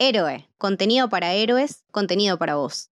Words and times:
Héroe, 0.00 0.48
contenido 0.58 1.08
para 1.08 1.34
héroes, 1.34 1.82
contenido 1.90 2.38
para 2.38 2.54
vos. 2.54 2.92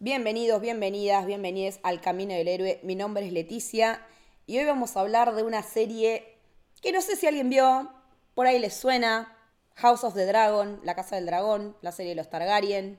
Bienvenidos, 0.00 0.60
bienvenidas, 0.60 1.26
bienvenidos 1.26 1.78
al 1.84 2.00
Camino 2.00 2.34
del 2.34 2.48
Héroe. 2.48 2.80
Mi 2.82 2.96
nombre 2.96 3.24
es 3.24 3.32
Leticia 3.32 4.04
y 4.48 4.58
hoy 4.58 4.64
vamos 4.64 4.96
a 4.96 5.00
hablar 5.00 5.36
de 5.36 5.44
una 5.44 5.62
serie 5.62 6.38
que 6.82 6.90
no 6.90 7.00
sé 7.00 7.14
si 7.14 7.28
alguien 7.28 7.50
vio, 7.50 7.88
por 8.34 8.48
ahí 8.48 8.58
les 8.58 8.74
suena, 8.74 9.33
House 9.76 10.04
of 10.04 10.14
the 10.14 10.26
Dragon, 10.26 10.80
La 10.84 10.94
Casa 10.94 11.16
del 11.16 11.26
Dragón, 11.26 11.76
la 11.82 11.92
serie 11.92 12.10
de 12.10 12.16
los 12.16 12.30
Targaryen. 12.30 12.98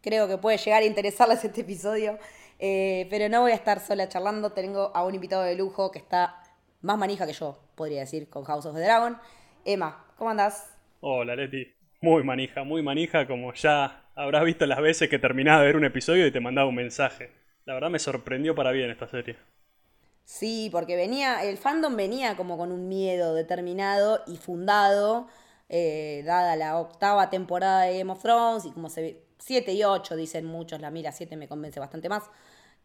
Creo 0.00 0.28
que 0.28 0.38
puede 0.38 0.56
llegar 0.58 0.82
a 0.82 0.86
interesarles 0.86 1.44
este 1.44 1.60
episodio, 1.60 2.18
eh, 2.58 3.06
pero 3.10 3.28
no 3.28 3.42
voy 3.42 3.52
a 3.52 3.54
estar 3.54 3.80
sola 3.80 4.08
charlando, 4.08 4.52
tengo 4.52 4.92
a 4.94 5.04
un 5.04 5.14
invitado 5.14 5.42
de 5.42 5.56
lujo 5.56 5.90
que 5.90 5.98
está 5.98 6.42
más 6.80 6.96
manija 6.96 7.26
que 7.26 7.32
yo, 7.32 7.58
podría 7.74 8.00
decir, 8.00 8.28
con 8.30 8.44
House 8.44 8.66
of 8.66 8.74
the 8.74 8.80
Dragon. 8.80 9.18
Emma, 9.64 10.06
¿cómo 10.16 10.30
andás? 10.30 10.72
Hola 11.00 11.36
Leti, 11.36 11.66
muy 12.00 12.22
manija, 12.22 12.64
muy 12.64 12.82
manija, 12.82 13.26
como 13.26 13.52
ya 13.52 14.04
habrás 14.14 14.44
visto 14.44 14.64
las 14.66 14.80
veces 14.80 15.10
que 15.10 15.18
terminaba 15.18 15.60
de 15.60 15.66
ver 15.66 15.76
un 15.76 15.84
episodio 15.84 16.26
y 16.26 16.32
te 16.32 16.40
mandaba 16.40 16.68
un 16.68 16.74
mensaje. 16.76 17.32
La 17.64 17.74
verdad 17.74 17.90
me 17.90 17.98
sorprendió 17.98 18.54
para 18.54 18.70
bien 18.70 18.90
esta 18.90 19.08
serie. 19.08 19.36
Sí, 20.24 20.68
porque 20.72 20.96
venía, 20.96 21.44
el 21.44 21.56
fandom 21.58 21.96
venía 21.96 22.36
como 22.36 22.56
con 22.56 22.72
un 22.72 22.88
miedo 22.88 23.34
determinado 23.34 24.22
y 24.26 24.36
fundado, 24.36 25.28
eh, 25.68 26.22
dada 26.24 26.56
la 26.56 26.78
octava 26.78 27.30
temporada 27.30 27.82
de 27.82 27.98
Game 27.98 28.12
of 28.12 28.22
Thrones 28.22 28.64
y 28.64 28.70
como 28.72 28.88
se 28.88 29.02
ve, 29.02 29.22
7 29.38 29.72
y 29.72 29.84
8 29.84 30.16
dicen 30.16 30.46
muchos, 30.46 30.80
la 30.80 30.90
mira 30.90 31.12
7 31.12 31.36
me 31.36 31.48
convence 31.48 31.80
bastante 31.80 32.08
más, 32.08 32.24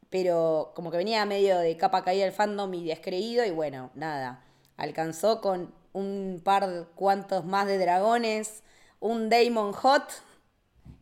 pero 0.09 0.73
como 0.75 0.91
que 0.91 0.97
venía 0.97 1.25
medio 1.25 1.59
de 1.59 1.77
capa 1.77 2.03
caída 2.03 2.25
el 2.25 2.31
fandom 2.31 2.73
y 2.73 2.85
descreído 2.85 3.45
y 3.45 3.51
bueno, 3.51 3.91
nada, 3.95 4.43
alcanzó 4.77 5.41
con 5.41 5.73
un 5.93 6.41
par 6.43 6.87
cuantos 6.95 7.45
más 7.45 7.67
de 7.67 7.77
dragones, 7.77 8.63
un 8.99 9.29
Daemon 9.29 9.73
Hot 9.73 10.11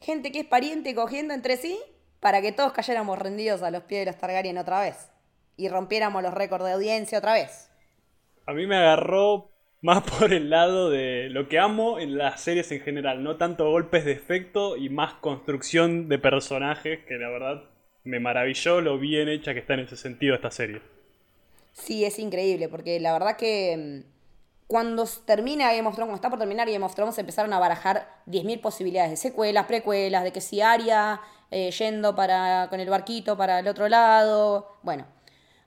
gente 0.01 0.31
que 0.31 0.41
es 0.41 0.45
pariente 0.45 0.95
cogiendo 0.95 1.33
entre 1.33 1.57
sí 1.57 1.79
para 2.19 2.41
que 2.41 2.51
todos 2.51 2.71
cayéramos 2.73 3.17
rendidos 3.19 3.61
a 3.61 3.71
los 3.71 3.83
pies 3.83 4.01
de 4.01 4.11
los 4.11 4.19
Targaryen 4.19 4.57
otra 4.57 4.81
vez 4.81 5.09
y 5.57 5.69
rompiéramos 5.69 6.23
los 6.23 6.33
récords 6.33 6.65
de 6.65 6.71
audiencia 6.71 7.17
otra 7.17 7.33
vez. 7.33 7.69
A 8.45 8.53
mí 8.53 8.65
me 8.65 8.77
agarró 8.77 9.51
más 9.81 10.03
por 10.03 10.33
el 10.33 10.49
lado 10.49 10.89
de 10.89 11.29
lo 11.29 11.47
que 11.47 11.59
amo 11.59 11.99
en 11.99 12.17
las 12.17 12.41
series 12.41 12.71
en 12.71 12.81
general, 12.81 13.23
no 13.23 13.37
tanto 13.37 13.69
golpes 13.69 14.05
de 14.05 14.11
efecto 14.11 14.77
y 14.77 14.89
más 14.89 15.13
construcción 15.15 16.09
de 16.09 16.19
personajes, 16.19 16.99
que 17.05 17.17
la 17.17 17.29
verdad 17.29 17.63
me 18.03 18.19
maravilló 18.19 18.81
lo 18.81 18.97
bien 18.97 19.29
hecha 19.29 19.53
que 19.53 19.59
está 19.59 19.75
en 19.75 19.81
ese 19.81 19.97
sentido 19.97 20.35
esta 20.35 20.51
serie. 20.51 20.81
Sí, 21.73 22.03
es 22.03 22.19
increíble, 22.19 22.67
porque 22.67 22.99
la 22.99 23.13
verdad 23.13 23.37
que 23.37 24.03
mm, 24.05 24.65
cuando 24.67 25.05
termina 25.25 25.73
Game 25.73 25.87
of 25.87 25.95
Thrones, 25.95 26.09
cuando 26.09 26.15
está 26.15 26.29
por 26.29 26.39
terminar 26.39 26.69
Game 26.69 26.85
of 26.85 26.93
Thrones, 26.93 27.17
empezaron 27.17 27.53
a 27.53 27.59
barajar 27.59 28.21
10.000 28.27 28.61
posibilidades 28.61 29.11
de 29.11 29.17
secuelas, 29.17 29.65
precuelas, 29.65 30.23
de 30.23 30.31
que 30.31 30.41
si 30.41 30.61
Arya 30.61 31.21
eh, 31.51 31.71
yendo 31.71 32.15
para, 32.15 32.67
con 32.69 32.79
el 32.79 32.89
barquito 32.89 33.35
para 33.35 33.59
el 33.59 33.67
otro 33.67 33.89
lado. 33.89 34.77
Bueno, 34.83 35.07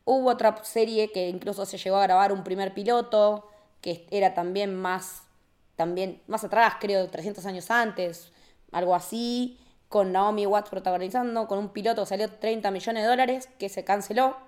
hubo 0.04 0.30
otra 0.30 0.62
serie 0.62 1.10
que 1.10 1.28
incluso 1.28 1.66
se 1.66 1.78
llegó 1.78 1.96
a 1.96 2.02
grabar 2.02 2.32
un 2.32 2.44
primer 2.44 2.72
piloto, 2.74 3.48
que 3.82 4.06
era 4.10 4.32
también 4.32 4.74
más, 4.74 5.24
también 5.76 6.22
más 6.26 6.44
atrás, 6.44 6.76
creo, 6.80 7.06
300 7.10 7.44
años 7.44 7.70
antes, 7.70 8.32
algo 8.70 8.94
así, 8.94 9.58
con 9.88 10.12
Naomi 10.12 10.46
Watts 10.46 10.70
protagonizando, 10.70 11.46
con 11.46 11.58
un 11.58 11.68
piloto 11.68 12.02
que 12.02 12.06
salió 12.06 12.30
30 12.30 12.70
millones 12.70 13.02
de 13.02 13.08
dólares, 13.08 13.48
que 13.58 13.68
se 13.68 13.84
canceló. 13.84 14.38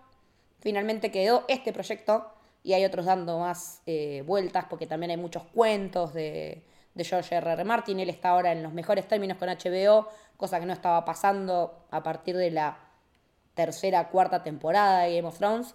Finalmente 0.61 1.11
quedó 1.11 1.45
este 1.49 1.75
proyecto 1.75 2.33
y 2.62 2.73
hay 2.73 2.87
otros 2.87 3.05
dando 3.05 3.39
más 3.41 3.83
eh, 3.84 4.23
vueltas 4.27 4.65
porque 4.71 4.87
también 4.87 5.11
hay 5.11 5.19
muchos 5.19 5.43
cuentos 5.53 6.15
de, 6.15 6.65
de 6.94 7.05
George 7.05 7.34
R. 7.34 7.53
R. 7.53 7.65
Martin. 7.65 8.00
Él 8.00 8.09
está 8.09 8.31
ahora 8.31 8.53
en 8.53 8.62
los 8.62 8.73
mejores 8.73 9.06
términos 9.06 9.37
con 9.37 9.49
HBO, 9.50 10.09
cosa 10.39 10.59
que 10.61 10.67
no 10.67 10.73
estaba 10.73 11.05
pasando 11.05 11.84
a 11.91 12.03
partir 12.03 12.37
de 12.37 12.50
la 12.50 12.78
tercera, 13.53 14.09
cuarta 14.09 14.43
temporada 14.43 15.00
de 15.00 15.17
Game 15.17 15.28
of 15.28 15.37
Thrones. 15.37 15.75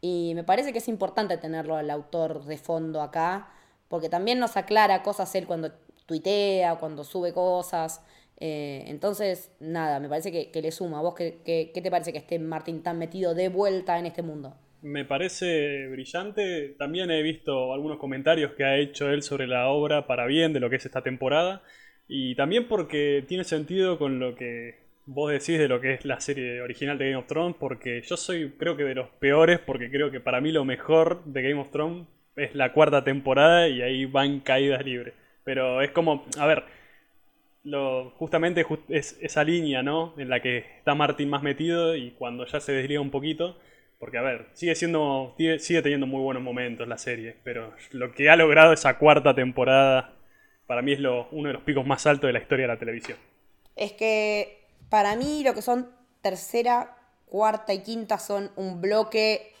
Y 0.00 0.32
me 0.34 0.44
parece 0.44 0.72
que 0.72 0.78
es 0.78 0.88
importante 0.88 1.36
tenerlo 1.36 1.76
al 1.76 1.90
autor 1.90 2.44
de 2.44 2.56
fondo 2.56 3.02
acá, 3.02 3.50
porque 3.88 4.08
también 4.08 4.38
nos 4.38 4.56
aclara 4.56 5.02
cosas 5.02 5.34
él 5.34 5.46
cuando 5.46 5.72
tuitea, 6.06 6.76
cuando 6.76 7.04
sube 7.04 7.32
cosas. 7.32 8.02
Eh, 8.38 8.84
entonces, 8.86 9.52
nada, 9.60 10.00
me 10.00 10.08
parece 10.08 10.32
que, 10.50 10.62
le 10.62 10.72
suma. 10.72 11.02
¿Vos 11.02 11.14
qué, 11.14 11.42
qué 11.44 11.80
te 11.82 11.90
parece 11.90 12.12
que 12.12 12.18
esté 12.18 12.38
Martin 12.38 12.82
tan 12.82 12.98
metido 12.98 13.34
de 13.34 13.48
vuelta 13.48 13.98
en 13.98 14.06
este 14.06 14.22
mundo? 14.22 14.56
me 14.82 15.04
parece 15.04 15.88
brillante. 15.88 16.74
También 16.78 17.10
he 17.10 17.22
visto 17.22 17.72
algunos 17.72 17.98
comentarios 17.98 18.52
que 18.52 18.64
ha 18.64 18.78
hecho 18.78 19.10
él 19.10 19.22
sobre 19.22 19.46
la 19.46 19.68
obra 19.68 20.06
para 20.06 20.26
bien 20.26 20.52
de 20.52 20.60
lo 20.60 20.70
que 20.70 20.76
es 20.76 20.86
esta 20.86 21.02
temporada. 21.02 21.62
Y 22.08 22.34
también 22.34 22.66
porque 22.68 23.24
tiene 23.28 23.44
sentido 23.44 23.98
con 23.98 24.18
lo 24.18 24.34
que 24.34 24.78
vos 25.12 25.30
decís 25.30 25.58
de 25.58 25.68
lo 25.68 25.80
que 25.80 25.94
es 25.94 26.04
la 26.04 26.20
serie 26.20 26.60
original 26.62 26.96
de 26.98 27.06
Game 27.06 27.16
of 27.16 27.26
Thrones. 27.26 27.56
Porque 27.58 28.02
yo 28.02 28.16
soy 28.16 28.50
creo 28.58 28.76
que 28.76 28.84
de 28.84 28.94
los 28.94 29.08
peores 29.08 29.58
porque 29.58 29.90
creo 29.90 30.10
que 30.10 30.20
para 30.20 30.40
mí 30.40 30.52
lo 30.52 30.64
mejor 30.64 31.24
de 31.24 31.42
Game 31.42 31.60
of 31.60 31.70
Thrones 31.70 32.06
es 32.36 32.54
la 32.54 32.72
cuarta 32.72 33.04
temporada 33.04 33.68
y 33.68 33.82
ahí 33.82 34.04
van 34.06 34.40
caídas 34.40 34.84
libres. 34.84 35.14
Pero 35.44 35.82
es 35.82 35.90
como, 35.90 36.26
a 36.38 36.46
ver, 36.46 36.64
lo, 37.64 38.10
justamente 38.10 38.64
es 38.88 39.18
esa 39.20 39.44
línea, 39.44 39.82
¿no? 39.82 40.14
En 40.16 40.28
la 40.28 40.40
que 40.40 40.58
está 40.78 40.94
Martin 40.94 41.28
más 41.28 41.42
metido 41.42 41.96
y 41.96 42.12
cuando 42.12 42.46
ya 42.46 42.60
se 42.60 42.72
desliga 42.72 43.00
un 43.00 43.10
poquito 43.10 43.56
porque, 44.00 44.16
a 44.16 44.22
ver, 44.22 44.46
sigue 44.54 44.74
siendo. 44.74 45.36
sigue 45.58 45.82
teniendo 45.82 46.06
muy 46.06 46.22
buenos 46.22 46.42
momentos 46.42 46.88
la 46.88 46.96
serie. 46.96 47.36
Pero 47.44 47.74
lo 47.92 48.12
que 48.12 48.30
ha 48.30 48.36
logrado 48.36 48.72
esa 48.72 48.96
cuarta 48.98 49.34
temporada. 49.34 50.14
Para 50.66 50.82
mí 50.82 50.92
es 50.92 51.00
uno 51.00 51.48
de 51.48 51.52
los 51.52 51.62
picos 51.62 51.84
más 51.84 52.06
altos 52.06 52.28
de 52.28 52.32
la 52.32 52.38
historia 52.38 52.64
de 52.64 52.72
la 52.72 52.78
televisión. 52.78 53.18
Es 53.76 53.92
que 53.92 54.59
para 54.90 55.16
mí 55.16 55.42
lo 55.42 55.54
que 55.54 55.62
son 55.62 55.90
tercera, 56.20 56.96
cuarta 57.26 57.72
y 57.72 57.82
quinta 57.82 58.18
son 58.18 58.50
un 58.56 58.82
bloque 58.82 59.54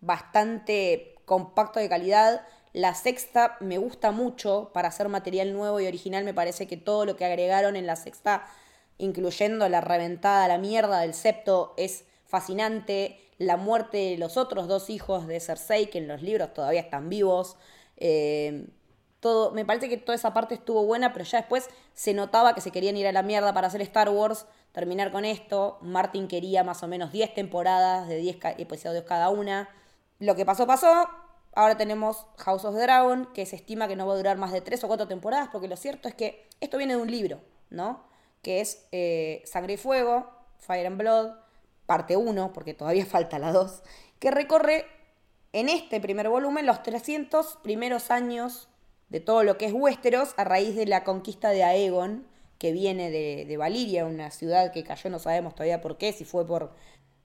bastante 0.00 1.14
compacto 1.24 1.80
de 1.80 1.88
calidad. 1.88 2.46
La 2.72 2.94
sexta 2.94 3.56
me 3.60 3.78
gusta 3.78 4.10
mucho 4.10 4.70
para 4.74 4.88
hacer 4.88 5.08
material 5.08 5.54
nuevo 5.54 5.80
y 5.80 5.86
original. 5.86 6.24
Me 6.24 6.34
parece 6.34 6.66
que 6.66 6.76
todo 6.76 7.06
lo 7.06 7.16
que 7.16 7.24
agregaron 7.24 7.76
en 7.76 7.86
la 7.86 7.96
sexta, 7.96 8.44
incluyendo 8.98 9.68
la 9.68 9.80
reventada, 9.80 10.48
la 10.48 10.58
mierda 10.58 11.00
del 11.00 11.14
septo, 11.14 11.72
es 11.76 12.04
fascinante 12.26 13.20
la 13.38 13.56
muerte 13.56 13.96
de 13.98 14.18
los 14.18 14.36
otros 14.36 14.68
dos 14.68 14.90
hijos 14.90 15.26
de 15.26 15.40
Cersei, 15.40 15.86
que 15.86 15.98
en 15.98 16.08
los 16.08 16.20
libros 16.20 16.52
todavía 16.52 16.80
están 16.80 17.08
vivos. 17.08 17.56
Eh, 17.96 18.66
todo, 19.20 19.52
me 19.52 19.64
parece 19.64 19.88
que 19.88 19.96
toda 19.96 20.16
esa 20.16 20.34
parte 20.34 20.54
estuvo 20.54 20.84
buena, 20.84 21.12
pero 21.12 21.24
ya 21.24 21.38
después 21.38 21.70
se 21.94 22.12
notaba 22.12 22.54
que 22.54 22.60
se 22.60 22.70
querían 22.70 22.96
ir 22.96 23.06
a 23.06 23.12
la 23.12 23.22
mierda 23.22 23.54
para 23.54 23.68
hacer 23.68 23.80
Star 23.82 24.10
Wars, 24.10 24.46
terminar 24.74 25.12
con 25.12 25.24
esto. 25.24 25.78
Martin 25.80 26.28
quería 26.28 26.64
más 26.64 26.82
o 26.82 26.88
menos 26.88 27.12
10 27.12 27.32
temporadas 27.32 28.08
de 28.08 28.16
10 28.18 28.38
episodios 28.58 29.04
cada 29.04 29.30
una. 29.30 29.70
Lo 30.18 30.34
que 30.34 30.44
pasó, 30.44 30.66
pasó. 30.66 31.08
Ahora 31.54 31.76
tenemos 31.76 32.26
House 32.38 32.64
of 32.64 32.74
the 32.74 32.82
Dragon, 32.82 33.28
que 33.32 33.46
se 33.46 33.56
estima 33.56 33.86
que 33.86 33.94
no 33.94 34.06
va 34.06 34.14
a 34.14 34.16
durar 34.16 34.36
más 34.36 34.52
de 34.52 34.60
3 34.60 34.82
o 34.84 34.88
4 34.88 35.06
temporadas, 35.06 35.48
porque 35.52 35.68
lo 35.68 35.76
cierto 35.76 36.08
es 36.08 36.14
que 36.14 36.48
esto 36.60 36.76
viene 36.76 36.96
de 36.96 37.02
un 37.02 37.10
libro, 37.10 37.40
¿no? 37.70 38.02
Que 38.42 38.60
es 38.60 38.86
eh, 38.90 39.42
Sangre 39.46 39.74
y 39.74 39.76
Fuego, 39.76 40.28
Fire 40.58 40.86
and 40.88 40.98
Blood, 40.98 41.30
parte 41.86 42.16
1, 42.16 42.52
porque 42.52 42.74
todavía 42.74 43.06
falta 43.06 43.38
la 43.38 43.52
2, 43.52 43.82
que 44.18 44.32
recorre 44.32 44.86
en 45.52 45.68
este 45.68 46.00
primer 46.00 46.28
volumen 46.28 46.66
los 46.66 46.82
300 46.82 47.58
primeros 47.62 48.10
años 48.10 48.68
de 49.08 49.20
todo 49.20 49.44
lo 49.44 49.56
que 49.56 49.66
es 49.66 49.72
Westeros 49.72 50.34
a 50.36 50.42
raíz 50.42 50.74
de 50.74 50.86
la 50.86 51.04
conquista 51.04 51.50
de 51.50 51.62
Aegon, 51.62 52.26
que 52.58 52.72
viene 52.72 53.10
de, 53.10 53.44
de 53.46 53.56
Valiria, 53.56 54.04
una 54.04 54.30
ciudad 54.30 54.72
que 54.72 54.84
cayó, 54.84 55.10
no 55.10 55.18
sabemos 55.18 55.54
todavía 55.54 55.80
por 55.80 55.98
qué, 55.98 56.12
si 56.12 56.24
fue 56.24 56.46
por 56.46 56.72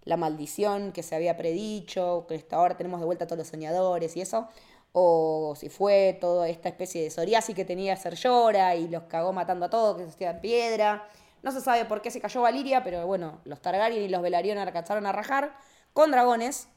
la 0.03 0.17
maldición 0.17 0.91
que 0.91 1.03
se 1.03 1.15
había 1.15 1.37
predicho, 1.37 2.25
que 2.27 2.35
hasta 2.35 2.55
ahora 2.55 2.77
tenemos 2.77 2.99
de 2.99 3.05
vuelta 3.05 3.25
a 3.25 3.27
todos 3.27 3.39
los 3.39 3.47
soñadores 3.47 4.15
y 4.17 4.21
eso, 4.21 4.47
o 4.91 5.53
si 5.55 5.69
fue 5.69 6.17
toda 6.19 6.49
esta 6.49 6.69
especie 6.69 7.03
de 7.03 7.11
psoriasis 7.11 7.55
que 7.55 7.65
tenía 7.65 7.95
Ser 7.95 8.15
Llora 8.15 8.75
y 8.75 8.87
los 8.87 9.03
cagó 9.03 9.33
matando 9.33 9.65
a 9.65 9.69
todos, 9.69 9.97
que 9.97 10.03
se 10.03 10.09
hacía 10.09 10.41
piedra. 10.41 11.07
No 11.43 11.51
se 11.51 11.61
sabe 11.61 11.85
por 11.85 12.01
qué 12.01 12.11
se 12.11 12.19
cayó 12.19 12.41
Valiria, 12.41 12.83
pero 12.83 13.05
bueno, 13.07 13.39
los 13.45 13.61
Targaryen 13.61 14.03
y 14.03 14.09
los 14.09 14.21
Velaryon 14.21 14.57
alcanzaron 14.57 15.05
a 15.05 15.11
rajar 15.11 15.55
con 15.93 16.11
dragones, 16.11 16.67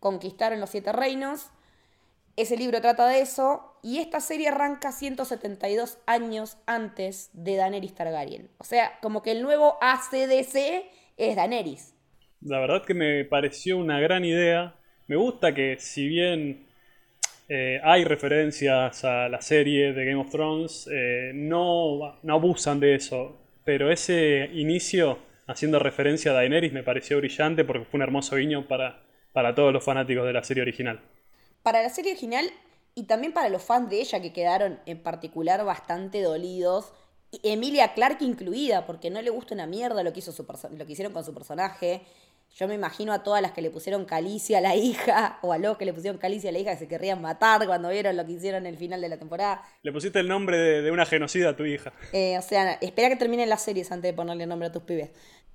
conquistaron 0.00 0.60
los 0.60 0.70
siete 0.70 0.92
reinos. 0.92 1.50
Ese 2.36 2.56
libro 2.56 2.80
trata 2.80 3.06
de 3.06 3.20
eso 3.20 3.71
y 3.82 3.98
esta 3.98 4.20
serie 4.20 4.48
arranca 4.48 4.92
172 4.92 5.98
años 6.06 6.56
antes 6.66 7.30
de 7.32 7.56
Daenerys 7.56 7.94
Targaryen. 7.94 8.48
O 8.58 8.64
sea, 8.64 8.98
como 9.02 9.22
que 9.22 9.32
el 9.32 9.42
nuevo 9.42 9.76
ACDC 9.80 10.84
es 11.16 11.36
Daenerys. 11.36 11.94
La 12.40 12.60
verdad 12.60 12.84
que 12.84 12.94
me 12.94 13.24
pareció 13.24 13.76
una 13.76 14.00
gran 14.00 14.24
idea. 14.24 14.76
Me 15.08 15.16
gusta 15.16 15.52
que 15.52 15.76
si 15.78 16.06
bien 16.06 16.66
eh, 17.48 17.80
hay 17.82 18.04
referencias 18.04 19.04
a 19.04 19.28
la 19.28 19.42
serie 19.42 19.92
de 19.92 20.04
Game 20.04 20.20
of 20.20 20.30
Thrones, 20.30 20.88
eh, 20.92 21.32
no, 21.34 22.18
no 22.22 22.34
abusan 22.34 22.78
de 22.78 22.94
eso, 22.94 23.36
pero 23.64 23.90
ese 23.90 24.48
inicio 24.52 25.18
haciendo 25.48 25.80
referencia 25.80 26.30
a 26.30 26.34
Daenerys 26.34 26.72
me 26.72 26.84
pareció 26.84 27.18
brillante 27.18 27.64
porque 27.64 27.84
fue 27.84 27.98
un 27.98 28.02
hermoso 28.02 28.36
guiño 28.36 28.68
para, 28.68 29.02
para 29.32 29.54
todos 29.54 29.72
los 29.72 29.84
fanáticos 29.84 30.24
de 30.24 30.32
la 30.32 30.44
serie 30.44 30.62
original. 30.62 31.00
Para 31.62 31.82
la 31.82 31.90
serie 31.90 32.12
original 32.12 32.50
y 32.94 33.04
también 33.04 33.32
para 33.32 33.48
los 33.48 33.62
fans 33.62 33.88
de 33.88 34.00
ella 34.00 34.20
que 34.20 34.32
quedaron 34.32 34.80
en 34.86 35.02
particular 35.02 35.64
bastante 35.64 36.20
dolidos, 36.20 36.92
Emilia 37.42 37.94
Clarke 37.94 38.24
incluida, 38.24 38.84
porque 38.84 39.10
no 39.10 39.22
le 39.22 39.30
gusta 39.30 39.54
una 39.54 39.66
mierda 39.66 40.02
lo 40.02 40.12
que, 40.12 40.18
hizo 40.18 40.32
su 40.32 40.42
lo 40.76 40.86
que 40.86 40.92
hicieron 40.92 41.12
con 41.14 41.24
su 41.24 41.32
personaje. 41.32 42.02
Yo 42.54 42.68
me 42.68 42.74
imagino 42.74 43.14
a 43.14 43.22
todas 43.22 43.40
las 43.40 43.52
que 43.52 43.62
le 43.62 43.70
pusieron 43.70 44.04
calicia 44.04 44.58
a 44.58 44.60
la 44.60 44.76
hija, 44.76 45.38
o 45.40 45.54
a 45.54 45.58
los 45.58 45.78
que 45.78 45.86
le 45.86 45.94
pusieron 45.94 46.18
calicia 46.18 46.50
a 46.50 46.52
la 46.52 46.58
hija 46.58 46.72
que 46.72 46.78
se 46.80 46.88
querrían 46.88 47.22
matar 47.22 47.66
cuando 47.66 47.88
vieron 47.88 48.16
lo 48.16 48.26
que 48.26 48.32
hicieron 48.32 48.66
en 48.66 48.74
el 48.74 48.78
final 48.78 49.00
de 49.00 49.08
la 49.08 49.16
temporada. 49.16 49.62
Le 49.82 49.92
pusiste 49.92 50.20
el 50.20 50.28
nombre 50.28 50.58
de, 50.58 50.90
una 50.90 51.06
genocida 51.06 51.50
a 51.50 51.56
tu 51.56 51.64
hija. 51.64 51.94
Eh, 52.12 52.36
o 52.36 52.42
sea, 52.42 52.74
espera 52.74 53.08
que 53.08 53.16
terminen 53.16 53.48
las 53.48 53.62
series 53.62 53.90
antes 53.90 54.10
de 54.10 54.14
ponerle 54.14 54.46
nombre 54.46 54.68
a 54.68 54.72
tus 54.72 54.82
pibes. 54.82 55.10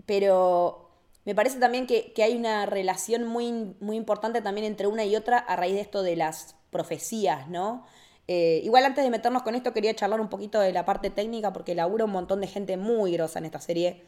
Pero 0.08 0.90
me 1.26 1.36
parece 1.36 1.60
también 1.60 1.86
que, 1.86 2.12
hay 2.24 2.36
una 2.36 2.66
relación 2.66 3.26
muy, 3.26 3.76
muy 3.80 3.98
importante 3.98 4.42
también 4.42 4.66
entre 4.66 4.88
una 4.88 5.06
y 5.06 5.16
otra 5.16 5.38
a 5.38 5.56
raíz 5.56 5.76
de 5.76 5.82
esto 5.82 6.02
de 6.02 6.16
las 6.16 6.57
profecías, 6.70 7.48
¿no? 7.50 7.86
Eh, 8.28 8.62
igual 8.64 8.86
antes 8.86 9.04
de 9.04 9.10
meternos 9.10 9.44
con 9.44 9.56
esto 9.56 9.74
quería 9.74 9.96
charlar 9.96 10.20
un 10.20 10.30
poquito 10.30 10.60
de 10.60 10.74
la 10.74 10.84
parte 10.86 11.10
técnica 11.10 11.54
porque 11.54 11.76
labura 11.76 12.06
un 12.06 12.12
montón 12.12 12.42
de 12.42 12.48
gente 12.48 12.76
muy 12.76 13.14
grosa 13.14 13.40
en 13.40 13.46
esta 13.46 13.62
serie. 13.62 14.04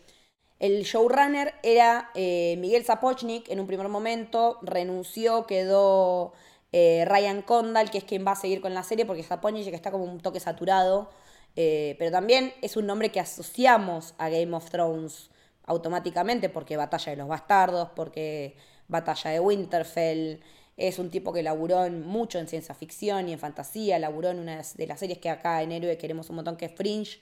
El 0.59 0.83
showrunner 0.83 1.53
era 1.63 2.11
eh, 2.15 2.55
Miguel 2.59 2.83
Zapochnik 2.83 3.49
en 3.49 3.61
un 3.61 3.67
primer 3.67 3.87
momento, 3.87 4.59
renunció, 4.61 5.47
quedó 5.47 6.33
eh, 6.73 7.05
Ryan 7.07 7.41
Condal, 7.43 7.89
que 7.91 7.99
es 7.99 8.03
quien 8.03 8.27
va 8.27 8.31
a 8.33 8.35
seguir 8.35 8.59
con 8.59 8.73
la 8.73 8.83
serie 8.83 9.05
porque 9.05 9.23
Zapochnik 9.23 9.73
está 9.73 9.89
como 9.91 10.03
un 10.03 10.19
toque 10.19 10.39
saturado, 10.39 11.09
pero 11.55 12.09
también 12.11 12.53
es 12.61 12.77
un 12.77 12.85
nombre 12.85 13.11
que 13.11 13.19
asociamos 13.19 14.15
a 14.17 14.29
Game 14.29 14.55
of 14.55 14.69
Thrones 14.69 15.29
automáticamente 15.65 16.49
porque 16.49 16.77
Batalla 16.77 17.11
de 17.11 17.17
los 17.17 17.27
Bastardos, 17.27 17.89
porque 17.95 18.55
Batalla 18.87 19.31
de 19.31 19.39
Winterfell. 19.39 20.41
Es 20.79 20.97
un 20.97 21.09
tipo 21.09 21.33
que 21.33 21.43
laburó 21.43 21.89
mucho 21.89 22.39
en 22.39 22.47
ciencia 22.47 22.73
ficción 22.73 23.27
y 23.27 23.33
en 23.33 23.39
fantasía, 23.39 23.99
laburó 23.99 24.29
en 24.29 24.39
una 24.39 24.63
de 24.63 24.87
las 24.87 24.99
series 24.99 25.19
que 25.19 25.29
acá 25.29 25.61
en 25.61 25.73
Héroe 25.73 25.97
queremos 25.97 26.29
un 26.29 26.37
montón, 26.37 26.55
que 26.55 26.67
es 26.67 26.71
Fringe. 26.73 27.19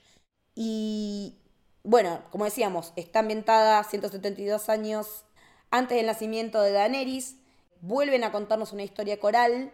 Y 0.53 1.39
bueno, 1.81 2.21
como 2.29 2.45
decíamos, 2.45 2.93
está 2.95 3.19
ambientada 3.19 3.83
172 3.83 4.69
años 4.69 5.25
antes 5.71 5.97
del 5.97 6.05
nacimiento 6.05 6.61
de 6.61 6.71
Daenerys. 6.71 7.37
Vuelven 7.81 8.23
a 8.23 8.31
contarnos 8.31 8.73
una 8.73 8.83
historia 8.83 9.19
coral. 9.19 9.71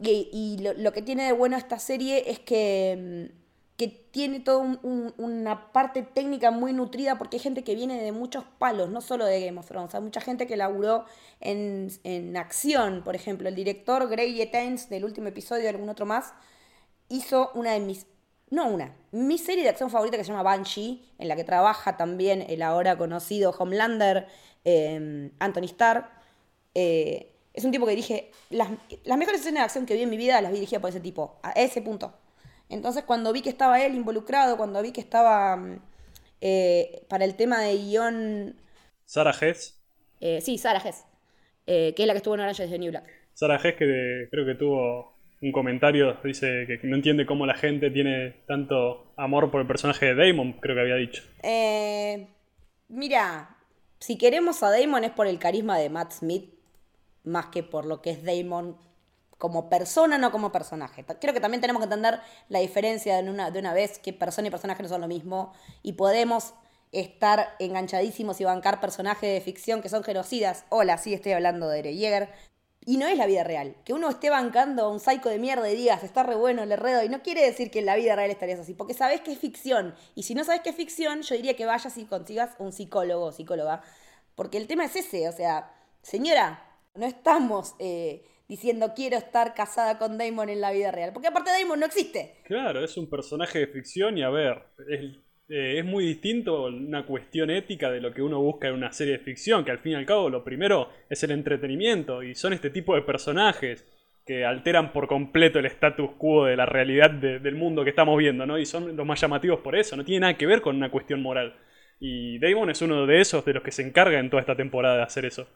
Y, 0.00 0.56
lo, 0.58 0.92
que 0.94 1.02
tiene 1.02 1.26
de 1.26 1.32
bueno 1.32 1.58
esta 1.58 1.78
serie 1.78 2.30
es 2.30 2.38
que 2.38 3.30
mm, 3.30 3.45
que 3.76 3.88
tiene 3.88 4.40
toda 4.40 4.78
una 5.18 5.72
parte 5.72 6.02
técnica 6.02 6.50
muy 6.50 6.72
nutrida 6.72 7.18
porque 7.18 7.36
hay 7.36 7.42
gente 7.42 7.62
que 7.62 7.74
viene 7.74 8.02
de 8.02 8.10
muchos 8.10 8.44
palos, 8.58 8.88
no 8.88 9.02
solo 9.02 9.26
de 9.26 9.44
Game 9.44 9.58
of 9.58 9.66
Thrones, 9.66 9.94
hay 9.94 10.00
mucha 10.00 10.20
gente 10.22 10.46
que 10.46 10.56
laburó 10.56 11.04
en, 11.40 11.90
en 12.02 12.36
acción, 12.38 13.02
por 13.04 13.14
ejemplo, 13.14 13.48
el 13.48 13.54
director 13.54 14.08
Greg 14.08 14.34
Yetains 14.34 14.88
del 14.88 15.04
último 15.04 15.28
episodio 15.28 15.64
y 15.64 15.66
algún 15.66 15.90
otro 15.90 16.06
más, 16.06 16.32
hizo 17.10 17.50
una 17.54 17.72
de 17.72 17.80
mis, 17.80 18.06
no 18.48 18.66
una, 18.66 18.96
mi 19.12 19.36
serie 19.36 19.62
de 19.62 19.68
acción 19.68 19.90
favorita 19.90 20.16
que 20.16 20.24
se 20.24 20.30
llama 20.30 20.42
Banshee, 20.42 21.04
en 21.18 21.28
la 21.28 21.36
que 21.36 21.44
trabaja 21.44 21.98
también 21.98 22.46
el 22.48 22.62
ahora 22.62 22.96
conocido 22.96 23.50
Homelander, 23.50 24.26
eh, 24.64 25.30
Anthony 25.38 25.64
Starr. 25.64 26.08
Eh, 26.74 27.32
es 27.52 27.64
un 27.64 27.72
tipo 27.72 27.86
que 27.86 27.94
dije, 27.94 28.30
las, 28.50 28.70
las 29.04 29.18
mejores 29.18 29.40
escenas 29.40 29.60
de 29.60 29.64
acción 29.64 29.86
que 29.86 29.94
vi 29.94 30.02
en 30.02 30.10
mi 30.10 30.16
vida 30.16 30.40
las 30.40 30.50
vi 30.50 30.56
dirigidas 30.58 30.80
por 30.80 30.90
ese 30.90 31.00
tipo, 31.00 31.38
a 31.42 31.50
ese 31.52 31.82
punto. 31.82 32.14
Entonces 32.68 33.04
cuando 33.04 33.32
vi 33.32 33.42
que 33.42 33.50
estaba 33.50 33.84
él 33.84 33.94
involucrado, 33.94 34.56
cuando 34.56 34.82
vi 34.82 34.92
que 34.92 35.00
estaba 35.00 35.56
mm, 35.56 35.80
eh, 36.40 37.04
para 37.08 37.24
el 37.24 37.36
tema 37.36 37.60
de 37.60 37.76
guion... 37.76 38.56
Sara 39.04 39.34
Hess. 39.38 39.80
Eh, 40.20 40.40
sí, 40.40 40.58
Sara 40.58 40.80
Hess, 40.80 41.04
eh, 41.66 41.94
que 41.94 42.02
es 42.02 42.06
la 42.06 42.12
que 42.12 42.18
estuvo 42.18 42.34
en 42.34 42.40
Orange 42.40 42.66
de 42.66 42.78
New 42.78 42.90
Black. 42.90 43.08
Sara 43.34 43.56
Hess 43.56 43.76
que 43.76 44.28
creo 44.30 44.46
que 44.46 44.54
tuvo 44.54 45.14
un 45.42 45.52
comentario, 45.52 46.16
dice 46.24 46.66
que 46.66 46.80
no 46.86 46.96
entiende 46.96 47.26
cómo 47.26 47.46
la 47.46 47.54
gente 47.54 47.90
tiene 47.90 48.30
tanto 48.46 49.12
amor 49.16 49.50
por 49.50 49.60
el 49.60 49.66
personaje 49.66 50.14
de 50.14 50.14
Damon, 50.14 50.54
creo 50.54 50.74
que 50.74 50.80
había 50.80 50.96
dicho. 50.96 51.22
mira, 52.88 53.56
si 53.98 54.16
queremos 54.16 54.62
a 54.62 54.70
Damon 54.70 55.04
es 55.04 55.10
por 55.10 55.26
el 55.26 55.38
carisma 55.38 55.78
de 55.78 55.90
Matt 55.90 56.12
Smith, 56.12 56.50
más 57.24 57.46
que 57.46 57.62
por 57.62 57.84
lo 57.84 58.00
que 58.00 58.10
es 58.10 58.24
Damon 58.24 58.76
como 59.38 59.68
persona, 59.68 60.18
no 60.18 60.32
como 60.32 60.52
personaje. 60.52 61.04
Creo 61.20 61.34
que 61.34 61.40
también 61.40 61.60
tenemos 61.60 61.80
que 61.80 61.84
entender 61.84 62.20
la 62.48 62.60
diferencia 62.60 63.20
de 63.22 63.30
una, 63.30 63.50
de 63.50 63.58
una 63.58 63.74
vez 63.74 63.98
que 63.98 64.12
persona 64.12 64.48
y 64.48 64.50
personaje 64.50 64.82
no 64.82 64.88
son 64.88 65.02
lo 65.02 65.08
mismo 65.08 65.52
y 65.82 65.92
podemos 65.92 66.54
estar 66.92 67.54
enganchadísimos 67.58 68.40
y 68.40 68.44
bancar 68.44 68.80
personajes 68.80 69.32
de 69.32 69.40
ficción 69.40 69.82
que 69.82 69.88
son 69.88 70.02
genocidas. 70.02 70.64
Hola, 70.70 70.96
sí, 70.96 71.12
estoy 71.12 71.32
hablando 71.32 71.68
de 71.68 71.80
Ere 71.80 72.30
Y 72.86 72.96
no 72.96 73.06
es 73.06 73.18
la 73.18 73.26
vida 73.26 73.44
real. 73.44 73.76
Que 73.84 73.92
uno 73.92 74.08
esté 74.08 74.30
bancando 74.30 74.84
a 74.84 74.88
un 74.88 75.00
psycho 75.00 75.28
de 75.28 75.38
mierda 75.38 75.68
y 75.70 75.76
digas, 75.76 76.02
está 76.02 76.22
re 76.22 76.36
bueno, 76.36 76.64
le 76.64 76.76
redo, 76.76 77.02
y 77.02 77.10
no 77.10 77.22
quiere 77.22 77.44
decir 77.44 77.70
que 77.70 77.80
en 77.80 77.86
la 77.86 77.96
vida 77.96 78.16
real 78.16 78.30
estarías 78.30 78.60
así, 78.60 78.72
porque 78.72 78.94
sabes 78.94 79.20
que 79.20 79.32
es 79.32 79.38
ficción. 79.38 79.94
Y 80.14 80.22
si 80.22 80.34
no 80.34 80.44
sabes 80.44 80.62
que 80.62 80.70
es 80.70 80.76
ficción, 80.76 81.20
yo 81.22 81.34
diría 81.34 81.56
que 81.56 81.66
vayas 81.66 81.98
y 81.98 82.04
consigas 82.06 82.50
un 82.58 82.72
psicólogo 82.72 83.26
o 83.26 83.32
psicóloga. 83.32 83.82
Porque 84.34 84.56
el 84.56 84.66
tema 84.66 84.84
es 84.86 84.96
ese, 84.96 85.28
o 85.28 85.32
sea, 85.32 85.74
señora, 86.02 86.64
no 86.94 87.04
estamos... 87.04 87.74
Eh, 87.78 88.24
diciendo 88.48 88.92
quiero 88.94 89.16
estar 89.16 89.54
casada 89.54 89.98
con 89.98 90.18
Damon 90.18 90.48
en 90.48 90.60
la 90.60 90.72
vida 90.72 90.90
real. 90.90 91.12
Porque 91.12 91.28
aparte 91.28 91.50
Damon 91.50 91.80
no 91.80 91.86
existe. 91.86 92.36
Claro, 92.44 92.84
es 92.84 92.96
un 92.96 93.08
personaje 93.08 93.60
de 93.60 93.66
ficción 93.66 94.16
y 94.18 94.22
a 94.22 94.30
ver, 94.30 94.62
es, 94.88 95.16
eh, 95.48 95.78
es, 95.78 95.84
muy 95.84 96.04
distinto 96.04 96.64
una 96.64 97.06
cuestión 97.06 97.50
ética 97.50 97.90
de 97.90 98.00
lo 98.00 98.12
que 98.12 98.22
uno 98.22 98.40
busca 98.40 98.68
en 98.68 98.74
una 98.74 98.92
serie 98.92 99.18
de 99.18 99.24
ficción, 99.24 99.64
que 99.64 99.70
al 99.70 99.78
fin 99.78 99.92
y 99.92 99.96
al 99.96 100.06
cabo 100.06 100.28
lo 100.28 100.44
primero 100.44 100.90
es 101.08 101.22
el 101.22 101.30
entretenimiento 101.30 102.22
y 102.22 102.34
son 102.34 102.52
este 102.52 102.70
tipo 102.70 102.94
de 102.94 103.02
personajes 103.02 103.86
que 104.26 104.44
alteran 104.44 104.92
por 104.92 105.06
completo 105.06 105.60
el 105.60 105.66
status 105.66 106.10
quo 106.18 106.46
de 106.46 106.56
la 106.56 106.66
realidad 106.66 107.10
del 107.10 107.54
mundo 107.54 107.84
que 107.84 107.90
estamos 107.90 108.18
viendo, 108.18 108.44
¿no? 108.44 108.58
Y 108.58 108.66
son 108.66 108.96
los 108.96 109.06
más 109.06 109.20
llamativos 109.20 109.60
por 109.60 109.76
eso, 109.76 109.96
no 109.96 110.04
tiene 110.04 110.20
nada 110.20 110.36
que 110.36 110.46
ver 110.46 110.62
con 110.62 110.74
una 110.74 110.90
cuestión 110.90 111.22
moral. 111.22 111.54
Y 112.00 112.40
Damon 112.40 112.70
es 112.70 112.82
uno 112.82 113.06
de 113.06 113.20
esos 113.20 113.44
de 113.44 113.54
los 113.54 113.62
que 113.62 113.70
se 113.70 113.82
encarga 113.82 114.18
en 114.18 114.28
toda 114.28 114.40
esta 114.40 114.56
temporada 114.56 114.96
de 114.96 115.02
hacer 115.04 115.24
eso. 115.24 115.48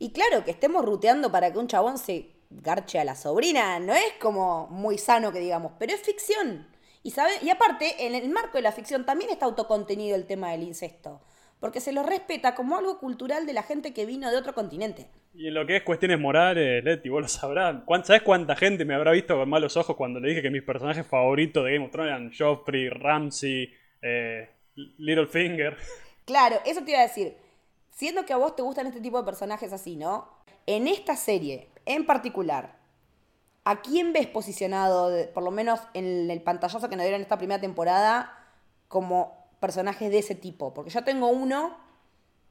Y 0.00 0.12
claro, 0.12 0.44
que 0.44 0.50
estemos 0.50 0.82
ruteando 0.82 1.30
para 1.30 1.52
que 1.52 1.58
un 1.58 1.68
chabón 1.68 1.98
se 1.98 2.30
garche 2.48 2.98
a 2.98 3.04
la 3.04 3.14
sobrina, 3.14 3.78
no 3.80 3.92
es 3.92 4.14
como 4.18 4.66
muy 4.68 4.96
sano 4.96 5.30
que 5.30 5.40
digamos, 5.40 5.72
pero 5.78 5.92
es 5.92 6.00
ficción. 6.00 6.66
Y, 7.02 7.10
sabe, 7.10 7.32
y 7.42 7.50
aparte, 7.50 8.06
en 8.06 8.14
el 8.14 8.30
marco 8.30 8.56
de 8.56 8.62
la 8.62 8.72
ficción 8.72 9.04
también 9.04 9.30
está 9.30 9.44
autocontenido 9.44 10.16
el 10.16 10.26
tema 10.26 10.52
del 10.52 10.62
incesto. 10.62 11.20
Porque 11.60 11.80
se 11.80 11.92
lo 11.92 12.02
respeta 12.02 12.54
como 12.54 12.78
algo 12.78 12.98
cultural 12.98 13.44
de 13.44 13.52
la 13.52 13.62
gente 13.62 13.92
que 13.92 14.06
vino 14.06 14.30
de 14.30 14.38
otro 14.38 14.54
continente. 14.54 15.06
Y 15.34 15.48
en 15.48 15.54
lo 15.54 15.66
que 15.66 15.76
es 15.76 15.82
cuestiones 15.82 16.18
morales, 16.18 16.82
Leti, 16.82 17.10
vos 17.10 17.20
lo 17.20 17.28
sabrás. 17.28 17.76
¿Sabes 18.04 18.22
cuánta 18.22 18.56
gente 18.56 18.86
me 18.86 18.94
habrá 18.94 19.12
visto 19.12 19.36
con 19.36 19.50
malos 19.50 19.76
ojos 19.76 19.96
cuando 19.96 20.18
le 20.18 20.30
dije 20.30 20.40
que 20.40 20.50
mis 20.50 20.62
personajes 20.62 21.06
favoritos 21.06 21.62
de 21.62 21.74
Game 21.74 21.84
of 21.84 21.92
Thrones 21.92 22.08
eran 22.08 22.32
Joffrey, 22.32 22.88
Ramsey, 22.88 23.70
eh, 24.00 24.48
Littlefinger? 24.96 25.76
Claro, 26.24 26.56
eso 26.64 26.82
te 26.82 26.92
iba 26.92 27.00
a 27.00 27.08
decir 27.08 27.34
siendo 28.00 28.24
que 28.24 28.32
a 28.32 28.38
vos 28.38 28.56
te 28.56 28.62
gustan 28.62 28.86
este 28.86 29.02
tipo 29.02 29.18
de 29.18 29.24
personajes 29.24 29.74
así, 29.74 29.94
¿no? 29.94 30.26
En 30.64 30.88
esta 30.88 31.16
serie, 31.16 31.68
en 31.84 32.06
particular, 32.06 32.78
¿a 33.64 33.82
quién 33.82 34.14
ves 34.14 34.26
posicionado, 34.26 35.14
por 35.34 35.42
lo 35.42 35.50
menos 35.50 35.80
en 35.92 36.30
el 36.30 36.40
pantallazo 36.40 36.88
que 36.88 36.96
nos 36.96 37.04
dieron 37.04 37.20
esta 37.20 37.36
primera 37.36 37.60
temporada, 37.60 38.32
como 38.88 39.50
personajes 39.60 40.10
de 40.10 40.16
ese 40.16 40.34
tipo? 40.34 40.72
Porque 40.72 40.88
yo 40.88 41.04
tengo 41.04 41.28
uno, 41.28 41.76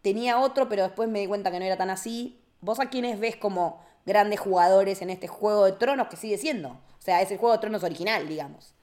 tenía 0.03 0.37
otro, 0.37 0.69
pero 0.69 0.83
después 0.83 1.09
me 1.09 1.21
di 1.21 1.25
cuenta 1.25 1.49
que 1.49 1.57
no 1.57 1.65
era 1.65 1.77
tan 1.77 1.89
así. 1.89 2.39
¿Vos 2.61 2.79
a 2.79 2.91
quiénes 2.91 3.19
ves 3.19 3.35
como 3.35 3.83
grandes 4.05 4.39
jugadores 4.39 5.01
en 5.01 5.09
este 5.09 5.27
Juego 5.27 5.65
de 5.65 5.71
Tronos 5.71 6.09
que 6.09 6.17
sigue 6.17 6.37
siendo? 6.37 6.69
O 6.69 7.01
sea, 7.01 7.23
es 7.23 7.31
el 7.31 7.39
Juego 7.39 7.53
de 7.53 7.61
Tronos 7.61 7.83
original, 7.83 8.27
digamos. 8.27 8.75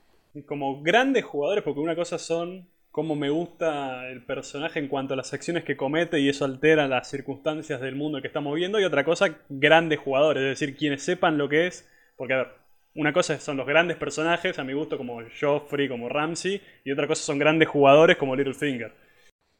Como 0.48 0.82
grandes 0.82 1.24
jugadores, 1.24 1.62
porque 1.62 1.78
una 1.78 1.94
cosa 1.94 2.18
son 2.18 2.68
cómo 2.96 3.14
me 3.14 3.28
gusta 3.28 4.08
el 4.08 4.24
personaje 4.24 4.78
en 4.78 4.88
cuanto 4.88 5.12
a 5.12 5.18
las 5.18 5.34
acciones 5.34 5.64
que 5.64 5.76
comete 5.76 6.18
y 6.18 6.30
eso 6.30 6.46
altera 6.46 6.88
las 6.88 7.10
circunstancias 7.10 7.78
del 7.82 7.94
mundo 7.94 8.22
que 8.22 8.28
estamos 8.28 8.54
viendo. 8.54 8.80
Y 8.80 8.84
otra 8.84 9.04
cosa, 9.04 9.36
grandes 9.50 9.98
jugadores, 9.98 10.42
es 10.42 10.58
decir, 10.58 10.78
quienes 10.78 11.02
sepan 11.02 11.36
lo 11.36 11.46
que 11.46 11.66
es. 11.66 11.86
Porque, 12.16 12.32
a 12.32 12.36
ver, 12.38 12.54
una 12.94 13.12
cosa 13.12 13.38
son 13.38 13.58
los 13.58 13.66
grandes 13.66 13.98
personajes, 13.98 14.58
a 14.58 14.64
mi 14.64 14.72
gusto, 14.72 14.96
como 14.96 15.20
Joffrey, 15.38 15.90
como 15.90 16.08
Ramsey, 16.08 16.62
y 16.86 16.90
otra 16.90 17.06
cosa 17.06 17.22
son 17.22 17.38
grandes 17.38 17.68
jugadores 17.68 18.16
como 18.16 18.34
Littlefinger. 18.34 18.94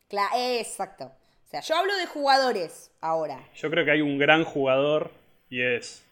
Claro, 0.09 0.35
exacto. 0.35 1.05
O 1.05 1.49
sea, 1.49 1.61
yo 1.61 1.77
hablo 1.77 1.95
de 1.95 2.07
jugadores 2.07 2.91
ahora. 3.03 3.51
Yo 3.55 3.71
creo 3.71 3.85
que 3.85 3.91
hay 3.91 4.01
un 4.01 4.17
gran 4.17 4.45
jugador 4.45 5.11
y 5.51 5.61
es, 5.61 6.07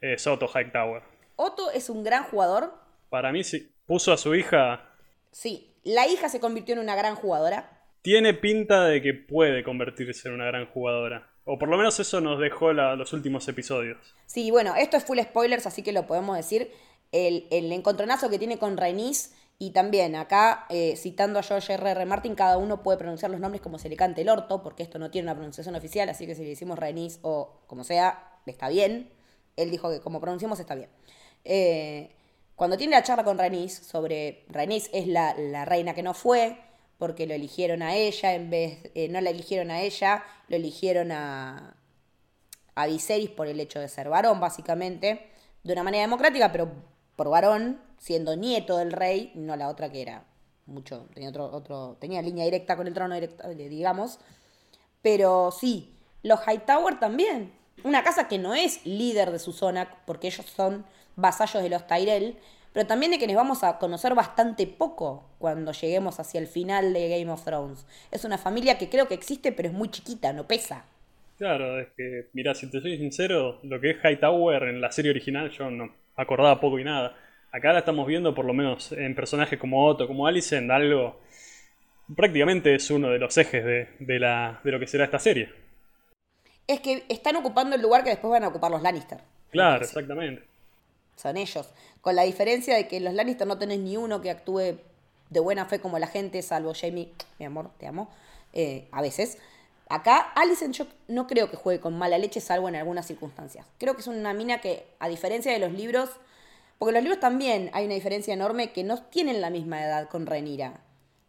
es 0.00 0.26
Otto 0.26 0.50
Hightower. 0.52 1.04
¿Otto 1.36 1.70
es 1.70 1.88
un 1.88 2.02
gran 2.02 2.24
jugador? 2.24 2.74
Para 3.10 3.30
mí 3.30 3.44
sí. 3.44 3.72
Puso 3.86 4.12
a 4.12 4.16
su 4.16 4.34
hija. 4.34 4.90
Sí, 5.30 5.67
la 5.84 6.06
hija 6.06 6.28
se 6.28 6.40
convirtió 6.40 6.74
en 6.74 6.80
una 6.80 6.96
gran 6.96 7.14
jugadora. 7.14 7.70
Tiene 8.02 8.34
pinta 8.34 8.84
de 8.84 9.02
que 9.02 9.14
puede 9.14 9.64
convertirse 9.64 10.28
en 10.28 10.34
una 10.34 10.46
gran 10.46 10.66
jugadora. 10.66 11.30
O 11.44 11.58
por 11.58 11.68
lo 11.68 11.76
menos 11.76 11.98
eso 11.98 12.20
nos 12.20 12.38
dejó 12.38 12.72
los 12.72 13.12
últimos 13.12 13.48
episodios. 13.48 14.14
Sí, 14.26 14.50
bueno, 14.50 14.74
esto 14.76 14.96
es 14.96 15.04
full 15.04 15.18
spoilers, 15.18 15.66
así 15.66 15.82
que 15.82 15.92
lo 15.92 16.06
podemos 16.06 16.36
decir. 16.36 16.70
El, 17.10 17.46
el 17.50 17.72
encontronazo 17.72 18.28
que 18.28 18.38
tiene 18.38 18.58
con 18.58 18.76
Rhaenys 18.76 19.34
y 19.58 19.70
también 19.70 20.14
acá, 20.14 20.66
eh, 20.68 20.94
citando 20.96 21.38
a 21.38 21.42
George 21.42 21.72
R. 21.72 21.90
R. 21.90 22.06
Martin, 22.06 22.34
cada 22.34 22.58
uno 22.58 22.82
puede 22.82 22.98
pronunciar 22.98 23.30
los 23.30 23.40
nombres 23.40 23.60
como 23.60 23.78
se 23.78 23.88
le 23.88 23.96
cante 23.96 24.20
el 24.20 24.28
orto, 24.28 24.62
porque 24.62 24.84
esto 24.84 24.98
no 24.98 25.10
tiene 25.10 25.26
una 25.26 25.34
pronunciación 25.34 25.74
oficial, 25.74 26.08
así 26.08 26.26
que 26.26 26.34
si 26.34 26.42
le 26.42 26.50
decimos 26.50 26.78
Rhaenys 26.78 27.18
o 27.22 27.62
como 27.66 27.82
sea, 27.82 28.38
está 28.46 28.68
bien. 28.68 29.10
Él 29.56 29.70
dijo 29.70 29.90
que 29.90 30.00
como 30.00 30.20
pronunciamos 30.20 30.60
está 30.60 30.76
bien. 30.76 30.90
Eh, 31.44 32.14
cuando 32.58 32.76
tiene 32.76 32.96
la 32.96 33.04
charla 33.04 33.22
con 33.22 33.38
Rhaenys 33.38 33.72
sobre 33.72 34.44
Rhaenys 34.48 34.90
es 34.92 35.06
la, 35.06 35.32
la 35.38 35.64
reina 35.64 35.94
que 35.94 36.02
no 36.02 36.12
fue, 36.12 36.58
porque 36.98 37.24
lo 37.24 37.32
eligieron 37.32 37.82
a 37.82 37.94
ella, 37.94 38.34
en 38.34 38.50
vez, 38.50 38.90
eh, 38.96 39.08
no 39.08 39.20
la 39.20 39.30
eligieron 39.30 39.70
a 39.70 39.80
ella, 39.80 40.24
lo 40.48 40.56
eligieron 40.56 41.12
a, 41.12 41.76
a 42.74 42.86
Viserys 42.88 43.30
por 43.30 43.46
el 43.46 43.60
hecho 43.60 43.78
de 43.78 43.86
ser 43.86 44.08
varón, 44.08 44.40
básicamente, 44.40 45.30
de 45.62 45.72
una 45.72 45.84
manera 45.84 46.02
democrática, 46.02 46.50
pero 46.50 46.68
por 47.14 47.30
varón, 47.30 47.80
siendo 47.96 48.34
nieto 48.34 48.76
del 48.76 48.90
rey, 48.90 49.30
no 49.36 49.54
la 49.54 49.68
otra 49.68 49.92
que 49.92 50.02
era 50.02 50.24
mucho, 50.66 51.06
tenía 51.14 51.28
otro, 51.28 51.44
otro, 51.52 51.96
tenía 52.00 52.20
línea 52.22 52.44
directa 52.44 52.76
con 52.76 52.88
el 52.88 52.92
trono, 52.92 53.14
directa, 53.14 53.48
digamos. 53.50 54.18
Pero 55.00 55.52
sí, 55.52 55.96
los 56.24 56.40
Hightower 56.44 56.98
también. 56.98 57.56
Una 57.84 58.02
casa 58.02 58.26
que 58.26 58.38
no 58.38 58.56
es 58.56 58.84
líder 58.84 59.30
de 59.30 59.38
su 59.38 59.52
zona, 59.52 60.02
porque 60.06 60.26
ellos 60.26 60.46
son 60.46 60.84
vasallos 61.18 61.62
de 61.62 61.68
los 61.68 61.86
Tyrell, 61.86 62.36
pero 62.72 62.86
también 62.86 63.10
de 63.10 63.18
quienes 63.18 63.36
vamos 63.36 63.64
a 63.64 63.78
conocer 63.78 64.14
bastante 64.14 64.66
poco 64.66 65.24
cuando 65.38 65.72
lleguemos 65.72 66.20
hacia 66.20 66.40
el 66.40 66.46
final 66.46 66.92
de 66.92 67.08
Game 67.08 67.30
of 67.30 67.44
Thrones. 67.44 67.86
Es 68.10 68.24
una 68.24 68.38
familia 68.38 68.78
que 68.78 68.88
creo 68.88 69.08
que 69.08 69.14
existe, 69.14 69.52
pero 69.52 69.68
es 69.68 69.74
muy 69.74 69.90
chiquita, 69.90 70.32
no 70.32 70.46
pesa. 70.46 70.84
Claro, 71.38 71.80
es 71.80 71.88
que, 71.96 72.26
mira, 72.32 72.54
si 72.54 72.70
te 72.70 72.80
soy 72.80 72.96
sincero, 72.98 73.58
lo 73.62 73.80
que 73.80 73.90
es 73.90 73.96
Hightower 74.04 74.64
en 74.64 74.80
la 74.80 74.92
serie 74.92 75.10
original 75.10 75.50
yo 75.50 75.70
no 75.70 75.92
acordaba 76.16 76.60
poco 76.60 76.78
y 76.78 76.84
nada. 76.84 77.16
Acá 77.52 77.72
la 77.72 77.80
estamos 77.80 78.06
viendo, 78.06 78.34
por 78.34 78.44
lo 78.44 78.52
menos 78.52 78.92
en 78.92 79.14
personajes 79.14 79.58
como 79.58 79.86
Otto, 79.86 80.06
como 80.06 80.26
Alicent, 80.26 80.70
algo. 80.70 81.20
prácticamente 82.16 82.74
es 82.74 82.90
uno 82.90 83.10
de 83.10 83.18
los 83.18 83.36
ejes 83.38 83.64
de, 83.64 83.88
de, 83.98 84.18
la, 84.18 84.60
de 84.64 84.72
lo 84.72 84.78
que 84.78 84.86
será 84.86 85.04
esta 85.04 85.18
serie. 85.18 85.48
Es 86.66 86.80
que 86.80 87.04
están 87.08 87.36
ocupando 87.36 87.76
el 87.76 87.82
lugar 87.82 88.04
que 88.04 88.10
después 88.10 88.30
van 88.30 88.44
a 88.44 88.48
ocupar 88.48 88.70
los 88.70 88.82
Lannister. 88.82 89.18
Claro, 89.50 89.84
exactamente 89.84 90.42
son 91.20 91.36
ellos. 91.36 91.68
Con 92.00 92.16
la 92.16 92.22
diferencia 92.22 92.76
de 92.76 92.88
que 92.88 93.00
los 93.00 93.12
Lannister 93.12 93.46
no 93.46 93.58
tenés 93.58 93.80
ni 93.80 93.96
uno 93.96 94.20
que 94.20 94.30
actúe 94.30 94.78
de 95.30 95.40
buena 95.40 95.66
fe 95.66 95.80
como 95.80 95.98
la 95.98 96.06
gente, 96.06 96.40
salvo 96.42 96.72
Jamie, 96.74 97.12
mi 97.38 97.46
amor, 97.46 97.70
te 97.78 97.86
amo, 97.86 98.08
eh, 98.52 98.88
a 98.92 99.02
veces. 99.02 99.38
Acá, 99.88 100.18
Alicent 100.34 100.74
yo 100.74 100.86
no 101.06 101.26
creo 101.26 101.50
que 101.50 101.56
juegue 101.56 101.80
con 101.80 101.96
mala 101.96 102.18
leche, 102.18 102.40
salvo 102.40 102.68
en 102.68 102.76
algunas 102.76 103.06
circunstancias. 103.06 103.66
Creo 103.78 103.94
que 103.94 104.02
es 104.02 104.06
una 104.06 104.34
mina 104.34 104.60
que, 104.60 104.86
a 104.98 105.08
diferencia 105.08 105.52
de 105.52 105.58
los 105.58 105.72
libros, 105.72 106.10
porque 106.78 106.92
los 106.92 107.02
libros 107.02 107.20
también 107.20 107.70
hay 107.72 107.86
una 107.86 107.94
diferencia 107.94 108.34
enorme 108.34 108.72
que 108.72 108.84
no 108.84 109.02
tienen 109.02 109.40
la 109.40 109.50
misma 109.50 109.82
edad 109.82 110.08
con 110.08 110.26
Renira. 110.26 110.80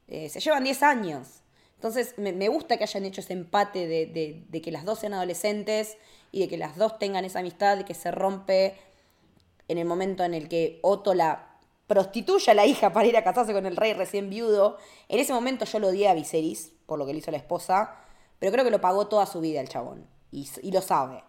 Eh, 0.08 0.30
se 0.30 0.40
llevan 0.40 0.64
10 0.64 0.84
años. 0.84 1.28
Entonces, 1.76 2.16
me, 2.18 2.50
gusta 2.50 2.76
que 2.76 2.84
hayan 2.84 3.06
hecho 3.06 3.22
ese 3.22 3.32
empate 3.32 3.88
de, 3.88 4.46
de, 4.50 4.62
que 4.62 4.72
las 4.72 4.84
dos 4.84 5.00
sean 5.00 5.14
adolescentes 5.14 5.98
y 6.30 6.42
de 6.42 6.50
que 6.50 6.58
las 6.58 6.76
dos 6.76 7.00
tengan 7.00 7.24
esa 7.24 7.40
amistad, 7.40 7.78
de 7.78 7.86
que 7.86 7.94
se 7.94 8.12
rompe 8.12 8.76
en 9.70 9.78
el 9.78 9.86
momento 9.86 10.26
en 10.26 10.34
el 10.34 10.50
que 10.50 10.80
Otto 10.82 11.14
la 11.14 11.50
prostituye 11.88 12.52
a 12.52 12.54
la 12.54 12.66
hija 12.66 12.92
para 12.92 13.08
ir 13.08 13.16
a 13.16 13.24
casarse 13.24 13.54
con 13.54 13.66
el 13.66 13.78
rey 13.78 13.94
recién 13.94 14.30
viudo. 14.30 14.78
En 15.08 15.20
ese 15.20 15.32
momento 15.32 15.66
yo 15.66 15.80
lo 15.80 15.88
odié 15.88 16.10
a 16.10 16.14
Viserys 16.14 16.74
por 16.86 17.00
lo 17.00 17.06
que 17.06 17.14
le 17.14 17.20
hizo 17.20 17.32
la 17.32 17.38
esposa, 17.38 17.96
pero 18.40 18.52
creo 18.52 18.66
que 18.66 18.72
lo 18.72 18.82
pagó 18.82 19.08
toda 19.08 19.26
su 19.26 19.40
vida 19.42 19.62
el 19.62 19.70
chabón. 19.70 20.06
Y, 20.32 20.72
lo 20.72 20.82
sabe. 20.82 21.24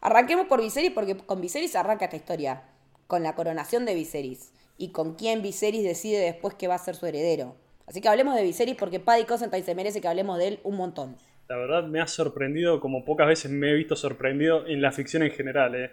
Arranquemos 0.00 0.46
por 0.46 0.60
Viserys 0.60 0.92
porque 0.92 1.16
con 1.16 1.40
Viserys 1.40 1.74
arranca 1.74 2.04
esta 2.04 2.16
historia. 2.16 2.64
Con 3.06 3.22
la 3.22 3.34
coronación 3.34 3.84
de 3.84 3.94
Viserys. 3.94 4.52
Y 4.78 4.90
con 4.90 5.14
quién 5.14 5.42
Viserys 5.42 5.84
decide 5.84 6.18
después 6.18 6.54
que 6.54 6.68
va 6.68 6.74
a 6.74 6.78
ser 6.78 6.96
su 6.96 7.06
heredero. 7.06 7.56
Así 7.86 8.00
que 8.00 8.08
hablemos 8.08 8.34
de 8.34 8.42
Viserys 8.42 8.76
porque 8.76 9.00
Paddy 9.00 9.24
Cosentine 9.24 9.64
se 9.64 9.74
merece 9.76 10.00
que 10.00 10.08
hablemos 10.08 10.38
de 10.38 10.48
él 10.48 10.60
un 10.64 10.76
montón. 10.76 11.16
La 11.48 11.56
verdad 11.56 11.84
me 11.84 12.00
ha 12.00 12.08
sorprendido 12.08 12.80
como 12.80 13.04
pocas 13.04 13.28
veces 13.28 13.50
me 13.50 13.70
he 13.70 13.74
visto 13.74 13.94
sorprendido 13.94 14.66
en 14.66 14.82
la 14.82 14.90
ficción 14.90 15.22
en 15.22 15.30
general. 15.30 15.74
Eh 15.76 15.90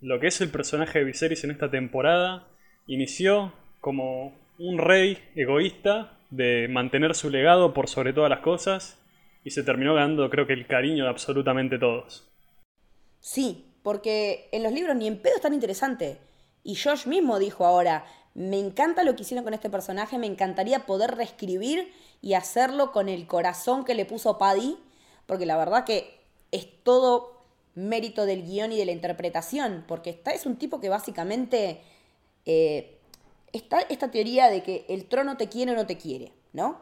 lo 0.00 0.20
que 0.20 0.28
es 0.28 0.40
el 0.40 0.50
personaje 0.50 0.98
de 0.98 1.04
Viserys 1.04 1.44
en 1.44 1.50
esta 1.50 1.70
temporada. 1.70 2.48
Inició 2.86 3.52
como 3.80 4.34
un 4.58 4.78
rey 4.78 5.18
egoísta 5.34 6.18
de 6.30 6.68
mantener 6.68 7.14
su 7.14 7.30
legado 7.30 7.72
por 7.72 7.88
sobre 7.88 8.12
todas 8.12 8.30
las 8.30 8.40
cosas 8.40 8.98
y 9.44 9.50
se 9.50 9.62
terminó 9.62 9.94
ganando 9.94 10.28
creo 10.28 10.46
que 10.46 10.52
el 10.52 10.66
cariño 10.66 11.04
de 11.04 11.10
absolutamente 11.10 11.78
todos. 11.78 12.28
Sí, 13.20 13.64
porque 13.82 14.48
en 14.52 14.62
los 14.62 14.72
libros 14.72 14.96
ni 14.96 15.06
en 15.06 15.18
pedo 15.18 15.36
es 15.36 15.42
tan 15.42 15.54
interesante. 15.54 16.18
Y 16.62 16.74
Josh 16.74 17.06
mismo 17.06 17.38
dijo 17.38 17.64
ahora, 17.64 18.04
me 18.34 18.58
encanta 18.58 19.04
lo 19.04 19.14
que 19.14 19.22
hicieron 19.22 19.44
con 19.44 19.54
este 19.54 19.70
personaje, 19.70 20.18
me 20.18 20.26
encantaría 20.26 20.86
poder 20.86 21.12
reescribir 21.12 21.92
y 22.20 22.34
hacerlo 22.34 22.92
con 22.92 23.08
el 23.08 23.26
corazón 23.26 23.84
que 23.84 23.94
le 23.94 24.04
puso 24.04 24.36
Paddy, 24.36 24.76
porque 25.26 25.46
la 25.46 25.56
verdad 25.56 25.84
que 25.84 26.20
es 26.50 26.82
todo 26.82 27.35
mérito 27.76 28.26
del 28.26 28.42
guion 28.42 28.72
y 28.72 28.78
de 28.78 28.86
la 28.86 28.92
interpretación, 28.92 29.84
porque 29.86 30.10
está, 30.10 30.32
es 30.32 30.46
un 30.46 30.56
tipo 30.56 30.80
que 30.80 30.88
básicamente 30.88 31.82
eh, 32.44 32.98
está 33.52 33.80
esta 33.82 34.10
teoría 34.10 34.48
de 34.48 34.62
que 34.62 34.86
el 34.88 35.04
trono 35.06 35.36
te 35.36 35.48
quiere 35.48 35.72
o 35.72 35.74
no 35.74 35.86
te 35.86 35.96
quiere, 35.96 36.32
¿no? 36.52 36.80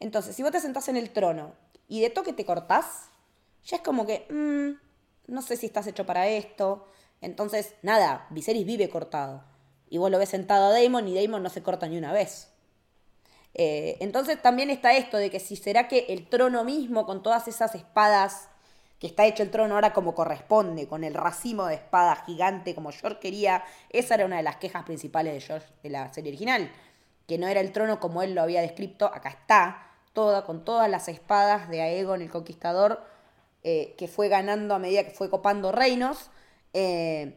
Entonces, 0.00 0.36
si 0.36 0.42
vos 0.42 0.52
te 0.52 0.60
sentás 0.60 0.88
en 0.88 0.96
el 0.96 1.10
trono 1.10 1.54
y 1.88 2.00
de 2.00 2.10
toque 2.10 2.32
te 2.32 2.44
cortás, 2.44 3.08
ya 3.64 3.78
es 3.78 3.82
como 3.82 4.06
que, 4.06 4.26
mm, 4.30 5.32
no 5.32 5.42
sé 5.42 5.56
si 5.56 5.66
estás 5.66 5.86
hecho 5.86 6.04
para 6.04 6.28
esto. 6.28 6.86
Entonces, 7.20 7.74
nada, 7.82 8.26
Viserys 8.30 8.66
vive 8.66 8.90
cortado. 8.90 9.44
Y 9.88 9.98
vos 9.98 10.10
lo 10.10 10.18
ves 10.18 10.28
sentado 10.28 10.66
a 10.66 10.70
Daemon 10.70 11.08
y 11.08 11.14
Daemon 11.14 11.42
no 11.42 11.48
se 11.48 11.62
corta 11.62 11.88
ni 11.88 11.96
una 11.96 12.12
vez. 12.12 12.50
Eh, 13.54 13.96
entonces 14.00 14.42
también 14.42 14.68
está 14.68 14.94
esto 14.94 15.16
de 15.16 15.30
que 15.30 15.40
si 15.40 15.56
será 15.56 15.88
que 15.88 16.06
el 16.08 16.28
trono 16.28 16.64
mismo, 16.64 17.06
con 17.06 17.22
todas 17.22 17.46
esas 17.48 17.74
espadas 17.74 18.48
que 18.98 19.06
está 19.06 19.26
hecho 19.26 19.42
el 19.42 19.50
trono 19.50 19.74
ahora 19.74 19.92
como 19.92 20.14
corresponde, 20.14 20.86
con 20.88 21.04
el 21.04 21.14
racimo 21.14 21.66
de 21.66 21.74
espada 21.74 22.16
gigante 22.26 22.74
como 22.74 22.92
George 22.92 23.20
quería. 23.20 23.64
Esa 23.90 24.14
era 24.14 24.26
una 24.26 24.36
de 24.36 24.42
las 24.42 24.56
quejas 24.56 24.84
principales 24.84 25.34
de 25.34 25.40
George 25.40 25.66
de 25.82 25.90
la 25.90 26.12
serie 26.12 26.30
original, 26.30 26.70
que 27.26 27.38
no 27.38 27.48
era 27.48 27.60
el 27.60 27.72
trono 27.72 28.00
como 28.00 28.22
él 28.22 28.34
lo 28.34 28.42
había 28.42 28.60
descrito, 28.60 29.06
acá 29.06 29.30
está, 29.30 29.90
toda, 30.12 30.44
con 30.44 30.64
todas 30.64 30.88
las 30.88 31.08
espadas 31.08 31.68
de 31.68 31.82
Aegon 31.82 32.22
el 32.22 32.30
Conquistador, 32.30 33.02
eh, 33.62 33.94
que 33.98 34.08
fue 34.08 34.28
ganando 34.28 34.74
a 34.74 34.78
medida 34.78 35.04
que 35.04 35.10
fue 35.10 35.28
copando 35.28 35.72
reinos. 35.72 36.30
Eh, 36.72 37.34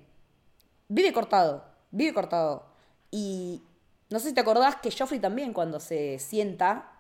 vive 0.88 1.12
cortado, 1.14 1.66
vive 1.92 2.14
cortado. 2.14 2.66
Y 3.12 3.64
no 4.10 4.20
sé 4.20 4.30
si 4.30 4.36
te 4.36 4.42
acordás 4.42 4.76
que 4.78 4.92
Joffrey 4.92 5.20
también 5.20 5.54
cuando 5.54 5.80
se 5.80 6.20
sienta 6.20 6.92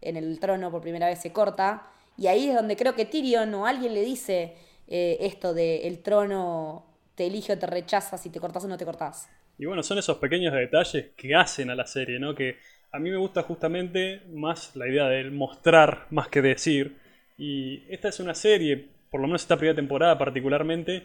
en 0.00 0.16
el 0.16 0.38
trono 0.40 0.70
por 0.70 0.80
primera 0.80 1.06
vez 1.06 1.20
se 1.20 1.32
corta 1.32 1.90
y 2.18 2.26
ahí 2.26 2.48
es 2.48 2.56
donde 2.56 2.76
creo 2.76 2.94
que 2.94 3.04
Tyrion 3.06 3.54
o 3.54 3.64
alguien 3.64 3.94
le 3.94 4.02
dice 4.02 4.56
eh, 4.88 5.18
esto 5.20 5.54
de 5.54 5.86
el 5.86 6.02
trono 6.02 6.84
te 7.14 7.26
elige 7.26 7.52
o 7.52 7.58
te 7.58 7.66
rechaza, 7.66 8.18
si 8.18 8.30
te 8.30 8.40
cortás 8.40 8.64
o 8.64 8.68
no 8.68 8.76
te 8.76 8.84
cortás. 8.84 9.28
Y 9.56 9.66
bueno, 9.66 9.82
son 9.82 9.98
esos 9.98 10.18
pequeños 10.18 10.52
detalles 10.52 11.10
que 11.16 11.34
hacen 11.34 11.70
a 11.70 11.74
la 11.74 11.86
serie, 11.86 12.18
¿no? 12.18 12.34
Que 12.34 12.56
a 12.92 12.98
mí 12.98 13.10
me 13.10 13.16
gusta 13.16 13.42
justamente 13.42 14.22
más 14.32 14.74
la 14.76 14.88
idea 14.88 15.08
de 15.08 15.30
mostrar 15.30 16.06
más 16.10 16.28
que 16.28 16.42
decir. 16.42 16.96
Y 17.36 17.82
esta 17.88 18.08
es 18.08 18.18
una 18.20 18.34
serie, 18.34 18.88
por 19.10 19.20
lo 19.20 19.26
menos 19.26 19.42
esta 19.42 19.56
primera 19.56 19.76
temporada 19.76 20.18
particularmente, 20.18 21.04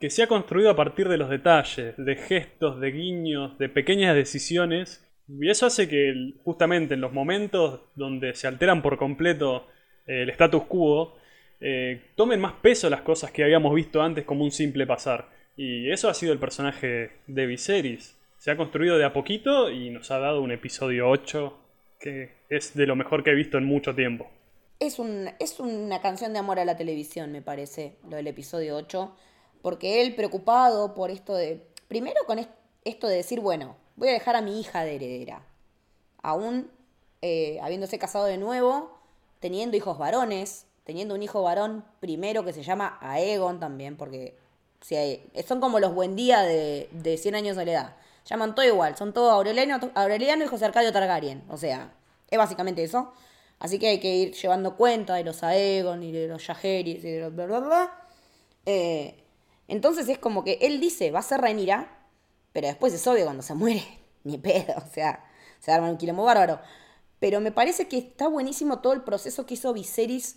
que 0.00 0.10
se 0.10 0.22
ha 0.22 0.28
construido 0.28 0.70
a 0.70 0.76
partir 0.76 1.08
de 1.08 1.16
los 1.16 1.28
detalles, 1.28 1.94
de 1.96 2.16
gestos, 2.16 2.80
de 2.80 2.90
guiños, 2.90 3.58
de 3.58 3.68
pequeñas 3.68 4.14
decisiones. 4.14 5.04
Y 5.28 5.50
eso 5.50 5.66
hace 5.66 5.88
que 5.88 6.34
justamente 6.44 6.94
en 6.94 7.00
los 7.00 7.12
momentos 7.12 7.80
donde 7.96 8.34
se 8.34 8.46
alteran 8.46 8.80
por 8.80 8.96
completo 8.96 9.66
el 10.08 10.30
status 10.30 10.64
quo, 10.64 11.16
eh, 11.60 12.10
tomen 12.16 12.40
más 12.40 12.54
peso 12.54 12.88
las 12.90 13.02
cosas 13.02 13.30
que 13.30 13.44
habíamos 13.44 13.74
visto 13.74 14.02
antes 14.02 14.24
como 14.24 14.44
un 14.44 14.50
simple 14.50 14.86
pasar. 14.86 15.28
Y 15.56 15.90
eso 15.90 16.08
ha 16.08 16.14
sido 16.14 16.32
el 16.32 16.38
personaje 16.38 17.12
de 17.26 17.46
Viserys. 17.46 18.16
Se 18.38 18.50
ha 18.50 18.56
construido 18.56 18.98
de 18.98 19.04
a 19.04 19.12
poquito 19.12 19.70
y 19.70 19.90
nos 19.90 20.10
ha 20.10 20.18
dado 20.18 20.40
un 20.40 20.52
episodio 20.52 21.08
8 21.08 21.58
que 21.98 22.36
es 22.48 22.74
de 22.74 22.86
lo 22.86 22.96
mejor 22.96 23.24
que 23.24 23.30
he 23.30 23.34
visto 23.34 23.58
en 23.58 23.64
mucho 23.64 23.94
tiempo. 23.94 24.30
Es, 24.78 24.98
un, 24.98 25.28
es 25.40 25.58
una 25.58 26.00
canción 26.00 26.32
de 26.32 26.38
amor 26.38 26.60
a 26.60 26.64
la 26.64 26.76
televisión, 26.76 27.32
me 27.32 27.42
parece, 27.42 27.96
lo 28.08 28.16
del 28.16 28.28
episodio 28.28 28.76
8. 28.76 29.16
Porque 29.62 30.02
él 30.02 30.14
preocupado 30.14 30.94
por 30.94 31.10
esto 31.10 31.34
de... 31.34 31.66
Primero 31.88 32.20
con 32.26 32.38
esto 32.84 33.08
de 33.08 33.16
decir, 33.16 33.40
bueno, 33.40 33.76
voy 33.96 34.10
a 34.10 34.12
dejar 34.12 34.36
a 34.36 34.42
mi 34.42 34.60
hija 34.60 34.84
de 34.84 34.94
heredera. 34.94 35.42
Aún 36.22 36.70
eh, 37.22 37.58
habiéndose 37.60 37.98
casado 37.98 38.26
de 38.26 38.38
nuevo, 38.38 38.97
teniendo 39.40 39.76
hijos 39.76 39.98
varones, 39.98 40.66
teniendo 40.84 41.14
un 41.14 41.22
hijo 41.22 41.42
varón 41.42 41.84
primero 42.00 42.44
que 42.44 42.52
se 42.52 42.62
llama 42.62 42.98
Aegon 43.00 43.60
también, 43.60 43.96
porque 43.96 44.36
si 44.80 44.96
son 45.46 45.60
como 45.60 45.80
los 45.80 45.94
buen 45.94 46.16
día 46.16 46.42
de, 46.42 46.88
de 46.92 47.16
100 47.16 47.34
años 47.34 47.56
de 47.56 47.64
edad. 47.64 47.96
Llaman 48.26 48.54
todo 48.54 48.66
igual, 48.66 48.96
son 48.96 49.12
todos 49.12 49.32
Aureliano, 49.32 49.78
Aureliano 49.94 50.44
y 50.44 50.48
José 50.48 50.66
Arcadio 50.66 50.92
Targaryen. 50.92 51.44
O 51.48 51.56
sea, 51.56 51.92
es 52.30 52.38
básicamente 52.38 52.82
eso. 52.82 53.12
Así 53.58 53.78
que 53.78 53.88
hay 53.88 54.00
que 54.00 54.14
ir 54.14 54.34
llevando 54.34 54.76
cuenta 54.76 55.14
de 55.14 55.24
los 55.24 55.42
Aegon 55.42 56.02
y 56.02 56.12
de 56.12 56.28
los 56.28 56.46
Yajeris 56.46 57.04
y 57.04 57.10
de 57.10 57.20
los 57.20 57.34
bla 57.34 57.46
bla 57.46 57.60
bla. 57.60 58.02
Eh, 58.66 59.24
entonces 59.66 60.08
es 60.08 60.18
como 60.18 60.44
que 60.44 60.58
él 60.60 60.80
dice, 60.80 61.10
va 61.10 61.20
a 61.20 61.22
ser 61.22 61.40
Rhaenyra, 61.40 61.88
pero 62.52 62.68
después 62.68 62.92
es 62.92 63.06
obvio 63.06 63.24
cuando 63.24 63.42
se 63.42 63.54
muere, 63.54 63.82
ni 64.24 64.38
pedo, 64.38 64.74
o 64.76 64.92
sea, 64.92 65.24
se 65.60 65.72
arma 65.72 65.88
un 65.88 65.96
quilombo 65.96 66.24
bárbaro. 66.24 66.60
Pero 67.18 67.40
me 67.40 67.52
parece 67.52 67.88
que 67.88 67.98
está 67.98 68.28
buenísimo 68.28 68.80
todo 68.80 68.92
el 68.92 69.02
proceso 69.02 69.46
que 69.46 69.54
hizo 69.54 69.72
Viserys 69.72 70.36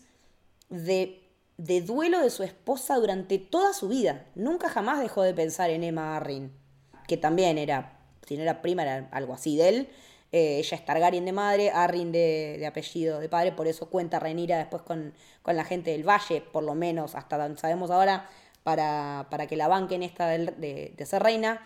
de, 0.70 1.22
de 1.58 1.82
duelo 1.82 2.22
de 2.22 2.30
su 2.30 2.44
esposa 2.44 2.96
durante 2.96 3.38
toda 3.38 3.74
su 3.74 3.88
vida. 3.88 4.26
Nunca 4.36 4.70
jamás 4.70 5.00
dejó 5.00 5.22
de 5.22 5.34
pensar 5.34 5.70
en 5.70 5.84
Emma 5.84 6.16
Arryn, 6.18 6.52
que 7.08 7.18
también 7.18 7.58
era, 7.58 8.00
si 8.28 8.36
no 8.36 8.44
era 8.44 8.62
prima, 8.62 8.84
era 8.84 9.10
algo 9.12 9.34
así 9.34 9.58
de 9.58 9.70
él. 9.70 9.90
Eh, 10.32 10.60
ella 10.60 10.78
es 10.78 10.86
Targaryen 10.86 11.26
de 11.26 11.34
madre, 11.34 11.72
Arryn 11.72 12.12
de, 12.12 12.64
apellido 12.66 13.20
de 13.20 13.28
padre, 13.28 13.52
por 13.52 13.68
eso 13.68 13.90
cuenta 13.90 14.18
Renira 14.18 14.58
después 14.58 14.82
con, 14.82 15.14
con, 15.42 15.58
la 15.58 15.66
gente 15.66 15.92
del 15.92 16.08
Valle, 16.08 16.42
por 16.42 16.64
lo 16.64 16.74
menos 16.74 17.16
hasta 17.16 17.38
donde 17.38 17.60
sabemos 17.60 17.92
ahora, 17.92 18.30
para, 18.64 19.28
para 19.30 19.48
que 19.48 19.58
la 19.58 19.68
banquen 19.68 20.04
esta 20.04 20.28
de, 20.28 20.94
de, 20.96 21.06
ser 21.06 21.22
reina. 21.22 21.66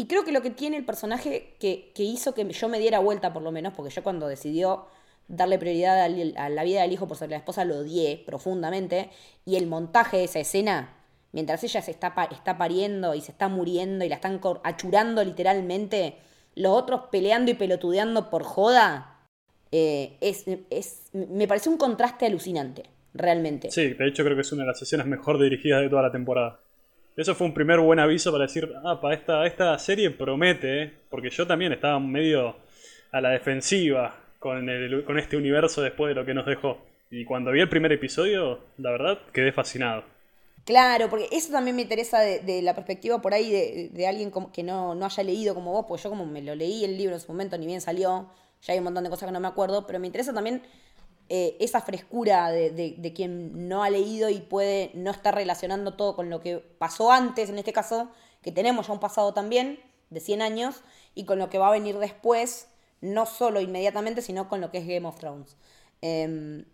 Y 0.00 0.06
creo 0.06 0.24
que 0.24 0.32
lo 0.32 0.40
que 0.40 0.48
tiene 0.48 0.78
el 0.78 0.86
personaje 0.86 1.56
que, 1.60 1.92
hizo 1.98 2.32
que 2.32 2.50
yo 2.50 2.68
me 2.70 2.78
diera 2.78 3.00
vuelta, 3.00 3.34
por 3.34 3.42
lo 3.42 3.52
menos, 3.52 3.74
porque 3.74 3.92
yo 3.92 4.02
cuando 4.02 4.28
decidió 4.28 4.86
darle 5.28 5.58
prioridad 5.58 6.00
a, 6.00 6.48
la 6.48 6.64
vida 6.64 6.80
del 6.80 6.92
hijo 6.92 7.06
por 7.06 7.18
ser 7.18 7.28
la 7.28 7.36
esposa, 7.36 7.66
lo 7.66 7.80
odié 7.80 8.22
profundamente, 8.24 9.10
y 9.44 9.56
el 9.56 9.66
montaje 9.66 10.16
de 10.16 10.24
esa 10.24 10.38
escena, 10.38 10.96
mientras 11.32 11.62
ella 11.64 11.82
se 11.82 11.90
está, 11.90 12.14
está 12.30 12.56
pariendo 12.56 13.14
y 13.14 13.20
se 13.20 13.32
está 13.32 13.48
muriendo 13.48 14.02
y 14.02 14.08
la 14.08 14.14
están 14.14 14.40
achurando 14.62 15.22
literalmente 15.22 16.16
los 16.54 16.72
otros 16.74 17.02
peleando 17.12 17.50
y 17.50 17.54
pelotudeando 17.54 18.30
por 18.30 18.42
joda, 18.42 19.18
eh, 19.70 20.16
es, 20.22 20.46
es, 20.70 21.10
me 21.12 21.46
parece 21.46 21.68
un 21.68 21.76
contraste 21.76 22.24
alucinante, 22.24 22.84
realmente. 23.12 23.70
Sí, 23.70 23.92
de 23.92 24.08
hecho 24.08 24.24
creo 24.24 24.34
que 24.34 24.40
es 24.40 24.52
una 24.52 24.62
de 24.62 24.68
las 24.68 24.80
escenas 24.80 25.06
mejor 25.06 25.38
dirigidas 25.38 25.82
de 25.82 25.90
toda 25.90 26.00
la 26.00 26.10
temporada. 26.10 26.58
Eso 27.20 27.34
fue 27.34 27.46
un 27.46 27.52
primer 27.52 27.78
buen 27.80 27.98
aviso 27.98 28.32
para 28.32 28.46
decir, 28.46 28.72
ah, 28.82 28.98
para 28.98 29.14
esta, 29.14 29.46
esta 29.46 29.78
serie 29.78 30.08
promete, 30.08 30.84
¿eh? 30.84 30.92
porque 31.10 31.28
yo 31.28 31.46
también 31.46 31.70
estaba 31.70 32.00
medio 32.00 32.56
a 33.12 33.20
la 33.20 33.28
defensiva 33.28 34.16
con, 34.38 34.70
el, 34.70 35.04
con 35.04 35.18
este 35.18 35.36
universo 35.36 35.82
después 35.82 36.08
de 36.08 36.14
lo 36.14 36.24
que 36.24 36.32
nos 36.32 36.46
dejó. 36.46 36.78
Y 37.10 37.26
cuando 37.26 37.50
vi 37.50 37.60
el 37.60 37.68
primer 37.68 37.92
episodio, 37.92 38.60
la 38.78 38.92
verdad, 38.92 39.18
quedé 39.34 39.52
fascinado. 39.52 40.02
Claro, 40.64 41.10
porque 41.10 41.28
eso 41.30 41.52
también 41.52 41.76
me 41.76 41.82
interesa 41.82 42.20
de, 42.20 42.62
la 42.62 42.74
perspectiva 42.74 43.20
por 43.20 43.34
ahí 43.34 43.50
de, 43.52 43.90
de 43.92 44.06
alguien 44.06 44.32
que 44.50 44.62
no, 44.62 44.94
no, 44.94 45.04
haya 45.04 45.22
leído 45.22 45.54
como 45.54 45.72
vos, 45.72 45.84
pues 45.86 46.02
yo 46.02 46.08
como 46.08 46.24
me 46.24 46.40
lo 46.40 46.54
leí 46.54 46.86
el 46.86 46.96
libro 46.96 47.14
en 47.14 47.20
su 47.20 47.30
momento, 47.30 47.58
ni 47.58 47.66
bien 47.66 47.82
salió, 47.82 48.30
ya 48.62 48.72
hay 48.72 48.78
un 48.78 48.84
montón 48.84 49.04
de 49.04 49.10
cosas 49.10 49.26
que 49.26 49.32
no 49.32 49.40
me 49.40 49.48
acuerdo, 49.48 49.86
pero 49.86 49.98
me 49.98 50.06
interesa 50.06 50.32
también 50.32 50.62
eh, 51.32 51.56
esa 51.60 51.80
frescura 51.80 52.50
de, 52.50 52.70
de, 52.70 53.12
quien 53.12 53.68
no 53.68 53.84
ha 53.84 53.90
leído 53.90 54.28
y 54.28 54.40
puede 54.40 54.90
no 54.94 55.12
estar 55.12 55.34
relacionando 55.34 55.94
todo 55.94 56.16
con 56.16 56.28
lo 56.28 56.40
que 56.40 56.58
pasó 56.58 57.12
antes, 57.12 57.48
en 57.48 57.58
este 57.58 57.72
caso, 57.72 58.10
que 58.42 58.50
tenemos 58.52 58.88
ya 58.88 58.92
un 58.92 59.00
pasado 59.00 59.32
también, 59.32 59.78
de 60.10 60.18
100 60.20 60.42
años, 60.42 60.82
y 61.14 61.24
con 61.24 61.38
lo 61.38 61.48
que 61.48 61.58
va 61.58 61.68
a 61.68 61.70
venir 61.70 61.98
después, 61.98 62.66
no 63.00 63.26
solo 63.26 63.60
inmediatamente, 63.60 64.22
sino 64.22 64.48
con 64.48 64.60
lo 64.60 64.72
que 64.72 64.78
es 64.78 64.86
Game 64.88 65.06
of 65.06 65.18
Thrones. 65.18 65.56
Eh, 66.02 66.64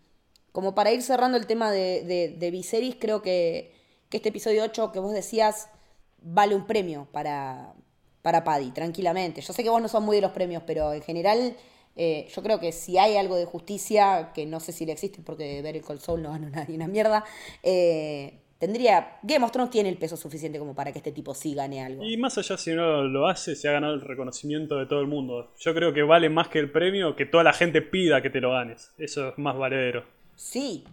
como 0.57 0.75
para 0.75 0.91
ir 0.91 1.03
cerrando 1.03 1.37
el 1.37 1.47
tema 1.47 1.71
de, 1.71 2.03
de, 2.05 2.29
de 2.31 2.51
Viserys, 2.51 2.97
creo 2.99 3.21
que, 3.21 3.75
que, 4.09 4.17
este 4.17 4.31
episodio 4.31 4.65
8 4.65 4.91
que 4.91 5.01
vos 5.01 5.13
decías 5.13 5.69
vale 6.23 6.55
un 6.55 6.67
premio 6.67 7.09
para, 7.13 7.75
para 8.23 8.43
Paddy, 8.43 8.71
tranquilamente. 8.71 9.43
Yo 9.43 9.53
sé 9.53 9.63
que 9.63 9.69
vos 9.69 9.83
no 9.83 9.89
sos 9.89 10.01
muy 10.03 10.17
de 10.17 10.23
los 10.23 10.33
premios, 10.33 10.63
pero 10.67 10.95
en 10.95 11.03
general 11.03 11.59
eh, 11.97 12.29
yo 12.35 12.43
creo 12.43 12.61
que 12.61 12.73
si 12.73 12.99
hay 12.99 13.17
algo 13.17 13.37
de 13.37 13.47
justicia, 13.47 14.31
que 14.35 14.45
no 14.45 14.61
sé 14.61 14.73
si 14.73 14.85
le 14.85 14.93
existe 14.93 15.23
porque 15.25 15.63
ver 15.63 15.77
el 15.77 15.83
Cold 15.83 16.01
Soul 16.01 16.23
no 16.23 16.31
ganó 16.31 16.51
nadie 16.51 16.77
una 16.77 16.87
mierda, 16.87 17.25
eh, 17.63 18.41
tendría. 18.59 19.19
Game 19.23 19.45
of 19.45 19.51
Thrones 19.51 19.71
tiene 19.71 19.89
el 19.89 19.97
peso 19.97 20.17
suficiente 20.17 20.59
como 20.59 20.75
para 20.75 20.93
que 20.93 20.99
este 20.99 21.13
tipo 21.13 21.35
sí 21.35 21.55
gane 21.55 21.83
algo. 21.83 22.05
Y 22.05 22.17
más 22.17 22.37
allá 22.39 22.57
si 22.57 22.73
no 22.73 23.05
lo 23.05 23.27
hace, 23.27 23.57
se 23.57 23.69
ha 23.69 23.73
ganado 23.73 23.95
el 23.95 24.03
reconocimiento 24.03 24.77
de 24.77 24.87
todo 24.87 25.01
el 25.01 25.07
mundo. 25.07 25.53
Yo 25.59 25.75
creo 25.75 25.93
que 25.93 26.03
vale 26.03 26.29
más 26.29 26.49
que 26.49 26.59
el 26.59 26.71
premio 26.71 27.17
que 27.17 27.27
toda 27.27 27.45
la 27.45 27.53
gente 27.53 27.83
pida 27.83 28.23
que 28.23 28.31
te 28.31 28.41
lo 28.41 28.53
ganes. 28.53 28.93
Eso 28.99 29.29
es 29.29 29.39
más 29.39 29.57
valedero. 29.57 30.05
Sí. 30.35 30.85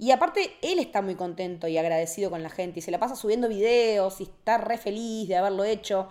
Y 0.00 0.12
aparte, 0.12 0.52
él 0.62 0.78
está 0.78 1.02
muy 1.02 1.16
contento 1.16 1.66
y 1.66 1.76
agradecido 1.76 2.30
con 2.30 2.44
la 2.44 2.50
gente 2.50 2.78
y 2.78 2.82
se 2.82 2.92
la 2.92 3.00
pasa 3.00 3.16
subiendo 3.16 3.48
videos 3.48 4.20
y 4.20 4.24
está 4.24 4.58
re 4.58 4.78
feliz 4.78 5.26
de 5.28 5.36
haberlo 5.36 5.64
hecho. 5.64 6.08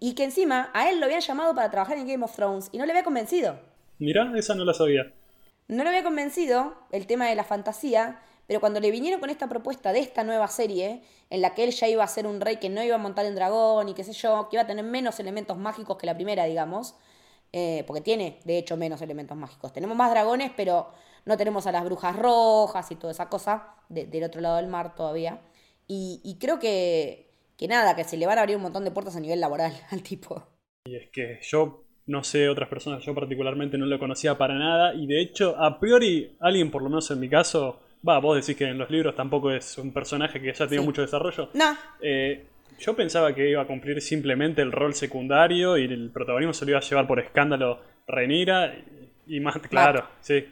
Y 0.00 0.14
que 0.14 0.24
encima 0.24 0.70
a 0.74 0.90
él 0.90 0.98
lo 0.98 1.06
habían 1.06 1.20
llamado 1.20 1.54
para 1.54 1.70
trabajar 1.70 1.96
en 1.98 2.08
Game 2.08 2.24
of 2.24 2.34
Thrones 2.34 2.68
y 2.72 2.78
no 2.78 2.84
le 2.84 2.92
había 2.92 3.04
convencido. 3.04 3.67
Mirá, 3.98 4.32
esa 4.36 4.54
no 4.54 4.64
la 4.64 4.74
sabía. 4.74 5.12
No 5.66 5.82
le 5.82 5.90
había 5.90 6.04
convencido 6.04 6.74
el 6.92 7.06
tema 7.06 7.28
de 7.28 7.34
la 7.34 7.44
fantasía, 7.44 8.20
pero 8.46 8.60
cuando 8.60 8.80
le 8.80 8.90
vinieron 8.90 9.20
con 9.20 9.28
esta 9.28 9.48
propuesta 9.48 9.92
de 9.92 10.00
esta 10.00 10.24
nueva 10.24 10.48
serie, 10.48 11.02
en 11.28 11.42
la 11.42 11.54
que 11.54 11.64
él 11.64 11.72
ya 11.72 11.88
iba 11.88 12.02
a 12.02 12.08
ser 12.08 12.26
un 12.26 12.40
rey 12.40 12.56
que 12.56 12.70
no 12.70 12.82
iba 12.82 12.94
a 12.94 12.98
montar 12.98 13.26
en 13.26 13.34
dragón 13.34 13.88
y 13.88 13.94
qué 13.94 14.04
sé 14.04 14.12
yo, 14.14 14.48
que 14.48 14.56
iba 14.56 14.62
a 14.62 14.66
tener 14.66 14.84
menos 14.84 15.20
elementos 15.20 15.58
mágicos 15.58 15.98
que 15.98 16.06
la 16.06 16.14
primera, 16.14 16.44
digamos, 16.44 16.94
eh, 17.52 17.84
porque 17.86 18.00
tiene, 18.00 18.40
de 18.44 18.58
hecho, 18.58 18.76
menos 18.76 19.02
elementos 19.02 19.36
mágicos. 19.36 19.72
Tenemos 19.72 19.96
más 19.96 20.10
dragones, 20.10 20.50
pero 20.56 20.88
no 21.26 21.36
tenemos 21.36 21.66
a 21.66 21.72
las 21.72 21.84
brujas 21.84 22.16
rojas 22.16 22.90
y 22.90 22.96
toda 22.96 23.12
esa 23.12 23.28
cosa 23.28 23.74
de, 23.90 24.06
del 24.06 24.24
otro 24.24 24.40
lado 24.40 24.56
del 24.56 24.68
mar 24.68 24.94
todavía. 24.94 25.42
Y, 25.86 26.20
y, 26.24 26.38
creo 26.38 26.58
que, 26.58 27.30
que 27.56 27.68
nada, 27.68 27.96
que 27.96 28.04
se 28.04 28.16
le 28.16 28.26
van 28.26 28.38
a 28.38 28.42
abrir 28.42 28.56
un 28.56 28.62
montón 28.62 28.84
de 28.84 28.90
puertas 28.90 29.16
a 29.16 29.20
nivel 29.20 29.40
laboral 29.40 29.72
al 29.90 30.02
tipo. 30.02 30.46
Y 30.86 30.96
es 30.96 31.10
que 31.10 31.38
yo 31.42 31.87
no 32.08 32.24
sé 32.24 32.48
otras 32.48 32.68
personas, 32.68 33.04
yo 33.04 33.14
particularmente 33.14 33.78
no 33.78 33.86
lo 33.86 33.98
conocía 33.98 34.36
para 34.36 34.54
nada. 34.54 34.94
Y 34.94 35.06
de 35.06 35.20
hecho, 35.20 35.54
a 35.58 35.78
priori, 35.78 36.32
alguien, 36.40 36.70
por 36.70 36.82
lo 36.82 36.88
menos 36.88 37.10
en 37.10 37.20
mi 37.20 37.28
caso, 37.28 37.80
va, 38.06 38.18
vos 38.18 38.36
decís 38.36 38.56
que 38.56 38.64
en 38.64 38.78
los 38.78 38.90
libros 38.90 39.14
tampoco 39.14 39.52
es 39.52 39.76
un 39.78 39.92
personaje 39.92 40.40
que 40.40 40.52
ya 40.52 40.66
tiene 40.66 40.82
sí. 40.82 40.86
mucho 40.86 41.02
desarrollo. 41.02 41.50
No. 41.52 41.76
Eh, 42.00 42.46
yo 42.78 42.96
pensaba 42.96 43.34
que 43.34 43.50
iba 43.50 43.62
a 43.62 43.66
cumplir 43.66 44.00
simplemente 44.00 44.62
el 44.62 44.72
rol 44.72 44.94
secundario 44.94 45.76
y 45.76 45.84
el 45.84 46.10
protagonismo 46.10 46.54
se 46.54 46.64
lo 46.64 46.70
iba 46.72 46.78
a 46.78 46.82
llevar 46.82 47.06
por 47.06 47.20
escándalo 47.20 47.80
Renira 48.06 48.74
y 49.26 49.40
más, 49.40 49.58
claro, 49.58 50.00
Matt. 50.00 50.10
sí. 50.20 50.44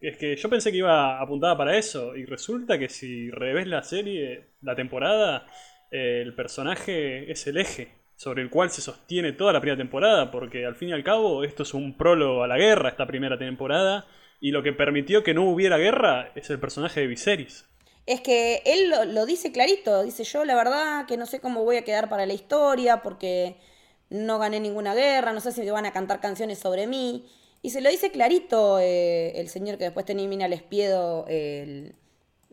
Es 0.00 0.16
que 0.16 0.36
yo 0.36 0.48
pensé 0.50 0.70
que 0.70 0.78
iba 0.78 1.20
apuntada 1.20 1.56
para 1.56 1.76
eso 1.76 2.14
y 2.16 2.24
resulta 2.26 2.78
que 2.78 2.88
si 2.88 3.30
revés 3.30 3.66
la 3.66 3.82
serie, 3.82 4.44
la 4.62 4.74
temporada, 4.74 5.46
eh, 5.90 6.20
el 6.22 6.34
personaje 6.34 7.30
es 7.30 7.46
el 7.46 7.56
eje 7.56 8.03
sobre 8.24 8.40
el 8.40 8.48
cual 8.48 8.70
se 8.70 8.80
sostiene 8.80 9.32
toda 9.32 9.52
la 9.52 9.60
primera 9.60 9.76
temporada, 9.76 10.30
porque 10.30 10.64
al 10.64 10.76
fin 10.76 10.88
y 10.88 10.92
al 10.92 11.04
cabo 11.04 11.44
esto 11.44 11.62
es 11.62 11.74
un 11.74 11.94
prólogo 11.98 12.42
a 12.42 12.48
la 12.48 12.56
guerra, 12.56 12.88
esta 12.88 13.06
primera 13.06 13.38
temporada, 13.38 14.06
y 14.40 14.50
lo 14.50 14.62
que 14.62 14.72
permitió 14.72 15.22
que 15.22 15.34
no 15.34 15.46
hubiera 15.46 15.76
guerra 15.76 16.32
es 16.34 16.48
el 16.48 16.58
personaje 16.58 17.00
de 17.00 17.06
Viserys. 17.06 17.66
Es 18.06 18.22
que 18.22 18.62
él 18.64 18.90
lo, 19.12 19.26
dice 19.26 19.52
clarito, 19.52 20.02
dice 20.02 20.24
yo 20.24 20.46
la 20.46 20.54
verdad 20.54 21.04
que 21.06 21.18
no 21.18 21.26
sé 21.26 21.40
cómo 21.40 21.64
voy 21.64 21.76
a 21.76 21.84
quedar 21.84 22.08
para 22.08 22.24
la 22.24 22.32
historia, 22.32 23.02
porque 23.02 23.56
no 24.08 24.38
gané 24.38 24.58
ninguna 24.58 24.94
guerra, 24.94 25.34
no 25.34 25.42
sé 25.42 25.52
si 25.52 25.60
me 25.60 25.70
van 25.70 25.84
a 25.84 25.92
cantar 25.92 26.20
canciones 26.20 26.58
sobre 26.58 26.86
mí. 26.86 27.26
Y 27.60 27.70
se 27.70 27.82
lo 27.82 27.90
dice 27.90 28.10
clarito 28.10 28.78
eh, 28.78 29.38
el 29.38 29.50
señor 29.50 29.76
que 29.76 29.84
después 29.84 30.06
termina 30.06 30.46
al 30.46 30.54
espiedo, 30.54 31.26
el, 31.28 31.94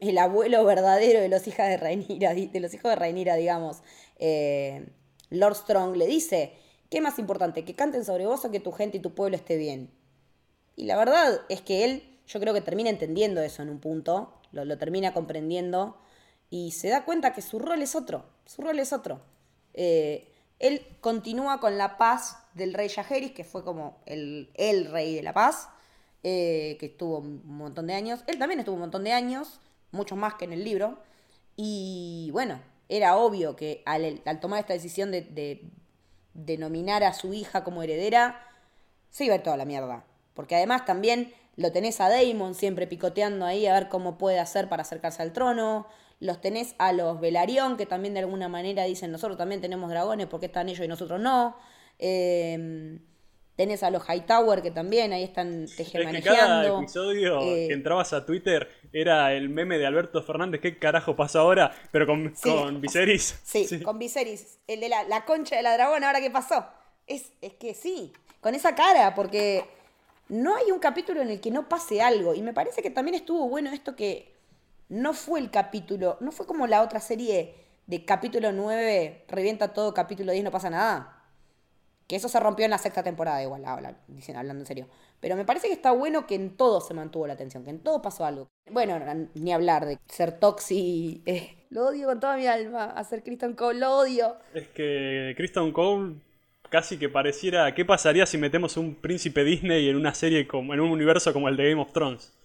el, 0.02 0.18
abuelo 0.18 0.66
verdadero 0.66 1.22
de 1.22 1.30
los 1.30 1.48
hijos 1.48 1.66
de 1.66 1.78
Rhaenyra, 1.78 2.34
de 2.34 2.60
los 2.60 2.74
hijos 2.74 2.92
de 2.92 2.96
Rhaenyra, 2.98 3.36
digamos. 3.36 3.84
Eh, 4.20 4.86
Lord 5.32 5.56
Strong 5.56 5.96
le 5.96 6.06
dice, 6.06 6.54
¿qué 6.89 7.02
más 7.02 7.17
importante? 7.17 7.65
¿Que 7.65 7.74
canten 7.74 8.06
sobre 8.06 8.28
vos 8.28 8.46
o 8.46 8.52
que 8.52 8.60
tu 8.60 8.72
gente 8.72 8.98
y 8.98 9.02
tu 9.02 9.15
pueblo 9.15 9.36
esté 9.36 9.58
bien? 9.58 9.89
Y 10.76 10.86
la 10.86 10.98
verdad 10.98 11.41
es 11.50 11.62
que 11.62 11.86
él, 11.86 12.04
yo 12.28 12.39
creo 12.39 12.54
que 12.54 12.62
termina 12.62 12.89
entendiendo 12.89 13.41
eso 13.41 13.63
en 13.63 13.70
un 13.70 13.80
punto, 13.80 14.34
lo, 14.52 14.78
termina 14.78 15.13
comprendiendo 15.13 15.98
y 16.50 16.72
se 16.72 16.89
da 16.89 17.06
cuenta 17.06 17.34
que 17.34 17.41
su 17.41 17.60
rol 17.60 17.82
es 17.82 17.96
otro, 17.96 18.26
su 18.46 18.62
rol 18.62 18.78
es 18.78 18.94
otro. 18.94 19.22
Eh, 19.74 20.28
él 20.60 20.86
continúa 21.00 21.60
con 21.60 21.78
la 21.78 21.98
paz 21.98 22.38
del 22.54 22.74
rey 22.74 22.89
Yajeris, 22.89 23.32
que 23.32 23.44
fue 23.44 23.63
como 23.63 23.98
el, 24.06 24.52
el 24.56 24.86
rey 24.86 25.15
de 25.15 25.24
la 25.24 25.34
paz, 25.34 25.70
eh, 26.24 26.78
que 26.80 26.88
estuvo 26.88 27.20
un 27.20 27.41
montón 27.46 27.88
de 27.88 27.94
años. 27.94 28.24
Él 28.28 28.38
también 28.38 28.60
estuvo 28.60 28.76
un 28.76 28.82
montón 28.82 29.04
de 29.04 29.13
años, 29.13 29.60
muchos 29.91 30.17
más 30.17 30.36
que 30.36 30.46
en 30.46 30.54
el 30.54 30.63
libro. 30.63 31.00
Y 31.56 32.30
bueno, 32.32 32.60
era 32.91 33.17
obvio 33.17 33.56
que 33.56 33.82
al, 33.86 34.21
tomar 34.39 34.60
esta 34.60 34.73
decisión 34.73 35.12
de, 35.12 35.21
de, 36.34 36.58
nominar 36.58 37.04
a 37.04 37.13
su 37.13 37.34
hija 37.34 37.63
como 37.63 37.82
heredera, 37.82 38.45
se 39.10 39.25
iba 39.25 39.34
a 39.34 39.38
ir 39.38 39.43
toda 39.43 39.58
la 39.58 39.65
mierda. 39.65 40.06
Porque 40.34 40.56
además 40.56 40.86
también 40.86 41.34
lo 41.56 41.71
tenés 41.71 42.01
a 42.01 42.10
Damon 42.10 42.54
siempre 42.54 42.88
picoteando 42.88 43.45
ahí 43.45 43.65
a 43.65 43.73
ver 43.73 43.89
cómo 43.89 44.17
puede 44.17 44.39
hacer 44.39 44.69
para 44.69 44.84
acercarse 44.84 45.21
al 45.21 45.34
trono 45.34 45.88
los 46.21 46.39
tenés 46.39 46.75
a 46.77 46.93
los 46.93 47.19
Velarión, 47.19 47.77
que 47.77 47.88
también 47.88 48.13
de 48.13 48.19
alguna 48.21 48.47
manera 48.47 48.84
dicen, 48.86 49.12
nosotros 49.12 49.38
también 49.38 49.60
tenemos 49.60 49.89
dragones, 49.89 50.27
¿por 50.27 50.39
qué 50.39 50.45
están 50.45 50.69
ellos 50.69 50.86
y 50.86 50.88
nosotros 50.88 51.19
no? 51.19 51.58
Eh, 51.97 52.99
tenés 53.56 53.84
a 53.84 53.90
los 53.90 54.04
Hightower, 54.08 54.62
que 54.62 54.72
también 54.72 55.14
ahí 55.14 55.24
están 55.24 55.66
tejemanejando. 55.78 56.18
Es 56.18 56.24
que 56.24 56.30
cada 56.30 56.80
episodio 56.80 57.42
eh, 57.42 57.68
que 57.68 57.74
entrabas 57.74 58.14
a 58.14 58.26
Twitter 58.26 58.70
era 58.94 59.34
el 59.34 59.50
meme 59.50 59.78
de 59.78 59.86
Alberto 59.86 60.24
Fernández, 60.24 60.62
¿qué 60.62 60.78
carajo 60.78 61.16
pasa 61.16 61.40
ahora? 61.40 61.72
Pero 61.92 62.08
con, 62.08 62.34
sí, 62.36 62.50
con 62.50 62.82
Viserys. 62.82 63.40
Sí, 63.44 63.66
sí, 63.66 63.82
con 63.82 64.00
Viserys, 64.00 64.60
el 64.68 64.80
de 64.80 64.90
la, 64.90 65.04
la, 65.04 65.26
concha 65.26 65.56
de 65.56 65.64
la 65.64 65.74
dragona, 65.74 66.08
¿ahora 66.08 66.22
qué 66.22 66.32
pasó? 66.32 66.66
Es, 67.08 67.32
es 67.42 67.54
que 67.54 67.74
sí, 67.74 68.14
con 68.40 68.56
esa 68.56 68.76
cara, 68.76 69.14
porque 69.16 69.66
no 70.30 70.56
hay 70.56 70.72
un 70.72 70.80
capítulo 70.80 71.22
en 71.22 71.30
el 71.30 71.42
que 71.42 71.52
no 71.52 71.68
pase 71.68 72.02
algo. 72.02 72.34
Y 72.34 72.42
me 72.42 72.54
parece 72.54 72.82
que 72.82 72.90
también 72.90 73.16
estuvo 73.16 73.50
bueno 73.50 73.72
esto 73.72 73.96
que 73.96 74.34
no 74.90 75.14
fue 75.14 75.40
el 75.40 75.52
capítulo, 75.52 76.18
no 76.22 76.32
fue 76.32 76.46
como 76.46 76.68
la 76.68 76.82
otra 76.82 77.00
serie 77.00 77.56
de 77.88 78.06
capítulo 78.06 78.52
9, 78.52 79.26
revienta 79.28 79.74
todo, 79.74 79.94
capítulo 79.94 80.32
10, 80.32 80.46
no 80.46 80.52
pasa 80.52 80.70
nada. 80.70 81.21
Que 82.12 82.17
eso 82.17 82.28
se 82.28 82.41
rompió 82.41 82.65
en 82.65 82.71
la 82.71 82.78
sexta 82.78 83.04
temporada, 83.04 83.41
igual, 83.41 83.63
hablando 83.63 84.52
en 84.52 84.65
serio. 84.65 84.89
Pero 85.21 85.38
me 85.38 85.45
parece 85.45 85.67
que 85.67 85.74
está 85.74 85.93
bueno 85.93 86.28
que 86.28 86.36
en 86.36 86.58
todo 86.58 86.82
se 86.82 86.93
mantuvo 86.93 87.26
la 87.26 87.36
atención, 87.36 87.63
que 87.63 87.69
en 87.69 87.80
todo 87.80 88.02
pasó 88.02 88.26
algo. 88.26 88.50
Bueno, 88.69 89.00
ni 89.34 89.54
hablar 89.54 89.86
de 89.86 89.97
ser 90.10 90.38
Toxi. 90.38 91.24
Eh, 91.26 91.65
lo 91.69 91.86
odio 91.86 92.08
con 92.08 92.19
toda 92.19 92.36
mi 92.36 92.47
alma, 92.47 92.84
hacer 92.84 93.24
Kristen 93.24 93.54
Cole, 93.54 93.80
lo 93.80 93.95
odio. 94.00 94.36
Es 94.54 94.67
que 94.67 95.34
Kristen 95.38 95.71
Cole 95.71 96.15
casi 96.69 96.97
que 96.97 97.08
pareciera, 97.08 97.74
¿qué 97.74 97.86
pasaría 97.86 98.26
si 98.26 98.38
metemos 98.38 98.76
un 98.76 98.95
príncipe 98.95 99.45
Disney 99.45 99.88
en 99.88 99.95
una 99.95 100.13
serie 100.13 100.45
como, 100.45 100.74
en 100.74 100.82
un 100.82 100.91
universo 100.91 101.32
como 101.32 101.47
el 101.47 101.56
de 101.56 101.69
Game 101.69 101.82
of 101.82 101.93
Thrones? 101.93 102.38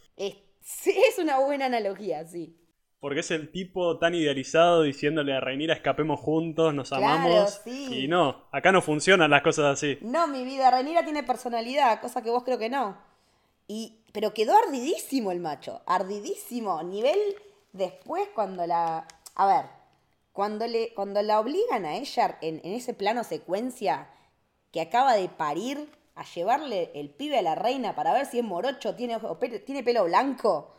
sí, 0.61 0.95
es 1.09 1.19
una 1.19 1.41
buena 1.41 1.67
analogía, 1.67 2.25
sí. 2.25 2.57
Porque 3.01 3.21
es 3.21 3.31
el 3.31 3.51
tipo 3.51 3.99
tan 3.99 4.15
idealizado 4.15 4.83
diciéndole 4.83 5.35
a 5.35 5.41
Reinira 5.41 5.75
escapemos 5.75 6.19
juntos, 6.19 6.75
nos 6.75 6.93
amamos. 6.93 7.61
Y 7.67 8.09
no, 8.09 8.45
acá 8.53 8.73
no 8.73 8.81
funcionan 8.81 9.31
las 9.31 9.43
cosas 9.43 9.67
así. 9.67 9.99
No, 10.01 10.27
mi 10.27 10.45
vida, 10.45 10.71
Reinira 10.71 11.05
tiene 11.05 11.23
personalidad, 11.23 12.01
cosa 12.01 12.23
que 12.23 12.31
vos 12.31 12.43
creo 12.43 12.59
que 12.59 12.71
no. 12.71 12.97
Y, 13.69 13.99
pero 14.13 14.33
quedó 14.33 14.57
ardidísimo 14.57 15.31
el 15.31 15.41
macho, 15.41 15.83
ardidísimo. 15.87 16.83
Nivel 16.83 17.19
después 17.73 18.29
cuando 18.35 18.67
la... 18.67 19.07
A 19.35 19.47
ver, 19.47 19.67
cuando, 20.33 20.67
le, 20.67 20.95
cuando 20.95 21.23
la 21.23 21.41
obligan 21.41 21.85
a 21.85 21.97
ella 21.97 22.39
en, 22.41 22.61
ese 22.65 22.95
plano 22.95 23.25
secuencia 23.25 24.09
que 24.73 24.81
acaba 24.81 25.15
de 25.15 25.29
parir 25.29 25.91
a 26.15 26.25
llevarle 26.25 26.91
el 26.95 27.11
pibe 27.11 27.39
a 27.39 27.43
la 27.43 27.55
reina 27.55 27.95
para 27.95 28.15
ver 28.15 28.25
si 28.27 28.39
es 28.39 28.45
morocho, 28.45 28.95
tiene, 28.95 29.19
tiene 29.67 29.83
pelo 29.83 30.05
blanco. 30.05 30.73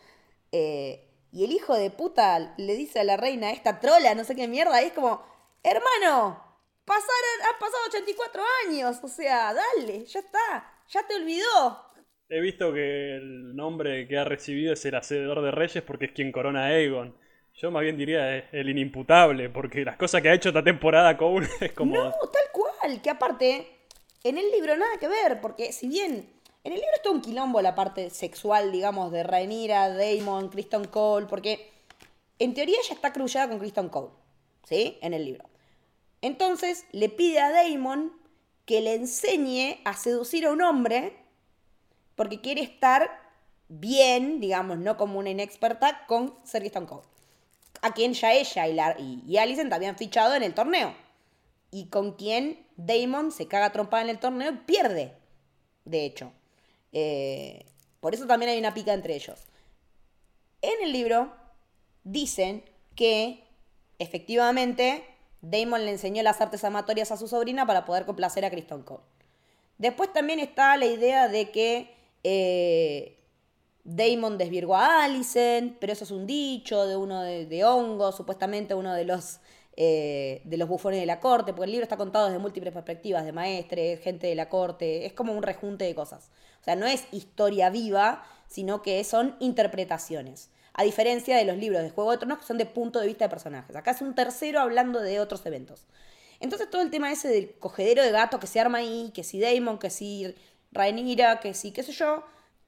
Eh, 0.52 1.07
y 1.32 1.44
el 1.46 1.52
hijo 1.52 1.76
de 1.76 1.92
puta 1.92 2.54
le 2.58 2.76
dice 2.76 3.00
a 3.00 3.04
la 3.04 3.18
reina, 3.18 3.52
esta 3.52 3.80
trola, 3.80 4.16
no 4.16 4.24
sé 4.24 4.36
qué 4.36 4.48
mierda, 4.48 4.82
y 4.82 4.88
es 4.88 4.94
como, 4.94 5.22
hermano, 5.64 6.44
pasaron, 6.86 7.54
han 7.54 7.60
pasado 7.60 7.84
84 7.90 8.44
años, 8.68 9.00
o 9.04 9.08
sea, 9.08 9.54
dale, 9.54 10.06
ya 10.06 10.20
está, 10.20 10.74
ya 10.90 11.06
te 11.06 11.16
olvidó. 11.16 11.88
He 12.30 12.42
visto 12.42 12.74
que 12.74 13.16
el 13.16 13.56
nombre 13.56 14.08
que 14.08 14.18
ha 14.18 14.26
recibido 14.26 14.74
es 14.74 14.86
el 14.86 14.96
hacedor 14.96 15.42
de 15.42 15.52
reyes 15.52 15.84
porque 15.84 16.06
es 16.06 16.12
quien 16.12 16.32
corona 16.32 16.66
a 16.66 16.68
Aegon. 16.68 17.16
Yo 17.54 17.72
más 17.72 17.84
bien 17.84 17.98
diría 17.98 18.50
el 18.52 18.70
inimputable, 18.70 19.50
porque 19.50 19.84
las 19.84 19.98
cosas 19.98 20.22
que 20.22 20.30
ha 20.30 20.34
hecho 20.34 20.50
esta 20.50 20.64
temporada 20.64 21.18
Cole 21.18 21.48
es 21.62 21.72
como... 21.72 21.96
No, 21.96 22.12
tal 22.12 22.52
cual, 22.52 23.02
que 23.02 23.10
aparte, 23.10 23.68
en 24.24 24.38
el 24.38 24.52
libro 24.52 24.76
nada 24.78 24.98
que 25.00 25.08
ver, 25.08 25.40
porque 25.42 25.72
si 25.72 25.88
bien 25.88 26.37
en 26.64 26.74
el 26.74 26.80
libro 26.80 26.96
está 26.96 27.12
un 27.12 27.22
quilombo 27.22 27.62
la 27.62 27.76
parte 27.76 28.10
sexual, 28.10 28.72
digamos, 28.72 29.12
de 29.12 29.24
Rhaenyra, 29.24 29.90
Daemon, 29.90 30.50
Kristen 30.50 30.86
Cole, 30.86 31.28
porque 31.28 31.72
en 32.40 32.54
teoría 32.54 32.78
ella 32.84 32.96
está 32.96 33.14
cruzada 33.14 33.50
con 33.50 33.60
Kristen 33.60 33.90
Cole, 33.90 34.12
¿sí? 34.64 34.98
En 35.02 35.14
el 35.14 35.26
libro. 35.26 35.46
Entonces 36.22 36.86
le 36.92 37.10
pide 37.10 37.40
a 37.40 37.52
Daemon 37.52 38.12
que 38.66 38.82
le 38.82 38.96
enseñe 38.96 39.80
a 39.86 39.94
seducir 39.94 40.46
a 40.46 40.52
un 40.52 40.62
hombre 40.62 41.16
porque 42.16 42.42
quiere 42.42 42.62
estar 42.62 43.10
bien, 43.70 44.40
digamos, 44.40 44.78
no 44.78 44.98
como 44.98 45.20
una 45.20 45.30
inexperta, 45.30 46.06
con 46.08 46.36
Ser 46.44 46.62
Kristen 46.62 46.86
Cole. 46.86 47.04
A 47.82 47.94
quien 47.94 48.14
ya 48.14 48.34
ella 48.34 48.68
y, 48.68 48.74
la, 48.74 48.96
y, 49.00 49.38
habían 49.38 49.98
fichado 49.98 50.36
en 50.36 50.44
el 50.44 50.54
torneo. 50.54 50.96
Y 51.70 51.88
con 51.90 52.14
quien 52.14 52.66
Daemon 52.76 53.32
se 53.32 53.48
caga 53.48 53.72
trompada 53.72 54.04
en 54.04 54.10
el 54.10 54.20
torneo 54.20 54.52
y 54.52 54.58
pierde, 54.58 55.14
de 55.86 56.06
hecho. 56.06 56.32
Eh, 56.92 57.66
por 58.00 58.14
eso 58.14 58.26
también 58.28 58.52
hay 58.52 58.60
una 58.60 58.74
pica 58.74 58.94
entre 58.94 59.16
ellos. 59.16 59.48
En 60.62 60.84
el 60.84 60.92
libro 60.92 61.34
dicen 62.04 62.64
que 62.96 63.44
efectivamente 64.00 65.04
Damon 65.42 65.86
le 65.86 65.92
enseñó 65.92 66.24
las 66.24 66.42
artes 66.42 66.64
amatorias 66.64 67.12
a 67.12 67.18
su 67.18 67.28
sobrina 67.28 67.66
para 67.66 67.86
poder 67.86 68.06
complacer 68.06 68.46
a 68.46 68.50
Kristen 68.50 68.84
Cole. 68.84 69.04
Después 69.78 70.12
también 70.12 70.40
está 70.40 70.76
la 70.78 70.86
idea 70.86 71.28
de 71.28 71.52
que 71.52 71.94
eh, 72.24 73.20
Damon 73.84 74.38
desvirgó 74.38 74.76
a 74.76 75.04
Alicent, 75.04 75.78
pero 75.80 75.94
eso 75.94 76.04
es 76.04 76.12
un 76.12 76.26
dicho 76.26 76.88
de 76.88 76.96
uno 76.96 77.22
de 77.22 77.64
Hongo, 77.64 78.12
supuestamente 78.12 78.74
uno 78.74 78.94
de 78.94 79.06
los 79.06 79.40
eh, 79.80 80.42
de 80.44 80.58
los 80.58 80.68
bufones 80.68 81.00
de 81.00 81.06
la 81.06 81.20
corte, 81.20 81.54
porque 81.54 81.66
el 81.66 81.72
libro 81.72 81.84
está 81.84 81.98
contado 81.98 82.26
desde 82.26 82.40
múltiples 82.40 82.74
perspectivas, 82.74 83.24
de 83.26 83.32
maestres, 83.32 84.00
gente 84.00 84.26
de 84.26 84.34
la 84.34 84.50
corte, 84.50 85.06
es 85.06 85.14
como 85.14 85.34
un 85.34 85.44
rejunte 85.44 85.86
de 85.86 85.94
cosas. 85.94 86.32
O 86.60 86.64
sea, 86.64 86.76
no 86.76 86.88
es 86.88 87.06
historia 87.12 87.70
viva, 87.70 88.24
sino 88.48 88.82
que 88.82 89.04
son 89.04 89.36
interpretaciones. 89.40 90.50
A 90.74 90.82
diferencia 90.82 91.38
de 91.38 91.46
los 91.46 91.58
libros 91.58 91.84
de 91.84 91.92
Juego 91.92 92.10
de 92.10 92.18
Tronos, 92.18 92.40
que 92.40 92.46
son 92.46 92.58
de 92.58 92.66
punto 92.66 93.00
de 93.00 93.06
vista 93.06 93.26
de 93.26 93.30
personajes. 93.30 93.76
Acá 93.76 93.92
es 93.92 94.02
un 94.02 94.16
tercero 94.16 94.62
hablando 94.62 95.00
de 95.00 95.20
otros 95.20 95.46
eventos. 95.46 95.86
Entonces 96.40 96.72
todo 96.72 96.82
el 96.82 96.90
tema 96.90 97.12
ese 97.12 97.28
del 97.28 97.52
cogedero 97.60 98.02
de 98.02 98.10
gato 98.10 98.40
que 98.40 98.48
se 98.48 98.60
arma 98.60 98.80
ahí, 98.80 99.12
que 99.14 99.24
si 99.24 99.40
Damon, 99.40 99.78
que 99.78 99.92
si 99.92 100.34
Rhaenyra, 100.72 101.40
que 101.40 101.54
si 101.54 101.72
qué 101.72 101.84
sé 101.84 101.92
yo, 101.92 102.24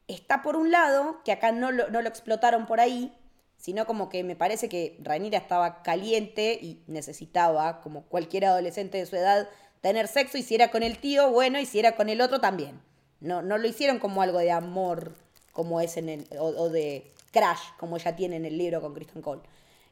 está 0.08 0.44
por 0.44 0.56
un 0.56 0.70
lado, 0.70 1.22
que 1.26 1.32
acá 1.32 1.52
no 1.52 1.72
lo, 1.72 1.90
no 1.90 2.04
lo 2.04 2.10
explotaron 2.10 2.68
por 2.68 2.80
ahí, 2.80 3.12
sino 3.60 3.86
como 3.86 4.10
que 4.10 4.24
me 4.24 4.38
parece 4.38 4.70
que 4.70 4.98
Rhaenyra 5.04 5.38
estaba 5.38 5.84
caliente 5.84 6.58
y 6.62 6.82
necesitaba, 6.88 7.82
como 7.82 8.04
cualquier 8.04 8.46
adolescente 8.46 8.98
de 8.98 9.06
su 9.06 9.18
edad, 9.18 9.50
tener 9.82 10.08
sexo 10.08 10.38
y 10.38 10.44
si 10.44 10.56
era 10.56 10.72
con 10.72 10.82
el 10.82 10.98
tío, 10.98 11.30
bueno, 11.30 11.60
y 11.60 11.66
si 11.66 11.78
era 11.78 11.96
con 11.96 12.08
el 12.10 12.22
otro 12.22 12.40
también. 12.40 12.82
No, 13.20 13.42
no 13.42 13.58
lo 13.58 13.68
hicieron 13.68 14.00
como 14.00 14.22
algo 14.22 14.40
de 14.40 14.52
amor, 14.52 15.14
como 15.52 15.82
es 15.82 15.98
en 15.98 16.08
el, 16.08 16.26
o, 16.40 16.70
de 16.70 17.12
crash, 17.32 17.60
como 17.78 17.98
ella 17.98 18.16
tiene 18.16 18.38
en 18.38 18.46
el 18.46 18.58
libro 18.58 18.80
con 18.80 18.94
Kristen 18.94 19.22
Cole. 19.22 19.42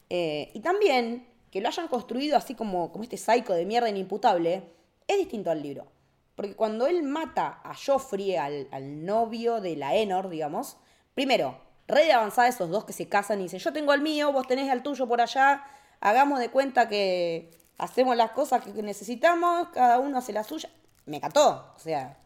Eh, 0.09 0.49
y 0.53 0.61
también 0.61 1.27
que 1.51 1.59
lo 1.59 1.67
hayan 1.67 1.89
construido 1.89 2.37
así 2.37 2.55
como, 2.55 2.93
como 2.93 3.03
este 3.03 3.17
psycho 3.17 3.53
de 3.53 3.65
mierda 3.65 3.89
inimputable, 3.89 4.63
es 5.07 5.17
distinto 5.17 5.51
al 5.51 5.61
libro. 5.61 5.87
Porque 6.35 6.55
cuando 6.55 6.87
él 6.87 7.03
mata 7.03 7.59
a 7.65 7.73
Joffrey, 7.75 8.37
al, 8.37 8.69
al 8.71 9.05
novio 9.05 9.59
de 9.59 9.75
la 9.75 9.93
Enor, 9.95 10.29
digamos, 10.29 10.77
primero, 11.13 11.66
re 11.87 12.05
de 12.05 12.13
avanzada 12.13 12.47
esos 12.47 12.69
dos 12.69 12.85
que 12.85 12.93
se 12.93 13.07
casan 13.07 13.39
y 13.39 13.43
dicen, 13.43 13.59
yo 13.59 13.73
tengo 13.73 13.93
el 13.93 14.01
mío, 14.01 14.31
vos 14.31 14.47
tenés 14.47 14.71
el 14.71 14.83
tuyo 14.83 15.07
por 15.07 15.21
allá, 15.21 15.63
hagamos 16.01 16.39
de 16.39 16.49
cuenta 16.49 16.89
que 16.89 17.51
hacemos 17.77 18.15
las 18.15 18.31
cosas 18.31 18.63
que 18.63 18.83
necesitamos, 18.83 19.69
cada 19.69 19.99
uno 19.99 20.17
hace 20.17 20.33
la 20.33 20.43
suya. 20.43 20.69
Me 21.05 21.21
cató, 21.21 21.73
o 21.75 21.79
sea, 21.79 22.17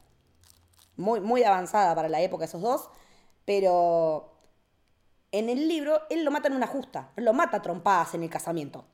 muy, 0.98 1.20
muy 1.20 1.44
avanzada 1.44 1.94
para 1.94 2.10
la 2.10 2.22
época 2.22 2.46
esos 2.46 2.62
dos, 2.62 2.90
pero 3.46 4.34
en 5.32 5.50
el 5.50 5.68
libro 5.68 6.02
él 6.10 6.24
lo 6.24 6.32
mata 6.32 6.48
en 6.48 6.56
una 6.56 6.68
justa, 6.68 7.12
lo 7.18 7.34
mata 7.34 7.62
trompadas 7.62 8.16
en 8.16 8.24
el 8.24 8.30
casamiento. 8.30 8.88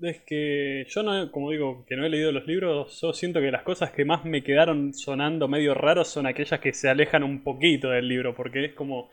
Es 0.00 0.22
que 0.24 0.84
yo 0.88 1.02
no, 1.02 1.32
como 1.32 1.50
digo, 1.50 1.84
que 1.84 1.96
no 1.96 2.06
he 2.06 2.08
leído 2.08 2.30
los 2.30 2.46
libros, 2.46 3.00
yo 3.00 3.12
siento 3.12 3.40
que 3.40 3.50
las 3.50 3.64
cosas 3.64 3.90
que 3.90 4.04
más 4.04 4.24
me 4.24 4.44
quedaron 4.44 4.94
sonando 4.94 5.48
medio 5.48 5.74
raros 5.74 6.06
son 6.06 6.26
aquellas 6.26 6.60
que 6.60 6.72
se 6.72 6.88
alejan 6.88 7.24
un 7.24 7.42
poquito 7.42 7.90
del 7.90 8.06
libro, 8.06 8.32
porque 8.36 8.64
es 8.64 8.74
como 8.74 9.10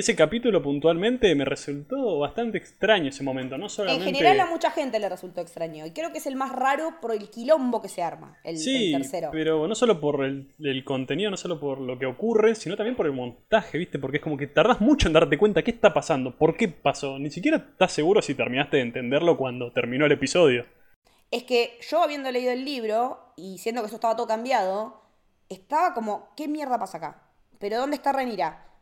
ese 0.00 0.16
capítulo 0.16 0.60
puntualmente 0.60 1.32
me 1.36 1.44
resultó 1.44 2.18
bastante 2.18 2.58
extraño 2.58 3.10
ese 3.10 3.22
momento, 3.22 3.56
no 3.56 3.68
solamente... 3.68 4.08
En 4.08 4.14
general 4.16 4.40
a 4.40 4.46
mucha 4.46 4.72
gente 4.72 4.98
le 4.98 5.08
resultó 5.08 5.40
extraño, 5.40 5.86
y 5.86 5.92
creo 5.92 6.10
que 6.10 6.18
es 6.18 6.26
el 6.26 6.34
más 6.34 6.50
raro 6.50 6.96
por 7.00 7.12
el 7.12 7.30
quilombo 7.30 7.80
que 7.80 7.88
se 7.88 8.02
arma, 8.02 8.36
el, 8.42 8.58
sí, 8.58 8.90
tercero. 8.90 9.28
pero 9.30 9.68
no 9.68 9.74
solo 9.76 10.00
por 10.00 10.24
el, 10.24 10.84
contenido, 10.84 11.30
no 11.30 11.36
solo 11.36 11.60
por 11.60 11.80
lo 11.80 11.96
que 11.96 12.06
ocurre, 12.06 12.56
sino 12.56 12.76
también 12.76 12.96
por 12.96 13.06
el 13.06 13.12
montaje, 13.12 13.78
¿viste? 13.78 14.00
Porque 14.00 14.16
es 14.16 14.22
como 14.22 14.36
que 14.36 14.48
tardás 14.48 14.80
mucho 14.80 15.06
en 15.06 15.14
darte 15.14 15.38
cuenta 15.38 15.62
qué 15.62 15.70
está 15.70 15.94
pasando, 15.94 16.36
por 16.36 16.56
qué 16.56 16.66
pasó, 16.66 17.20
ni 17.20 17.30
siquiera 17.30 17.58
estás 17.58 17.92
seguro 17.92 18.20
si 18.20 18.34
terminaste 18.34 18.78
de 18.78 18.82
entenderlo 18.82 19.36
cuando 19.36 19.70
terminó 19.72 20.06
el 20.06 20.12
episodio. 20.12 20.66
Es 21.30 21.44
que 21.44 21.78
yo 21.88 22.02
habiendo 22.02 22.32
leído 22.32 22.50
el 22.50 22.64
libro, 22.64 23.32
y 23.36 23.58
siendo 23.58 23.80
que 23.80 23.86
eso 23.86 23.96
estaba 23.96 24.16
todo 24.16 24.26
cambiado, 24.26 25.02
estaba 25.48 25.94
como, 25.94 26.32
¿qué 26.36 26.48
mierda 26.48 26.80
pasa 26.80 26.98
acá? 26.98 27.22
¿Pero 27.60 27.78
dónde 27.78 27.94
está 27.94 28.12
Renira? 28.12 28.73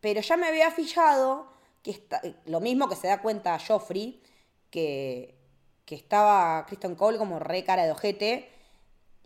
Pero 0.00 0.20
ya 0.20 0.36
me 0.36 0.46
había 0.46 0.70
fijado 0.70 1.52
que 1.82 1.90
está, 1.90 2.20
lo 2.46 2.60
mismo 2.60 2.88
que 2.88 2.96
se 2.96 3.08
da 3.08 3.22
cuenta 3.22 3.58
Joffrey, 3.58 4.22
que, 4.70 5.34
que 5.84 5.94
estaba 5.94 6.64
Kristen 6.66 6.94
Cole 6.94 7.18
como 7.18 7.38
re 7.38 7.64
cara 7.64 7.84
de 7.84 7.92
ojete, 7.92 8.50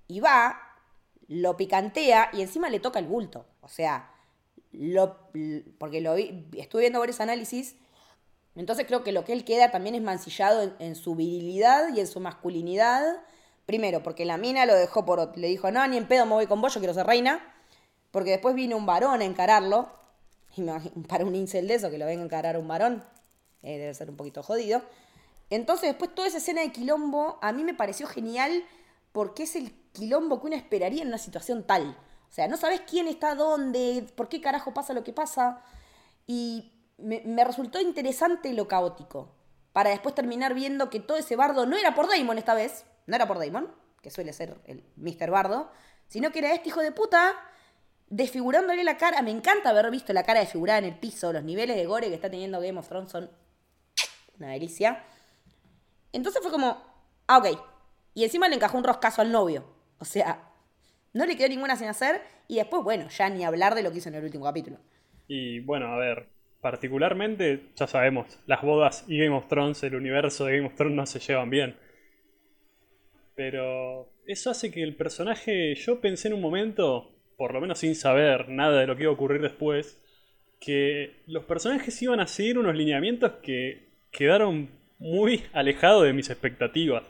y 0.09 0.21
va, 0.21 0.61
lo 1.29 1.57
picantea 1.57 2.31
y 2.33 2.43
encima 2.43 2.69
le 2.69 2.81
toca 2.81 2.99
el 2.99 3.07
bulto. 3.07 3.47
O 3.61 3.69
sea, 3.69 4.11
lo, 4.73 5.31
porque 5.79 6.01
lo 6.01 6.15
vi, 6.15 6.49
estuve 6.57 6.83
viendo 6.83 6.99
varios 6.99 7.21
análisis, 7.21 7.77
entonces 8.55 8.87
creo 8.87 9.03
que 9.03 9.13
lo 9.13 9.25
que 9.25 9.33
él 9.33 9.45
queda 9.45 9.71
también 9.71 9.95
es 9.95 10.03
mancillado 10.03 10.63
en, 10.63 10.75
en, 10.79 10.95
su 10.95 11.15
virilidad 11.15 11.95
y 11.95 12.01
en 12.01 12.07
su 12.07 12.21
masculinidad. 12.21 13.03
Primero, 13.65 14.03
porque 14.03 14.27
la 14.27 14.37
mina 14.37 14.67
lo 14.67 14.75
dejó 14.75 15.07
por... 15.07 15.37
Le 15.39 15.49
dijo, 15.49 15.71
no, 15.71 15.87
ni 15.87 15.97
en 15.97 16.07
pedo 16.07 16.27
me 16.27 16.35
voy 16.35 16.47
con 16.47 16.61
vos, 16.61 16.75
yo 16.75 16.81
quiero 16.81 16.93
ser 16.93 17.07
reina. 17.07 17.55
Porque 18.11 18.31
después 18.31 18.55
vino 18.55 18.77
un 18.77 18.85
varón 18.85 19.23
a 19.23 19.25
encararlo 19.25 20.02
para 21.09 21.25
un 21.25 21.35
incel 21.35 21.69
de 21.69 21.75
eso, 21.75 21.91
que 21.91 21.99
lo 21.99 22.07
venga 22.07 22.23
a 22.23 22.25
encarar 22.25 22.59
un 22.59 22.69
varón, 22.69 23.05
eh, 23.63 23.79
debe 23.79 23.95
ser 23.95 24.11
un 24.11 24.17
poquito 24.17 24.43
jodido. 24.43 24.83
Entonces, 25.51 25.91
después 25.91 26.15
toda 26.15 26.29
esa 26.29 26.39
escena 26.39 26.63
de 26.63 26.73
quilombo 26.73 27.39
a 27.43 27.53
mí 27.53 27.65
me 27.65 27.75
pareció 27.75 28.07
genial 28.07 28.65
porque 29.13 29.43
es 29.43 29.57
el 29.57 29.73
quilombo 29.93 30.41
que 30.41 30.47
uno 30.47 30.57
esperaría 30.57 31.03
en 31.03 31.09
una 31.09 31.19
situación 31.19 31.65
tal. 31.67 31.97
O 32.31 32.35
sea, 32.35 32.49
no 32.49 32.57
sabes 32.57 32.81
quién 32.89 33.09
está 33.09 33.35
dónde, 33.35 34.07
por 34.17 34.29
qué 34.29 34.41
carajo 34.41 34.73
pasa 34.73 34.95
lo 34.95 35.05
que 35.05 35.13
pasa. 35.13 35.63
Y 36.27 36.73
me, 36.97 37.21
me 37.27 37.45
resultó 37.45 37.81
interesante 37.81 38.53
lo 38.55 38.69
caótico. 38.69 39.35
Para 39.75 39.91
después 39.91 40.15
terminar 40.15 40.55
viendo 40.55 40.89
que 40.89 41.01
todo 41.01 41.19
ese 41.19 41.37
bardo 41.37 41.67
no 41.67 41.77
era 41.77 41.95
por 41.95 42.09
Damon 42.09 42.39
esta 42.39 42.55
vez, 42.55 42.85
no 43.07 43.17
era 43.17 43.27
por 43.27 43.39
Damon, 43.39 43.71
que 44.01 44.11
suele 44.11 44.33
ser 44.33 44.59
el 44.65 44.85
Mr. 44.97 45.31
Bardo, 45.31 45.71
sino 46.09 46.31
que 46.33 46.41
era 46.41 46.53
este 46.53 46.69
hijo 46.69 46.81
de 46.81 46.93
puta 46.93 47.35
desfigurándole 48.13 48.85
la 48.85 48.99
cara. 48.99 49.23
Me 49.23 49.31
encanta 49.31 49.71
haber 49.71 49.91
visto 49.91 50.13
la 50.13 50.23
cara 50.23 50.41
desfigurada 50.41 50.79
en 50.79 50.85
el 50.85 50.95
piso. 50.95 51.33
Los 51.33 51.43
niveles 51.43 51.77
de 51.77 51.87
gore 51.87 52.09
que 52.09 52.15
está 52.15 52.31
teniendo 52.31 52.61
Game 52.61 52.79
of 52.79 52.87
Thrones 52.87 53.11
son 53.11 53.31
una 54.39 54.51
delicia. 54.51 55.03
Entonces 56.13 56.43
fue 56.43 56.53
como, 56.53 56.83
ah, 57.27 57.39
ok. 57.39 57.59
Y 58.15 58.25
encima 58.25 58.49
le 58.49 58.57
encajó 58.57 58.77
un 58.77 58.85
roscazo 58.85 59.23
al 59.23 59.33
novio. 59.33 59.65
O 59.99 60.05
sea, 60.05 60.51
no 61.15 61.25
le 61.25 61.37
quedó 61.37 61.49
ninguna 61.49 61.75
sin 61.77 61.89
hacer. 61.89 62.21
Y 62.49 62.57
después, 62.57 62.85
bueno, 62.85 63.09
ya 63.09 63.31
ni 63.31 63.45
hablar 63.45 63.75
de 63.75 63.83
lo 63.83 63.91
que 63.91 63.99
hizo 63.99 64.11
en 64.11 64.17
el 64.17 64.25
último 64.25 64.45
capítulo. 64.45 64.79
Y 65.27 65.61
bueno, 65.61 65.87
a 65.87 65.97
ver, 65.97 66.29
particularmente, 66.61 67.71
ya 67.75 67.87
sabemos, 67.87 68.39
las 68.47 68.61
bodas 68.61 69.05
y 69.09 69.19
Game 69.19 69.35
of 69.35 69.49
Thrones, 69.49 69.83
el 69.85 69.95
universo 69.95 70.45
de 70.45 70.57
Game 70.57 70.69
of 70.69 70.75
Thrones 70.75 70.97
no 70.97 71.07
se 71.07 71.19
llevan 71.19 71.49
bien. 71.49 71.77
Pero 73.35 74.13
eso 74.27 74.51
hace 74.51 74.71
que 74.71 74.83
el 74.83 74.97
personaje, 74.97 75.75
yo 75.77 76.03
pensé 76.03 76.29
en 76.29 76.35
un 76.35 76.43
momento, 76.43 77.13
por 77.37 77.53
lo 77.53 77.61
menos 77.61 77.79
sin 77.79 77.95
saber 77.95 78.49
nada 78.49 78.81
de 78.81 78.87
lo 78.87 78.97
que 78.97 79.05
iba 79.05 79.11
a 79.11 79.15
ocurrir 79.15 79.41
después, 79.41 80.01
que 80.61 81.23
los 81.27 81.45
personajes 81.45 82.01
iban 82.03 82.21
a 82.21 82.27
seguir 82.27 82.59
unos 82.59 82.77
lineamientos 82.77 83.33
que 83.43 83.89
quedaron 84.11 84.71
muy 84.99 85.43
alejados 85.53 86.05
de 86.05 86.13
mis 86.13 86.31
expectativas. 86.31 87.03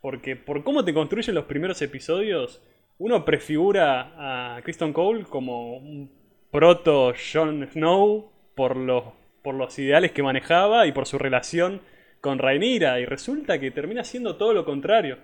Porque 0.00 0.36
por 0.36 0.62
cómo 0.62 0.84
te 0.84 0.94
construyen 0.94 1.34
los 1.34 1.46
primeros 1.46 1.82
episodios, 1.82 2.62
uno 2.98 3.24
prefigura 3.24 4.56
a 4.56 4.62
Kristen 4.62 4.92
Cole 4.92 5.24
como 5.24 5.76
un 5.76 6.10
proto 6.50 7.12
Jon 7.32 7.68
Snow 7.72 8.30
por 8.54 8.76
los, 8.76 9.04
por 9.42 9.54
los 9.54 9.76
ideales 9.78 10.12
que 10.12 10.22
manejaba 10.22 10.86
y 10.86 10.92
por 10.92 11.06
su 11.06 11.18
relación 11.18 11.80
con 12.20 12.38
Rhaenyra. 12.38 13.00
Y 13.00 13.06
resulta 13.06 13.58
que 13.58 13.70
termina 13.70 14.04
siendo 14.04 14.36
todo 14.36 14.52
lo 14.52 14.64
contrario. 14.64 15.18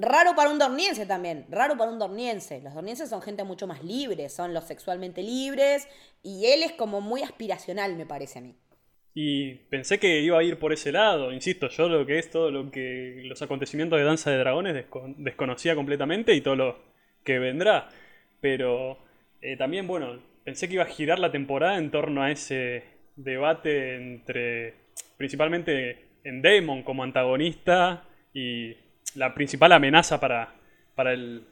Raro 0.00 0.36
para 0.36 0.50
un 0.50 0.60
dorniense 0.60 1.06
también, 1.06 1.44
raro 1.50 1.76
para 1.76 1.90
un 1.90 1.98
dorniense. 1.98 2.60
Los 2.62 2.72
dornienses 2.72 3.10
son 3.10 3.20
gente 3.20 3.42
mucho 3.42 3.66
más 3.66 3.82
libre, 3.82 4.28
son 4.28 4.54
los 4.54 4.62
sexualmente 4.62 5.24
libres 5.24 5.88
y 6.22 6.46
él 6.46 6.62
es 6.62 6.70
como 6.70 7.00
muy 7.00 7.22
aspiracional, 7.22 7.96
me 7.96 8.06
parece 8.06 8.38
a 8.38 8.42
mí. 8.42 8.54
Y 9.12 9.54
pensé 9.70 9.98
que 9.98 10.20
iba 10.20 10.38
a 10.38 10.44
ir 10.44 10.60
por 10.60 10.72
ese 10.72 10.92
lado, 10.92 11.32
insisto, 11.32 11.68
yo 11.68 11.88
lo 11.88 12.06
que 12.06 12.20
es 12.20 12.30
todo 12.30 12.52
lo 12.52 12.70
que 12.70 13.22
los 13.24 13.42
acontecimientos 13.42 13.98
de 13.98 14.04
Danza 14.04 14.30
de 14.30 14.38
Dragones 14.38 14.86
desconocía 15.16 15.74
completamente 15.74 16.32
y 16.32 16.42
todo 16.42 16.54
lo 16.54 16.78
que 17.24 17.40
vendrá. 17.40 17.88
Pero 18.40 18.98
eh, 19.42 19.56
también, 19.56 19.88
bueno, 19.88 20.22
pensé 20.44 20.68
que 20.68 20.74
iba 20.74 20.84
a 20.84 20.86
girar 20.86 21.18
la 21.18 21.32
temporada 21.32 21.76
en 21.76 21.90
torno 21.90 22.22
a 22.22 22.30
ese 22.30 22.84
debate 23.16 23.96
entre, 23.96 24.74
principalmente 25.16 26.06
en 26.22 26.40
Daemon 26.40 26.84
como 26.84 27.02
antagonista 27.02 28.04
y 28.32 28.76
la 29.14 29.34
principal 29.34 29.72
amenaza 29.72 30.20
para, 30.20 30.52
para 30.94 31.12
el, 31.12 31.44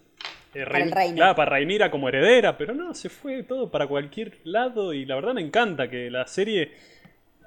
eh, 0.55 0.65
para 0.65 0.85
el 0.85 0.93
reino. 0.93 1.17
Claro, 1.17 1.37
para 1.37 1.51
Rhaenyra 1.51 1.91
como 1.91 2.09
heredera, 2.09 2.57
pero 2.57 2.75
no, 2.75 2.95
se 2.95 3.09
fue 3.09 3.43
todo 3.43 3.71
para 3.71 3.87
cualquier 3.87 4.39
lado 4.45 4.93
y 4.93 5.05
la 5.05 5.17
verdad 5.17 5.35
me 5.35 5.43
encanta 5.43 5.89
que 5.89 6.11
la 6.11 6.27
serie 6.27 6.73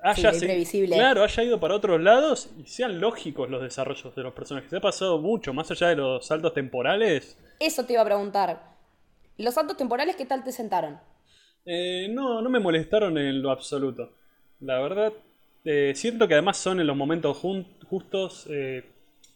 haya, 0.04 0.34
sí, 0.34 0.86
claro, 0.88 1.24
haya 1.24 1.43
ido 1.43 1.60
para 1.60 1.76
otros 1.76 2.02
lados 2.02 2.50
y 2.58 2.65
sean 2.67 3.00
lógicos 3.00 3.50
los 3.50 3.62
desarrollos 3.62 4.15
de 4.15 4.24
los 4.24 4.34
personajes. 4.34 4.69
Se 4.69 4.78
ha 4.78 4.82
pasado 4.82 5.19
mucho, 5.19 5.54
más 5.54 5.69
allá 5.72 5.88
de 5.88 5.95
los 5.95 6.26
saltos 6.26 6.54
temporales. 6.54 7.38
Eso 7.60 7.86
te 7.86 7.93
iba 7.93 8.02
a 8.02 8.06
preguntar. 8.06 8.62
¿Los 9.38 9.54
saltos 9.54 9.78
temporales 9.78 10.15
qué 10.15 10.26
tal 10.26 10.43
te 10.43 10.52
sentaron? 10.52 11.00
Eh, 11.65 12.08
no, 12.10 12.41
no 12.41 12.50
me 12.50 12.60
molestaron 12.60 13.17
en 13.17 13.41
lo 13.41 13.52
absoluto. 13.52 14.13
La 14.62 14.80
verdad, 14.80 15.13
eh, 15.65 15.93
siento 15.95 16.28
que 16.28 16.34
además 16.34 16.58
son 16.58 16.80
en 16.80 16.88
los 16.88 16.95
momentos 16.95 17.38
justos. 17.38 18.48
Eh, 18.50 18.84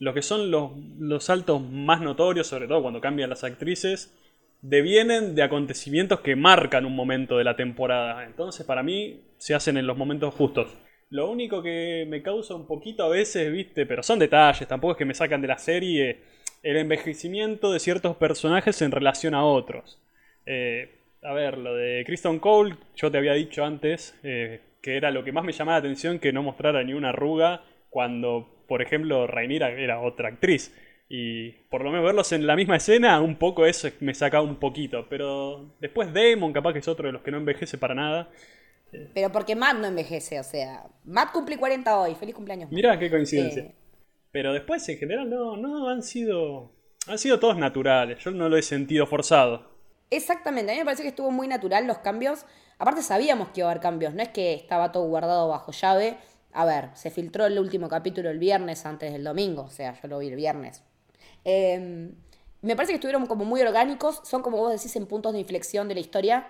lo 0.04 0.13
que 0.13 0.22
son 0.22 0.52
los, 0.52 1.24
saltos 1.24 1.62
más 1.62 2.02
notorios, 2.02 2.48
sobre 2.48 2.68
todo 2.68 2.82
cuando 2.82 3.00
cambian 3.00 3.30
las 3.30 3.46
actrices, 3.46 4.13
devienen 4.62 5.34
de 5.34 5.44
acontecimientos 5.44 6.20
que 6.20 6.36
marcan 6.36 6.86
un 6.86 6.94
momento 6.94 7.38
de 7.38 7.46
la 7.46 7.56
temporada. 7.56 8.26
Entonces, 8.26 8.66
para 8.66 8.84
mí, 8.84 9.22
se 9.38 9.56
hacen 9.56 9.78
en 9.78 9.88
los 9.88 9.98
momentos 9.98 10.34
justos. 10.34 10.76
Lo 11.10 11.32
único 11.32 11.63
que 11.63 12.06
me 12.10 12.22
causa 12.22 12.54
un 12.54 12.68
poquito 12.68 13.04
a 13.06 13.10
veces, 13.10 13.50
viste, 13.50 13.86
pero 13.86 14.04
son 14.04 14.20
detalles, 14.20 14.68
tampoco 14.68 14.92
es 14.92 14.98
que 14.98 15.06
me 15.06 15.13
sacan 15.13 15.42
de 15.42 15.48
la 15.48 15.58
serie, 15.58 16.20
el 16.63 16.76
envejecimiento 16.76 17.72
de 17.72 17.80
ciertos 17.80 18.18
personajes 18.18 18.82
en 18.82 18.92
relación 18.92 19.34
a 19.34 19.46
otros. 19.46 20.02
Eh, 20.46 21.00
a 21.22 21.32
ver, 21.32 21.58
lo 21.58 21.76
de 21.76 22.04
Kristen 22.06 22.39
Cole, 22.39 22.76
yo 22.98 23.10
te 23.10 23.20
había 23.20 23.34
dicho 23.34 23.63
antes 23.63 24.20
eh, 24.24 24.60
que 24.82 24.98
era 24.98 25.12
lo 25.12 25.24
que 25.24 25.32
más 25.32 25.46
me 25.46 25.54
llamaba 25.54 25.78
la 25.78 25.86
atención 25.86 26.20
que 26.20 26.34
no 26.34 26.44
mostrara 26.44 26.84
ni 26.84 26.94
una 26.94 27.10
arruga 27.10 27.63
cuando 27.89 28.53
por 28.67 28.82
ejemplo, 28.82 29.28
Rainira 29.28 29.69
era 29.71 30.02
otra 30.02 30.30
actriz. 30.30 30.73
Y 31.10 31.52
por 31.69 31.84
lo 31.84 31.91
menos 31.91 32.06
verlos 32.06 32.32
en 32.32 32.47
la 32.47 32.56
misma 32.56 32.78
escena, 32.78 33.21
un 33.21 33.38
poco 33.38 33.65
eso 33.65 33.88
me 33.99 34.13
saca 34.13 34.41
un 34.41 34.56
poquito. 34.56 35.08
Pero 35.10 35.76
después 35.80 36.13
Damon, 36.13 36.54
capaz 36.54 36.73
que 36.73 36.80
es 36.80 36.88
otro 36.88 37.08
de 37.08 37.13
los 37.13 37.21
que 37.21 37.32
no 37.32 37.38
envejece 37.38 37.78
para 37.78 37.93
nada. 37.93 38.30
Pero 39.13 39.32
porque 39.32 39.56
Matt 39.56 39.78
no 39.78 39.88
envejece, 39.88 40.39
o 40.39 40.43
sea, 40.43 40.86
Matt 41.04 41.32
cumple 41.32 41.58
40 41.58 41.99
hoy, 41.99 42.15
feliz 42.15 42.36
cumpleaños. 42.36 42.71
Mirá 42.71 42.97
qué 42.99 43.10
coincidencia. 43.10 43.63
Eh, 43.63 43.76
Pero 44.32 44.54
después 44.54 44.88
en 44.89 44.97
general 44.97 45.30
no, 45.30 45.58
no 45.58 45.89
han 45.89 46.04
sido, 46.04 46.71
han 47.08 47.17
sido 47.17 47.39
todos 47.39 47.58
naturales, 47.58 48.23
yo 48.23 48.32
no 48.32 48.49
lo 48.49 48.58
he 48.58 48.62
sentido 48.62 49.08
forzado. 49.08 49.71
Exactamente, 50.10 50.71
a 50.71 50.76
mí 50.76 50.80
me 50.80 50.86
parece 50.86 51.02
que 51.02 51.10
estuvo 51.10 51.32
muy 51.32 51.47
natural 51.47 51.88
los 51.88 51.99
cambios. 51.99 52.45
Aparte 52.78 53.02
sabíamos 53.02 53.49
que 53.49 53.62
iba 53.62 53.69
a 53.69 53.71
haber 53.71 53.82
cambios, 53.82 54.13
no 54.13 54.21
es 54.21 54.30
que 54.30 54.54
estaba 54.54 54.91
todo 54.91 55.06
guardado 55.06 55.47
bajo 55.47 55.71
llave 55.71 56.17
a 56.54 56.66
ver, 56.66 56.89
se 56.94 57.10
filtró 57.10 57.46
el 57.46 57.58
último 57.60 57.89
capítulo 57.89 58.30
el 58.30 58.39
viernes 58.39 58.86
antes 58.86 59.12
del 59.12 59.24
domingo, 59.24 59.63
o 59.63 59.70
sea, 59.70 60.00
yo 60.02 60.08
lo 60.08 60.20
vi 60.20 60.28
el 60.28 60.36
viernes. 60.36 60.84
Em, 61.44 62.16
me 62.62 62.76
parece 62.76 62.94
que 62.94 62.96
estuvieron 62.96 63.26
como 63.26 63.44
muy 63.44 63.62
orgánicos, 63.62 64.22
son 64.24 64.42
como 64.42 64.58
vos 64.58 64.72
decís 64.72 64.96
en 64.96 65.06
puntos 65.08 65.34
de 65.34 65.39
inflexión 65.39 65.88
de 65.88 65.96
la 65.96 66.00
historia, 66.00 66.48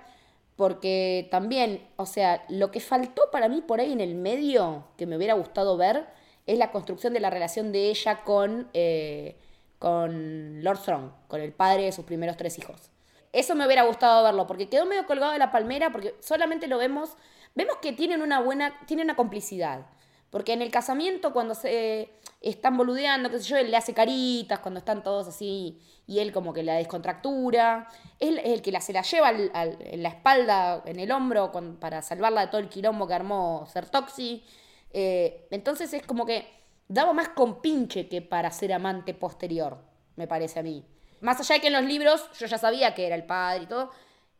porque 0.55 1.27
también, 1.31 1.87
o 1.95 2.05
sea, 2.05 2.43
lo 2.49 2.69
que 2.69 2.79
faltó 2.79 3.31
para 3.31 3.49
mí 3.49 3.61
por 3.61 3.79
ahí 3.79 3.91
en 3.91 4.01
el 4.01 4.15
medio, 4.15 4.85
que 4.97 5.07
me 5.07 5.17
hubiera 5.17 5.33
gustado 5.33 5.77
ver, 5.77 6.05
es 6.45 6.57
la 6.57 6.71
construcción 6.71 7.13
de 7.13 7.19
la 7.19 7.29
relación 7.29 7.71
de 7.71 7.89
ella 7.89 8.23
con, 8.23 8.69
eh, 8.73 9.37
con 9.79 10.63
Lord 10.63 10.79
Strong, 10.79 11.11
con 11.27 11.41
el 11.41 11.53
padre 11.53 11.83
de 11.85 11.91
sus 11.91 12.05
primeros 12.05 12.37
tres 12.37 12.59
hijos. 12.59 12.91
Eso 13.31 13.55
me 13.55 13.65
hubiera 13.65 13.83
gustado 13.83 14.23
verlo, 14.23 14.45
porque 14.45 14.69
quedó 14.69 14.85
medio 14.85 15.07
colgado 15.07 15.31
de 15.31 15.39
la 15.39 15.51
palmera, 15.51 15.91
porque 15.91 16.13
solamente 16.19 16.67
lo 16.67 16.77
vemos 16.77 17.17
vemos 17.55 17.77
que 17.81 17.93
tienen 17.93 18.21
una 18.21 18.39
buena, 18.39 18.73
tienen 18.85 19.05
una 19.05 19.15
complicidad. 19.15 19.85
Porque 20.33 20.53
en 20.53 20.63
el 20.63 20.71
casamiento, 20.71 21.31
cuando 21.31 21.53
se 21.53 22.09
están 22.41 22.75
boludeando, 22.75 23.29
qué 23.29 23.37
sé 23.37 23.43
yo, 23.43 23.57
él 23.57 23.69
le 23.69 23.77
hace 23.77 23.93
caritas, 23.93 24.57
cuando 24.61 24.79
están 24.79 25.03
todos 25.03 25.27
así, 25.27 25.79
y 26.07 26.17
él 26.17 26.31
como 26.31 26.53
que 26.53 26.63
la 26.63 26.73
descontractura. 26.73 27.87
Él 28.19 28.39
es 28.39 28.47
el 28.47 28.63
que 28.63 28.71
la, 28.71 28.81
se 28.81 28.93
la 28.93 29.03
lleva 29.03 29.29
en 29.29 30.01
la 30.01 30.09
espalda, 30.09 30.81
en 30.87 30.99
el 30.99 31.11
hombro, 31.11 31.51
para 31.79 32.01
salvarla 32.01 32.41
de 32.41 32.47
todo 32.47 32.61
el 32.61 32.67
quilombo 32.67 33.07
que 33.07 33.13
armó 33.13 33.67
Sertoxi. 33.71 34.43
Eh, 34.91 35.47
entonces 35.51 35.93
es 35.93 36.03
como 36.03 36.25
que 36.25 36.47
daba 36.87 37.13
más 37.13 37.29
con 37.29 37.61
pinche 37.61 38.09
que 38.09 38.23
para 38.23 38.49
ser 38.49 38.73
amante 38.73 39.13
posterior, 39.13 39.77
me 40.15 40.25
parece 40.27 40.61
a 40.61 40.63
mí. 40.63 40.83
Más 41.21 41.39
allá 41.39 41.55
de 41.55 41.61
que 41.61 41.67
en 41.67 41.73
los 41.73 41.83
libros 41.83 42.27
yo 42.39 42.47
ya 42.47 42.57
sabía 42.57 42.95
que 42.95 43.05
era 43.05 43.15
el 43.15 43.25
padre 43.25 43.65
y 43.65 43.67
todo, 43.67 43.91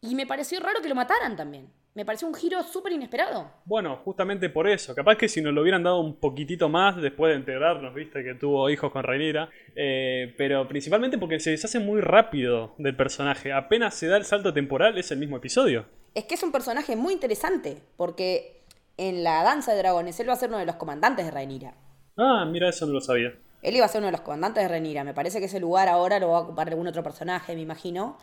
y 0.01 0.15
me 0.15 0.25
pareció 0.25 0.59
raro 0.59 0.81
que 0.81 0.89
lo 0.89 0.95
mataran 0.95 1.35
también 1.35 1.71
me 1.95 2.05
pareció 2.05 2.27
un 2.27 2.33
giro 2.33 2.61
súper 2.63 2.93
inesperado. 2.93 3.51
Bueno, 3.65 3.97
justamente 4.03 4.49
por 4.49 4.67
eso. 4.67 4.95
Capaz 4.95 5.15
que 5.15 5.29
si 5.29 5.41
nos 5.41 5.53
lo 5.53 5.61
hubieran 5.61 5.83
dado 5.83 5.99
un 5.99 6.15
poquitito 6.15 6.67
más 6.67 6.99
después 6.99 7.31
de 7.31 7.37
enterarnos, 7.37 7.93
viste, 7.93 8.23
que 8.23 8.33
tuvo 8.33 8.69
hijos 8.69 8.91
con 8.91 9.03
Rhaenyra. 9.03 9.49
Eh, 9.75 10.33
pero 10.37 10.67
principalmente 10.67 11.19
porque 11.19 11.39
se 11.39 11.51
deshace 11.51 11.79
muy 11.79 12.01
rápido 12.01 12.73
del 12.79 12.95
personaje. 12.95 13.53
Apenas 13.53 13.93
se 13.93 14.07
da 14.07 14.17
el 14.17 14.25
salto 14.25 14.53
temporal, 14.53 14.97
es 14.97 15.11
el 15.11 15.19
mismo 15.19 15.37
episodio. 15.37 15.85
Es 16.15 16.25
que 16.25 16.33
es 16.35 16.43
un 16.43 16.51
personaje 16.51 16.95
muy 16.95 17.13
interesante, 17.13 17.77
porque 17.95 18.63
en 18.97 19.23
la 19.23 19.43
danza 19.43 19.73
de 19.73 19.79
dragones 19.79 20.19
él 20.19 20.29
va 20.29 20.33
a 20.33 20.37
ser 20.37 20.49
uno 20.49 20.59
de 20.59 20.65
los 20.65 20.75
comandantes 20.75 21.25
de 21.25 21.31
Rhaenyra. 21.31 21.75
Ah, 22.17 22.45
mira, 22.45 22.69
eso 22.69 22.87
no 22.87 22.93
lo 22.93 23.01
sabía. 23.01 23.33
Él 23.61 23.75
iba 23.75 23.85
a 23.85 23.89
ser 23.89 23.99
uno 23.99 24.07
de 24.07 24.13
los 24.13 24.21
comandantes 24.21 24.63
de 24.63 24.69
Rhaenyra. 24.69 25.03
Me 25.03 25.13
parece 25.13 25.39
que 25.39 25.45
ese 25.45 25.59
lugar 25.59 25.89
ahora 25.89 26.19
lo 26.19 26.29
va 26.29 26.37
a 26.37 26.41
ocupar 26.41 26.69
algún 26.69 26.87
otro 26.87 27.03
personaje, 27.03 27.55
me 27.55 27.61
imagino. 27.61 28.17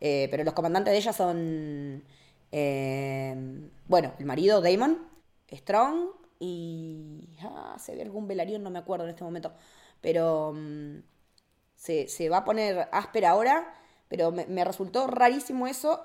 Eh, 0.00 0.28
pero 0.30 0.44
los 0.44 0.54
comandantes 0.54 0.92
de 0.92 0.98
ella 0.98 1.12
son 1.12 2.04
Em, 2.52 3.70
bueno, 3.86 4.12
el 4.18 4.26
marido, 4.26 4.60
Damon, 4.60 5.08
Strong, 5.52 6.10
y. 6.38 7.28
Ah, 7.42 7.76
se 7.78 7.94
ve 7.94 8.02
algún 8.02 8.28
velarión, 8.28 8.62
no 8.62 8.70
me 8.70 8.78
acuerdo 8.78 9.04
en 9.04 9.10
este 9.10 9.24
momento. 9.24 9.52
Pero. 10.00 10.52
Mm, 10.54 10.98
se, 11.76 12.28
va 12.28 12.38
a 12.38 12.44
poner 12.44 12.88
áspera 12.92 13.30
ahora, 13.30 13.74
pero 14.08 14.32
me, 14.32 14.64
resultó 14.64 15.06
rarísimo 15.06 15.66
eso. 15.66 16.04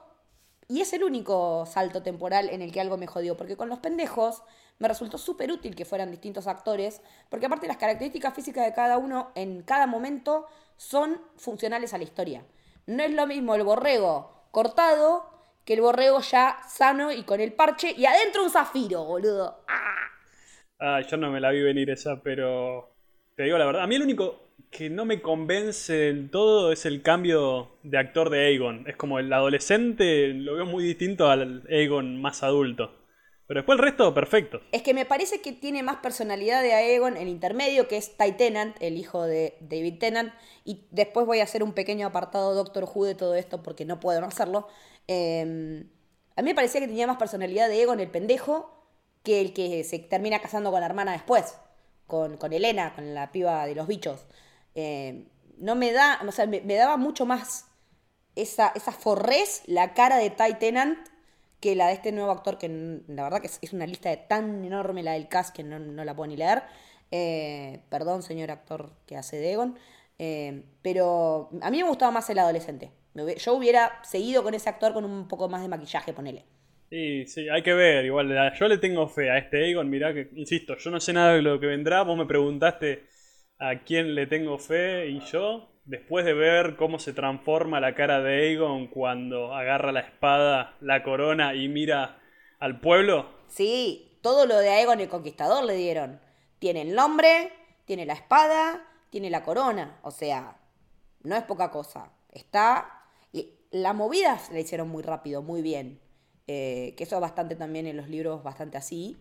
Y 0.68 0.82
es 0.82 0.94
el 0.94 1.04
único 1.04 1.66
salto 1.66 2.02
temporal 2.02 2.50
en 2.50 2.62
el 2.62 2.72
que 2.72 2.82
algo 2.82 2.98
me 2.98 3.08
jodió, 3.08 3.36
porque 3.36 3.58
con 3.58 3.68
los 3.68 3.80
pendejos 3.80 4.44
me 4.80 4.88
resultó 4.88 5.18
súper 5.18 5.52
útil 5.52 5.76
que 5.76 5.86
fueran 5.86 6.12
distintos 6.12 6.48
actores, 6.48 7.02
porque 7.30 7.46
aparte 7.46 7.68
las 7.68 7.78
características 7.78 8.34
físicas 8.34 8.66
de 8.66 8.74
cada 8.74 8.98
uno 8.98 9.32
en 9.36 9.64
cada 9.64 9.86
momento 9.86 10.46
son 10.78 11.22
funcionales 11.36 11.94
a 11.94 11.98
la 11.98 12.06
historia. 12.06 12.46
No 12.86 13.04
es 13.04 13.12
lo 13.12 13.28
mismo 13.28 13.54
el 13.56 13.64
borrego 13.64 14.46
cortado 14.52 15.31
que 15.72 15.76
el 15.76 15.82
borrego 15.82 16.20
ya 16.20 16.58
sano 16.68 17.14
y 17.14 17.24
con 17.24 17.40
el 17.40 17.54
parche 17.54 17.96
y 17.98 18.06
adentro 18.06 18.44
un 18.44 18.50
zafiro, 18.50 19.06
boludo. 19.06 19.64
¡Ah! 19.70 20.10
Ah, 20.78 21.00
yo 21.00 21.16
no 21.16 21.32
me 21.32 21.40
la 21.40 21.50
vi 21.52 21.62
venir 21.62 21.90
esa, 21.90 22.22
pero 22.22 22.94
te 23.38 23.44
digo 23.44 23.58
la 23.58 23.66
verdad. 23.66 23.84
A 23.84 23.88
mí 23.88 23.96
el 23.96 24.02
único 24.02 24.50
que 24.70 24.90
no 24.90 25.06
me 25.06 25.22
convence 25.22 25.94
del 25.94 26.30
todo 26.30 26.74
es 26.74 26.86
el 26.86 27.02
cambio 27.02 27.78
de 27.84 27.98
actor 27.98 28.30
de 28.30 28.48
Aegon. 28.48 28.84
Es 28.86 28.98
como 28.98 29.18
el 29.18 29.32
adolescente, 29.32 30.34
lo 30.34 30.56
veo 30.56 30.66
muy 30.66 30.84
distinto 30.84 31.30
al 31.30 31.64
Aegon 31.70 32.22
más 32.22 32.44
adulto. 32.44 32.92
Pero 33.48 33.60
después 33.60 33.80
el 33.80 33.84
resto, 33.84 34.14
perfecto. 34.14 34.60
Es 34.74 34.82
que 34.82 34.94
me 34.94 35.06
parece 35.06 35.40
que 35.40 35.54
tiene 35.54 35.84
más 35.84 35.98
personalidad 35.98 36.62
de 36.62 36.74
Aegon 36.74 37.16
el 37.16 37.30
intermedio, 37.30 37.88
que 37.88 37.96
es 37.96 38.18
Ty 38.18 38.34
Tennant, 38.34 38.76
el 38.82 38.98
hijo 38.98 39.24
de 39.24 39.58
David 39.62 40.00
Tennant. 40.00 40.34
Y 40.66 40.88
después 40.92 41.26
voy 41.26 41.40
a 41.40 41.44
hacer 41.44 41.64
un 41.64 41.72
pequeño 41.72 42.08
apartado 42.08 42.56
Doctor 42.56 42.86
Who 42.94 43.06
de 43.06 43.16
todo 43.16 43.36
esto 43.36 43.64
porque 43.64 43.86
no 43.86 44.02
puedo 44.02 44.20
no 44.20 44.28
hacerlo. 44.28 44.68
Eh, 45.14 45.86
a 46.38 46.42
mí 46.42 46.50
me 46.50 46.56
parecía 46.56 46.80
que 46.80 46.88
tenía 46.88 47.06
más 47.06 47.18
personalidad 47.18 47.68
de 47.68 47.76
Aegon 47.76 48.00
el 48.00 48.10
pendejo 48.10 48.72
que 49.24 49.42
el 49.42 49.54
que 49.54 49.84
se 49.84 50.00
termina 50.00 50.40
casando 50.40 50.72
con 50.72 50.80
la 50.80 50.86
hermana 50.86 51.12
después. 51.12 51.58
Con, 52.08 52.38
Elena, 52.52 52.94
con 52.94 53.14
la 53.14 53.32
piba 53.32 53.66
de 53.66 53.76
los 53.76 53.88
bichos. 53.88 54.26
Eh, 54.76 55.28
no 55.58 55.76
me 55.76 55.92
da, 55.92 56.20
o 56.28 56.32
sea, 56.32 56.46
me, 56.46 56.62
daba 56.62 56.98
mucho 56.98 57.26
más 57.26 57.68
esa, 58.36 58.72
esa 58.76 58.92
forrez, 58.92 59.64
la 59.66 59.94
cara 59.94 60.18
de 60.18 60.30
Ty 60.30 60.56
Tennant, 60.60 60.98
que 61.62 61.76
la 61.76 61.88
de 61.88 61.94
este 61.94 62.12
nuevo 62.12 62.32
actor, 62.32 62.58
que 62.58 62.68
la 63.08 63.24
verdad 63.24 63.42
que 63.42 63.48
es, 63.48 63.74
una 63.74 63.88
lista 63.88 64.14
tan 64.28 64.66
enorme 64.66 65.04
la 65.04 65.14
del 65.14 65.30
cast 65.30 65.56
que 65.56 65.64
no, 65.64 65.80
no 65.80 66.04
la 66.04 66.16
puedo 66.16 66.28
ni 66.28 66.38
leer. 66.38 66.64
Eh, 67.12 67.82
perdón, 67.90 68.24
señor 68.24 68.52
actor 68.52 68.94
que 69.06 69.18
hace 69.18 69.38
de 69.38 69.52
Egon. 69.54 69.78
Eh, 70.20 70.66
pero 70.82 71.50
a 71.62 71.70
mí 71.72 71.82
me 71.82 71.88
gustaba 71.88 72.12
más 72.12 72.30
el 72.30 72.40
adolescente. 72.40 72.92
Yo 73.14 73.54
hubiera 73.54 74.04
seguido 74.04 74.44
con 74.44 74.54
ese 74.54 74.70
actor 74.70 74.94
con 74.94 75.06
un 75.06 75.28
poco 75.28 75.50
más 75.50 75.62
de 75.62 75.68
maquillaje, 75.68 76.14
ponele. 76.14 76.46
Y 76.90 77.26
sí, 77.28 77.48
hay 77.50 77.64
que 77.64 77.74
ver, 77.74 78.06
igual, 78.06 78.54
yo 78.60 78.68
le 78.68 78.78
tengo 78.78 79.08
fe 79.08 79.30
a 79.30 79.38
este 79.38 79.64
Aegon, 79.64 79.90
mirá 79.90 80.14
que, 80.14 80.30
insisto, 80.36 80.76
yo 80.78 80.92
no 80.92 81.00
sé 81.00 81.14
nada 81.14 81.34
de 81.34 81.42
lo 81.42 81.60
que 81.60 81.68
vendrá, 81.68 82.04
vos 82.04 82.18
me 82.18 82.26
preguntaste 82.26 83.06
a 83.60 83.84
quién 83.84 84.14
le 84.14 84.28
tengo 84.28 84.58
fe 84.58 85.08
y 85.08 85.22
yo, 85.22 85.72
después 85.86 86.26
de 86.26 86.34
ver 86.34 86.76
cómo 86.76 87.00
se 87.00 87.14
transforma 87.14 87.80
la 87.80 87.96
cara 87.96 88.22
de 88.22 88.50
Aegon 88.50 88.88
cuando 88.88 89.54
agarra 89.56 89.94
la 89.94 90.02
espada, 90.02 90.76
la 90.82 91.02
corona 91.04 91.56
y 91.56 91.70
mira 91.70 92.20
al 92.60 92.82
pueblo, 92.82 93.42
Sí, 93.52 94.18
todo 94.22 94.46
lo 94.46 94.58
de 94.60 94.70
Aegon 94.70 95.02
el 95.02 95.10
Conquistador 95.10 95.66
le 95.66 95.76
dieron. 95.76 96.22
Tiene 96.60 96.84
el 96.84 96.96
nombre, 96.96 97.52
tiene 97.84 98.06
la 98.06 98.14
espada, 98.14 98.82
tiene 99.10 99.30
la 99.30 99.44
corona. 99.44 100.00
O 100.04 100.12
sea, 100.12 100.58
no 101.24 101.36
es 101.36 101.44
poca 101.44 101.70
cosa. 101.70 102.14
Está. 102.32 103.01
Y 103.72 103.80
las 103.80 103.96
movidas 103.96 104.52
la 104.52 104.60
hicieron 104.60 104.90
muy 104.90 105.02
rápido, 105.02 105.42
muy 105.42 105.62
bien. 105.62 106.00
Eh, 106.48 106.94
que 106.98 107.06
eso 107.06 107.16
es 107.16 107.22
bastante 107.22 107.56
también 107.56 107.88
en 107.88 107.98
los 107.98 108.10
libros, 108.10 108.44
bastante 108.44 108.78
así. 108.78 109.18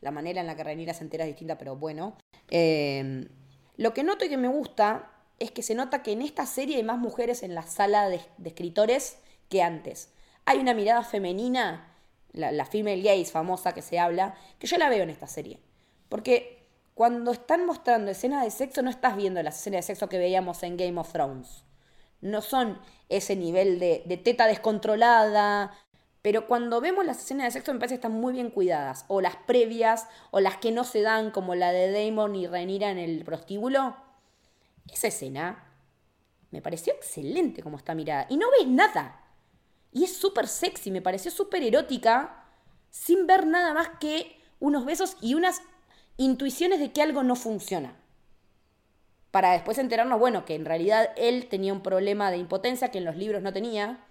La 0.00 0.10
manera 0.10 0.40
en 0.40 0.46
la 0.46 0.54
que 0.54 0.64
Rhaenyra 0.64 0.94
se 0.94 1.04
entera 1.04 1.24
es 1.24 1.30
distinta, 1.30 1.58
pero 1.58 1.76
bueno. 1.76 2.16
Eh, 2.50 3.28
lo 3.76 3.94
que 3.94 4.02
noto 4.02 4.24
y 4.24 4.28
que 4.28 4.36
me 4.36 4.48
gusta 4.48 5.10
es 5.38 5.50
que 5.50 5.62
se 5.62 5.74
nota 5.74 6.02
que 6.02 6.12
en 6.12 6.22
esta 6.22 6.46
serie 6.46 6.76
hay 6.76 6.82
más 6.82 6.98
mujeres 6.98 7.42
en 7.42 7.54
la 7.54 7.62
sala 7.62 8.08
de, 8.08 8.20
de 8.36 8.48
escritores 8.48 9.18
que 9.48 9.62
antes. 9.62 10.12
Hay 10.44 10.58
una 10.58 10.74
mirada 10.74 11.02
femenina, 11.02 11.94
la, 12.32 12.52
la 12.52 12.66
female 12.66 13.02
gaze 13.02 13.26
famosa 13.26 13.72
que 13.72 13.82
se 13.82 13.98
habla, 13.98 14.34
que 14.58 14.66
yo 14.66 14.76
la 14.78 14.88
veo 14.88 15.02
en 15.02 15.10
esta 15.10 15.26
serie. 15.26 15.60
Porque 16.08 16.66
cuando 16.94 17.30
están 17.30 17.64
mostrando 17.64 18.10
escenas 18.10 18.44
de 18.44 18.50
sexo, 18.50 18.82
no 18.82 18.90
estás 18.90 19.16
viendo 19.16 19.42
las 19.42 19.58
escenas 19.58 19.86
de 19.86 19.94
sexo 19.94 20.08
que 20.08 20.18
veíamos 20.18 20.62
en 20.64 20.76
Game 20.76 20.98
of 20.98 21.12
Thrones. 21.12 21.62
No 22.20 22.42
son 22.42 22.78
ese 23.08 23.36
nivel 23.36 23.78
de, 23.78 24.20
teta 24.22 24.46
descontrolada. 24.46 25.72
Pero 26.22 26.46
cuando 26.46 26.80
vemos 26.80 27.06
las 27.06 27.18
escenas 27.18 27.46
de 27.46 27.50
sexo 27.52 27.72
me 27.72 27.78
parece 27.78 27.94
que 27.94 28.06
están 28.06 28.20
muy 28.20 28.32
bien 28.32 28.50
cuidadas. 28.50 29.04
O 29.08 29.20
las 29.20 29.36
previas, 29.36 30.08
o 30.30 30.40
las 30.40 30.56
que 30.56 30.72
no 30.72 30.84
se 30.84 31.02
dan, 31.02 31.30
como 31.30 31.54
la 31.54 31.72
de 31.72 31.90
Damon 31.90 32.34
y 32.34 32.46
Rhaenyra 32.46 32.90
en 32.90 32.98
el 32.98 33.24
prostíbulo. 33.24 33.96
Esa 34.92 35.08
escena 35.08 35.64
me 36.50 36.62
pareció 36.62 36.92
excelente 36.94 37.62
como 37.62 37.76
está 37.76 37.94
mirada. 37.94 38.26
Y 38.28 38.36
no 38.36 38.50
ves 38.50 38.66
nada. 38.66 39.24
Y 39.92 40.04
es 40.04 40.16
súper 40.16 40.48
sexy, 40.48 40.90
me 40.90 41.02
pareció 41.02 41.30
súper 41.30 41.62
erótica, 41.62 42.44
sin 42.90 43.26
ver 43.26 43.46
nada 43.46 43.74
más 43.74 43.88
que 44.00 44.40
unos 44.60 44.84
besos 44.84 45.16
y 45.20 45.34
unas 45.34 45.62
intuiciones 46.16 46.80
de 46.80 46.92
que 46.92 47.02
algo 47.02 47.22
no 47.22 47.36
funciona. 47.36 47.96
Para 49.30 49.52
después 49.52 49.78
enterarnos, 49.78 50.18
bueno, 50.18 50.44
que 50.44 50.54
en 50.54 50.64
realidad 50.64 51.10
él 51.16 51.48
tenía 51.48 51.72
un 51.72 51.82
problema 51.82 52.30
de 52.30 52.38
impotencia 52.38 52.90
que 52.90 52.98
en 52.98 53.04
los 53.04 53.16
libros 53.16 53.42
no 53.42 53.52
tenía, 53.52 54.04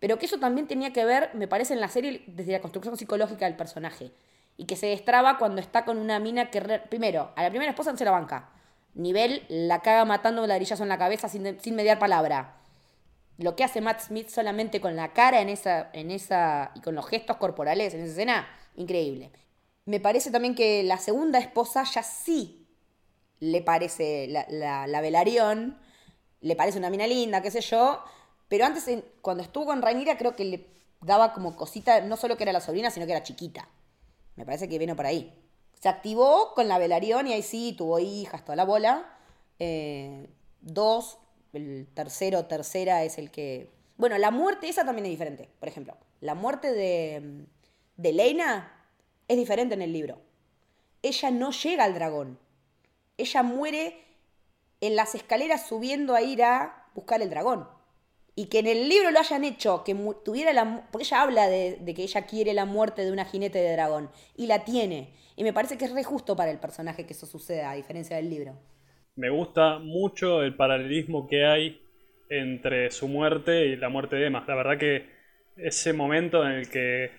pero 0.00 0.18
que 0.18 0.26
eso 0.26 0.38
también 0.38 0.66
tenía 0.66 0.92
que 0.92 1.04
ver, 1.04 1.30
me 1.34 1.48
parece, 1.48 1.74
en 1.74 1.80
la 1.80 1.88
serie 1.88 2.24
desde 2.26 2.52
la 2.52 2.60
construcción 2.60 2.96
psicológica 2.96 3.46
del 3.46 3.56
personaje. 3.56 4.12
Y 4.56 4.66
que 4.66 4.76
se 4.76 4.86
destraba 4.86 5.38
cuando 5.38 5.60
está 5.60 5.84
con 5.84 5.98
una 5.98 6.18
mina 6.18 6.50
que, 6.50 6.60
primero, 6.90 7.32
a 7.36 7.42
la 7.42 7.50
primera 7.50 7.70
esposa 7.70 7.92
no 7.92 7.98
se 7.98 8.04
la 8.04 8.10
banca. 8.10 8.50
Nivel, 8.94 9.44
la 9.48 9.80
caga 9.80 10.04
matando 10.04 10.42
un 10.42 10.48
ladrillazo 10.48 10.82
en 10.82 10.88
la 10.88 10.98
cabeza 10.98 11.28
sin, 11.28 11.60
sin 11.60 11.74
mediar 11.74 11.98
palabra. 11.98 12.56
Lo 13.38 13.56
que 13.56 13.64
hace 13.64 13.80
Matt 13.80 14.00
Smith 14.00 14.28
solamente 14.28 14.80
con 14.80 14.94
la 14.94 15.12
cara 15.12 15.40
en 15.40 15.48
esa, 15.48 15.90
en 15.92 16.10
esa 16.10 16.70
y 16.74 16.80
con 16.80 16.94
los 16.94 17.06
gestos 17.06 17.36
corporales 17.36 17.94
en 17.94 18.00
esa 18.00 18.12
escena, 18.12 18.48
increíble. 18.76 19.32
Me 19.86 20.00
parece 20.00 20.30
también 20.30 20.54
que 20.54 20.82
la 20.84 20.98
segunda 20.98 21.38
esposa 21.38 21.82
ya 21.84 22.02
sí 22.02 22.63
le 23.40 23.62
parece 23.62 24.26
la, 24.28 24.46
la, 24.48 24.86
la 24.86 25.00
Velaryon, 25.00 25.78
le 26.40 26.56
parece 26.56 26.78
una 26.78 26.90
mina 26.90 27.06
linda, 27.06 27.42
qué 27.42 27.50
sé 27.50 27.60
yo, 27.60 28.02
pero 28.48 28.66
antes, 28.66 28.88
cuando 29.20 29.42
estuvo 29.42 29.66
con 29.66 29.82
Rhaenyra, 29.82 30.16
creo 30.16 30.36
que 30.36 30.44
le 30.44 30.66
daba 31.00 31.32
como 31.32 31.56
cosita, 31.56 32.00
no 32.02 32.16
solo 32.16 32.36
que 32.36 32.44
era 32.44 32.52
la 32.52 32.60
sobrina, 32.60 32.90
sino 32.90 33.06
que 33.06 33.12
era 33.12 33.22
chiquita. 33.22 33.68
Me 34.36 34.44
parece 34.44 34.68
que 34.68 34.78
vino 34.78 34.96
por 34.96 35.06
ahí. 35.06 35.32
Se 35.80 35.88
activó 35.88 36.54
con 36.54 36.68
la 36.68 36.78
Velaryon 36.78 37.26
y 37.26 37.32
ahí 37.32 37.42
sí 37.42 37.74
tuvo 37.76 37.98
hijas, 37.98 38.44
toda 38.44 38.56
la 38.56 38.64
bola. 38.64 39.18
Eh, 39.58 40.28
dos, 40.60 41.18
el 41.52 41.86
tercero, 41.94 42.46
tercera 42.46 43.04
es 43.04 43.18
el 43.18 43.30
que. 43.30 43.70
Bueno, 43.96 44.18
la 44.18 44.30
muerte 44.30 44.68
esa 44.68 44.84
también 44.84 45.06
es 45.06 45.10
diferente. 45.10 45.50
Por 45.60 45.68
ejemplo, 45.68 45.96
la 46.20 46.34
muerte 46.34 46.72
de, 46.72 47.46
de 47.96 48.12
Lena 48.12 48.72
es 49.28 49.36
diferente 49.36 49.74
en 49.74 49.82
el 49.82 49.92
libro. 49.92 50.20
Ella 51.02 51.30
no 51.30 51.50
llega 51.50 51.84
al 51.84 51.94
dragón. 51.94 52.38
Ella 53.16 53.42
muere 53.42 53.96
en 54.80 54.96
las 54.96 55.14
escaleras 55.14 55.66
subiendo 55.68 56.14
a 56.14 56.22
ir 56.22 56.42
a 56.42 56.88
buscar 56.94 57.22
el 57.22 57.30
dragón. 57.30 57.68
Y 58.36 58.46
que 58.46 58.58
en 58.58 58.66
el 58.66 58.88
libro 58.88 59.10
lo 59.12 59.20
hayan 59.20 59.44
hecho, 59.44 59.84
que 59.84 59.94
tuviera 60.24 60.52
la... 60.52 60.88
Porque 60.90 61.06
ella 61.06 61.22
habla 61.22 61.48
de, 61.48 61.78
de 61.80 61.94
que 61.94 62.02
ella 62.02 62.26
quiere 62.26 62.52
la 62.52 62.64
muerte 62.64 63.04
de 63.04 63.12
una 63.12 63.24
jinete 63.24 63.58
de 63.58 63.72
dragón. 63.72 64.10
Y 64.36 64.46
la 64.46 64.64
tiene. 64.64 65.14
Y 65.36 65.44
me 65.44 65.52
parece 65.52 65.78
que 65.78 65.84
es 65.84 65.92
re 65.92 66.04
justo 66.04 66.34
para 66.36 66.50
el 66.50 66.58
personaje 66.58 67.06
que 67.06 67.12
eso 67.12 67.26
suceda, 67.26 67.70
a 67.70 67.74
diferencia 67.76 68.16
del 68.16 68.30
libro. 68.30 68.58
me 69.16 69.30
gusta 69.30 69.78
mucho 69.78 70.42
el 70.42 70.56
paralelismo 70.56 71.26
que 71.28 71.44
hay 71.46 71.80
entre 72.28 72.90
su 72.90 73.08
muerte 73.08 73.66
y 73.66 73.76
la 73.76 73.88
muerte 73.88 74.16
de 74.16 74.26
Emma. 74.26 74.44
La 74.48 74.54
verdad 74.56 74.78
que 74.78 75.08
ese 75.56 75.92
momento 75.92 76.44
en 76.44 76.52
el 76.52 76.70
que, 76.70 77.10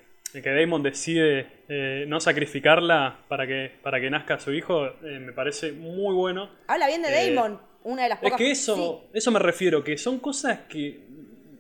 que 0.41 0.49
Damon 0.51 0.83
decide 0.83 1.47
eh, 1.67 2.05
no 2.07 2.19
sacrificarla 2.19 3.19
para 3.27 3.45
que, 3.47 3.71
para 3.81 3.99
que 3.99 4.09
nazca 4.09 4.39
su 4.39 4.53
hijo, 4.53 4.85
eh, 5.03 5.19
me 5.19 5.33
parece 5.33 5.71
muy 5.71 6.13
bueno. 6.15 6.49
Habla 6.67 6.87
bien 6.87 7.01
de 7.01 7.09
Eh, 7.09 7.33
Damon, 7.33 7.59
una 7.83 8.03
de 8.03 8.09
las 8.09 8.17
Es 8.19 8.23
pocas... 8.23 8.37
que 8.37 8.51
eso, 8.51 9.03
Sí. 9.11 9.17
eso 9.17 9.31
me 9.31 9.39
refiero, 9.39 9.83
que 9.83 9.97
son 9.97 10.19
cosas 10.19 10.59
que 10.69 11.05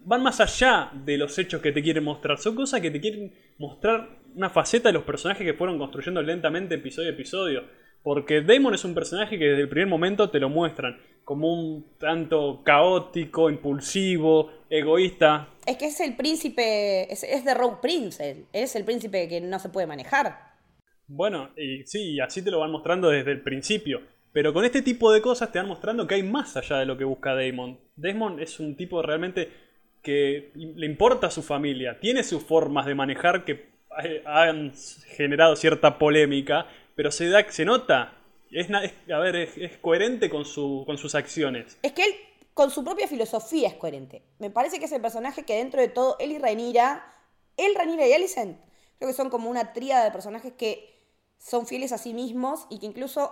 van 0.03 0.21
más 0.21 0.39
allá 0.39 0.89
de 0.93 1.17
los 1.17 1.37
hechos 1.39 1.61
que 1.61 1.71
te 1.71 1.81
quieren 1.81 2.03
mostrar. 2.03 2.37
Son 2.37 2.55
cosas 2.55 2.79
que 2.81 2.91
te 2.91 2.99
quieren 3.01 3.33
mostrar 3.57 4.07
una 4.35 4.49
faceta 4.49 4.89
de 4.89 4.93
los 4.93 5.03
personajes 5.03 5.45
que 5.45 5.53
fueron 5.53 5.77
construyendo 5.79 6.21
lentamente 6.21 6.75
episodio 6.75 7.09
a 7.09 7.13
episodio. 7.13 7.63
Porque 8.05 8.41
Damon 8.43 8.75
es 8.75 8.85
un 8.85 8.93
personaje 8.93 9.39
que 9.39 9.45
desde 9.45 9.63
el 9.63 9.67
primer 9.67 9.87
momento 9.87 10.29
te 10.29 10.39
lo 10.39 10.47
muestran 10.47 10.95
como 11.23 11.51
un 11.51 11.97
tanto 11.97 12.61
caótico, 12.63 13.49
impulsivo, 13.49 14.51
egoísta. 14.69 15.47
Es 15.65 15.77
que 15.77 15.87
es 15.87 15.99
el 16.01 16.15
príncipe, 16.15 17.11
es, 17.11 17.23
es 17.23 17.43
de 17.43 17.55
Rogue 17.55 17.77
Prince, 17.81 18.29
él. 18.29 18.45
es 18.53 18.75
el 18.75 18.85
príncipe 18.85 19.27
que 19.27 19.41
no 19.41 19.57
se 19.57 19.69
puede 19.69 19.87
manejar. 19.87 20.37
Bueno, 21.07 21.49
y 21.57 21.83
sí, 21.87 22.19
así 22.19 22.43
te 22.43 22.51
lo 22.51 22.59
van 22.59 22.69
mostrando 22.69 23.09
desde 23.09 23.31
el 23.31 23.41
principio. 23.41 24.03
Pero 24.31 24.53
con 24.53 24.65
este 24.65 24.83
tipo 24.83 25.11
de 25.11 25.23
cosas 25.23 25.51
te 25.51 25.57
van 25.57 25.67
mostrando 25.67 26.05
que 26.05 26.13
hay 26.13 26.21
más 26.21 26.55
allá 26.57 26.77
de 26.77 26.85
lo 26.85 26.99
que 26.99 27.05
busca 27.05 27.33
Damon. 27.33 27.79
Damon 27.95 28.39
es 28.39 28.59
un 28.59 28.77
tipo 28.77 29.01
realmente 29.01 29.49
que 30.03 30.51
le 30.53 30.85
importa 30.85 31.25
a 31.25 31.31
su 31.31 31.41
familia, 31.41 31.99
tiene 31.99 32.21
sus 32.21 32.43
formas 32.43 32.85
de 32.85 32.93
manejar 32.93 33.45
que 33.45 33.73
eh, 34.03 34.21
han 34.25 34.73
generado 35.15 35.55
cierta 35.55 35.97
polémica, 35.97 36.67
pero 36.95 37.11
se, 37.11 37.29
da, 37.29 37.49
se 37.51 37.65
nota, 37.65 38.17
es, 38.51 38.67
a 38.71 39.19
ver, 39.19 39.35
es, 39.35 39.57
es 39.57 39.77
coherente 39.77 40.29
con, 40.29 40.45
su, 40.45 40.83
con 40.85 40.97
sus 40.97 41.13
acciones. 41.15 41.77
Es 41.81 41.91
que 41.91 42.03
él, 42.03 42.15
con 42.53 42.71
su 42.71 42.83
propia 42.83 43.07
filosofía, 43.07 43.67
es 43.67 43.75
coherente. 43.75 44.23
Me 44.39 44.49
parece 44.49 44.79
que 44.79 44.85
es 44.85 44.91
el 44.91 45.01
personaje 45.01 45.43
que 45.43 45.57
dentro 45.57 45.81
de 45.81 45.89
todo, 45.89 46.15
él 46.19 46.31
y 46.31 46.39
Rhaenyra, 46.39 47.05
él, 47.57 47.75
Rhaenyra 47.75 48.07
y 48.07 48.13
Alicent, 48.13 48.57
creo 48.97 49.09
que 49.09 49.15
son 49.15 49.29
como 49.29 49.49
una 49.49 49.73
tríada 49.73 50.05
de 50.05 50.11
personajes 50.11 50.53
que 50.53 50.95
son 51.37 51.67
fieles 51.67 51.91
a 51.91 51.97
sí 51.97 52.13
mismos 52.13 52.65
y 52.69 52.79
que 52.79 52.85
incluso 52.85 53.31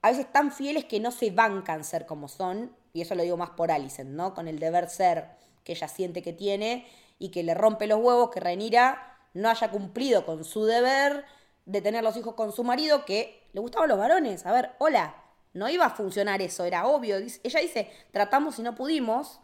a 0.00 0.10
veces 0.10 0.30
tan 0.32 0.52
fieles 0.52 0.84
que 0.84 1.00
no 1.00 1.10
se 1.10 1.30
bancan 1.30 1.84
ser 1.84 2.06
como 2.06 2.28
son, 2.28 2.74
y 2.92 3.02
eso 3.02 3.14
lo 3.14 3.22
digo 3.22 3.36
más 3.36 3.50
por 3.50 3.70
Alicent, 3.70 4.10
¿no? 4.10 4.34
Con 4.34 4.48
el 4.48 4.58
deber 4.58 4.88
ser 4.88 5.26
que 5.64 5.72
ella 5.72 5.88
siente 5.88 6.22
que 6.22 6.32
tiene 6.32 6.86
y 7.18 7.30
que 7.30 7.42
le 7.42 7.54
rompe 7.54 7.86
los 7.86 8.00
huevos 8.00 8.30
que 8.30 8.40
Rhaenyra 8.40 9.18
no 9.34 9.48
haya 9.48 9.70
cumplido 9.70 10.26
con 10.26 10.44
su 10.44 10.64
deber 10.64 11.24
de 11.64 11.80
tener 11.80 12.02
los 12.02 12.16
hijos 12.16 12.34
con 12.34 12.52
su 12.52 12.64
marido, 12.64 13.04
que 13.04 13.48
le 13.52 13.60
gustaban 13.60 13.88
los 13.88 13.98
varones. 13.98 14.46
A 14.46 14.52
ver, 14.52 14.72
hola, 14.78 15.14
no 15.54 15.68
iba 15.68 15.86
a 15.86 15.90
funcionar 15.90 16.42
eso, 16.42 16.64
era 16.64 16.86
obvio. 16.86 17.16
Ella 17.16 17.60
dice, 17.60 17.90
tratamos 18.12 18.58
y 18.58 18.62
no 18.62 18.74
pudimos. 18.74 19.40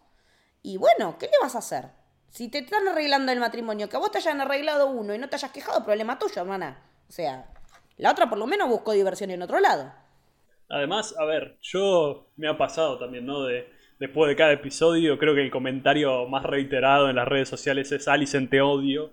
Y 0.62 0.76
bueno, 0.76 1.16
¿qué 1.18 1.26
le 1.26 1.38
vas 1.40 1.54
a 1.54 1.58
hacer? 1.58 1.90
Si 2.30 2.48
te 2.48 2.58
están 2.58 2.86
arreglando 2.88 3.32
el 3.32 3.40
matrimonio, 3.40 3.88
que 3.88 3.96
a 3.96 4.00
vos 4.00 4.10
te 4.10 4.18
hayan 4.18 4.40
arreglado 4.40 4.88
uno 4.88 5.14
y 5.14 5.18
no 5.18 5.28
te 5.28 5.36
hayas 5.36 5.52
quejado, 5.52 5.84
problema 5.84 6.18
tuyo, 6.18 6.42
hermana. 6.42 6.82
O 7.08 7.12
sea, 7.12 7.46
la 7.96 8.10
otra 8.10 8.28
por 8.28 8.38
lo 8.38 8.46
menos 8.46 8.68
buscó 8.68 8.92
diversión 8.92 9.30
en 9.30 9.42
otro 9.42 9.60
lado. 9.60 9.92
Además, 10.68 11.14
a 11.18 11.24
ver, 11.24 11.58
yo 11.62 12.30
me 12.36 12.48
ha 12.48 12.58
pasado 12.58 12.98
también, 12.98 13.24
¿no? 13.24 13.44
De, 13.44 13.70
después 13.98 14.28
de 14.28 14.36
cada 14.36 14.52
episodio, 14.52 15.18
creo 15.18 15.34
que 15.34 15.42
el 15.42 15.50
comentario 15.50 16.26
más 16.28 16.44
reiterado 16.44 17.08
en 17.08 17.16
las 17.16 17.26
redes 17.26 17.48
sociales 17.48 17.90
es 17.92 18.06
Alicent 18.08 18.50
te 18.50 18.60
odio. 18.60 19.12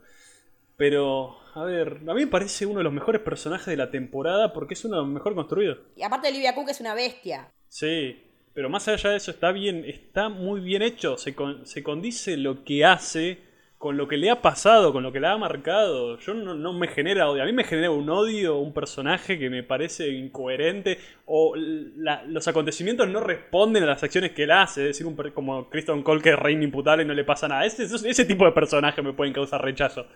Pero, 0.77 1.37
a 1.53 1.63
ver, 1.63 2.01
a 2.07 2.13
mí 2.13 2.21
me 2.21 2.27
parece 2.27 2.65
uno 2.65 2.79
de 2.79 2.83
los 2.83 2.93
mejores 2.93 3.21
personajes 3.21 3.67
de 3.67 3.77
la 3.77 3.91
temporada 3.91 4.53
porque 4.53 4.73
es 4.73 4.85
uno 4.85 4.97
de 4.97 5.01
los 5.03 5.11
mejor 5.11 5.35
construidos. 5.35 5.79
Y 5.95 6.03
aparte 6.03 6.27
Olivia 6.27 6.53
Cook 6.53 6.69
es 6.69 6.81
una 6.81 6.93
bestia. 6.93 7.51
Sí, 7.67 8.21
pero 8.53 8.69
más 8.69 8.87
allá 8.87 9.11
de 9.11 9.17
eso 9.17 9.31
está 9.31 9.51
bien, 9.51 9.85
está 9.85 10.29
muy 10.29 10.61
bien 10.61 10.81
hecho, 10.81 11.17
se, 11.17 11.35
se 11.63 11.83
condice 11.83 12.37
lo 12.37 12.63
que 12.63 12.85
hace 12.85 13.39
con 13.85 13.97
lo 13.97 14.07
que 14.07 14.17
le 14.17 14.31
ha 14.31 14.41
pasado, 14.41 14.91
con 14.93 15.03
lo 15.03 15.11
que 15.11 15.19
le 15.19 15.27
ha 15.27 15.37
marcado. 15.37 16.17
Yo 16.17 16.33
no, 16.33 16.73
me 16.73 16.87
genera 16.87 17.29
odio. 17.29 17.43
A 17.43 17.45
mí 17.45 17.53
me 17.53 17.63
genera 17.63 17.91
un 17.91 18.09
odio, 18.09 18.57
un 18.57 18.73
personaje 18.73 19.37
que 19.37 19.49
me 19.49 19.61
parece 19.61 20.09
incoherente. 20.09 20.97
O 21.25 21.55
los 21.55 22.47
acontecimientos 22.47 23.07
no 23.07 23.19
responden 23.19 23.83
a 23.83 23.85
las 23.87 24.01
acciones 24.01 24.31
que 24.31 24.43
él 24.43 24.51
hace. 24.51 24.81
Es 24.81 24.87
decir, 24.97 25.05
un, 25.05 25.15
como 25.35 25.69
Kristen 25.69 26.01
Cole 26.03 26.21
que 26.21 26.29
es 26.29 26.39
reina 26.39 26.63
imputable 26.63 27.03
y 27.03 27.07
no 27.07 27.13
le 27.13 27.25
pasa 27.25 27.47
nada. 27.47 27.65
Ese, 27.65 27.83
ese 27.83 28.25
tipo 28.25 28.45
de 28.45 28.53
personaje 28.53 29.03
me 29.03 29.13
pueden 29.13 29.33
causar 29.33 29.61
rechazo. 29.61 30.07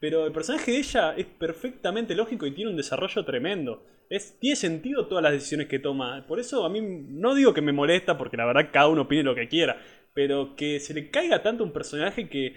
Pero 0.00 0.26
el 0.26 0.32
personaje 0.32 0.72
de 0.72 0.78
ella 0.78 1.14
es 1.16 1.26
perfectamente 1.26 2.14
lógico 2.14 2.46
y 2.46 2.52
tiene 2.52 2.70
un 2.70 2.76
desarrollo 2.76 3.24
tremendo. 3.24 3.84
Es, 4.08 4.38
tiene 4.38 4.56
sentido 4.56 5.06
todas 5.06 5.22
las 5.22 5.32
decisiones 5.32 5.66
que 5.66 5.80
toma. 5.80 6.24
Por 6.26 6.38
eso 6.38 6.64
a 6.64 6.70
mí 6.70 6.80
no 6.80 7.34
digo 7.34 7.52
que 7.52 7.60
me 7.60 7.72
molesta, 7.72 8.16
porque 8.16 8.36
la 8.36 8.46
verdad 8.46 8.70
cada 8.72 8.88
uno 8.88 9.02
opine 9.02 9.22
lo 9.22 9.34
que 9.34 9.48
quiera. 9.48 9.80
Pero 10.14 10.54
que 10.56 10.78
se 10.80 10.94
le 10.94 11.10
caiga 11.10 11.42
tanto 11.42 11.64
un 11.64 11.72
personaje 11.72 12.28
que 12.28 12.54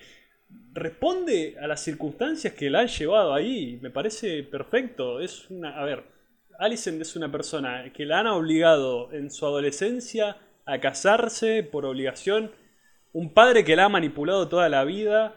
responde 0.73 1.57
a 1.61 1.67
las 1.67 1.83
circunstancias 1.83 2.53
que 2.53 2.69
la 2.69 2.81
han 2.81 2.87
llevado 2.87 3.33
ahí. 3.33 3.79
Me 3.81 3.89
parece 3.89 4.43
perfecto. 4.43 5.19
Es 5.19 5.49
una. 5.49 5.79
A 5.79 5.83
ver, 5.83 6.03
Alicent 6.59 7.01
es 7.01 7.15
una 7.15 7.31
persona 7.31 7.91
que 7.91 8.05
la 8.05 8.19
han 8.19 8.27
obligado 8.27 9.11
en 9.13 9.31
su 9.31 9.45
adolescencia 9.45 10.37
a 10.65 10.79
casarse 10.79 11.63
por 11.63 11.85
obligación. 11.85 12.51
Un 13.13 13.33
padre 13.33 13.65
que 13.65 13.75
la 13.75 13.85
ha 13.85 13.89
manipulado 13.89 14.47
toda 14.47 14.69
la 14.69 14.83
vida. 14.85 15.35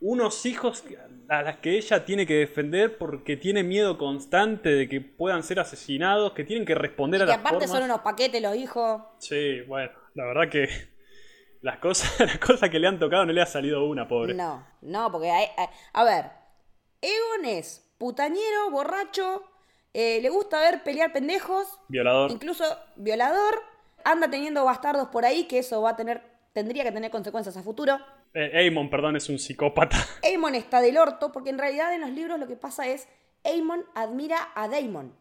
Unos 0.00 0.44
hijos 0.46 0.84
a 1.28 1.42
las 1.42 1.58
que 1.58 1.76
ella 1.76 2.04
tiene 2.04 2.26
que 2.26 2.34
defender 2.34 2.98
porque 2.98 3.36
tiene 3.36 3.62
miedo 3.62 3.96
constante 3.98 4.68
de 4.70 4.88
que 4.88 5.00
puedan 5.00 5.42
ser 5.42 5.58
asesinados, 5.58 6.32
que 6.32 6.44
tienen 6.44 6.66
que 6.66 6.74
responder 6.74 7.22
a 7.22 7.26
las 7.26 7.38
aparte 7.38 7.66
son 7.66 7.82
unos 7.82 8.00
paquetes 8.00 8.42
los 8.42 8.54
hijos. 8.56 9.02
Sí, 9.18 9.62
bueno, 9.62 9.90
la 10.14 10.24
verdad 10.26 10.50
que 10.50 10.68
las 11.62 11.78
cosas, 11.78 12.20
las 12.20 12.38
cosas 12.38 12.68
que 12.70 12.78
le 12.78 12.88
han 12.88 12.98
tocado 12.98 13.24
no 13.24 13.32
le 13.32 13.40
ha 13.40 13.46
salido 13.46 13.84
una, 13.86 14.06
pobre. 14.06 14.34
No, 14.34 14.66
no, 14.82 15.10
porque 15.10 15.30
hay, 15.30 15.46
a 15.92 16.04
ver, 16.04 16.30
Egon 17.00 17.44
es 17.44 17.94
putañero, 17.98 18.70
borracho, 18.70 19.42
eh, 19.92 20.20
le 20.20 20.28
gusta 20.28 20.60
ver 20.60 20.82
pelear 20.82 21.12
pendejos, 21.12 21.66
violador, 21.88 22.30
incluso 22.30 22.64
violador, 22.96 23.62
anda 24.04 24.28
teniendo 24.28 24.64
bastardos 24.64 25.08
por 25.08 25.24
ahí, 25.24 25.44
que 25.44 25.58
eso 25.58 25.80
va 25.82 25.90
a 25.90 25.96
tener, 25.96 26.22
tendría 26.52 26.84
que 26.84 26.92
tener 26.92 27.10
consecuencias 27.10 27.56
a 27.56 27.62
futuro. 27.62 27.98
Eh, 28.38 28.70
perdón, 28.90 29.16
es 29.16 29.30
un 29.30 29.38
psicópata. 29.38 29.96
Aemon 30.22 30.54
está 30.54 30.82
del 30.82 30.98
orto, 30.98 31.32
porque 31.32 31.48
en 31.48 31.58
realidad 31.58 31.94
en 31.94 32.02
los 32.02 32.10
libros 32.10 32.38
lo 32.38 32.46
que 32.46 32.56
pasa 32.56 32.86
es, 32.86 33.08
Aemon 33.44 33.86
admira 33.94 34.50
a 34.54 34.68
Daemon. 34.68 35.16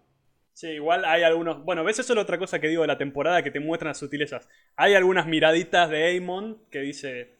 Sí, 0.51 0.67
igual 0.67 1.05
hay 1.05 1.23
algunos. 1.23 1.63
Bueno, 1.63 1.85
ves 1.85 1.99
eso 1.99 2.11
es 2.11 2.19
otra 2.19 2.37
cosa 2.37 2.59
que 2.59 2.67
digo 2.67 2.81
de 2.81 2.89
la 2.89 2.97
temporada 2.97 3.41
que 3.41 3.51
te 3.51 3.61
muestran 3.61 3.89
las 3.89 3.99
sutilezas. 3.99 4.49
Hay 4.75 4.95
algunas 4.95 5.27
miraditas 5.27 5.89
de 5.89 6.03
Aemon 6.03 6.61
que 6.69 6.79
dice. 6.79 7.35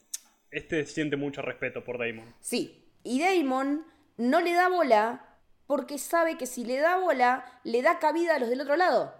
Este 0.50 0.86
siente 0.86 1.16
mucho 1.16 1.42
respeto 1.42 1.84
por 1.84 1.98
Daemon. 1.98 2.34
Sí, 2.40 2.88
y 3.02 3.20
Daemon 3.20 3.84
no 4.16 4.40
le 4.40 4.54
da 4.54 4.68
bola 4.68 5.26
porque 5.66 5.98
sabe 5.98 6.38
que 6.38 6.46
si 6.46 6.64
le 6.64 6.78
da 6.78 6.96
bola, 6.96 7.60
le 7.64 7.82
da 7.82 7.98
cabida 7.98 8.36
a 8.36 8.38
los 8.38 8.48
del 8.48 8.62
otro 8.62 8.76
lado. 8.76 9.12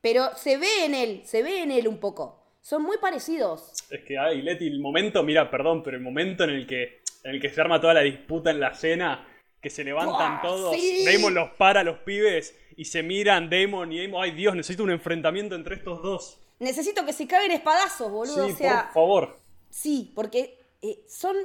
Pero 0.00 0.32
se 0.36 0.58
ve 0.58 0.84
en 0.84 0.94
él, 0.94 1.22
se 1.24 1.42
ve 1.42 1.62
en 1.62 1.72
él 1.72 1.88
un 1.88 1.98
poco. 1.98 2.45
Son 2.66 2.82
muy 2.82 2.98
parecidos. 2.98 3.74
Es 3.90 4.02
que, 4.02 4.18
ay, 4.18 4.42
Leti, 4.42 4.66
el 4.66 4.80
momento, 4.80 5.22
mira, 5.22 5.48
perdón, 5.48 5.84
pero 5.84 5.96
el 5.96 6.02
momento 6.02 6.42
en 6.42 6.50
el 6.50 6.66
que, 6.66 7.00
en 7.22 7.36
el 7.36 7.40
que 7.40 7.48
se 7.48 7.60
arma 7.60 7.80
toda 7.80 7.94
la 7.94 8.00
disputa 8.00 8.50
en 8.50 8.58
la 8.58 8.74
cena, 8.74 9.24
que 9.62 9.70
se 9.70 9.84
levantan 9.84 10.42
todos, 10.42 10.76
Daemon 11.04 11.32
los 11.32 11.50
para 11.50 11.82
a 11.82 11.84
los 11.84 11.98
pibes 11.98 12.58
y 12.76 12.86
se 12.86 13.04
miran 13.04 13.48
Damon 13.48 13.92
y 13.92 14.04
Damon, 14.04 14.20
ay 14.20 14.32
Dios, 14.32 14.56
necesito 14.56 14.82
un 14.82 14.90
enfrentamiento 14.90 15.54
entre 15.54 15.76
estos 15.76 16.02
dos. 16.02 16.40
Necesito 16.58 17.06
que 17.06 17.12
se 17.12 17.28
caben 17.28 17.52
espadazos, 17.52 18.10
boludo. 18.10 18.46
Sí, 18.48 18.54
o 18.54 18.56
sea, 18.56 18.86
por 18.86 18.94
favor. 18.94 19.38
Sí, 19.70 20.10
porque 20.12 20.58
eh, 20.82 21.04
son. 21.06 21.36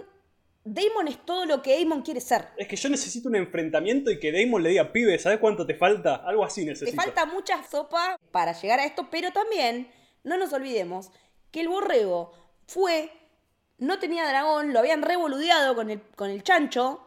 Damon 0.64 1.08
es 1.08 1.24
todo 1.24 1.46
lo 1.46 1.62
que 1.62 1.78
Damon 1.78 2.02
quiere 2.02 2.20
ser. 2.20 2.48
Es 2.58 2.68
que 2.68 2.76
yo 2.76 2.90
necesito 2.90 3.30
un 3.30 3.36
enfrentamiento 3.36 4.10
y 4.10 4.20
que 4.20 4.32
Damon 4.32 4.64
le 4.64 4.70
diga, 4.70 4.92
pibe, 4.92 5.20
¿sabes 5.20 5.38
cuánto 5.38 5.68
te 5.68 5.76
falta? 5.76 6.16
Algo 6.16 6.44
así 6.44 6.66
necesito. 6.66 6.90
Te 6.90 6.98
falta 6.98 7.28
mucha 7.28 7.64
sopa 7.64 8.20
para 8.32 8.60
llegar 8.60 8.80
a 8.80 8.86
esto, 8.86 9.08
pero 9.12 9.32
también 9.32 9.88
no 10.24 10.38
nos 10.38 10.54
olvidemos 10.54 11.12
que 11.52 11.62
el 11.62 11.70
borrego 11.70 12.32
fue. 12.68 13.12
No 13.78 14.00
tenía 14.00 14.28
dragón, 14.28 14.74
lo 14.74 14.80
habían 14.80 15.02
revoludeado 15.02 15.76
con 15.76 15.90
el, 15.90 16.02
con 16.16 16.30
el 16.30 16.44
chancho, 16.44 17.02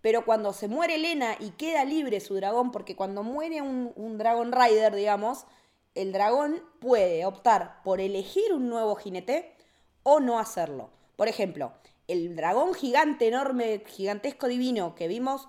pero 0.00 0.24
cuando 0.24 0.52
se 0.52 0.68
muere 0.68 0.96
Elena 0.96 1.36
y 1.40 1.50
queda 1.50 1.84
libre 1.84 2.20
su 2.20 2.34
dragón, 2.34 2.70
porque 2.70 2.96
cuando 2.96 3.22
muere 3.22 3.62
un, 3.62 3.92
un 3.96 4.18
Dragon 4.18 4.52
Rider, 4.52 4.94
digamos, 4.94 5.46
el 5.94 6.12
dragón 6.12 6.62
puede 6.80 7.24
optar 7.24 7.82
por 7.82 8.00
elegir 8.00 8.52
un 8.52 8.68
nuevo 8.68 8.94
jinete 8.94 9.54
o 10.02 10.20
no 10.20 10.38
hacerlo. 10.38 10.90
Por 11.16 11.28
ejemplo, 11.28 11.72
el 12.06 12.36
dragón 12.36 12.74
gigante, 12.74 13.28
enorme, 13.28 13.82
gigantesco 13.86 14.48
divino 14.48 14.94
que 14.94 15.08
vimos 15.08 15.48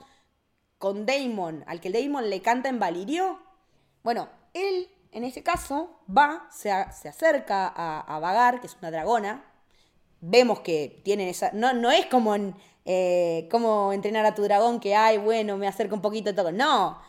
con 0.77 1.05
Daemon, 1.05 1.63
al 1.67 1.81
que 1.81 1.91
Daemon 1.91 2.29
le 2.29 2.41
canta 2.41 2.69
en 2.69 2.79
Valirio, 2.79 3.39
bueno, 4.01 4.29
él 4.53 4.89
en 5.11 5.23
ese 5.23 5.43
caso 5.43 5.99
va, 6.09 6.47
se, 6.51 6.69
se 6.93 7.09
acerca 7.09 7.67
a, 7.67 7.99
a, 8.01 8.19
Vagar, 8.19 8.61
que 8.61 8.67
es 8.67 8.77
una 8.79 8.91
dragona. 8.91 9.43
Vemos 10.21 10.59
que 10.59 11.01
tiene 11.03 11.29
esa. 11.29 11.51
No, 11.53 11.73
no 11.73 11.91
es 11.91 12.05
como 12.07 12.35
en, 12.35 12.55
eh, 12.85 13.47
cómo 13.51 13.93
entrenar 13.93 14.25
a 14.25 14.35
tu 14.35 14.43
dragón, 14.43 14.79
que, 14.79 14.95
ay, 14.95 15.17
bueno, 15.17 15.57
me 15.57 15.67
acerco 15.67 15.95
un 15.95 16.01
poquito 16.01 16.33
todo. 16.35 16.51
No, 16.51 16.99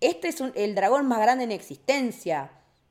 este 0.00 0.28
es 0.28 0.40
el 0.54 0.74
dragón 0.74 1.06
más 1.06 1.20
grande 1.20 1.44
en 1.44 1.52
existencia. 1.52 2.50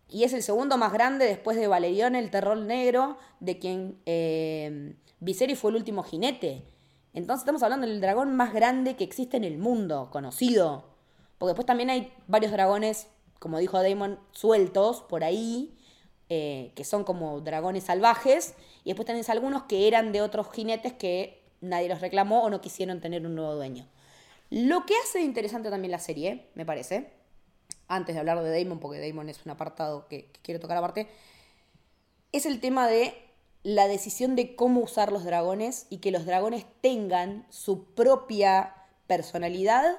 Y 0.10 0.24
es 0.24 0.34
el 0.34 0.42
segundo 0.42 0.78
más 0.78 0.92
grande 0.92 1.26
después 1.26 1.56
de 1.56 1.68
Valerión, 1.68 2.16
el 2.16 2.32
terror 2.32 2.58
negro, 2.58 3.18
de 3.40 3.60
quien 3.60 4.02
eh, 4.06 4.96
Viserys 5.20 5.60
fue 5.60 5.72
el 5.72 5.78
último 5.78 6.04
jinete. 6.04 6.66
Entonces 7.14 7.42
estamos 7.42 7.62
hablando 7.64 7.88
del 7.88 8.02
dragón 8.02 8.36
más 8.36 8.54
grande 8.54 8.96
que 8.96 9.04
existe 9.04 9.38
en 9.38 9.44
el 9.44 9.58
mundo, 9.58 10.10
conocido. 10.12 10.90
Porque 11.38 11.50
después 11.50 11.66
también 11.66 11.90
hay 11.90 12.12
varios 12.28 12.52
dragones, 12.52 13.08
como 13.40 13.58
dijo 13.58 13.82
Damon, 13.82 14.20
sueltos 14.32 15.02
por 15.02 15.24
ahí, 15.24 15.78
eh, 16.30 16.72
que 16.76 16.84
son 16.84 17.04
como 17.04 17.42
dragones 17.42 17.86
salvajes. 17.86 18.54
Y 18.84 18.90
después 18.90 19.06
tenés 19.06 19.30
algunos 19.30 19.64
que 19.64 19.88
eran 19.88 20.12
de 20.12 20.22
otros 20.22 20.52
jinetes 20.52 20.94
que 20.94 21.42
nadie 21.62 21.90
los 21.90 22.02
reclamó 22.02 22.44
o 22.44 22.50
no 22.50 22.62
quisieron 22.62 23.02
tener 23.02 23.26
un 23.26 23.36
nuevo 23.36 23.56
dueño. 23.56 23.88
Lo 24.50 24.86
que 24.86 24.94
hace 25.04 25.22
interesante 25.22 25.70
también 25.70 25.92
la 25.92 26.00
serie, 26.00 26.48
me 26.56 26.66
parece, 26.66 27.12
antes 27.88 28.16
de 28.16 28.20
hablar 28.20 28.42
de 28.42 28.64
Damon, 28.64 28.80
porque 28.80 29.00
Damon 29.00 29.30
es 29.30 29.46
un 29.46 29.52
apartado 29.52 30.08
que, 30.08 30.32
quiero 30.42 30.60
tocar 30.60 30.78
aparte, 30.78 31.08
es 32.32 32.46
el 32.46 32.60
tema 32.60 32.88
de 32.88 33.14
la 33.64 33.88
decisión 33.88 34.36
de 34.36 34.56
cómo 34.56 34.82
usar 34.82 35.12
los 35.12 35.24
dragones 35.24 35.88
y 35.90 35.98
que 35.98 36.12
los 36.12 36.26
dragones 36.26 36.66
tengan 36.82 37.46
su 37.50 37.86
propia 37.94 38.76
personalidad 39.08 39.98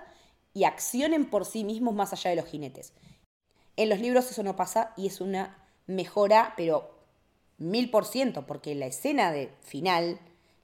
y 0.54 0.64
accionen 0.64 1.28
por 1.28 1.44
sí 1.44 1.64
mismos 1.64 1.94
más 1.94 2.12
allá 2.12 2.30
de 2.30 2.36
los 2.36 2.46
jinetes. 2.46 2.92
En 3.80 3.88
los 3.88 3.98
libros 3.98 4.30
eso 4.30 4.42
no 4.42 4.56
pasa 4.56 4.92
y 4.98 5.06
es 5.06 5.22
una 5.22 5.56
mejora, 5.86 6.52
pero 6.54 6.90
mil 7.56 7.90
por 7.90 8.04
ciento, 8.04 8.46
porque 8.46 8.74
la 8.74 8.84
escena 8.84 9.32
de 9.32 9.48
final 9.62 10.18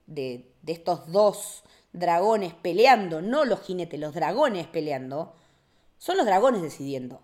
de, 0.07 0.45
estos 0.67 1.11
dos 1.11 1.65
dragones 1.95 2.53
peleando, 2.53 3.23
no 3.23 3.47
los 3.47 3.63
jinetes, 3.63 3.99
los 3.99 4.13
dragones 4.13 4.67
peleando, 4.67 5.35
son 5.97 6.19
los 6.19 6.27
dragones 6.27 6.61
decidiendo 6.61 7.23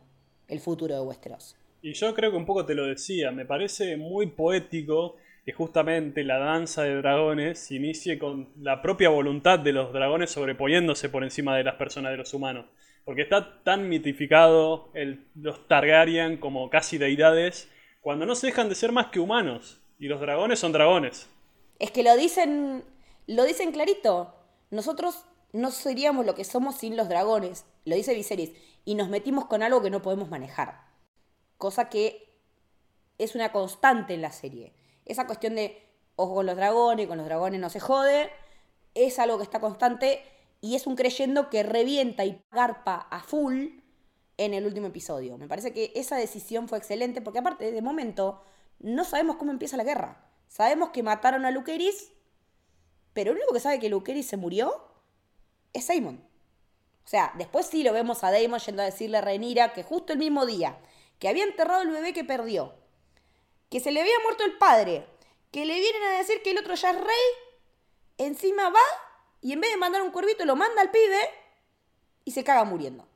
el 0.49 0.61
futuro 0.61 0.95
de 0.95 1.03
Westeros. 1.03 1.57
Y 1.83 1.93
yo 1.93 2.15
creo 2.15 2.31
que 2.31 2.39
un 2.39 2.47
poco 2.47 2.65
te 2.65 2.75
lo 2.75 2.87
decía, 2.87 3.31
me 3.31 3.45
parece 3.45 3.99
muy 3.99 4.29
poético 4.29 5.17
que 5.45 5.53
justamente 5.53 6.25
la 6.25 6.39
danza 6.39 6.85
de 6.85 6.97
dragones 6.97 7.71
inicie 7.71 8.19
con 8.19 8.49
la 8.63 8.81
propia 8.81 9.11
voluntad 9.11 9.59
de 9.59 9.73
los 9.73 9.93
dragones 9.93 10.31
sobreponiéndose 10.31 11.11
por 11.11 11.23
encima 11.23 11.55
de 11.55 11.65
las 11.65 11.75
personas 11.75 12.13
de 12.13 12.17
los 12.17 12.33
humanos. 12.33 12.65
Porque 13.05 13.23
está 13.23 13.63
tan 13.63 13.89
mitificado 13.89 14.91
el, 14.95 15.27
los 15.35 15.67
Targaryen 15.69 16.37
como 16.37 16.71
casi 16.71 16.99
deidades, 16.99 17.69
cuando 18.01 18.27
no 18.27 18.35
se 18.35 18.49
dejan 18.49 18.69
de 18.69 18.75
ser 18.75 18.93
más 18.93 19.09
que 19.09 19.21
humanos. 19.21 19.81
Y 19.99 20.09
los 20.09 20.21
dragones 20.21 20.59
son 20.59 20.73
dragones. 20.73 21.29
Es 21.79 21.91
que 21.91 22.03
lo 22.03 22.17
dicen, 22.17 22.85
Lo 23.27 23.45
dicen 23.45 23.73
clarito. 23.73 24.35
Nosotros 24.71 25.25
no 25.53 25.71
seríamos 25.71 26.27
lo 26.27 26.35
que 26.35 26.45
somos 26.45 26.77
sin 26.77 26.97
los 26.97 27.09
dragones, 27.09 27.67
lo 27.85 27.95
dice 27.95 28.15
Viserys, 28.15 28.53
y 28.85 28.95
nos 28.95 29.09
metimos 29.09 29.45
con 29.45 29.63
algo 29.63 29.83
que 29.83 29.91
no 29.91 30.03
podemos 30.03 30.29
manejar. 30.29 30.81
Cosa 31.59 31.89
que 31.89 32.29
es 33.19 33.35
una 33.35 33.53
constante 33.53 34.15
en 34.15 34.23
la 34.23 34.33
serie. 34.33 34.73
Esa 35.05 35.27
cuestión 35.27 35.55
de 35.55 35.83
ojo 36.17 36.37
con 36.37 36.47
los 36.47 36.57
dragones, 36.57 37.07
con 37.07 37.19
los 37.19 37.27
dragones 37.27 37.61
no 37.61 37.71
se 37.71 37.81
jode, 37.81 38.31
es 38.95 39.19
algo 39.19 39.37
que 39.37 39.45
está 39.45 39.61
constante 39.61 40.23
y 40.63 40.77
es 40.77 40.87
un 40.87 40.95
creyendo 40.95 41.51
que 41.51 41.65
revienta 41.65 42.25
y 42.25 42.41
garpa 42.53 43.09
a 43.11 43.21
full 43.21 43.67
en 44.39 44.55
el 44.55 44.65
último 44.65 44.87
episodio. 44.87 45.37
Me 45.37 45.49
parece 45.49 45.73
que 45.73 45.93
esa 45.97 46.17
decisión 46.17 46.69
fue 46.69 46.79
excelente 46.79 47.21
porque 47.21 47.41
aparte 47.41 47.71
de 47.71 47.83
momento 47.83 48.43
no 48.79 49.05
sabemos 49.05 49.37
cómo 49.37 49.51
empieza 49.51 49.77
la 49.77 49.85
guerra. 49.85 50.25
Sabemos 50.47 50.91
que 50.91 51.03
mataron 51.03 51.45
a 51.45 51.51
Lukeris, 51.51 52.13
pero 53.13 53.33
el 53.33 53.39
único 53.39 53.53
que 53.53 53.61
sabe 53.61 53.81
que 53.81 53.89
Lukeris 53.89 54.27
se 54.27 54.37
murió 54.37 54.89
es 55.73 55.85
Simon. 55.85 56.25
O 57.05 57.09
sea, 57.09 57.33
después 57.37 57.67
sí 57.67 57.83
lo 57.83 57.93
vemos 57.93 58.23
a 58.23 58.31
Damon 58.31 58.61
yendo 58.61 58.83
a 58.83 58.87
decirle 58.87 59.19
a 59.19 59.21
Renira 59.21 59.73
que 59.73 59.83
justo 59.83 60.13
el 60.13 60.21
mismo 60.21 60.47
día 60.47 60.79
que 61.19 61.29
había 61.29 61.45
enterrado 61.45 61.83
el 61.83 61.91
bebé 61.91 62.13
que 62.13 62.23
perdió, 62.23 62.75
que 63.69 63.81
se 63.81 63.91
le 63.91 64.01
había 64.01 64.19
muerto 64.23 64.45
el 64.45 64.59
padre, 64.59 65.07
que 65.51 65.67
le 65.67 65.75
vienen 65.75 66.03
a 66.05 66.19
decir 66.19 66.41
que 66.43 66.53
el 66.53 66.59
otro 66.59 66.75
ya 66.75 66.91
es 66.91 66.97
rey, 66.97 67.27
encima 68.19 68.71
va 68.71 68.81
y 69.43 69.53
en 69.53 69.61
vez 69.61 69.71
de 69.73 69.77
mandar 69.77 70.03
un 70.03 70.13
cuervito 70.13 70.45
lo 70.45 70.57
manda 70.57 70.81
al 70.81 70.91
pibe 70.91 71.19
y 72.25 72.31
se 72.31 72.45
caga 72.45 72.65
muriendo. 72.65 73.07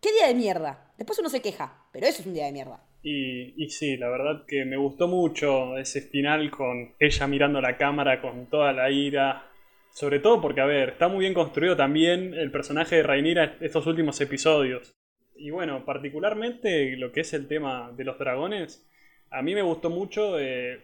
¿Qué 0.00 0.12
día 0.12 0.26
de 0.26 0.34
mierda? 0.34 0.92
Después 0.98 1.18
uno 1.18 1.28
se 1.28 1.40
queja, 1.40 1.86
pero 1.92 2.06
eso 2.06 2.20
es 2.20 2.26
un 2.26 2.34
día 2.34 2.46
de 2.46 2.52
mierda. 2.52 2.82
Y, 3.02 3.68
sí, 3.70 3.96
la 3.96 4.08
verdad 4.08 4.44
que 4.48 4.64
me 4.64 4.76
gustó 4.76 5.06
mucho 5.06 5.78
ese 5.78 6.00
final 6.00 6.50
con 6.50 6.96
ella 6.98 7.26
mirando 7.28 7.60
la 7.60 7.76
cámara 7.76 8.20
con 8.20 8.46
toda 8.46 8.72
la 8.72 8.90
ira. 8.90 9.48
Sobre 9.92 10.18
todo 10.18 10.40
porque, 10.40 10.60
a 10.60 10.66
ver, 10.66 10.90
está 10.90 11.06
muy 11.06 11.20
bien 11.20 11.32
construido 11.32 11.76
también 11.76 12.34
el 12.34 12.50
personaje 12.50 12.96
de 12.96 13.02
Rhaenyra 13.04 13.58
estos 13.60 13.86
últimos 13.86 14.20
episodios. 14.20 14.92
Y 15.36 15.50
bueno, 15.50 15.84
particularmente 15.84 16.96
lo 16.96 17.12
que 17.12 17.20
es 17.20 17.32
el 17.32 17.46
tema 17.46 17.92
de 17.96 18.04
los 18.04 18.18
dragones, 18.18 18.84
a 19.30 19.40
mí 19.40 19.54
me 19.54 19.62
gustó 19.62 19.88
mucho 19.88 20.40
eh, 20.40 20.80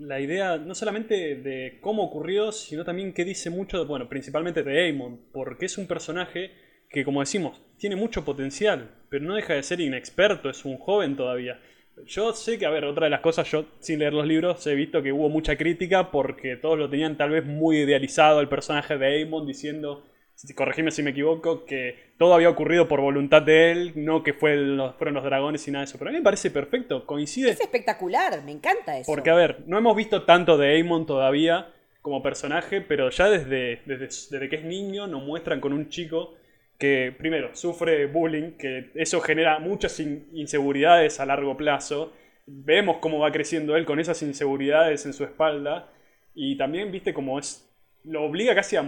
la 0.00 0.18
idea 0.18 0.56
no 0.56 0.74
solamente 0.74 1.36
de 1.36 1.78
cómo 1.80 2.04
ocurrió, 2.04 2.52
sino 2.52 2.84
también 2.84 3.12
que 3.12 3.24
dice 3.24 3.50
mucho, 3.50 3.84
bueno, 3.86 4.08
principalmente 4.08 4.62
de 4.62 4.86
Aemon, 4.86 5.20
porque 5.32 5.66
es 5.66 5.76
un 5.76 5.86
personaje 5.86 6.52
que, 6.88 7.04
como 7.04 7.20
decimos, 7.20 7.60
tiene 7.76 7.96
mucho 7.96 8.24
potencial, 8.24 8.90
pero 9.10 9.24
no 9.24 9.34
deja 9.34 9.54
de 9.54 9.62
ser 9.62 9.80
inexperto, 9.80 10.48
es 10.48 10.64
un 10.64 10.78
joven 10.78 11.16
todavía. 11.16 11.60
Yo 12.06 12.32
sé 12.32 12.58
que, 12.58 12.64
a 12.64 12.70
ver, 12.70 12.86
otra 12.86 13.04
de 13.04 13.10
las 13.10 13.20
cosas, 13.20 13.50
yo 13.50 13.66
sin 13.80 13.98
leer 13.98 14.14
los 14.14 14.26
libros 14.26 14.66
he 14.66 14.74
visto 14.74 15.02
que 15.02 15.12
hubo 15.12 15.28
mucha 15.28 15.56
crítica 15.56 16.10
porque 16.10 16.56
todos 16.56 16.78
lo 16.78 16.88
tenían 16.88 17.18
tal 17.18 17.30
vez 17.30 17.44
muy 17.44 17.78
idealizado 17.80 18.40
el 18.40 18.48
personaje 18.48 18.96
de 18.96 19.06
Aemon 19.06 19.46
diciendo 19.46 20.06
corregime 20.54 20.90
si 20.90 21.02
me 21.02 21.10
equivoco, 21.10 21.64
que 21.64 22.12
todo 22.18 22.34
había 22.34 22.48
ocurrido 22.48 22.88
por 22.88 23.00
voluntad 23.00 23.42
de 23.42 23.72
él, 23.72 23.92
no 23.96 24.22
que 24.22 24.32
fue 24.32 24.56
los, 24.56 24.94
fueron 24.96 25.14
los 25.14 25.24
dragones 25.24 25.66
y 25.68 25.70
nada 25.70 25.84
de 25.84 25.90
eso. 25.90 25.98
Pero 25.98 26.10
a 26.10 26.12
mí 26.12 26.18
me 26.18 26.24
parece 26.24 26.50
perfecto, 26.50 27.06
coincide. 27.06 27.50
Es 27.50 27.60
espectacular, 27.60 28.42
me 28.44 28.52
encanta 28.52 28.98
eso. 28.98 29.10
Porque, 29.10 29.30
a 29.30 29.34
ver, 29.34 29.64
no 29.66 29.78
hemos 29.78 29.96
visto 29.96 30.24
tanto 30.24 30.56
de 30.56 30.68
Aemon 30.74 31.06
todavía 31.06 31.72
como 32.02 32.22
personaje, 32.22 32.80
pero 32.80 33.10
ya 33.10 33.28
desde, 33.28 33.82
desde, 33.84 34.06
desde 34.06 34.48
que 34.48 34.56
es 34.56 34.64
niño 34.64 35.06
nos 35.06 35.22
muestran 35.22 35.60
con 35.60 35.72
un 35.72 35.88
chico 35.88 36.34
que, 36.78 37.14
primero, 37.16 37.54
sufre 37.54 38.06
bullying, 38.06 38.52
que 38.52 38.90
eso 38.94 39.20
genera 39.20 39.58
muchas 39.58 40.00
inseguridades 40.00 41.20
a 41.20 41.26
largo 41.26 41.56
plazo. 41.56 42.14
Vemos 42.46 42.96
cómo 43.00 43.18
va 43.18 43.30
creciendo 43.30 43.76
él 43.76 43.84
con 43.84 44.00
esas 44.00 44.22
inseguridades 44.22 45.04
en 45.04 45.12
su 45.12 45.24
espalda. 45.24 45.92
Y 46.34 46.56
también, 46.56 46.90
viste, 46.90 47.12
cómo 47.12 47.38
es 47.38 47.69
lo 48.04 48.24
obliga 48.24 48.54
casi 48.54 48.76
a, 48.76 48.82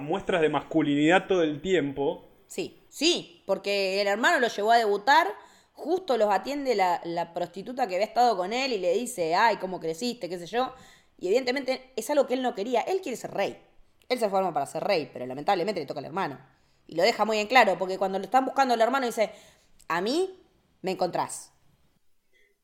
muestras 0.00 0.40
de 0.40 0.48
masculinidad 0.48 1.26
todo 1.26 1.42
el 1.42 1.60
tiempo. 1.60 2.24
Sí, 2.46 2.82
sí, 2.88 3.42
porque 3.46 4.00
el 4.00 4.06
hermano 4.06 4.40
lo 4.40 4.48
llevó 4.48 4.72
a 4.72 4.78
debutar, 4.78 5.26
justo 5.72 6.16
los 6.16 6.32
atiende 6.32 6.74
la, 6.74 7.00
la, 7.04 7.34
prostituta 7.34 7.86
que 7.86 7.96
había 7.96 8.06
estado 8.06 8.36
con 8.36 8.52
él 8.52 8.72
y 8.72 8.78
le 8.78 8.92
dice, 8.94 9.34
ay, 9.34 9.56
cómo 9.56 9.80
creciste, 9.80 10.28
qué 10.28 10.38
sé 10.38 10.46
yo. 10.46 10.72
Y 11.18 11.28
evidentemente 11.28 11.92
es 11.96 12.08
algo 12.10 12.26
que 12.26 12.34
él 12.34 12.42
no 12.42 12.54
quería, 12.54 12.80
él 12.82 13.00
quiere 13.00 13.16
ser 13.16 13.32
rey. 13.32 13.58
Él 14.08 14.18
se 14.18 14.28
forma 14.28 14.52
para 14.52 14.66
ser 14.66 14.84
rey, 14.84 15.10
pero 15.12 15.26
lamentablemente 15.26 15.80
le 15.80 15.86
toca 15.86 16.00
al 16.00 16.06
hermano. 16.06 16.38
Y 16.86 16.94
lo 16.94 17.02
deja 17.02 17.24
muy 17.24 17.38
en 17.38 17.48
claro, 17.48 17.76
porque 17.78 17.98
cuando 17.98 18.18
lo 18.18 18.24
están 18.24 18.44
buscando 18.44 18.74
el 18.74 18.80
hermano 18.80 19.06
dice, 19.06 19.32
a 19.88 20.00
mí 20.00 20.38
me 20.82 20.92
encontrás. 20.92 21.52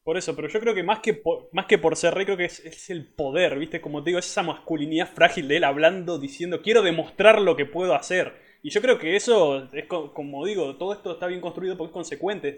Por 0.05 0.17
eso, 0.17 0.35
pero 0.35 0.49
yo 0.49 0.59
creo 0.59 0.75
que 0.75 0.83
más 0.83 0.99
que 0.99 1.15
por, 1.15 1.49
más 1.53 1.67
que 1.67 1.79
por 1.79 1.97
ser 1.97 2.15
rey, 2.15 2.25
creo 2.25 2.37
que 2.37 2.47
es, 2.47 2.91
el 2.91 3.07
poder, 3.07 3.57
¿viste? 3.59 3.81
Como 3.81 4.03
te 4.03 4.11
digo, 4.11 4.19
es 4.19 4.27
esa 4.27 4.43
masculinidad 4.43 5.09
frágil 5.09 5.47
de 5.47 5.59
él 5.59 5.65
hablando, 5.65 6.19
diciendo, 6.19 6.61
quiero 6.61 6.83
demostrar 6.83 7.41
lo 7.41 7.57
que 7.57 7.67
puedo 7.67 7.95
hacer. 7.95 8.33
Y 8.65 8.71
yo 8.71 8.81
creo 8.81 8.99
que 8.99 9.15
eso, 9.15 9.69
es 9.73 9.87
como 9.87 10.45
digo, 10.45 10.77
todo 10.77 10.93
esto 10.93 11.13
está 11.13 11.27
bien 11.29 11.41
construido 11.41 11.77
porque 11.77 11.91
es 11.91 11.95
consecuente. 11.95 12.57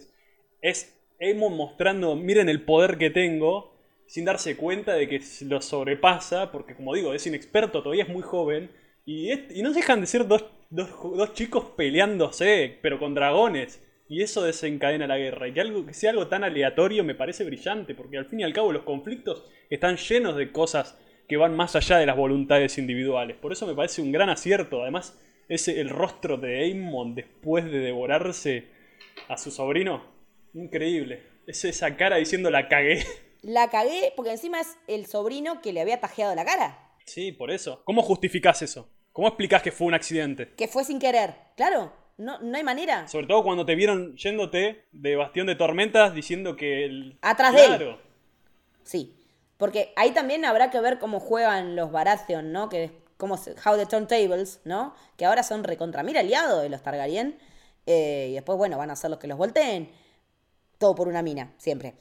Es 0.63 0.99
Aemon 1.21 1.55
mostrando, 1.55 2.17
miren 2.17 2.49
el 2.49 2.63
poder 2.63 2.97
que 2.97 3.11
tengo, 3.11 3.75
sin 4.07 4.25
darse 4.25 4.57
cuenta 4.57 4.95
de 4.95 5.09
que 5.09 5.21
lo 5.43 5.61
sobrepasa, 5.61 6.51
porque 6.51 6.75
como 6.75 6.95
digo, 6.95 7.13
es 7.13 7.27
inexperto, 7.27 7.83
todavía 7.83 8.05
es 8.05 8.11
muy 8.11 8.23
joven. 8.23 8.71
Y, 9.05 9.31
y 9.33 9.63
no 9.63 9.73
dejan 9.73 10.01
de 10.01 10.07
ser 10.07 10.27
dos, 10.27 10.47
dos, 10.71 10.89
dos 11.03 11.35
chicos 11.35 11.67
peleándose, 11.77 12.79
pero 12.81 12.99
con 12.99 13.15
dragones. 13.15 13.84
Y 14.09 14.23
eso 14.23 14.43
desencadena 14.43 15.07
la 15.07 15.17
guerra. 15.17 15.49
Y 15.49 15.55
que, 15.55 15.61
algo, 15.61 15.87
que 15.87 15.95
sea 15.95 16.11
algo 16.11 16.29
tan 16.29 16.45
aleatorio 16.45 17.05
me 17.05 17.15
parece 17.15 17.45
brillante, 17.45 17.95
porque 17.95 18.19
al 18.19 18.27
fin 18.27 18.41
y 18.41 18.45
al 18.45 18.53
cabo 18.53 18.73
los 18.73 18.83
conflictos 18.83 19.45
están 19.71 19.97
llenos 19.97 20.37
de 20.37 20.53
cosas 20.53 20.99
que 21.29 21.37
van 21.37 21.57
más 21.57 21.75
allá 21.75 21.99
de 21.99 22.07
las 22.07 22.17
voluntades 22.17 22.77
individuales. 22.79 23.37
Por 23.37 23.53
eso 23.53 23.67
me 23.67 23.75
parece 23.75 24.03
un 24.03 24.13
gran 24.13 24.29
acierto. 24.29 24.83
Además, 24.83 25.19
ese, 25.49 25.81
el 25.81 25.89
rostro 25.89 26.37
de 26.37 26.65
Aemon 26.65 27.15
después 27.15 27.65
de 27.65 27.79
devorarse 27.79 28.69
a 29.29 29.39
su 29.39 29.51
sobrino, 29.51 30.05
increíble. 30.53 31.23
Es 31.47 31.65
esa 31.65 31.97
cara 31.97 32.17
diciendo 32.17 32.51
la 32.51 32.69
cagué. 32.69 33.05
La 33.43 33.69
cagué 33.69 34.13
porque 34.17 34.31
encima 34.31 34.61
es 34.61 34.77
el 34.87 35.07
sobrino 35.07 35.61
que 35.61 35.73
le 35.73 35.83
había 35.83 36.01
tajeado 36.01 36.35
la 36.35 36.45
cara. 36.45 36.79
Sí, 37.05 37.33
por 37.33 37.51
eso. 37.51 37.83
¿Cómo 37.85 38.03
justificás 38.03 38.63
eso? 38.63 38.91
¿Cómo 39.13 39.29
explicás 39.29 39.63
que 39.63 39.71
fue 39.71 39.87
un 39.87 39.95
accidente? 39.95 40.55
Que 40.57 40.67
fue 40.67 40.85
sin 40.85 40.99
querer, 40.99 41.35
claro. 41.57 41.93
No, 42.17 42.39
no 42.41 42.57
hay 42.57 42.63
manera. 42.63 43.09
Sobre 43.09 43.27
todo 43.27 43.43
cuando 43.43 43.67
te 43.67 43.75
vieron 43.75 44.17
yéndote 44.17 44.85
de 44.93 45.17
Bastión 45.17 45.47
de 45.47 45.57
Tormentas 45.57 46.15
diciendo 46.15 46.57
que... 46.57 46.85
El... 46.85 47.19
Atrás 47.23 47.55
de 47.55 47.65
él. 47.65 47.97
Sí. 48.85 49.17
Porque 49.57 49.93
ahí 49.97 50.13
también 50.13 50.45
habrá 50.45 50.71
que 50.71 50.81
ver 50.81 50.99
cómo 50.99 51.21
juegan 51.21 51.77
los 51.77 51.91
Baratheon, 51.91 52.53
¿no? 52.53 52.69
Que 52.69 52.91
cómo 53.17 53.37
se, 53.37 53.55
how 53.65 53.77
the 53.77 53.87
turntables, 53.87 54.61
¿no? 54.65 54.95
Que 55.17 55.25
ahora 55.25 55.43
son 55.43 55.65
recontra 55.65 56.03
mira 56.03 56.21
aliados 56.21 56.63
de 56.63 56.69
los 56.69 56.83
Targaryen. 56.83 57.39
Eh, 57.87 58.29
y 58.31 58.35
después, 58.35 58.59
bueno, 58.59 58.79
van 58.79 58.91
a 58.91 58.97
ser 58.97 59.11
los 59.11 59.19
que 59.19 59.27
los 59.27 59.39
volteen. 59.39 59.91
Todo 60.79 60.95
por 60.95 61.09
una 61.09 61.23
mina, 61.23 61.53
siempre. 61.59 61.95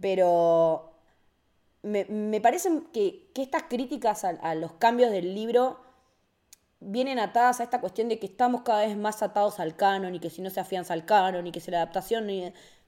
Pero 0.00 0.96
me, 1.82 2.04
me 2.06 2.40
parece 2.40 2.68
que, 2.92 3.30
que 3.34 3.42
estas 3.42 3.64
críticas 3.64 4.24
a, 4.24 4.54
los 4.54 4.72
cambios 4.74 5.10
del 5.10 5.34
libro 5.34 5.80
vienen 6.80 7.18
atadas 7.18 7.60
a 7.60 7.64
esta 7.64 7.80
cuestión 7.80 8.08
de 8.08 8.18
que 8.18 8.26
estamos 8.26 8.62
cada 8.62 8.86
vez 8.86 8.96
más 8.96 9.22
atados 9.22 9.60
al 9.60 9.76
canon 9.76 10.14
y 10.14 10.20
que 10.20 10.30
si 10.30 10.42
no 10.42 10.50
se 10.50 10.60
afianza 10.60 10.92
al 10.92 11.04
canon 11.04 11.46
y 11.46 11.52
que 11.52 11.60
si 11.60 11.70
la 11.70 11.78
adaptación... 11.78 12.26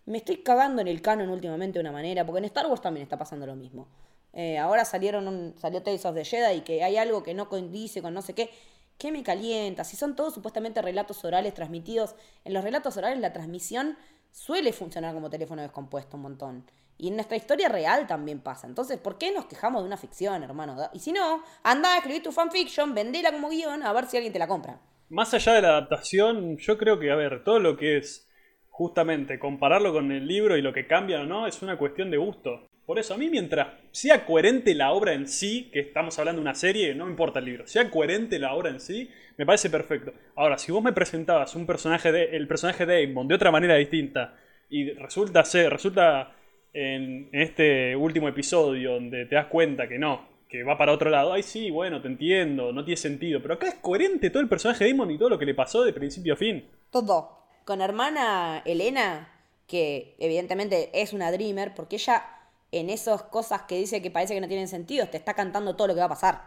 Me 0.07 0.17
estoy 0.17 0.39
cagando 0.39 0.81
en 0.81 0.89
el 0.89 1.03
canon 1.03 1.29
últimamente 1.29 1.79
de 1.79 1.83
una 1.83 1.93
manera, 1.93 2.25
porque 2.25 2.39
en 2.39 2.47
Star 2.47 2.67
Wars 2.67 2.81
también 2.81 3.03
está 3.03 3.19
pasando 3.19 3.47
lo 3.47 3.55
mismo. 3.55 3.89
Eh, 4.33 4.57
ahora 4.57 4.87
salieron 4.87 5.29
un, 5.29 5.55
salió 5.59 5.83
Tales 5.83 6.07
of 6.07 6.15
the 6.15 6.25
Jedi 6.25 6.59
y 6.59 6.61
que 6.63 6.83
hay 6.83 6.97
algo 6.97 7.23
que 7.23 7.35
no 7.35 7.51
condice 7.51 8.01
con 8.01 8.15
no 8.15 8.23
sé 8.23 8.35
qué. 8.35 8.51
¿Qué 8.99 9.13
me 9.13 9.23
calienta? 9.23 9.85
Si 9.85 9.97
son 9.97 10.17
todos 10.17 10.35
supuestamente 10.35 10.83
relatos 10.83 11.25
orales 11.25 11.55
transmitidos, 11.55 12.17
en 12.45 12.53
los 12.53 12.65
relatos 12.65 12.97
orales 12.97 13.21
la 13.21 13.33
transmisión 13.33 13.97
suele 14.33 14.73
funcionar 14.73 15.15
como 15.15 15.31
teléfono 15.31 15.63
descompuesto 15.63 16.17
un 16.17 16.25
montón. 16.25 16.65
Y 16.99 17.07
en 17.07 17.15
nuestra 17.15 17.37
historia 17.37 17.69
real 17.69 18.09
también 18.09 18.41
pasa. 18.41 18.67
Entonces, 18.67 18.99
¿por 18.99 19.17
qué 19.17 19.31
nos 19.31 19.47
quejamos 19.47 19.83
de 19.83 19.87
una 19.87 19.97
ficción, 19.97 20.43
hermano? 20.43 20.91
Y 20.93 20.99
si 20.99 21.13
no, 21.13 21.45
anda 21.63 21.95
a 21.95 21.99
escribir 21.99 22.25
tu 22.25 22.33
fanfiction, 22.33 22.93
vendela 22.93 23.31
como 23.31 23.51
guion, 23.51 23.85
a 23.85 23.93
ver 23.93 24.07
si 24.07 24.17
alguien 24.17 24.33
te 24.33 24.41
la 24.41 24.49
compra. 24.49 24.81
Más 25.11 25.33
allá 25.33 25.53
de 25.53 25.63
la 25.63 25.69
adaptación, 25.69 26.57
yo 26.59 26.77
creo 26.77 26.99
que, 26.99 27.13
a 27.13 27.15
ver, 27.15 27.45
todo 27.45 27.61
lo 27.61 27.77
que 27.77 27.99
es 27.99 28.29
justamente 28.69 29.39
compararlo 29.39 29.93
con 29.93 30.11
el 30.11 30.27
libro 30.27 30.57
y 30.57 30.63
lo 30.63 30.73
que 30.73 30.89
cambia 30.89 31.21
o 31.21 31.25
no, 31.25 31.47
es 31.47 31.63
una 31.63 31.79
cuestión 31.79 32.11
de 32.11 32.17
gusto. 32.17 32.68
Por 32.89 32.99
eso, 32.99 33.13
a 33.13 33.19
mí 33.19 33.29
mientras 33.29 33.69
sea 33.91 34.25
coherente 34.25 34.75
la 34.75 34.93
obra 34.93 35.13
en 35.13 35.29
sí, 35.29 35.69
que 35.71 35.81
estamos 35.81 36.19
hablando 36.19 36.41
de 36.41 36.45
una 36.45 36.55
serie, 36.55 36.95
no 36.95 37.05
me 37.05 37.11
importa 37.11 37.39
el 37.39 37.45
libro, 37.45 37.67
sea 37.67 37.91
coherente 37.91 38.39
la 38.39 38.55
obra 38.55 38.71
en 38.71 38.81
sí, 38.81 39.11
me 39.37 39.45
parece 39.45 39.69
perfecto. 39.69 40.15
Ahora, 40.35 40.57
si 40.57 40.73
vos 40.73 40.83
me 40.83 40.95
presentabas 40.95 41.55
un 41.55 41.67
personaje 41.67 42.11
de, 42.11 42.35
el 42.35 42.49
personaje 42.49 42.87
de 42.87 42.97
Aemon 42.97 43.29
de 43.29 43.35
otra 43.35 43.51
manera 43.51 43.75
distinta, 43.75 44.39
y 44.71 44.91
resulta 44.93 45.45
ser, 45.45 45.71
resulta 45.71 46.33
en, 46.73 47.29
este 47.33 47.95
último 47.95 48.27
episodio 48.27 48.95
donde 48.95 49.27
te 49.27 49.35
das 49.35 49.49
cuenta 49.49 49.87
que 49.87 49.99
no, 49.99 50.27
que 50.49 50.63
va 50.63 50.79
para 50.79 50.95
otro 50.95 51.11
lado, 51.11 51.35
ay 51.35 51.43
sí, 51.43 51.71
bueno, 51.71 52.01
te 52.01 52.09
entiendo, 52.09 52.73
no 52.73 52.87
tiene 52.87 52.97
sentido, 52.97 53.43
pero 53.43 53.53
acá 53.53 53.69
es 53.69 53.75
coherente 53.75 54.31
todo 54.31 54.43
el 54.43 54.49
personaje 54.49 54.85
de 54.85 54.93
Damon 54.93 55.11
y 55.11 55.19
todo 55.19 55.29
lo 55.29 55.39
que 55.39 55.45
le 55.45 55.55
pasó 55.55 55.85
de 55.85 55.93
principio 55.93 56.33
a 56.33 56.37
fin. 56.37 56.65
Todo. 56.91 57.37
Con 57.67 57.83
hermana 57.83 58.63
Elena, 58.65 59.31
que 59.67 60.15
evidentemente 60.19 60.89
es 60.95 61.13
una 61.13 61.31
dreamer, 61.31 61.75
porque 61.75 61.97
ella 61.97 62.38
en 62.73 62.91
esas 62.91 63.23
cosas 63.23 63.63
que 63.63 63.77
dice 63.77 64.03
que 64.03 64.11
parece 64.11 64.35
que 64.35 64.41
no 64.41 64.49
tienen 64.49 64.69
sentido, 64.69 65.09
te 65.09 65.17
está 65.17 65.35
cantando 65.35 65.77
todo 65.77 65.89
lo 65.89 65.95
que 65.95 66.01
va 66.01 66.07
a 66.07 66.11
pasar. 66.11 66.43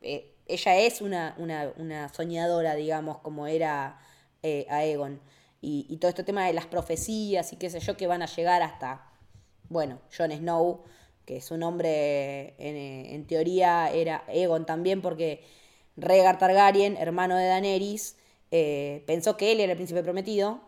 Eh, 0.00 0.34
ella 0.46 0.76
es 0.78 1.00
una, 1.00 1.34
una, 1.38 1.72
una 1.76 2.08
soñadora, 2.08 2.74
digamos, 2.74 3.18
como 3.18 3.46
era 3.46 3.98
eh, 4.42 4.66
Aegon. 4.70 5.20
Y, 5.60 5.86
y, 5.88 5.96
todo 5.96 6.08
este 6.08 6.22
tema 6.22 6.46
de 6.46 6.52
las 6.52 6.66
profecías 6.66 7.52
y 7.52 7.56
qué 7.56 7.68
sé 7.68 7.80
yo, 7.80 7.96
que 7.96 8.06
van 8.06 8.22
a 8.22 8.26
llegar 8.26 8.62
hasta, 8.62 9.10
bueno, 9.68 9.98
Jon 10.16 10.30
Snow, 10.30 10.84
que 11.26 11.40
su 11.40 11.56
nombre 11.56 12.54
en, 12.58 12.76
en 12.76 13.26
teoría 13.26 13.90
era 13.90 14.24
Aegon 14.28 14.66
también, 14.66 15.02
porque 15.02 15.44
Rhaegar 15.98 16.38
Targaryen, 16.38 16.96
hermano 16.96 17.36
de 17.36 17.46
Daenerys, 17.46 18.16
eh, 18.50 19.02
pensó 19.06 19.36
que 19.36 19.52
él 19.52 19.60
era 19.60 19.72
el 19.72 19.76
príncipe 19.76 20.02
prometido, 20.02 20.60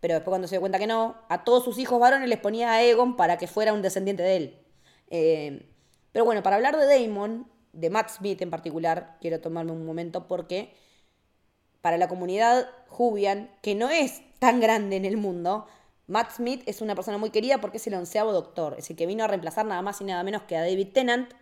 pero 0.00 0.14
después 0.14 0.32
cuando 0.32 0.48
se 0.48 0.54
dio 0.54 0.60
cuenta 0.60 0.78
que 0.78 0.86
no, 0.86 1.16
a 1.28 1.44
todos 1.44 1.64
sus 1.64 1.78
hijos 1.78 1.98
varones 1.98 2.28
les 2.28 2.38
ponía 2.38 2.70
a 2.70 2.74
Aegon 2.76 3.16
para 3.16 3.38
que 3.38 3.46
fuera 3.46 3.72
un 3.72 3.82
descendiente 3.82 4.22
de 4.22 4.36
él. 4.36 4.58
Eh, 5.10 5.70
pero 6.12 6.24
bueno, 6.24 6.42
para 6.42 6.56
hablar 6.56 6.76
de 6.76 6.86
Daemon, 6.86 7.50
de 7.72 7.90
Matt 7.90 8.10
Smith 8.10 8.40
en 8.40 8.50
particular, 8.50 9.16
quiero 9.20 9.40
tomarme 9.40 9.72
un 9.72 9.84
momento 9.84 10.26
porque 10.26 10.74
para 11.80 11.98
la 11.98 12.08
comunidad 12.08 12.68
Jubian, 12.88 13.50
que 13.62 13.74
no 13.74 13.90
es 13.90 14.22
tan 14.38 14.60
grande 14.60 14.96
en 14.96 15.04
el 15.04 15.16
mundo, 15.16 15.66
Matt 16.06 16.32
Smith 16.32 16.62
es 16.66 16.80
una 16.80 16.94
persona 16.94 17.18
muy 17.18 17.30
querida 17.30 17.60
porque 17.60 17.78
es 17.78 17.86
el 17.86 17.94
onceavo 17.94 18.32
doctor, 18.32 18.76
es 18.78 18.88
el 18.90 18.96
que 18.96 19.06
vino 19.06 19.24
a 19.24 19.26
reemplazar 19.26 19.66
nada 19.66 19.82
más 19.82 20.00
y 20.00 20.04
nada 20.04 20.22
menos 20.22 20.42
que 20.42 20.56
a 20.56 20.60
David 20.60 20.88
Tennant, 20.92 21.32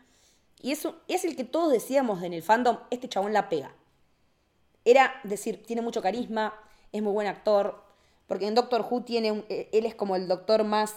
y 0.60 0.72
eso 0.72 0.96
es 1.08 1.24
el 1.24 1.36
que 1.36 1.44
todos 1.44 1.70
decíamos 1.70 2.22
en 2.22 2.32
el 2.32 2.42
fandom, 2.42 2.78
este 2.90 3.08
chabón 3.08 3.34
la 3.34 3.50
pega. 3.50 3.74
Era 4.84 5.14
decir, 5.22 5.62
tiene 5.64 5.82
mucho 5.82 6.00
carisma, 6.00 6.54
es 6.90 7.02
muy 7.02 7.12
buen 7.12 7.26
actor, 7.26 7.83
porque 8.26 8.46
en 8.46 8.54
Doctor 8.54 8.86
Who 8.88 9.02
tiene 9.02 9.32
un, 9.32 9.44
eh, 9.48 9.68
él 9.72 9.86
es 9.86 9.94
como 9.94 10.16
el 10.16 10.28
doctor 10.28 10.64
más, 10.64 10.94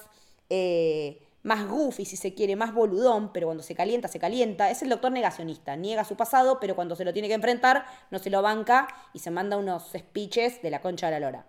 eh, 0.49 1.21
más 1.43 1.67
goofy, 1.67 2.05
si 2.05 2.17
se 2.17 2.34
quiere, 2.34 2.55
más 2.55 2.73
boludón, 2.73 3.32
pero 3.34 3.47
cuando 3.47 3.63
se 3.63 3.75
calienta, 3.75 4.07
se 4.07 4.19
calienta. 4.19 4.69
Es 4.69 4.82
el 4.82 4.89
doctor 4.89 5.11
negacionista, 5.11 5.75
niega 5.75 6.03
su 6.03 6.15
pasado, 6.15 6.59
pero 6.59 6.75
cuando 6.75 6.95
se 6.95 7.05
lo 7.05 7.13
tiene 7.13 7.28
que 7.28 7.34
enfrentar, 7.34 7.86
no 8.11 8.19
se 8.19 8.30
lo 8.30 8.41
banca 8.41 8.88
y 9.13 9.19
se 9.19 9.32
manda 9.32 9.57
unos 9.57 9.91
speeches 9.97 10.61
de 10.61 10.71
la 10.71 10.82
concha 10.82 11.07
de 11.07 11.19
la 11.19 11.19
lora. 11.19 11.45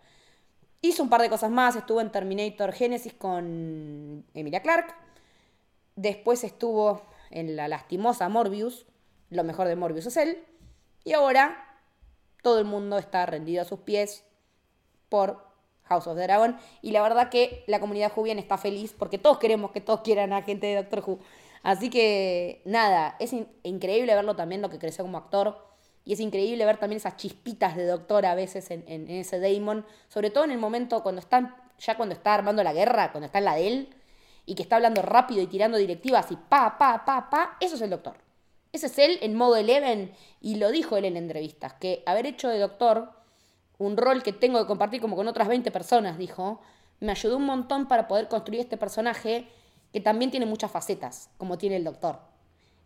Hizo 0.81 1.03
un 1.03 1.09
par 1.09 1.21
de 1.21 1.29
cosas 1.29 1.51
más, 1.51 1.75
estuvo 1.75 2.01
en 2.01 2.13
Terminator 2.13 2.73
Genesis 2.73 3.13
con 3.13 4.25
Emilia 4.35 4.63
Clark. 4.63 4.95
Después 5.97 6.45
estuvo 6.45 7.03
en 7.31 7.57
la 7.57 7.67
lastimosa 7.67 8.29
Morbius. 8.29 8.87
Lo 9.31 9.43
mejor 9.43 9.67
de 9.67 9.75
Morbius 9.75 10.07
es 10.07 10.17
él. 10.17 10.45
Y 11.03 11.15
ahora 11.15 11.65
todo 12.43 12.61
el 12.61 12.65
mundo 12.65 12.99
está 12.99 13.27
rendido 13.27 13.63
a 13.63 13.65
sus 13.65 13.81
pies 13.81 14.25
por 15.09 15.48
House 15.89 16.07
of 16.07 16.17
the 16.17 16.23
Dragon. 16.23 16.57
Y 16.83 16.91
la 16.93 17.03
verdad 17.03 17.29
que 17.29 17.65
la 17.67 17.81
comunidad 17.81 18.13
Jubian 18.13 18.39
está 18.39 18.59
feliz 18.59 18.95
porque 18.97 19.19
todos 19.19 19.39
queremos 19.39 19.71
que 19.71 19.81
todos 19.81 20.01
quieran 20.01 20.33
a 20.33 20.43
gente 20.43 20.67
de 20.67 20.77
Doctor 20.77 21.03
Who. 21.07 21.19
Así 21.63 21.91
que 21.91 22.63
nada, 22.65 23.17
es 23.19 23.35
increíble 23.63 24.15
verlo 24.15 24.37
también 24.37 24.63
lo 24.63 24.71
que 24.71 24.79
creció 24.79 25.05
como 25.05 25.19
actor. 25.19 25.67
Y 26.05 26.15
es 26.15 26.21
increíble 26.21 26.65
ver 26.65 26.79
también 26.79 26.99
esas 26.99 27.17
chispitas 27.17 27.77
de 27.77 27.85
doctor 27.85 28.25
a 28.25 28.35
veces 28.35 28.71
en, 28.71 28.85
en, 28.87 29.11
ese 29.11 29.39
Damon. 29.41 29.85
Sobre 30.09 30.31
todo 30.31 30.45
en 30.45 30.51
el 30.51 30.59
momento 30.59 31.03
cuando 31.03 31.21
están, 31.21 31.55
ya 31.79 31.97
cuando 31.97 32.15
está 32.15 32.35
armando 32.35 32.63
la 32.63 32.73
guerra, 32.73 33.13
cuando 33.13 33.27
está 33.27 33.39
en 33.39 33.45
la 33.45 33.55
de 33.57 33.69
él, 33.69 33.95
y 34.47 34.55
que 34.55 34.63
está 34.63 34.77
hablando 34.77 35.03
rápido 35.03 35.43
y 35.43 35.47
tirando 35.47 35.77
directivas 35.77 36.31
y 36.31 36.37
pa, 36.37 36.79
pa, 36.79 37.05
pa, 37.05 37.29
pa. 37.29 37.59
Eso 37.61 37.75
es 37.75 37.83
el 37.83 37.91
doctor. 37.91 38.17
Ese 38.73 38.87
es 38.87 38.99
él 38.99 39.19
en 39.21 39.35
modo 39.35 39.57
Eleven. 39.57 40.13
Y 40.41 40.55
lo 40.55 40.71
dijo 40.71 40.97
él 40.97 41.05
en 41.05 41.19
entrevistas, 41.19 41.75
que 41.75 42.03
haber 42.07 42.25
hecho 42.25 42.49
de 42.49 42.59
doctor 42.59 43.13
un 43.79 43.97
rol 43.97 44.23
que 44.23 44.33
tengo 44.33 44.59
que 44.61 44.67
compartir 44.67 45.01
como 45.01 45.17
con 45.17 45.29
otras 45.29 45.49
20 45.49 45.71
personas, 45.71 46.19
dijo, 46.19 46.61
me 47.01 47.13
ayudó 47.13 47.37
un 47.37 47.47
montón 47.47 47.87
para 47.87 48.09
poder 48.09 48.29
construir 48.29 48.61
este 48.61 48.77
personaje 48.77 49.49
que 49.93 50.01
también 50.01 50.31
tiene 50.31 50.47
muchas 50.47 50.71
facetas, 50.71 51.31
como 51.39 51.59
tiene 51.59 51.77
el 51.77 51.85
doctor. 51.85 52.19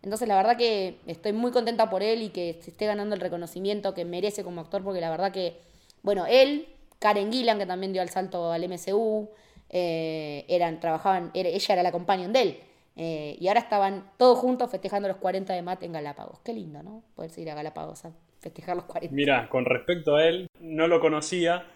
Entonces 0.02 0.28
la 0.28 0.36
verdad 0.36 0.56
que 0.56 0.98
estoy 1.06 1.32
muy 1.32 1.50
contenta 1.50 1.88
por 1.88 2.02
él 2.02 2.22
y 2.22 2.28
que 2.30 2.58
se 2.62 2.70
esté 2.70 2.86
ganando 2.86 3.14
el 3.14 3.20
reconocimiento 3.20 3.94
que 3.94 4.04
merece 4.04 4.44
como 4.44 4.60
actor, 4.60 4.82
porque 4.82 5.00
la 5.00 5.10
verdad 5.10 5.32
que, 5.32 5.60
bueno, 6.02 6.26
él, 6.26 6.68
Karen 6.98 7.32
Gillan, 7.32 7.58
que 7.58 7.66
también 7.66 7.92
dio 7.92 8.02
el 8.02 8.10
salto 8.10 8.52
al 8.52 8.68
MCU, 8.68 9.28
eh, 9.70 10.44
eran, 10.48 10.80
trabajaban, 10.80 11.30
ella 11.34 11.74
era 11.74 11.82
la 11.82 11.92
companion 11.92 12.32
de 12.32 12.42
él. 12.42 12.60
Eh, 12.96 13.38
y 13.40 13.48
ahora 13.48 13.60
estaban 13.60 14.10
todos 14.18 14.38
juntos 14.38 14.70
festejando 14.70 15.08
los 15.08 15.16
40 15.16 15.54
de 15.54 15.62
Matt 15.62 15.82
en 15.82 15.92
Galápagos. 15.92 16.40
Qué 16.40 16.52
lindo, 16.52 16.82
¿no? 16.82 17.02
Poder 17.14 17.30
ir 17.38 17.50
a 17.50 17.54
Galápagos 17.54 18.04
a 18.04 18.12
festejar 18.42 18.76
los 18.76 18.84
40. 18.86 19.14
Mira, 19.14 19.48
con 19.48 19.64
respecto 19.64 20.16
a 20.16 20.26
él, 20.26 20.48
no 20.60 20.88
lo 20.88 21.00
conocía. 21.00 21.66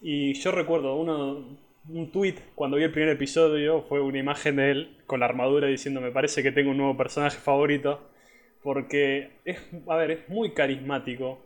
Y 0.00 0.34
yo 0.34 0.50
recuerdo 0.52 0.96
uno, 0.96 1.58
un 1.88 2.12
tweet 2.12 2.36
cuando 2.54 2.76
vi 2.76 2.84
el 2.84 2.92
primer 2.92 3.10
episodio, 3.10 3.82
fue 3.82 4.00
una 4.00 4.18
imagen 4.18 4.56
de 4.56 4.70
él 4.70 4.96
con 5.06 5.20
la 5.20 5.26
armadura 5.26 5.68
diciendo: 5.68 6.00
Me 6.00 6.10
parece 6.10 6.42
que 6.42 6.52
tengo 6.52 6.70
un 6.70 6.76
nuevo 6.76 6.96
personaje 6.96 7.38
favorito. 7.38 8.10
Porque 8.62 9.30
es, 9.44 9.58
a 9.86 9.96
ver, 9.96 10.10
es 10.10 10.28
muy 10.28 10.52
carismático. 10.52 11.40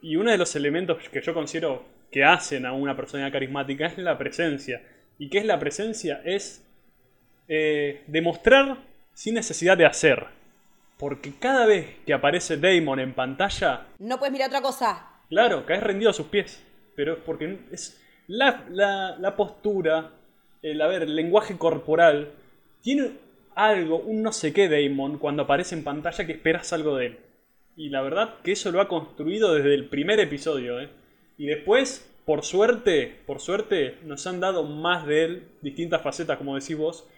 Y 0.00 0.16
uno 0.16 0.30
de 0.30 0.38
los 0.38 0.54
elementos 0.56 1.08
que 1.08 1.20
yo 1.20 1.34
considero 1.34 1.84
que 2.10 2.24
hacen 2.24 2.66
a 2.66 2.72
una 2.72 2.96
persona 2.96 3.30
carismática 3.32 3.86
es 3.86 3.98
la 3.98 4.16
presencia. 4.16 4.82
¿Y 5.18 5.28
qué 5.28 5.38
es 5.38 5.44
la 5.44 5.58
presencia? 5.58 6.20
Es 6.24 6.64
eh, 7.48 8.02
demostrar 8.06 8.78
sin 9.14 9.34
necesidad 9.34 9.76
de 9.76 9.86
hacer. 9.86 10.26
Porque 11.02 11.32
cada 11.36 11.66
vez 11.66 11.96
que 12.06 12.14
aparece 12.14 12.58
Damon 12.58 13.00
en 13.00 13.12
pantalla... 13.12 13.88
No 13.98 14.20
puedes 14.20 14.32
mirar 14.32 14.50
otra 14.50 14.62
cosa. 14.62 15.10
Claro, 15.28 15.66
caes 15.66 15.82
rendido 15.82 16.10
a 16.10 16.12
sus 16.12 16.28
pies. 16.28 16.64
Pero 16.94 17.14
es 17.14 17.18
porque 17.26 17.58
es 17.72 18.00
la, 18.28 18.64
la, 18.70 19.34
postura, 19.34 20.12
el, 20.62 20.80
a 20.80 20.86
ver, 20.86 21.02
el 21.02 21.16
lenguaje 21.16 21.58
corporal. 21.58 22.30
Tiene 22.82 23.14
algo, 23.56 23.98
un 23.98 24.22
no 24.22 24.30
sé 24.30 24.52
qué 24.52 24.68
Damon 24.68 25.18
cuando 25.18 25.42
aparece 25.42 25.74
en 25.74 25.82
pantalla 25.82 26.24
que 26.24 26.34
esperas 26.34 26.72
algo 26.72 26.94
de 26.94 27.06
él. 27.06 27.18
Y 27.74 27.88
la 27.88 28.00
verdad 28.00 28.36
que 28.44 28.52
eso 28.52 28.70
lo 28.70 28.80
ha 28.80 28.86
construido 28.86 29.54
desde 29.54 29.74
el 29.74 29.88
primer 29.88 30.20
episodio. 30.20 30.78
¿eh? 30.78 30.88
Y 31.36 31.46
después, 31.46 32.08
por 32.24 32.44
suerte, 32.44 33.22
por 33.26 33.40
suerte, 33.40 33.98
nos 34.04 34.24
han 34.28 34.38
dado 34.38 34.62
más 34.62 35.04
de 35.04 35.24
él, 35.24 35.48
distintas 35.62 36.00
facetas, 36.00 36.38
como 36.38 36.54
decís 36.54 36.78
vos, 36.78 37.08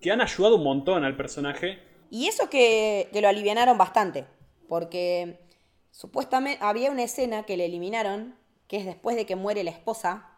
que 0.00 0.10
han 0.10 0.20
ayudado 0.20 0.56
un 0.56 0.64
montón 0.64 1.04
al 1.04 1.16
personaje. 1.16 1.86
Y 2.10 2.28
eso 2.28 2.48
que, 2.48 3.08
que 3.12 3.20
lo 3.20 3.28
alivianaron 3.28 3.78
bastante, 3.78 4.26
porque 4.68 5.40
supuestamente 5.90 6.62
había 6.62 6.90
una 6.90 7.02
escena 7.02 7.44
que 7.44 7.56
le 7.56 7.66
eliminaron, 7.66 8.36
que 8.66 8.78
es 8.78 8.86
después 8.86 9.16
de 9.16 9.26
que 9.26 9.36
muere 9.36 9.64
la 9.64 9.70
esposa, 9.70 10.30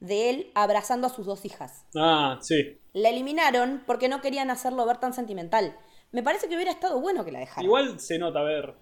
de 0.00 0.30
él 0.30 0.50
abrazando 0.54 1.06
a 1.06 1.10
sus 1.10 1.26
dos 1.26 1.44
hijas. 1.44 1.84
Ah, 1.96 2.38
sí. 2.40 2.80
La 2.92 3.08
eliminaron 3.08 3.82
porque 3.86 4.08
no 4.08 4.20
querían 4.20 4.50
hacerlo 4.50 4.84
ver 4.84 4.96
tan 4.98 5.14
sentimental. 5.14 5.76
Me 6.10 6.22
parece 6.22 6.48
que 6.48 6.56
hubiera 6.56 6.72
estado 6.72 7.00
bueno 7.00 7.24
que 7.24 7.32
la 7.32 7.38
dejaran. 7.38 7.64
Igual 7.64 8.00
se 8.00 8.18
nota, 8.18 8.40
a 8.40 8.42
ver, 8.42 8.74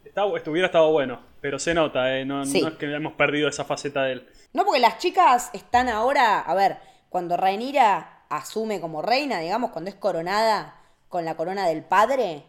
hubiera 0.47 0.67
estado 0.67 0.91
bueno, 0.91 1.21
pero 1.41 1.59
se 1.59 1.75
nota, 1.75 2.17
¿eh? 2.17 2.25
no, 2.25 2.45
no 2.45 2.69
es 2.69 2.75
que 2.75 2.93
hemos 2.93 3.13
perdido 3.13 3.49
esa 3.49 3.65
faceta 3.65 4.05
de 4.05 4.13
él. 4.13 4.29
No, 4.53 4.65
porque 4.65 4.81
las 4.81 4.99
chicas 4.99 5.51
están 5.53 5.89
ahora, 5.89 6.41
a 6.41 6.55
ver, 6.55 6.79
cuando 7.09 7.37
Rhaenyra 7.37 8.25
asume 8.31 8.81
como 8.81 9.03
reina, 9.03 9.41
digamos, 9.41 9.71
cuando 9.71 9.91
es 9.91 9.97
coronada 9.97 10.80
con 11.11 11.27
la 11.27 11.37
corona 11.37 11.69
del 11.69 11.85
padre. 11.85 12.45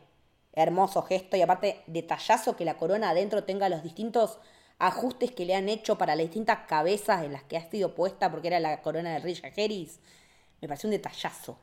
Hermoso 0.53 1.01
gesto 1.01 1.35
y 1.35 1.41
aparte 1.41 1.81
detallazo 1.87 2.55
que 2.55 2.63
la 2.63 2.77
corona 2.77 3.09
adentro 3.09 3.43
tenga 3.43 3.67
los 3.67 3.83
distintos 3.83 4.37
ajustes 4.79 5.31
que 5.31 5.45
le 5.45 5.55
han 5.55 5.69
hecho 5.69 5.97
para 5.97 6.15
las 6.15 6.25
distintas 6.25 6.59
cabezas 6.67 7.23
en 7.23 7.33
las 7.33 7.43
que 7.43 7.57
ha 7.57 7.69
sido 7.69 7.95
puesta 7.95 8.31
porque 8.31 8.47
era 8.47 8.59
la 8.59 8.81
corona 8.81 9.13
de 9.13 9.19
Rilla 9.19 9.49
Harris. 9.49 9.99
Me 10.61 10.67
pareció 10.67 10.87
un 10.87 10.91
detallazo. 10.91 11.57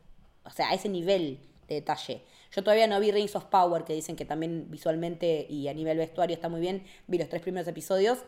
O 0.44 0.50
sea, 0.50 0.70
a 0.70 0.74
ese 0.74 0.88
nivel 0.88 1.40
de 1.68 1.76
detalle. 1.76 2.22
Yo 2.50 2.64
todavía 2.64 2.86
no 2.86 2.98
vi 2.98 3.12
Rings 3.12 3.36
of 3.36 3.44
Power, 3.44 3.84
que 3.84 3.92
dicen 3.92 4.16
que 4.16 4.24
también 4.24 4.70
visualmente 4.70 5.46
y 5.48 5.68
a 5.68 5.74
nivel 5.74 5.98
vestuario 5.98 6.34
está 6.34 6.48
muy 6.48 6.60
bien. 6.60 6.86
Vi 7.06 7.18
los 7.18 7.28
tres 7.28 7.42
primeros 7.42 7.68
episodios. 7.68 8.18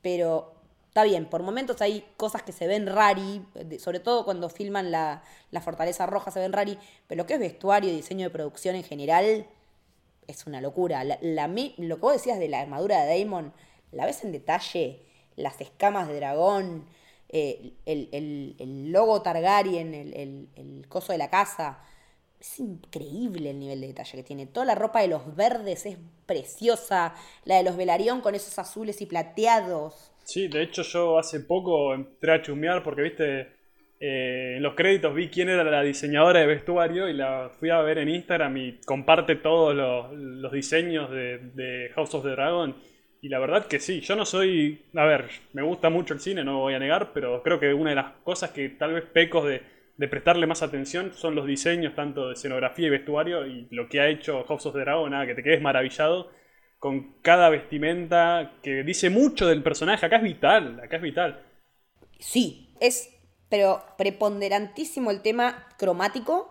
Pero 0.00 0.61
Está 0.92 1.04
bien, 1.04 1.24
por 1.24 1.42
momentos 1.42 1.80
hay 1.80 2.04
cosas 2.18 2.42
que 2.42 2.52
se 2.52 2.66
ven 2.66 2.86
rari, 2.86 3.42
sobre 3.78 3.98
todo 3.98 4.26
cuando 4.26 4.50
filman 4.50 4.90
la, 4.90 5.22
Fortaleza 5.62 6.04
Roja 6.04 6.30
se 6.30 6.38
ven 6.38 6.52
rari, 6.52 6.78
pero 7.06 7.22
lo 7.22 7.26
que 7.26 7.32
es 7.32 7.40
vestuario 7.40 7.90
y 7.90 7.96
diseño 7.96 8.26
de 8.26 8.30
producción 8.30 8.76
en 8.76 8.82
general 8.82 9.46
es 10.26 10.46
una 10.46 10.60
locura. 10.60 11.02
La, 11.02 11.16
lo 11.78 11.96
que 11.96 12.00
vos 12.02 12.12
decías 12.12 12.38
de 12.38 12.46
la 12.50 12.60
armadura 12.60 13.06
de 13.06 13.24
Damon, 13.24 13.54
la 13.90 14.04
ves 14.04 14.22
en 14.22 14.32
detalle, 14.32 15.00
las 15.34 15.62
escamas 15.62 16.08
de 16.08 16.16
dragón, 16.16 16.84
eh, 17.30 17.72
el, 17.86 18.92
logo 18.92 19.22
Targaryen, 19.22 19.94
el, 19.94 20.50
el 20.54 20.86
coso 20.90 21.12
de 21.12 21.18
la 21.18 21.30
casa. 21.30 21.78
Es 22.38 22.60
increíble 22.60 23.48
el 23.48 23.60
nivel 23.60 23.80
de 23.80 23.86
detalle 23.86 24.18
que 24.18 24.24
tiene. 24.24 24.44
Toda 24.44 24.66
la 24.66 24.74
ropa 24.74 25.00
de 25.00 25.08
los 25.08 25.34
verdes 25.34 25.86
es 25.86 25.96
preciosa. 26.26 27.14
La 27.46 27.56
de 27.56 27.62
los 27.62 27.78
Velarión 27.78 28.20
con 28.20 28.34
esos 28.34 28.58
azules 28.58 29.00
y 29.00 29.06
plateados. 29.06 30.11
Sí, 30.24 30.48
de 30.48 30.62
hecho 30.62 30.82
yo 30.82 31.18
hace 31.18 31.40
poco 31.40 31.94
entré 31.94 32.32
a 32.32 32.42
chusmear 32.42 32.82
porque, 32.82 33.02
viste, 33.02 33.48
eh, 34.00 34.54
en 34.56 34.62
los 34.62 34.74
créditos 34.74 35.14
vi 35.14 35.28
quién 35.28 35.48
era 35.48 35.62
la 35.62 35.82
diseñadora 35.82 36.40
de 36.40 36.46
vestuario 36.46 37.08
y 37.08 37.12
la 37.12 37.50
fui 37.50 37.70
a 37.70 37.80
ver 37.82 37.98
en 37.98 38.08
Instagram 38.08 38.56
y 38.56 38.80
comparte 38.84 39.36
todos 39.36 39.74
los, 39.76 40.52
diseños 40.52 41.10
de, 41.10 41.90
House 41.94 42.14
of 42.14 42.24
the 42.24 42.30
Dragon. 42.30 42.74
Y 43.20 43.28
la 43.28 43.38
verdad 43.38 43.66
que 43.66 43.78
sí, 43.78 44.00
yo 44.00 44.16
no 44.16 44.24
soy, 44.24 44.86
a 44.96 45.04
ver, 45.04 45.26
me 45.52 45.62
gusta 45.62 45.90
mucho 45.90 46.14
el 46.14 46.20
cine, 46.20 46.42
no 46.42 46.58
voy 46.58 46.74
a 46.74 46.80
negar, 46.80 47.12
pero 47.14 47.42
creo 47.44 47.60
que 47.60 47.72
una 47.72 47.90
de 47.90 47.96
las 47.96 48.12
cosas 48.24 48.50
que 48.50 48.70
tal 48.70 48.94
vez 48.94 49.04
pecos 49.04 49.46
de, 49.46 49.62
de 49.96 50.08
prestarle 50.08 50.48
más 50.48 50.62
atención 50.64 51.12
son 51.12 51.36
los 51.36 51.46
diseños 51.46 51.94
tanto 51.94 52.26
de 52.26 52.34
escenografía 52.34 52.88
y 52.88 52.90
vestuario 52.90 53.46
y 53.46 53.68
lo 53.70 53.88
que 53.88 54.00
ha 54.00 54.08
hecho 54.08 54.42
House 54.44 54.66
of 54.66 54.74
the 54.74 54.80
Dragon, 54.80 55.12
nada, 55.12 55.26
que 55.26 55.36
te 55.36 55.44
quedes 55.44 55.62
maravillado 55.62 56.30
con 56.82 57.12
cada 57.22 57.48
vestimenta 57.48 58.54
que 58.60 58.82
dice 58.82 59.08
mucho 59.08 59.46
del 59.46 59.62
personaje. 59.62 60.04
Acá 60.04 60.16
es 60.16 60.24
vital, 60.24 60.80
acá 60.82 60.96
es 60.96 61.02
vital. 61.02 61.46
Sí, 62.18 62.74
es 62.80 63.08
pero 63.48 63.84
preponderantísimo 63.98 65.12
el 65.12 65.22
tema 65.22 65.68
cromático, 65.78 66.50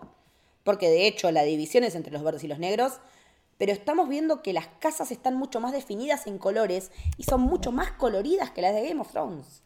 porque 0.64 0.88
de 0.88 1.06
hecho 1.06 1.30
la 1.32 1.42
división 1.42 1.84
es 1.84 1.94
entre 1.94 2.14
los 2.14 2.22
verdes 2.22 2.44
y 2.44 2.48
los 2.48 2.58
negros, 2.58 2.94
pero 3.58 3.72
estamos 3.72 4.08
viendo 4.08 4.42
que 4.42 4.54
las 4.54 4.68
casas 4.78 5.10
están 5.10 5.36
mucho 5.36 5.60
más 5.60 5.72
definidas 5.72 6.26
en 6.26 6.38
colores 6.38 6.92
y 7.18 7.24
son 7.24 7.42
mucho 7.42 7.70
más 7.70 7.92
coloridas 7.92 8.52
que 8.52 8.62
las 8.62 8.74
de 8.74 8.88
Game 8.88 9.02
of 9.02 9.12
Thrones. 9.12 9.62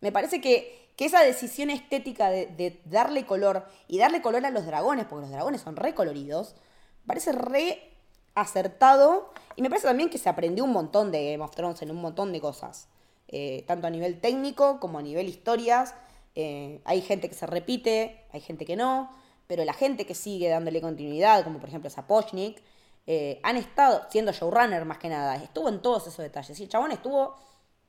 Me 0.00 0.12
parece 0.12 0.40
que, 0.40 0.78
esa 0.98 1.22
decisión 1.22 1.70
estética 1.70 2.30
de, 2.30 2.80
darle 2.84 3.26
color 3.26 3.66
y 3.88 3.98
darle 3.98 4.22
color 4.22 4.46
a 4.46 4.50
los 4.50 4.66
dragones, 4.66 5.06
porque 5.06 5.22
los 5.22 5.30
dragones 5.30 5.62
son 5.62 5.74
recoloridos, 5.74 6.54
parece 7.06 7.32
re 7.32 7.89
acertado 8.34 9.32
y 9.56 9.62
me 9.62 9.68
parece 9.68 9.86
también 9.86 10.10
que 10.10 10.18
se 10.18 10.28
aprendió 10.28 10.64
un 10.64 10.72
montón 10.72 11.10
de 11.12 11.32
Game 11.32 11.44
of 11.44 11.54
Thrones 11.54 11.82
en 11.82 11.90
un 11.90 12.00
montón 12.00 12.32
de 12.32 12.40
cosas, 12.40 12.88
eh, 13.28 13.64
tanto 13.66 13.86
a 13.86 13.90
nivel 13.90 14.20
técnico 14.20 14.80
como 14.80 14.98
a 14.98 15.02
nivel 15.02 15.28
historias. 15.28 15.94
Eh, 16.34 16.80
hay 16.84 17.00
gente 17.02 17.28
que 17.28 17.34
se 17.34 17.46
repite, 17.46 18.24
hay 18.32 18.40
gente 18.40 18.64
que 18.64 18.76
no, 18.76 19.10
pero 19.46 19.64
la 19.64 19.72
gente 19.72 20.06
que 20.06 20.14
sigue 20.14 20.48
dándole 20.48 20.80
continuidad, 20.80 21.44
como 21.44 21.58
por 21.58 21.68
ejemplo 21.68 21.90
Sapochnik, 21.90 22.62
eh, 23.06 23.40
han 23.42 23.56
estado 23.56 24.02
siendo 24.08 24.32
showrunner 24.32 24.84
más 24.84 24.98
que 24.98 25.08
nada, 25.08 25.36
estuvo 25.36 25.68
en 25.68 25.82
todos 25.82 26.06
esos 26.06 26.18
detalles. 26.18 26.58
Y 26.60 26.62
el 26.62 26.68
chabón 26.68 26.92
estuvo 26.92 27.36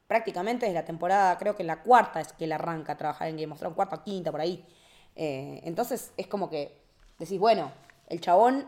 prácticamente 0.07 0.65
desde 0.65 0.79
la 0.79 0.85
temporada, 0.85 1.37
creo 1.37 1.55
que 1.55 1.63
la 1.63 1.83
cuarta 1.83 2.19
es 2.19 2.33
que 2.33 2.45
él 2.45 2.51
arranca 2.51 2.93
a 2.93 2.97
trabajar 2.97 3.27
en 3.29 3.37
Game 3.37 3.53
of 3.53 3.59
Thrones, 3.59 3.75
cuarta, 3.75 4.03
quinta, 4.03 4.31
por 4.31 4.41
ahí. 4.41 4.65
Eh, 5.15 5.61
entonces 5.63 6.11
es 6.17 6.27
como 6.27 6.49
que 6.49 6.81
decís, 7.19 7.39
bueno, 7.39 7.71
el 8.07 8.19
chabón 8.19 8.67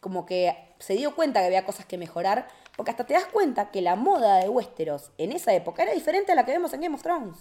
como 0.00 0.26
que 0.26 0.56
se 0.78 0.94
dio 0.94 1.14
cuenta 1.14 1.40
que 1.40 1.46
había 1.46 1.64
cosas 1.64 1.86
que 1.86 1.98
mejorar, 1.98 2.48
porque 2.76 2.90
hasta 2.90 3.04
te 3.04 3.14
das 3.14 3.26
cuenta 3.26 3.70
que 3.70 3.82
la 3.82 3.96
moda 3.96 4.38
de 4.38 4.48
Westeros 4.48 5.10
en 5.18 5.32
esa 5.32 5.52
época 5.54 5.82
era 5.82 5.92
diferente 5.92 6.32
a 6.32 6.34
la 6.34 6.44
que 6.44 6.52
vemos 6.52 6.72
en 6.72 6.80
Game 6.80 6.94
of 6.94 7.02
Thrones. 7.02 7.36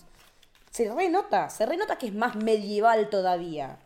Se 0.72 0.92
renota, 0.94 1.50
se 1.50 1.66
renota 1.66 1.98
que 1.98 2.08
es 2.08 2.14
más 2.14 2.36
medieval 2.36 3.10
todavía. 3.10 3.80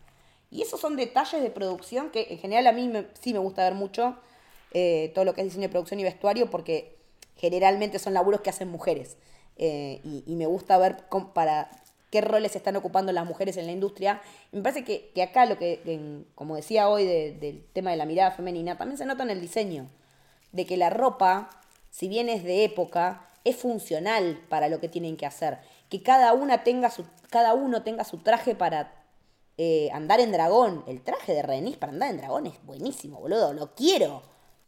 Y 0.49 0.61
esos 0.61 0.79
son 0.79 0.95
detalles 0.95 1.41
de 1.41 1.49
producción 1.49 2.09
que 2.09 2.27
en 2.29 2.39
general 2.39 2.67
a 2.67 2.71
mí 2.71 2.91
sí 3.19 3.33
me 3.33 3.39
gusta 3.39 3.63
ver 3.63 3.73
mucho, 3.73 4.17
eh, 4.73 5.11
todo 5.13 5.25
lo 5.25 5.33
que 5.33 5.41
es 5.41 5.45
diseño 5.45 5.63
de 5.63 5.69
producción 5.69 5.99
y 5.99 6.03
vestuario, 6.03 6.49
porque 6.49 6.97
generalmente 7.37 7.99
son 7.99 8.13
laburos 8.13 8.41
que 8.41 8.49
hacen 8.49 8.69
mujeres. 8.69 9.17
Eh, 9.57 10.01
y, 10.03 10.35
me 10.35 10.47
gusta 10.47 10.77
ver 10.79 10.97
para 11.33 11.69
qué 12.13 12.21
roles 12.21 12.55
están 12.55 12.75
ocupando 12.75 13.11
las 13.11 13.25
mujeres 13.25 13.57
en 13.57 13.65
la 13.65 13.71
industria. 13.71 14.21
me 14.51 14.61
parece 14.61 14.83
que, 14.83 15.19
acá 15.23 15.47
lo 15.47 15.57
que, 15.57 15.79
como 16.35 16.55
decía 16.55 16.87
hoy 16.87 17.05
del 17.05 17.65
tema 17.73 17.89
de 17.89 17.97
la 17.97 18.05
mirada 18.05 18.29
femenina, 18.29 18.77
también 18.77 18.99
se 18.99 19.05
nota 19.07 19.23
en 19.23 19.31
el 19.31 19.41
diseño. 19.41 19.89
De 20.51 20.67
que 20.67 20.77
la 20.77 20.91
ropa, 20.91 21.49
si 21.89 22.07
bien 22.07 22.29
es 22.29 22.43
de 22.43 22.65
época, 22.65 23.27
es 23.43 23.55
funcional 23.55 24.39
para 24.47 24.69
lo 24.69 24.79
que 24.79 24.89
tienen 24.89 25.17
que 25.17 25.25
hacer. 25.25 25.57
Que 25.89 26.03
cada, 26.03 26.33
una 26.33 26.63
tenga 26.63 26.91
su, 26.91 27.03
cada 27.31 27.55
uno 27.55 27.81
tenga 27.81 28.03
su 28.03 28.19
traje 28.19 28.53
para 28.53 28.93
eh, 29.57 29.89
andar 29.91 30.19
en 30.19 30.31
dragón. 30.31 30.83
El 30.85 31.01
traje 31.01 31.33
de 31.33 31.41
Renis 31.41 31.77
para 31.77 31.93
andar 31.93 32.11
en 32.11 32.17
dragón 32.17 32.45
es 32.45 32.63
buenísimo, 32.63 33.21
boludo. 33.21 33.53
Lo 33.53 33.73
quiero. 33.73 34.21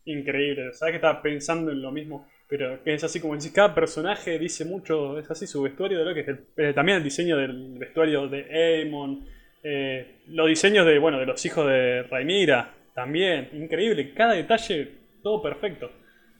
Increíble. 0.05 0.73
¿Sabes 0.73 0.93
que 0.93 0.95
estaba 0.95 1.21
pensando 1.21 1.69
en 1.69 1.83
lo 1.83 1.91
mismo? 1.91 2.25
Pero 2.47 2.79
es 2.85 3.03
así 3.03 3.19
como 3.19 3.39
si 3.41 3.51
cada 3.51 3.73
personaje 3.73 4.37
dice 4.37 4.65
mucho, 4.65 5.17
es 5.17 5.29
así 5.31 5.47
su 5.47 5.63
vestuario 5.63 5.99
de 5.99 6.05
lo 6.05 6.13
que 6.13 6.19
es 6.19 6.27
eh, 6.57 6.73
también 6.73 6.99
el 6.99 7.03
diseño 7.03 7.37
del 7.37 7.77
vestuario 7.79 8.27
de 8.27 8.43
Aemon, 8.43 9.25
eh, 9.63 10.21
los 10.27 10.47
diseños 10.47 10.85
de, 10.85 10.99
bueno, 10.99 11.17
de 11.17 11.25
los 11.25 11.43
hijos 11.43 11.65
de 11.65 12.03
Rainira, 12.03 12.71
también, 12.93 13.49
increíble, 13.53 14.13
cada 14.13 14.33
detalle, 14.33 14.91
todo 15.23 15.41
perfecto. 15.41 15.89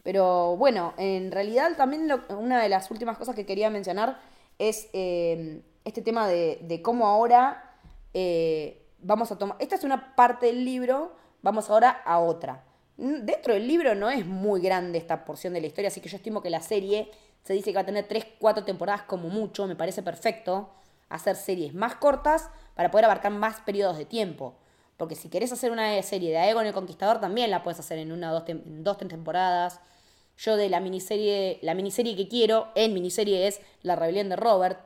Pero 0.03 0.55
bueno, 0.57 0.93
en 0.97 1.31
realidad 1.31 1.75
también 1.75 2.07
una 2.29 2.61
de 2.61 2.69
las 2.69 2.91
últimas 2.91 3.17
cosas 3.17 3.35
que 3.35 3.47
quería 3.47 3.71
mencionar 3.71 4.19
es 4.59 4.87
eh, 4.93 5.61
este 5.83 6.03
tema 6.03 6.27
de, 6.27 6.79
cómo 6.83 7.07
ahora 7.07 7.71
vamos 8.99 9.31
a 9.31 9.37
tomar, 9.37 9.57
esta 9.59 9.75
es 9.75 9.83
una 9.83 10.15
parte 10.15 10.45
del 10.45 10.63
libro, 10.63 11.15
vamos 11.41 11.69
ahora 11.71 11.89
a 12.05 12.19
otra. 12.19 12.63
Dentro 12.97 13.53
del 13.53 13.67
libro 13.67 13.93
no 13.93 14.09
es 14.09 14.25
muy 14.25 14.61
grande 14.61 14.97
esta 14.97 15.25
porción 15.25 15.53
de 15.53 15.61
la 15.61 15.67
historia, 15.67 15.89
así 15.89 15.99
que 15.99 16.09
yo 16.09 16.15
estimo 16.15 16.41
que 16.41 16.49
la 16.49 16.61
serie 16.61 17.11
se 17.43 17.53
dice 17.53 17.71
que 17.71 17.75
va 17.75 17.81
a 17.81 17.85
tener 17.85 18.07
3, 18.07 18.25
4 18.39 18.63
temporadas 18.63 19.03
como 19.03 19.29
mucho, 19.29 19.67
me 19.67 19.75
parece 19.75 20.01
perfecto 20.01 20.71
hacer 21.09 21.35
series 21.35 21.73
más 21.73 21.95
cortas 21.95 22.49
para 22.73 22.91
poder 22.91 23.05
abarcar 23.05 23.31
más 23.31 23.59
periodos 23.61 23.97
de 23.97 24.05
tiempo. 24.05 24.57
Porque 24.97 25.15
si 25.15 25.29
querés 25.29 25.51
hacer 25.51 25.71
una 25.71 26.01
serie 26.03 26.31
de 26.31 26.37
Aegon 26.37 26.65
el 26.65 26.73
Conquistador, 26.73 27.19
también 27.19 27.51
la 27.51 27.63
puedes 27.63 27.79
hacer 27.79 27.99
en 27.99 28.11
una, 28.11 28.31
dos, 28.31 28.43
dos 28.47 28.97
tres 28.97 29.09
temporadas. 29.09 29.81
Yo 30.37 30.55
de 30.55 30.69
la 30.69 30.79
miniserie, 30.79 31.59
la 31.61 31.75
miniserie 31.75 32.15
que 32.15 32.27
quiero 32.27 32.69
en 32.75 32.93
miniserie 32.93 33.47
es 33.47 33.61
La 33.81 33.95
Rebelión 33.95 34.29
de 34.29 34.37
Robert. 34.37 34.79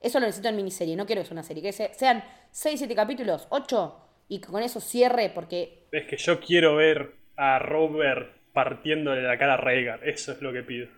Eso 0.00 0.20
lo 0.20 0.26
necesito 0.26 0.48
en 0.48 0.56
miniserie, 0.56 0.96
no 0.96 1.06
quiero 1.06 1.22
que 1.22 1.28
sea 1.28 1.34
una 1.34 1.42
serie. 1.42 1.62
Que 1.62 1.72
sean 1.72 2.22
6, 2.50 2.78
7 2.80 2.94
capítulos, 2.94 3.46
8, 3.50 3.96
y 4.28 4.40
con 4.40 4.62
eso 4.62 4.80
cierre, 4.80 5.30
porque... 5.30 5.86
Es 5.92 6.06
que 6.06 6.16
yo 6.16 6.40
quiero 6.40 6.76
ver 6.76 7.21
a 7.36 7.58
Robert 7.58 8.36
partiéndole 8.52 9.22
la 9.22 9.38
cara 9.38 9.54
a 9.54 9.56
Rhaegar. 9.56 10.06
Eso 10.08 10.32
es 10.32 10.42
lo 10.42 10.52
que 10.52 10.62
pido. 10.62 10.88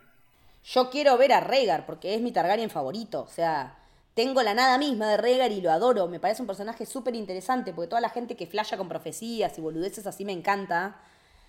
Yo 0.64 0.90
quiero 0.90 1.16
ver 1.18 1.32
a 1.32 1.40
Rhaegar 1.40 1.86
porque 1.86 2.14
es 2.14 2.20
mi 2.20 2.32
Targaryen 2.32 2.70
favorito. 2.70 3.22
O 3.22 3.28
sea, 3.28 3.76
tengo 4.14 4.42
la 4.42 4.54
nada 4.54 4.78
misma 4.78 5.08
de 5.10 5.16
Rhaegar 5.16 5.52
y 5.52 5.60
lo 5.60 5.70
adoro. 5.70 6.08
Me 6.08 6.20
parece 6.20 6.42
un 6.42 6.46
personaje 6.46 6.86
súper 6.86 7.14
interesante 7.14 7.72
porque 7.72 7.88
toda 7.88 8.00
la 8.00 8.08
gente 8.08 8.36
que 8.36 8.46
flasha 8.46 8.76
con 8.76 8.88
profecías 8.88 9.56
y 9.58 9.60
boludeces 9.60 10.06
así 10.06 10.24
me 10.24 10.32
encanta. 10.32 11.00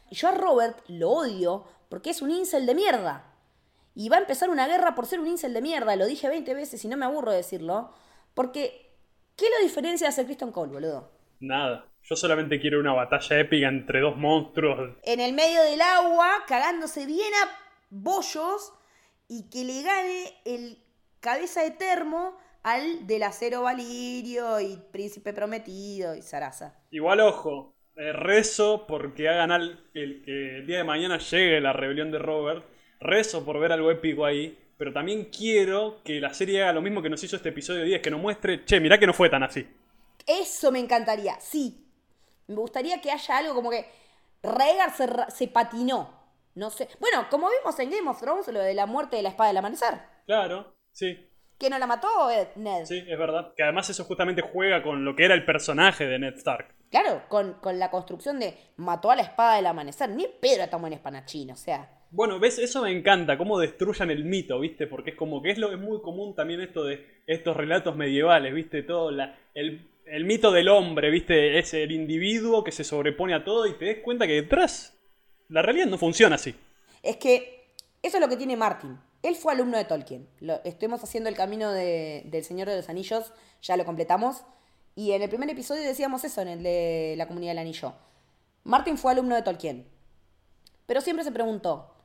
Y 0.10 0.16
yo 0.16 0.28
a 0.28 0.32
Robert 0.32 0.80
lo 0.88 1.12
odio 1.12 1.66
porque 1.90 2.10
es 2.10 2.22
un 2.22 2.32
incel 2.32 2.66
de 2.66 2.76
mierda. 2.76 3.24
Y 3.96 4.10
va 4.10 4.18
a 4.18 4.20
empezar 4.20 4.50
una 4.50 4.68
guerra 4.68 4.94
por 4.94 5.06
ser 5.06 5.20
un 5.20 5.28
incel 5.28 5.54
de 5.54 5.62
mierda. 5.62 5.96
Lo 5.96 6.06
dije 6.06 6.28
20 6.28 6.54
veces 6.54 6.84
y 6.84 6.88
no 6.90 6.98
me 6.98 7.06
aburro 7.06 7.32
de 7.32 7.38
decirlo. 7.38 7.92
Porque, 8.34 8.92
¿qué 9.38 9.46
lo 9.50 9.64
diferencia 9.64 10.08
de 10.08 10.14
ser 10.14 10.26
Kristen 10.26 10.52
Cole, 10.52 10.74
boludo? 10.74 11.10
Nada. 11.40 11.86
Yo 12.08 12.16
solamente 12.16 12.60
quiero 12.60 12.80
una 12.80 12.94
batalla 12.94 13.40
épica 13.40 13.68
entre 13.68 14.00
dos 14.00 14.16
monstruos. 14.16 14.96
En 15.02 15.20
el 15.20 15.34
medio 15.34 15.64
del 15.64 15.82
agua, 15.82 16.44
cagándose 16.48 17.08
bien 17.08 17.34
a 17.44 17.50
bollos 17.90 18.72
y 19.28 19.50
que 19.50 19.64
le 19.64 19.82
gane 19.82 20.34
el 20.46 20.78
cabeza 21.20 21.64
de 21.64 21.72
termo 21.72 22.38
al 22.62 23.08
del 23.08 23.24
acero 23.24 23.64
Valirio 23.64 24.60
y 24.60 24.78
príncipe 24.92 25.34
prometido 25.34 26.14
y 26.14 26.22
Sarasa. 26.22 26.80
Igual 26.92 27.22
ojo, 27.22 27.74
eh, 27.96 28.14
rezo 28.14 28.86
porque 28.88 29.28
hagan 29.28 29.52
al, 29.52 29.90
el 29.96 30.22
que 30.22 30.58
el 30.58 30.68
día 30.68 30.78
de 30.78 30.84
mañana 30.84 31.18
llegue 31.18 31.60
la 31.60 31.74
rebelión 31.74 32.12
de 32.12 32.20
Robert. 32.20 32.66
Rezo 33.00 33.44
por 33.44 33.60
ver 33.60 33.72
algo 33.72 33.90
épico 33.90 34.26
ahí. 34.26 34.60
Pero 34.78 34.94
también 34.94 35.32
quiero 35.36 36.02
que 36.04 36.20
la 36.20 36.36
serie 36.36 36.62
haga 36.62 36.74
lo 36.74 36.82
mismo 36.84 37.02
que 37.02 37.10
nos 37.10 37.24
hizo 37.24 37.38
este 37.38 37.50
episodio 37.50 37.84
10, 37.84 38.02
que 38.02 38.12
nos 38.12 38.22
muestre, 38.22 38.64
che, 38.66 38.80
mirá 38.80 39.00
que 39.00 39.08
no 39.08 39.14
fue 39.14 39.30
tan 39.30 39.42
así. 39.42 39.66
Eso 40.28 40.72
me 40.72 40.80
encantaría, 40.80 41.40
sí, 41.40 41.85
me 42.48 42.56
gustaría 42.56 43.02
que 43.02 43.12
haya 43.12 43.38
algo 43.38 43.56
como 43.56 43.70
que 43.70 43.86
Rhaegar 44.44 44.92
se, 45.32 45.48
patinó. 45.48 46.10
No 46.56 46.70
sé. 46.70 46.88
Bueno, 47.00 47.28
como 47.30 47.50
vimos 47.50 47.78
en 47.80 47.90
Game 47.90 48.10
of 48.10 48.20
Thrones, 48.20 48.48
lo 48.48 48.60
de 48.60 48.74
la 48.74 48.86
muerte 48.86 49.18
de 49.18 49.24
la 49.24 49.30
espada 49.30 49.50
del 49.50 49.58
amanecer. 49.58 50.00
Claro, 50.26 50.76
sí. 50.92 51.30
¿Que 51.58 51.70
no 51.70 51.80
la 51.80 51.88
mató 51.88 52.30
eh, 52.32 52.50
Ned? 52.56 52.86
Sí, 52.86 53.04
es 53.08 53.18
verdad. 53.18 53.54
Que 53.56 53.64
además 53.64 53.90
eso 53.90 54.04
justamente 54.04 54.42
juega 54.42 54.84
con 54.84 55.06
lo 55.06 55.16
que 55.16 55.26
era 55.26 55.34
el 55.34 55.46
personaje 55.46 56.06
de 56.06 56.20
Ned 56.20 56.36
Stark. 56.36 56.76
Claro, 56.92 57.24
con, 57.28 57.58
la 57.78 57.92
construcción 57.92 58.40
de 58.40 58.58
mató 58.78 59.12
a 59.12 59.16
la 59.16 59.24
espada 59.24 59.56
del 59.56 59.66
amanecer. 59.66 60.10
Ni 60.10 60.28
Pedro 60.28 60.64
está 60.64 60.78
buen 60.78 60.94
espanachín, 60.94 61.52
o 61.52 61.56
sea. 61.56 61.90
Bueno, 62.12 62.40
ves, 62.40 62.60
eso 62.60 62.84
me 62.84 62.92
encanta, 62.92 63.38
cómo 63.38 63.60
destruyan 63.60 64.10
el 64.12 64.24
mito, 64.24 64.60
¿viste? 64.60 64.88
Porque 64.88 65.10
es 65.12 65.16
como 65.18 65.42
que 65.42 65.52
es 65.52 65.58
lo 65.58 65.72
es 65.74 65.80
muy 65.80 66.02
común 66.02 66.34
también 66.36 66.62
esto 66.62 66.86
de 66.86 67.22
estos 67.28 67.58
relatos 67.58 67.96
medievales, 67.96 68.54
¿viste? 68.54 68.84
Todo 68.84 69.12
la, 69.12 69.38
el 69.54 69.90
el 70.06 70.26
mito 70.26 70.52
del 70.52 70.70
hombre, 70.70 71.10
¿viste? 71.10 71.60
Es 71.60 71.74
el 71.74 71.92
individuo 71.92 72.64
que 72.64 72.72
se 72.72 72.84
sobrepone 72.84 73.34
a 73.34 73.44
todo 73.44 73.66
y 73.66 73.74
te 73.74 73.86
des 73.86 74.00
cuenta 74.00 74.28
que 74.28 74.34
detrás 74.34 74.94
la 75.50 75.62
realidad 75.62 75.88
no 75.88 75.98
funciona 75.98 76.36
así. 76.36 76.56
Es 77.02 77.18
que 77.18 77.74
eso 78.02 78.18
es 78.18 78.22
lo 78.22 78.30
que 78.30 78.38
tiene 78.38 78.56
Martin. 78.56 79.00
Él 79.24 79.36
fue 79.36 79.54
alumno 79.54 79.78
de 79.78 79.86
Tolkien. 79.86 80.28
Lo, 80.40 80.64
estuvimos 80.64 81.04
haciendo 81.04 81.30
el 81.30 81.36
camino 81.36 81.72
del 81.72 82.44
Señor 82.44 82.70
de 82.70 82.78
los 82.78 82.90
Anillos, 82.90 83.34
ya 83.62 83.78
lo 83.78 83.86
completamos. 83.86 84.44
Y 84.96 85.12
en 85.12 85.24
el 85.24 85.30
primer 85.30 85.50
episodio 85.50 85.82
decíamos 85.82 86.24
eso, 86.24 86.42
en 86.42 86.48
el 86.48 86.64
de 86.64 87.16
la 87.18 87.28
comunidad 87.28 87.52
del 87.52 87.60
anillo. 87.60 87.94
Martin 88.64 88.98
fue 88.98 89.12
alumno 89.12 89.36
de 89.36 89.42
Tolkien. 89.42 89.88
Pero 90.86 91.02
siempre 91.02 91.26
se 91.26 91.32
preguntó, 91.32 91.96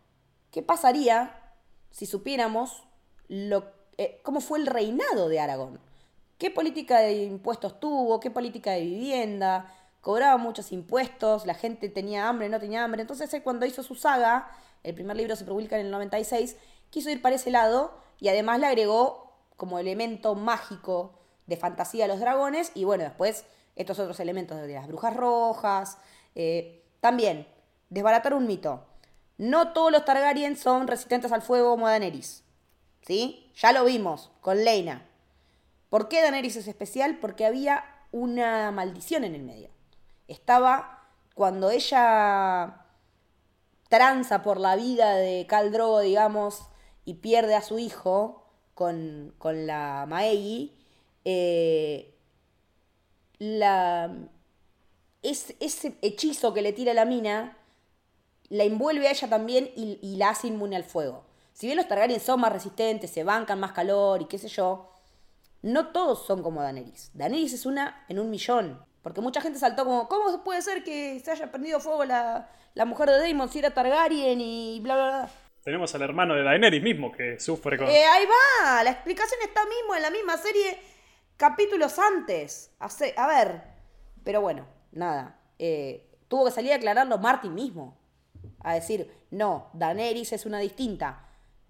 ¿qué 0.51 0.62
pasaría 0.62 1.55
si 1.90 2.07
supiéramos 2.07 2.82
lo, 3.28 3.70
eh, 3.98 4.20
cómo 4.22 4.40
fue 4.40 4.59
el 4.59 4.66
reinado 4.66 5.28
de 5.28 5.38
Aragón? 5.38 5.78
Qué 6.41 6.51
política 6.51 7.01
de 7.01 7.24
impuestos 7.24 7.78
tuvo, 7.78 8.18
qué 8.18 8.30
política 8.30 8.72
de 8.72 8.80
vivienda, 8.80 9.72
cobraba 10.01 10.38
muchos 10.38 10.72
impuestos, 10.72 11.45
la 11.45 11.53
gente 11.53 11.91
tenía 11.91 12.28
hambre, 12.28 12.49
no 12.49 12.59
tenía 12.59 12.82
hambre. 12.82 13.03
Entonces 13.03 13.32
él 13.34 13.43
cuando 13.43 13.66
hizo 13.66 13.82
su 13.82 13.95
saga, 13.95 14.51
el 14.82 14.95
primer 14.95 15.18
libro 15.18 15.36
se 15.36 15.45
publica 15.45 15.78
en 15.78 15.84
el 15.84 15.93
96, 15.93 16.57
quiso 16.88 17.11
ir 17.11 17.20
para 17.20 17.36
ese 17.36 17.51
lado 17.51 17.93
y 18.18 18.28
además 18.28 18.59
le 18.59 18.66
agregó 18.66 19.34
como 19.59 19.78
elemento 19.78 20.34
mágico 20.34 21.12
de 21.47 21.59
fantasía 21.59 22.07
a 22.07 22.09
los 22.09 22.20
dragones 22.20 22.72
y 22.74 22.84
bueno, 22.84 23.05
después 23.05 23.45
estos 23.76 23.99
otros 23.99 24.18
elementos 24.18 24.59
de 24.59 24.72
las 24.72 24.88
brujas 24.88 25.14
rojas. 25.14 25.99
Eh, 26.34 26.86
también, 27.01 27.47
desbaratar 27.91 28.32
un 28.32 28.47
mito. 28.47 28.86
no 29.36 29.74
todos 29.74 29.93
los 29.93 30.07
Targaryen 30.07 30.57
son 30.57 30.86
resistentes 30.86 31.32
al 31.32 31.43
fuego 31.43 31.72
como 31.72 31.86
Daenerys. 31.86 32.45
¿Sí? 33.03 33.53
Ya 33.57 33.72
lo 33.72 33.84
vimos 33.84 34.30
con 34.41 34.64
Leina. 34.64 35.10
¿Por 35.91 36.09
qué 36.09 36.22
Daenerys 36.22 36.57
es 36.57 36.66
especial? 36.66 37.18
Porque 37.20 37.45
había 37.45 37.84
una 38.11 38.70
maldición 38.70 39.24
en 39.24 39.34
el 39.34 39.43
medio. 39.43 39.68
Estaba 40.28 41.07
cuando 41.34 41.70
ella 41.70 42.86
tranza 43.91 44.43
por 44.43 44.59
la 44.59 44.76
vida 44.76 45.16
de 45.16 45.47
Khal 45.47 45.72
Drogo, 45.72 46.01
digamos, 46.01 46.62
y 47.05 47.14
pierde 47.14 47.55
a 47.55 47.62
su 47.62 47.78
hijo 47.78 48.47
con, 48.74 49.34
la 49.43 50.07
Maegi, 50.09 50.78
eh, 51.26 52.14
la, 53.38 54.11
ese 55.22 55.57
hechizo 56.01 56.55
que 56.55 56.62
le 56.62 56.72
tira 56.72 56.95
la 56.95 57.05
mina 57.05 57.59
la 58.51 58.64
envuelve 58.64 59.07
a 59.07 59.12
ella 59.12 59.28
también 59.28 59.70
y, 59.76 60.16
la 60.16 60.30
hace 60.30 60.49
inmune 60.49 60.76
al 60.76 60.84
fuego. 60.84 61.24
Si 61.55 61.66
bien 61.66 61.76
los 61.76 61.88
Targaryen 61.88 62.20
son 62.20 62.41
más 62.41 62.53
resistentes, 62.53 63.11
se 63.11 63.24
bancan 63.24 63.61
más 63.61 63.72
calor 63.72 64.20
y 64.20 64.26
qué 64.26 64.38
sé 64.38 64.49
yo, 64.49 64.91
no 65.63 65.89
todos 65.89 66.27
son 66.27 66.43
como 66.43 66.63
Daenerys. 66.63 67.11
Daenerys 67.15 67.53
es 67.53 67.67
una 67.67 68.05
en 68.09 68.19
un 68.19 68.31
millón. 68.31 68.85
Porque 69.03 69.21
mucha 69.21 69.41
gente 69.41 69.59
saltó 69.59 69.85
como, 69.85 70.09
¿cómo 70.09 70.45
puede 70.45 70.61
ser 70.61 70.85
que 70.85 71.19
se 71.21 71.31
haya 71.31 71.51
prendido 71.51 71.81
fuego 71.81 72.05
la, 72.05 72.49
mujer 72.85 73.09
de 73.09 73.19
Daemon 73.19 73.49
si 73.49 73.61
era 73.61 73.71
Targaryen 73.71 74.41
y 74.41 74.79
bla, 74.81 74.95
bla, 74.95 75.07
bla? 75.07 75.31
Tenemos 75.63 75.95
al 75.95 76.03
hermano 76.03 76.35
de 76.35 76.43
Daenerys 76.43 76.83
mismo 76.83 77.11
que 77.13 77.41
sufre 77.41 77.79
con... 77.79 77.87
Eh, 77.89 78.05
ahí 78.05 78.25
va, 78.27 78.83
la 78.85 78.91
explicación 78.91 79.41
está 79.43 79.63
mismo 79.65 79.95
en 79.95 80.03
la 80.03 80.11
misma 80.11 80.37
serie 80.37 80.79
capítulos 81.41 81.99
antes. 81.99 82.71
a 82.79 83.27
ver, 83.27 83.63
pero 84.23 84.43
bueno, 84.43 84.67
nada. 84.93 85.41
Eh, 85.59 86.07
tuvo 86.29 86.45
que 86.45 86.51
salir 86.51 86.73
a 86.73 86.77
aclararlo 86.77 87.17
Martin 87.17 87.55
mismo. 87.55 87.99
A 88.61 88.75
decir, 88.75 89.11
no, 89.31 89.71
Daenerys 89.73 90.35
es 90.35 90.45
una 90.45 90.59
distinta. 90.59 91.27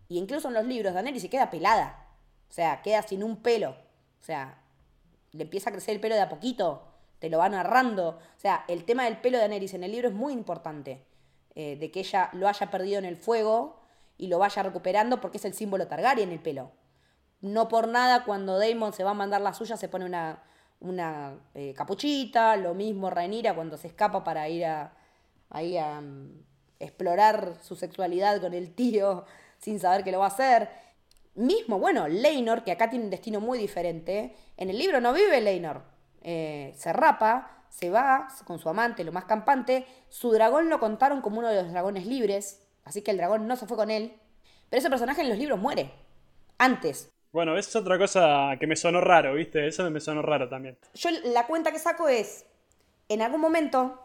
Y 0.09 0.19
incluso 0.19 0.49
en 0.49 0.55
los 0.55 0.67
libros, 0.67 0.93
Daenerys 0.93 1.23
se 1.23 1.31
queda 1.31 1.51
pelada. 1.51 2.00
O 2.51 2.53
sea, 2.53 2.83
queda 2.83 3.03
sin 3.03 3.23
un 3.23 3.37
pelo. 3.37 3.71
O 3.71 4.25
sea, 4.25 4.59
le 5.33 5.45
empieza 5.45 5.71
a 5.71 5.73
crecer 5.73 5.95
el 5.95 6.01
pelo 6.01 6.17
de 6.17 6.21
a 6.21 6.29
poquito. 6.29 6.83
Te 7.21 7.31
lo 7.31 7.39
va 7.39 7.49
narrando. 7.49 8.09
O 8.09 8.41
sea, 8.41 8.65
el 8.69 8.85
tema 8.85 9.05
del 9.05 9.19
pelo 9.19 9.39
de 9.39 9.43
Daenerys 9.45 9.75
en 9.75 9.85
el 9.85 9.93
libro 9.93 10.09
es 10.09 10.15
muy 10.15 10.33
importante. 10.33 11.05
Eh, 11.55 11.77
de 11.77 11.91
que 11.91 12.01
ella 12.01 12.31
lo 12.33 12.49
haya 12.49 12.71
perdido 12.71 12.99
en 12.99 13.05
el 13.05 13.17
fuego 13.17 13.81
y 14.17 14.29
lo 14.29 14.39
vaya 14.39 14.63
recuperando 14.63 15.21
porque 15.21 15.39
es 15.39 15.45
el 15.45 15.55
símbolo 15.55 15.89
Targaryen 15.89 16.31
el 16.31 16.41
pelo. 16.41 16.71
No 17.41 17.69
por 17.69 17.89
nada 17.89 18.25
cuando 18.25 18.59
Daemon 18.59 18.93
se 18.93 19.03
va 19.03 19.11
a 19.11 19.15
mandar 19.15 19.41
la 19.41 19.55
suya 19.55 19.77
se 19.77 19.89
pone 19.89 20.05
una, 20.05 20.43
una 20.79 21.35
eh, 21.55 21.75
capuchita, 21.75 22.57
lo 22.57 22.75
mismo 22.75 23.11
Rhaenyra 23.11 23.55
cuando 23.55 23.77
se 23.77 23.89
escapa 23.89 24.23
para 24.23 24.49
ir 24.49 24.65
a, 24.67 24.93
ahí 25.49 25.77
a 25.77 26.01
mm, 26.01 26.45
explorar 26.79 27.55
su 27.63 27.77
sexualidad 27.77 28.41
con 28.41 28.55
el 28.55 28.75
tío 28.75 29.25
sin 29.59 29.81
saber 29.81 30.05
que 30.05 30.13
lo 30.13 30.19
va 30.21 30.27
a 30.27 30.29
hacer. 30.29 30.71
Mismo, 31.35 31.79
bueno, 31.79 32.09
Leinor, 32.09 32.65
que 32.65 32.73
acá 32.73 32.91
tiene 32.91 33.05
un 33.05 33.11
destino 33.11 33.41
muy 33.41 33.59
diferente, 33.59 34.35
en 34.57 34.71
el 34.71 34.79
libro 34.79 35.01
no 35.01 35.13
vive 35.13 35.41
Leinor, 35.41 35.83
eh, 36.23 36.73
se 36.77 36.93
rapa, 36.93 37.65
se 37.69 37.89
va 37.89 38.29
con 38.45 38.59
su 38.59 38.69
amante, 38.69 39.05
lo 39.05 39.13
más 39.13 39.25
campante, 39.25 39.87
su 40.09 40.33
dragón 40.33 40.69
lo 40.69 40.81
contaron 40.81 41.21
como 41.21 41.39
uno 41.39 41.49
de 41.49 41.63
los 41.63 41.71
dragones 41.71 42.07
libres, 42.07 42.67
así 42.85 43.03
que 43.03 43.13
el 43.13 43.17
dragón 43.17 43.47
no 43.47 43.57
se 43.57 43.67
fue 43.67 43.77
con 43.77 43.91
él, 43.91 44.13
pero 44.69 44.81
ese 44.81 44.91
personaje 44.91 45.23
en 45.23 45.29
los 45.29 45.39
libros 45.39 45.59
muere, 45.59 45.91
antes, 46.59 47.11
bueno, 47.33 47.57
es 47.57 47.77
otra 47.77 47.97
cosa 47.97 48.57
que 48.59 48.67
me 48.67 48.75
sonó 48.75 49.01
raro, 49.01 49.35
¿viste? 49.35 49.67
Eso 49.69 49.89
me 49.89 50.01
sonó 50.01 50.21
raro 50.21 50.49
también. 50.49 50.77
Yo 50.95 51.11
la 51.27 51.47
cuenta 51.47 51.71
que 51.71 51.79
saco 51.79 52.09
es, 52.09 52.45
en 53.09 53.23
algún 53.23 53.41
momento, 53.41 54.01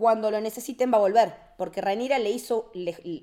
cuando 0.00 0.30
lo 0.30 0.40
necesiten 0.40 0.90
va 0.90 0.96
a 0.96 1.00
volver, 1.00 1.34
porque 1.58 1.82
Rhaenyra 1.82 2.18
le 2.18 2.30
hizo, 2.30 2.72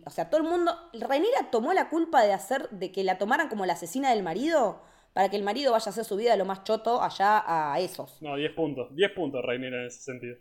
o 0.06 0.10
sea, 0.12 0.30
todo 0.30 0.42
el 0.42 0.48
mundo, 0.48 0.72
Rhaenyra 0.94 1.50
tomó 1.50 1.74
la 1.74 1.90
culpa 1.90 2.22
de 2.22 2.34
hacer, 2.34 2.70
de 2.70 2.92
que 2.92 3.04
la 3.04 3.18
tomaran 3.18 3.50
como 3.50 3.66
la 3.66 3.74
asesina 3.74 4.12
del 4.12 4.22
marido, 4.22 4.84
para 5.14 5.28
que 5.30 5.38
el 5.38 5.44
marido 5.44 5.72
vaya 5.72 5.88
a 5.88 5.90
hacer 5.90 6.06
su 6.06 6.16
vida 6.16 6.34
de 6.34 6.38
lo 6.38 6.46
más 6.46 6.64
choto 6.64 7.02
allá 7.02 7.44
a 7.48 7.80
esos. 7.80 8.22
No, 8.22 8.36
10 8.36 8.54
puntos, 8.54 8.96
10 8.96 9.12
puntos 9.14 9.44
Rhaenyra 9.44 9.80
en 9.80 9.88
ese 9.88 10.02
sentido. 10.02 10.38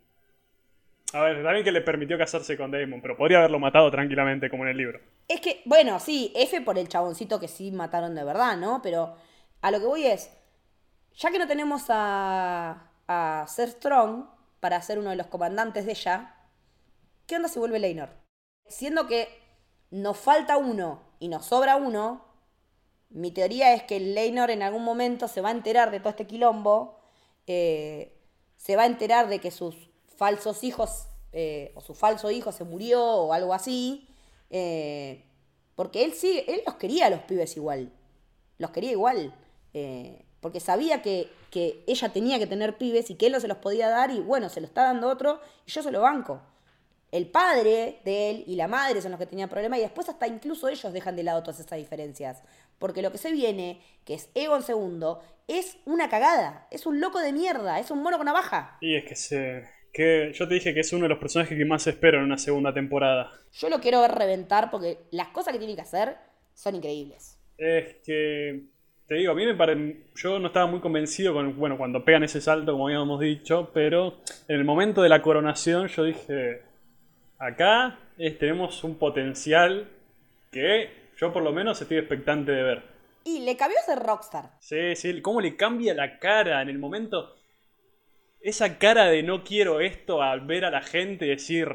A 1.14 1.22
ver, 1.22 1.42
también 1.42 1.64
que 1.64 1.72
le 1.72 1.80
permitió 1.80 2.18
casarse 2.18 2.54
con 2.54 2.70
Daemon, 2.70 3.00
pero 3.00 3.16
podría 3.16 3.38
haberlo 3.38 3.58
matado 3.58 3.90
tranquilamente 3.90 4.50
como 4.50 4.64
en 4.64 4.70
el 4.72 4.76
libro. 4.76 5.00
Es 5.28 5.40
que, 5.40 5.62
bueno, 5.64 5.98
sí, 6.00 6.34
F 6.36 6.60
por 6.60 6.76
el 6.76 6.88
chaboncito 6.88 7.40
que 7.40 7.48
sí 7.48 7.72
mataron 7.72 8.14
de 8.14 8.24
verdad, 8.24 8.58
¿no? 8.58 8.82
Pero 8.82 9.16
a 9.62 9.70
lo 9.70 9.78
que 9.78 9.86
voy 9.86 10.04
es, 10.04 10.30
ya 11.14 11.30
que 11.30 11.38
no 11.38 11.46
tenemos 11.46 11.86
a, 11.88 12.90
a 13.08 13.46
Ser 13.48 13.70
Strong 13.70 14.35
para 14.60 14.80
ser 14.82 14.98
uno 14.98 15.10
de 15.10 15.16
los 15.16 15.26
comandantes 15.26 15.86
de 15.86 15.92
ella, 15.92 16.34
¿qué 17.26 17.36
onda 17.36 17.48
si 17.48 17.58
vuelve 17.58 17.78
Leinor? 17.78 18.10
Siendo 18.66 19.06
que 19.06 19.28
nos 19.90 20.16
falta 20.16 20.56
uno 20.56 21.02
y 21.18 21.28
nos 21.28 21.46
sobra 21.46 21.76
uno, 21.76 22.24
mi 23.10 23.30
teoría 23.30 23.72
es 23.74 23.82
que 23.84 24.00
Leinor 24.00 24.50
en 24.50 24.62
algún 24.62 24.84
momento 24.84 25.28
se 25.28 25.40
va 25.40 25.50
a 25.50 25.52
enterar 25.52 25.90
de 25.90 26.00
todo 26.00 26.10
este 26.10 26.26
quilombo, 26.26 26.98
eh, 27.46 28.18
se 28.56 28.76
va 28.76 28.82
a 28.82 28.86
enterar 28.86 29.28
de 29.28 29.38
que 29.38 29.50
sus 29.50 29.90
falsos 30.16 30.64
hijos 30.64 31.06
eh, 31.32 31.72
o 31.74 31.80
su 31.80 31.94
falso 31.94 32.30
hijo 32.30 32.50
se 32.50 32.64
murió 32.64 33.04
o 33.04 33.32
algo 33.32 33.54
así. 33.54 34.08
Eh, 34.50 35.24
porque 35.74 36.04
él 36.04 36.14
sí, 36.14 36.42
él 36.48 36.62
los 36.66 36.76
quería 36.76 37.06
a 37.06 37.10
los 37.10 37.20
pibes 37.20 37.56
igual. 37.56 37.92
Los 38.58 38.70
quería 38.70 38.92
igual. 38.92 39.34
Porque 40.46 40.60
sabía 40.60 41.02
que, 41.02 41.26
que, 41.50 41.82
ella 41.88 42.08
tenía 42.10 42.38
que 42.38 42.46
tener 42.46 42.78
pibes 42.78 43.10
y 43.10 43.16
que 43.16 43.26
él 43.26 43.32
no 43.32 43.40
se 43.40 43.48
los 43.48 43.56
podía 43.56 43.88
dar 43.88 44.12
y 44.12 44.20
bueno, 44.20 44.48
se 44.48 44.60
lo 44.60 44.68
está 44.68 44.84
dando 44.84 45.08
otro 45.08 45.40
y 45.66 45.72
yo 45.72 45.82
se 45.82 45.90
lo 45.90 46.02
banco. 46.02 46.40
El 47.10 47.26
padre 47.26 47.98
de 48.04 48.30
él 48.30 48.44
y 48.46 48.54
la 48.54 48.68
madre 48.68 49.02
son 49.02 49.10
los 49.10 49.18
que 49.18 49.26
tenían 49.26 49.48
problemas 49.48 49.80
y 49.80 49.82
después 49.82 50.08
hasta 50.08 50.28
incluso 50.28 50.68
ellos 50.68 50.92
dejan 50.92 51.16
de 51.16 51.24
lado 51.24 51.42
todas 51.42 51.58
esas 51.58 51.78
diferencias. 51.78 52.44
Porque 52.78 53.02
lo 53.02 53.10
que 53.10 53.18
se 53.18 53.32
viene, 53.32 53.82
que 54.04 54.14
es 54.14 54.28
Egon 54.36 54.62
II, 54.68 55.16
es 55.48 55.78
una 55.84 56.08
cagada. 56.08 56.68
Es 56.70 56.86
un 56.86 57.00
loco 57.00 57.18
de 57.18 57.32
mierda. 57.32 57.80
Es 57.80 57.90
un 57.90 58.04
mono 58.04 58.18
con 58.18 58.26
navaja. 58.26 58.78
Y 58.80 58.94
es 58.94 59.04
que 59.04 59.16
se, 59.16 59.64
que 59.92 60.30
yo 60.32 60.46
te 60.46 60.54
dije 60.54 60.74
que 60.74 60.80
es 60.80 60.92
uno 60.92 61.06
de 61.06 61.08
los 61.08 61.18
personajes 61.18 61.58
que 61.58 61.64
más 61.64 61.84
espero 61.88 62.18
en 62.18 62.24
una 62.26 62.38
segunda 62.38 62.72
temporada. 62.72 63.32
Yo 63.52 63.68
lo 63.68 63.80
quiero 63.80 64.00
ver 64.00 64.12
reventar 64.12 64.70
porque 64.70 65.08
las 65.10 65.26
cosas 65.30 65.52
que 65.52 65.58
tiene 65.58 65.74
que 65.74 65.82
hacer 65.82 66.16
son 66.54 66.76
increíbles. 66.76 67.36
Es 67.58 67.96
que, 68.04 68.75
te 69.06 69.14
digo, 69.16 69.32
a 69.32 69.34
mí 69.34 69.46
me 69.46 69.54
parece, 69.54 70.04
yo 70.14 70.38
no 70.38 70.48
estaba 70.48 70.66
muy 70.66 70.80
convencido 70.80 71.32
con, 71.32 71.56
bueno, 71.58 71.76
cuando 71.78 72.04
pegan 72.04 72.24
ese 72.24 72.40
salto, 72.40 72.72
como 72.72 72.86
habíamos 72.86 73.20
dicho, 73.20 73.70
pero 73.72 74.18
en 74.48 74.56
el 74.56 74.64
momento 74.64 75.02
de 75.02 75.08
la 75.08 75.22
coronación 75.22 75.88
yo 75.88 76.04
dije, 76.04 76.62
acá 77.38 77.98
tenemos 78.16 78.82
un 78.84 78.96
potencial 78.96 79.88
que 80.50 80.90
yo 81.16 81.32
por 81.32 81.42
lo 81.42 81.52
menos 81.52 81.80
estoy 81.80 81.98
expectante 81.98 82.52
de 82.52 82.62
ver. 82.62 82.82
Y 83.24 83.40
le 83.40 83.56
cambió 83.56 83.78
ser 83.84 83.98
rockstar. 83.98 84.50
Sí, 84.60 84.94
sí, 84.94 85.20
cómo 85.20 85.40
le 85.40 85.56
cambia 85.56 85.94
la 85.94 86.18
cara 86.18 86.62
en 86.62 86.68
el 86.68 86.78
momento 86.78 87.36
esa 88.46 88.78
cara 88.78 89.06
de 89.06 89.24
no 89.24 89.42
quiero 89.42 89.80
esto 89.80 90.22
al 90.22 90.42
ver 90.42 90.64
a 90.64 90.70
la 90.70 90.80
gente 90.80 91.24
decir. 91.24 91.68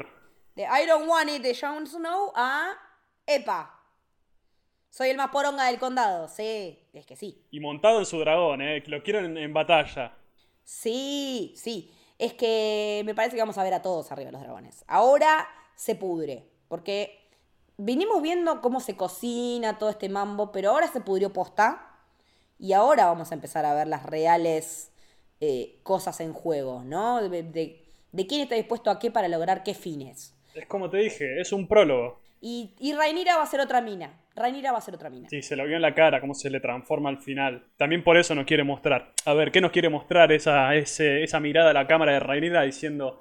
De 0.54 0.62
I 0.62 0.86
don't 0.86 1.06
want 1.06 1.28
it 1.28 1.42
de 1.42 1.54
Jon 1.54 1.86
Snow 1.86 2.32
a 2.34 2.72
Epa. 3.26 3.81
Soy 4.92 5.08
el 5.08 5.16
más 5.16 5.30
poronga 5.30 5.64
del 5.64 5.78
condado. 5.78 6.28
Sí, 6.28 6.78
es 6.92 7.06
que 7.06 7.16
sí. 7.16 7.46
Y 7.50 7.60
montado 7.60 7.98
en 7.98 8.04
su 8.04 8.18
dragón, 8.18 8.60
¿eh? 8.60 8.82
Lo 8.86 9.02
quiero 9.02 9.20
en, 9.20 9.54
batalla. 9.54 10.14
Sí, 10.64 11.54
sí. 11.56 11.90
Es 12.18 12.34
que 12.34 13.00
me 13.06 13.14
parece 13.14 13.34
que 13.34 13.40
vamos 13.40 13.56
a 13.56 13.64
ver 13.64 13.72
a 13.72 13.80
todos 13.80 14.12
arriba 14.12 14.26
de 14.26 14.32
los 14.32 14.42
dragones. 14.42 14.84
Ahora 14.86 15.48
se 15.76 15.94
pudre. 15.94 16.46
Porque 16.68 17.26
vinimos 17.78 18.20
viendo 18.20 18.60
cómo 18.60 18.80
se 18.80 18.94
cocina 18.94 19.78
todo 19.78 19.88
este 19.88 20.10
mambo, 20.10 20.52
pero 20.52 20.72
ahora 20.72 20.88
se 20.88 21.00
pudrió 21.00 21.32
posta. 21.32 21.96
Y 22.58 22.74
ahora 22.74 23.06
vamos 23.06 23.30
a 23.30 23.34
empezar 23.34 23.64
a 23.64 23.72
ver 23.72 23.88
las 23.88 24.04
reales 24.04 24.92
eh, 25.40 25.80
cosas 25.84 26.20
en 26.20 26.34
juego, 26.34 26.82
¿no? 26.84 27.26
De, 27.30 27.82
quién 28.28 28.42
está 28.42 28.56
dispuesto 28.56 28.90
a 28.90 28.98
qué 28.98 29.10
para 29.10 29.28
lograr 29.28 29.62
qué 29.62 29.72
fines. 29.72 30.34
Es 30.52 30.66
como 30.66 30.90
te 30.90 30.98
dije, 30.98 31.40
es 31.40 31.50
un 31.50 31.66
prólogo. 31.66 32.20
Y, 32.42 32.74
y 32.78 32.92
Rainira 32.92 33.38
va 33.38 33.44
a 33.44 33.46
ser 33.46 33.60
otra 33.60 33.80
mina. 33.80 34.21
Rainira 34.34 34.72
va 34.72 34.78
a 34.78 34.80
ser 34.80 34.94
otra 34.94 35.10
mina. 35.10 35.28
Sí, 35.28 35.42
se 35.42 35.56
lo 35.56 35.66
vio 35.66 35.76
en 35.76 35.82
la 35.82 35.94
cara, 35.94 36.20
cómo 36.20 36.34
se 36.34 36.50
le 36.50 36.60
transforma 36.60 37.10
al 37.10 37.18
final. 37.18 37.64
También 37.76 38.02
por 38.02 38.16
eso 38.16 38.34
nos 38.34 38.46
quiere 38.46 38.64
mostrar. 38.64 39.12
A 39.24 39.34
ver, 39.34 39.50
¿qué 39.52 39.60
nos 39.60 39.72
quiere 39.72 39.88
mostrar 39.88 40.32
esa, 40.32 40.74
esa 40.74 41.40
mirada 41.40 41.70
a 41.70 41.74
la 41.74 41.86
cámara 41.86 42.12
de 42.12 42.20
Rainira 42.20 42.62
diciendo 42.62 43.20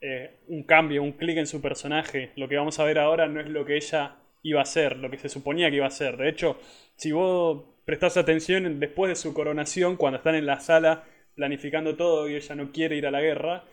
eh, 0.00 0.40
un 0.48 0.64
cambio, 0.64 1.02
un 1.02 1.12
clic 1.12 1.38
en 1.38 1.46
su 1.46 1.60
personaje? 1.60 2.32
Lo 2.36 2.48
que 2.48 2.56
vamos 2.56 2.78
a 2.78 2.84
ver 2.84 2.98
ahora 2.98 3.28
no 3.28 3.40
es 3.40 3.48
lo 3.48 3.64
que 3.64 3.76
ella 3.76 4.16
iba 4.42 4.60
a 4.60 4.64
ser, 4.64 4.96
lo 4.96 5.10
que 5.10 5.18
se 5.18 5.28
suponía 5.28 5.70
que 5.70 5.76
iba 5.76 5.86
a 5.86 5.90
ser. 5.90 6.16
De 6.16 6.28
hecho, 6.28 6.58
si 6.96 7.12
vos 7.12 7.64
prestás 7.84 8.16
atención 8.16 8.80
después 8.80 9.10
de 9.10 9.16
su 9.16 9.32
coronación, 9.34 9.96
cuando 9.96 10.18
están 10.18 10.34
en 10.34 10.46
la 10.46 10.60
sala 10.60 11.04
planificando 11.34 11.96
todo 11.96 12.28
y 12.28 12.34
ella 12.34 12.54
no 12.56 12.72
quiere 12.72 12.96
ir 12.96 13.06
a 13.06 13.10
la 13.12 13.20
guerra, 13.20 13.64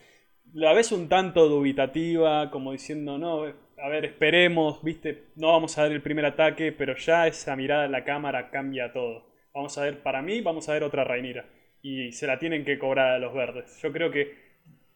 la 0.52 0.72
ves 0.72 0.92
un 0.92 1.08
tanto 1.08 1.48
dubitativa, 1.48 2.50
como 2.50 2.72
diciendo, 2.72 3.18
no, 3.18 3.44
a 3.82 3.88
ver, 3.88 4.04
esperemos, 4.04 4.82
viste, 4.82 5.24
no 5.36 5.48
vamos 5.48 5.76
a 5.78 5.82
ver 5.82 5.92
el 5.92 6.02
primer 6.02 6.24
ataque, 6.24 6.72
pero 6.72 6.96
ya 6.96 7.26
esa 7.26 7.56
mirada 7.56 7.84
en 7.84 7.92
la 7.92 8.04
cámara 8.04 8.50
cambia 8.50 8.92
todo. 8.92 9.26
Vamos 9.54 9.76
a 9.78 9.82
ver, 9.82 10.02
para 10.02 10.22
mí, 10.22 10.40
vamos 10.40 10.68
a 10.68 10.72
ver 10.72 10.82
otra 10.82 11.04
Rainira. 11.04 11.44
Y 11.82 12.12
se 12.12 12.26
la 12.26 12.38
tienen 12.38 12.64
que 12.64 12.78
cobrar 12.78 13.12
a 13.12 13.18
los 13.18 13.34
verdes. 13.34 13.78
Yo 13.82 13.92
creo 13.92 14.10
que 14.10 14.34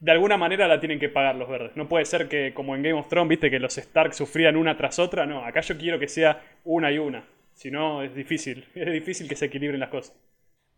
de 0.01 0.13
alguna 0.13 0.37
manera 0.39 0.67
la 0.67 0.81
tienen 0.81 0.99
que 0.99 1.09
pagar 1.11 1.37
los 1.37 1.49
verdes. 1.49 1.77
No 1.77 1.89
puede 1.89 2.05
ser 2.07 2.29
que, 2.29 2.55
como 2.55 2.75
en 2.75 2.83
Game 2.83 2.99
of 2.99 3.09
Thrones, 3.09 3.29
viste 3.29 3.51
que 3.51 3.59
los 3.59 3.77
Stark 3.77 4.15
sufrían 4.15 4.57
una 4.57 4.77
tras 4.77 4.99
otra. 4.99 5.27
No, 5.27 5.45
acá 5.45 5.61
yo 5.61 5.77
quiero 5.77 5.99
que 5.99 6.09
sea 6.09 6.43
una 6.65 6.91
y 6.91 6.99
una. 6.99 7.25
Si 7.53 7.71
no, 7.71 8.03
es 8.03 8.15
difícil. 8.15 8.67
Es 8.75 8.93
difícil 8.93 9.29
que 9.29 9.37
se 9.37 9.47
equilibren 9.47 9.81
las 9.81 9.91
cosas. 9.91 10.17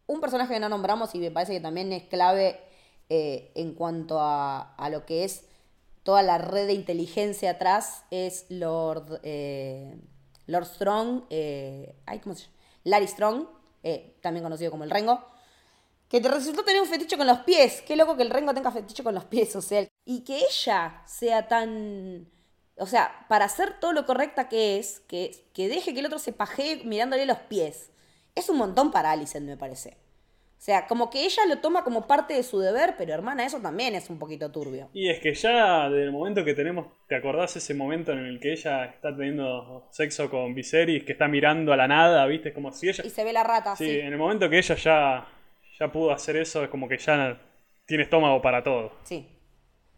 Un 0.07 0.21
personaje 0.21 0.55
que 0.55 0.61
no 0.61 0.69
nombramos 0.69 1.15
y 1.15 1.21
me 1.21 1.31
parece 1.31 1.53
que 1.53 1.61
también 1.61 1.93
es 1.93 2.03
clave 2.05 2.57
eh, 3.09 3.53
en 3.55 3.75
cuanto 3.75 4.21
a, 4.21 4.75
a, 4.75 4.91
lo 4.91 5.07
que 5.07 5.25
es 5.25 5.49
toda 6.03 6.23
la 6.23 6.39
red 6.39 6.67
de 6.67 6.75
inteligencia 6.75 7.53
atrás 7.53 8.05
es 8.11 8.47
Lord, 8.49 9.21
eh, 9.23 9.97
Lord 10.47 10.67
Strong. 10.67 11.25
Eh, 11.31 11.95
¿cómo 12.23 12.35
se 12.35 12.43
llama? 12.43 12.57
Larry 12.85 13.07
Strong, 13.09 13.47
eh, 13.83 14.17
también 14.21 14.43
conocido 14.43 14.71
como 14.71 14.85
el 14.85 14.91
Rengo 14.91 15.25
que 16.13 16.21
te 16.21 16.29
resultó 16.29 16.63
tener 16.63 16.83
un 16.83 16.89
fetiche 16.89 17.17
con 17.17 17.27
los 17.27 17.39
pies. 17.39 17.81
Qué 17.81 17.97
loco 17.97 18.19
que 18.19 18.23
el 18.23 18.29
Rengo 18.29 18.53
tenga 18.53 18.71
fetiche 18.71 19.03
con 19.03 19.15
los 19.15 19.25
pies, 19.25 19.57
o 19.57 19.63
sea, 19.63 19.89
y 20.05 20.25
que 20.25 20.41
ella 20.41 21.03
sea 21.07 21.49
tan... 21.49 22.31
O 22.77 22.85
sea, 22.85 23.25
para 23.31 23.47
hacer 23.47 23.81
todo 23.81 23.95
lo 23.95 24.05
correcta 24.05 24.47
que 24.51 24.79
es, 24.79 25.01
que, 25.01 25.49
que 25.55 25.69
deje 25.69 25.95
que 25.95 26.01
el 26.01 26.07
otro 26.07 26.19
se 26.19 26.35
pajee 26.35 26.85
mirándole 26.85 27.25
los 27.25 27.39
pies. 27.39 27.93
Es 28.35 28.51
un 28.51 28.59
montón 28.59 28.91
para 28.91 29.11
Alicent, 29.11 29.47
me 29.47 29.57
parece. 29.57 30.02
O 30.63 30.65
sea, 30.65 30.87
como 30.87 31.11
que 31.11 31.25
ella 31.25 31.45
lo 31.49 31.59
toma 31.59 31.83
como 31.83 32.07
parte 32.07 32.35
de 32.35 32.45
su 32.45 32.61
deber, 32.61 32.95
pero 32.97 33.13
hermana, 33.13 33.45
eso 33.45 33.59
también 33.59 33.97
es 33.97 34.09
un 34.11 34.21
poquito 34.21 34.53
turbio. 34.53 34.89
Y 34.93 35.09
es 35.09 35.19
que 35.19 35.35
ya 35.35 35.91
desde 35.91 36.05
el 36.05 36.13
momento 36.13 36.45
que 36.45 36.55
tenemos, 36.55 36.87
¿te 37.09 37.17
acordás 37.17 37.57
ese 37.57 37.75
momento 37.75 38.13
en 38.13 38.21
el 38.21 38.39
que 38.39 38.53
ella 38.53 38.85
está 38.85 39.09
teniendo 39.17 39.89
sexo 39.91 40.31
con 40.31 40.55
Viserys, 40.55 41.03
que 41.03 41.13
está 41.13 41.27
mirando 41.27 41.73
a 41.73 41.77
la 41.77 41.89
nada, 41.89 42.25
viste? 42.27 42.53
Como 42.53 42.71
si 42.71 42.91
ella... 42.91 43.03
Y 43.05 43.11
se 43.11 43.25
ve 43.25 43.33
la 43.33 43.43
rata, 43.43 43.75
sí. 43.75 43.87
Sí, 43.87 43.99
en 43.99 44.13
el 44.13 44.19
momento 44.19 44.49
que 44.49 44.59
ella 44.59 44.77
ya 44.77 45.27
ya 45.79 45.91
pudo 45.91 46.13
hacer 46.13 46.37
eso, 46.37 46.63
es 46.63 46.71
como 46.71 46.89
que 46.89 46.99
ya 46.99 47.41
tiene 47.87 48.05
estómago 48.05 48.41
para 48.41 48.63
todo. 48.63 48.93
Sí, 49.03 49.27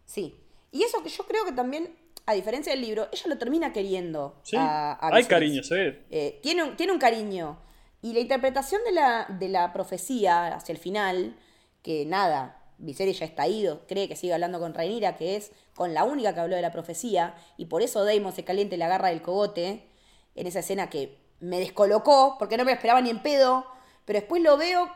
sí. 0.06 0.34
Y 0.72 0.82
eso 0.82 1.02
que 1.02 1.10
yo 1.10 1.24
creo 1.24 1.44
que 1.44 1.52
también, 1.52 1.94
a 2.26 2.34
diferencia 2.34 2.72
del 2.72 2.80
libro, 2.80 3.08
ella 3.12 3.24
lo 3.26 3.38
termina 3.38 3.72
queriendo. 3.72 4.40
Sí, 4.42 4.56
hay 4.58 5.24
cariño, 5.24 5.62
se 5.62 6.04
eh, 6.10 6.40
tiene, 6.42 6.64
un, 6.64 6.76
tiene 6.76 6.92
un 6.92 6.98
cariño. 6.98 7.58
Y 8.04 8.12
la 8.12 8.20
interpretación 8.20 8.84
de 8.84 8.92
la, 8.92 9.26
de 9.30 9.48
la 9.48 9.72
profecía 9.72 10.48
hacia 10.48 10.74
el 10.74 10.78
final, 10.78 11.38
que 11.82 12.04
nada, 12.04 12.62
Viserys 12.76 13.18
ya 13.20 13.24
está 13.24 13.48
ido, 13.48 13.86
cree 13.86 14.08
que 14.08 14.14
sigue 14.14 14.34
hablando 14.34 14.60
con 14.60 14.74
Rhaenyra, 14.74 15.16
que 15.16 15.36
es 15.36 15.52
con 15.74 15.94
la 15.94 16.04
única 16.04 16.34
que 16.34 16.40
habló 16.40 16.54
de 16.54 16.60
la 16.60 16.70
profecía, 16.70 17.34
y 17.56 17.64
por 17.64 17.80
eso 17.80 18.04
Daemon 18.04 18.34
se 18.34 18.44
caliente 18.44 18.74
y 18.74 18.78
le 18.78 18.84
agarra 18.84 19.08
del 19.08 19.22
cogote, 19.22 19.88
en 20.34 20.46
esa 20.46 20.58
escena 20.58 20.90
que 20.90 21.16
me 21.40 21.58
descolocó, 21.58 22.36
porque 22.38 22.58
no 22.58 22.66
me 22.66 22.72
esperaba 22.72 23.00
ni 23.00 23.08
en 23.08 23.22
pedo, 23.22 23.64
pero 24.04 24.18
después 24.18 24.42
lo 24.42 24.58
veo 24.58 24.86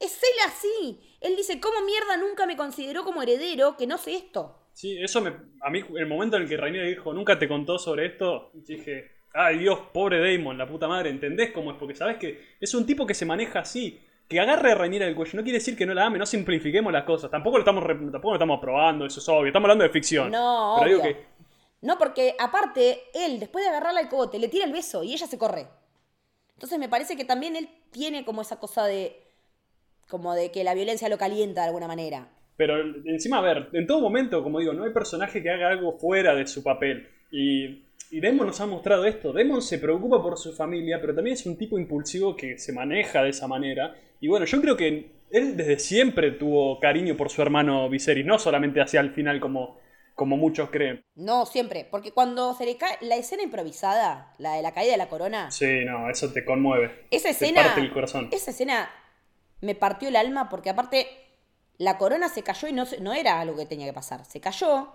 es 0.00 0.14
él 0.22 0.38
así. 0.46 1.00
Él 1.20 1.36
dice, 1.36 1.60
¿cómo 1.60 1.84
mierda 1.84 2.16
nunca 2.16 2.46
me 2.46 2.56
consideró 2.56 3.04
como 3.04 3.20
heredero 3.20 3.76
que 3.76 3.86
no 3.86 3.98
sé 3.98 4.14
esto? 4.14 4.70
Sí, 4.72 4.96
eso 5.02 5.20
me, 5.20 5.36
a 5.60 5.68
mí, 5.68 5.84
el 5.94 6.06
momento 6.06 6.36
en 6.36 6.44
el 6.44 6.48
que 6.48 6.56
Rainier 6.56 6.86
dijo, 6.86 7.12
nunca 7.12 7.38
te 7.38 7.48
contó 7.48 7.78
sobre 7.78 8.06
esto, 8.06 8.50
dije, 8.54 9.15
ay 9.36 9.58
Dios, 9.58 9.78
pobre 9.92 10.36
Damon, 10.36 10.58
la 10.58 10.66
puta 10.66 10.88
madre, 10.88 11.10
¿entendés 11.10 11.52
cómo 11.52 11.70
es? 11.70 11.76
Porque 11.78 11.94
sabes 11.94 12.16
que 12.16 12.56
es 12.60 12.74
un 12.74 12.86
tipo 12.86 13.06
que 13.06 13.14
se 13.14 13.26
maneja 13.26 13.60
así. 13.60 14.00
Que 14.28 14.40
agarre 14.40 14.72
a 14.72 14.74
Rainier 14.74 15.04
del 15.04 15.14
cuello 15.14 15.36
no 15.36 15.42
quiere 15.44 15.58
decir 15.58 15.76
que 15.76 15.86
no 15.86 15.94
la 15.94 16.06
ame, 16.06 16.18
no 16.18 16.26
simplifiquemos 16.26 16.92
las 16.92 17.04
cosas. 17.04 17.30
Tampoco 17.30 17.58
lo 17.58 17.60
estamos, 17.60 17.84
tampoco 17.86 18.30
lo 18.30 18.34
estamos 18.34 18.60
probando, 18.60 19.06
eso 19.06 19.20
es 19.20 19.28
obvio. 19.28 19.46
Estamos 19.46 19.66
hablando 19.66 19.84
de 19.84 19.90
ficción. 19.90 20.32
No, 20.32 20.76
Pero 20.80 20.90
Digo 20.90 21.02
que... 21.02 21.26
No, 21.82 21.96
porque 21.96 22.34
aparte, 22.38 23.04
él, 23.14 23.38
después 23.38 23.64
de 23.64 23.70
agarrarla 23.70 24.00
al 24.00 24.08
cogote, 24.08 24.40
le 24.40 24.48
tira 24.48 24.64
el 24.64 24.72
beso 24.72 25.04
y 25.04 25.12
ella 25.12 25.28
se 25.28 25.38
corre. 25.38 25.68
Entonces 26.54 26.78
me 26.78 26.88
parece 26.88 27.16
que 27.16 27.24
también 27.24 27.54
él 27.54 27.68
tiene 27.92 28.24
como 28.24 28.42
esa 28.42 28.58
cosa 28.58 28.86
de 28.86 29.22
como 30.08 30.34
de 30.34 30.50
que 30.50 30.64
la 30.64 30.74
violencia 30.74 31.08
lo 31.08 31.18
calienta 31.18 31.62
de 31.62 31.66
alguna 31.68 31.86
manera. 31.86 32.28
Pero 32.56 32.80
encima, 33.04 33.38
a 33.38 33.42
ver, 33.42 33.68
en 33.72 33.86
todo 33.86 34.00
momento, 34.00 34.42
como 34.42 34.60
digo, 34.60 34.72
no 34.72 34.84
hay 34.84 34.92
personaje 34.92 35.42
que 35.42 35.50
haga 35.50 35.68
algo 35.68 35.98
fuera 35.98 36.34
de 36.34 36.46
su 36.46 36.62
papel. 36.62 37.08
Y, 37.30 37.85
y 38.10 38.20
Demon 38.20 38.46
nos 38.46 38.60
ha 38.60 38.66
mostrado 38.66 39.04
esto. 39.04 39.32
Demon 39.32 39.62
se 39.62 39.78
preocupa 39.78 40.22
por 40.22 40.38
su 40.38 40.52
familia, 40.52 41.00
pero 41.00 41.14
también 41.14 41.34
es 41.34 41.46
un 41.46 41.56
tipo 41.56 41.78
impulsivo 41.78 42.36
que 42.36 42.58
se 42.58 42.72
maneja 42.72 43.22
de 43.22 43.30
esa 43.30 43.48
manera. 43.48 43.94
Y 44.20 44.28
bueno, 44.28 44.46
yo 44.46 44.60
creo 44.60 44.76
que 44.76 45.16
él 45.30 45.56
desde 45.56 45.78
siempre 45.78 46.32
tuvo 46.32 46.78
cariño 46.80 47.16
por 47.16 47.30
su 47.30 47.42
hermano 47.42 47.88
Viserys, 47.88 48.24
no 48.24 48.38
solamente 48.38 48.80
hacia 48.80 49.00
el 49.00 49.10
final 49.12 49.40
como, 49.40 49.78
como 50.14 50.36
muchos 50.36 50.70
creen. 50.70 51.04
No, 51.14 51.46
siempre, 51.46 51.86
porque 51.90 52.12
cuando 52.12 52.54
se 52.54 52.64
le 52.64 52.76
cae 52.76 52.96
la 53.00 53.16
escena 53.16 53.42
improvisada, 53.42 54.32
la 54.38 54.54
de 54.54 54.62
la 54.62 54.72
caída 54.72 54.92
de 54.92 54.98
la 54.98 55.08
corona. 55.08 55.50
Sí, 55.50 55.84
no, 55.84 56.08
eso 56.08 56.32
te 56.32 56.44
conmueve. 56.44 57.06
Esa 57.10 57.30
escena. 57.30 57.62
Te 57.62 57.68
parte 57.68 57.80
el 57.82 57.92
corazón. 57.92 58.28
Esa 58.32 58.50
escena 58.50 58.90
me 59.60 59.74
partió 59.74 60.08
el 60.08 60.16
alma 60.16 60.48
porque 60.48 60.70
aparte 60.70 61.06
la 61.78 61.98
corona 61.98 62.28
se 62.28 62.42
cayó 62.42 62.68
y 62.68 62.72
no, 62.72 62.84
no 63.00 63.12
era 63.12 63.40
algo 63.40 63.56
que 63.56 63.66
tenía 63.66 63.86
que 63.86 63.92
pasar. 63.92 64.24
Se 64.24 64.40
cayó, 64.40 64.92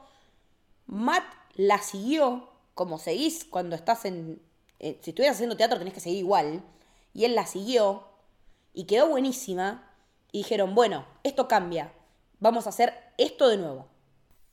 Matt 0.88 1.24
la 1.55 1.78
siguió, 1.80 2.51
como 2.82 2.97
seguís 2.97 3.45
cuando 3.45 3.75
estás 3.75 4.05
en... 4.05 4.41
Eh, 4.79 4.97
si 5.01 5.11
estuvieras 5.11 5.36
haciendo 5.36 5.55
teatro 5.55 5.77
tenés 5.77 5.93
que 5.93 5.99
seguir 5.99 6.17
igual. 6.17 6.63
Y 7.13 7.25
él 7.25 7.36
la 7.36 7.45
siguió 7.45 8.07
y 8.73 8.86
quedó 8.86 9.07
buenísima. 9.07 9.88
Y 10.32 10.39
dijeron, 10.39 10.73
bueno, 10.73 11.05
esto 11.21 11.47
cambia. 11.47 11.93
Vamos 12.39 12.65
a 12.65 12.69
hacer 12.69 12.91
esto 13.19 13.49
de 13.49 13.57
nuevo. 13.57 13.88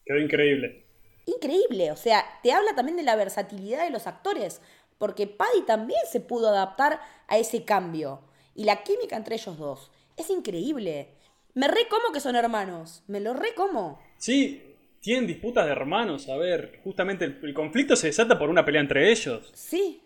Quedó 0.04 0.18
increíble. 0.18 0.84
Increíble, 1.24 1.90
o 1.90 1.96
sea, 1.96 2.22
te 2.42 2.52
habla 2.52 2.74
también 2.74 2.98
de 2.98 3.02
la 3.02 3.16
versatilidad 3.16 3.84
de 3.84 3.90
los 3.90 4.06
actores, 4.06 4.60
porque 4.98 5.26
Paddy 5.26 5.62
también 5.66 6.00
se 6.10 6.20
pudo 6.20 6.50
adaptar 6.50 7.00
a 7.28 7.38
ese 7.38 7.64
cambio. 7.64 8.20
Y 8.54 8.64
la 8.64 8.82
química 8.82 9.16
entre 9.16 9.36
ellos 9.36 9.56
dos 9.56 9.90
es 10.18 10.28
increíble. 10.28 11.14
Me 11.54 11.66
re 11.66 11.88
como 11.88 12.12
que 12.12 12.20
son 12.20 12.36
hermanos. 12.36 13.02
Me 13.06 13.20
lo 13.20 13.32
re 13.32 13.54
como. 13.54 13.98
Sí, 14.18 14.67
tienen 15.00 15.26
disputas 15.26 15.66
de 15.66 15.72
hermanos. 15.72 16.28
A 16.28 16.36
ver, 16.36 16.80
justamente 16.84 17.24
el, 17.24 17.54
conflicto 17.54 17.96
se 17.96 18.08
desata 18.08 18.38
por 18.38 18.50
una 18.50 18.64
pelea 18.64 18.80
entre 18.80 19.10
ellos. 19.10 19.50
Sí, 19.54 20.02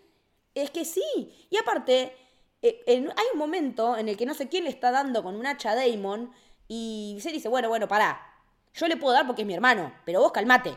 es 0.54 0.70
que 0.70 0.84
sí. 0.84 1.02
Y 1.50 1.56
aparte, 1.56 2.12
eh, 2.62 2.82
hay 2.86 3.26
un 3.32 3.38
momento 3.38 3.96
en 3.96 4.08
el 4.08 4.16
que 4.16 4.26
no 4.26 4.34
sé 4.34 4.48
quién 4.48 4.64
le 4.64 4.70
está 4.70 4.90
dando 4.90 5.22
con 5.22 5.36
un 5.36 5.46
hacha 5.46 5.72
a 5.72 5.76
Damon 5.76 6.30
y 6.68 7.18
se 7.20 7.32
dice, 7.32 7.48
bueno, 7.48 7.68
bueno, 7.68 7.88
pará. 7.88 8.20
Yo 8.74 8.88
le 8.88 8.96
puedo 8.96 9.14
dar 9.14 9.26
porque 9.26 9.42
es 9.42 9.46
mi 9.46 9.54
hermano, 9.54 9.92
pero 10.06 10.20
vos 10.20 10.32
calmate. 10.32 10.74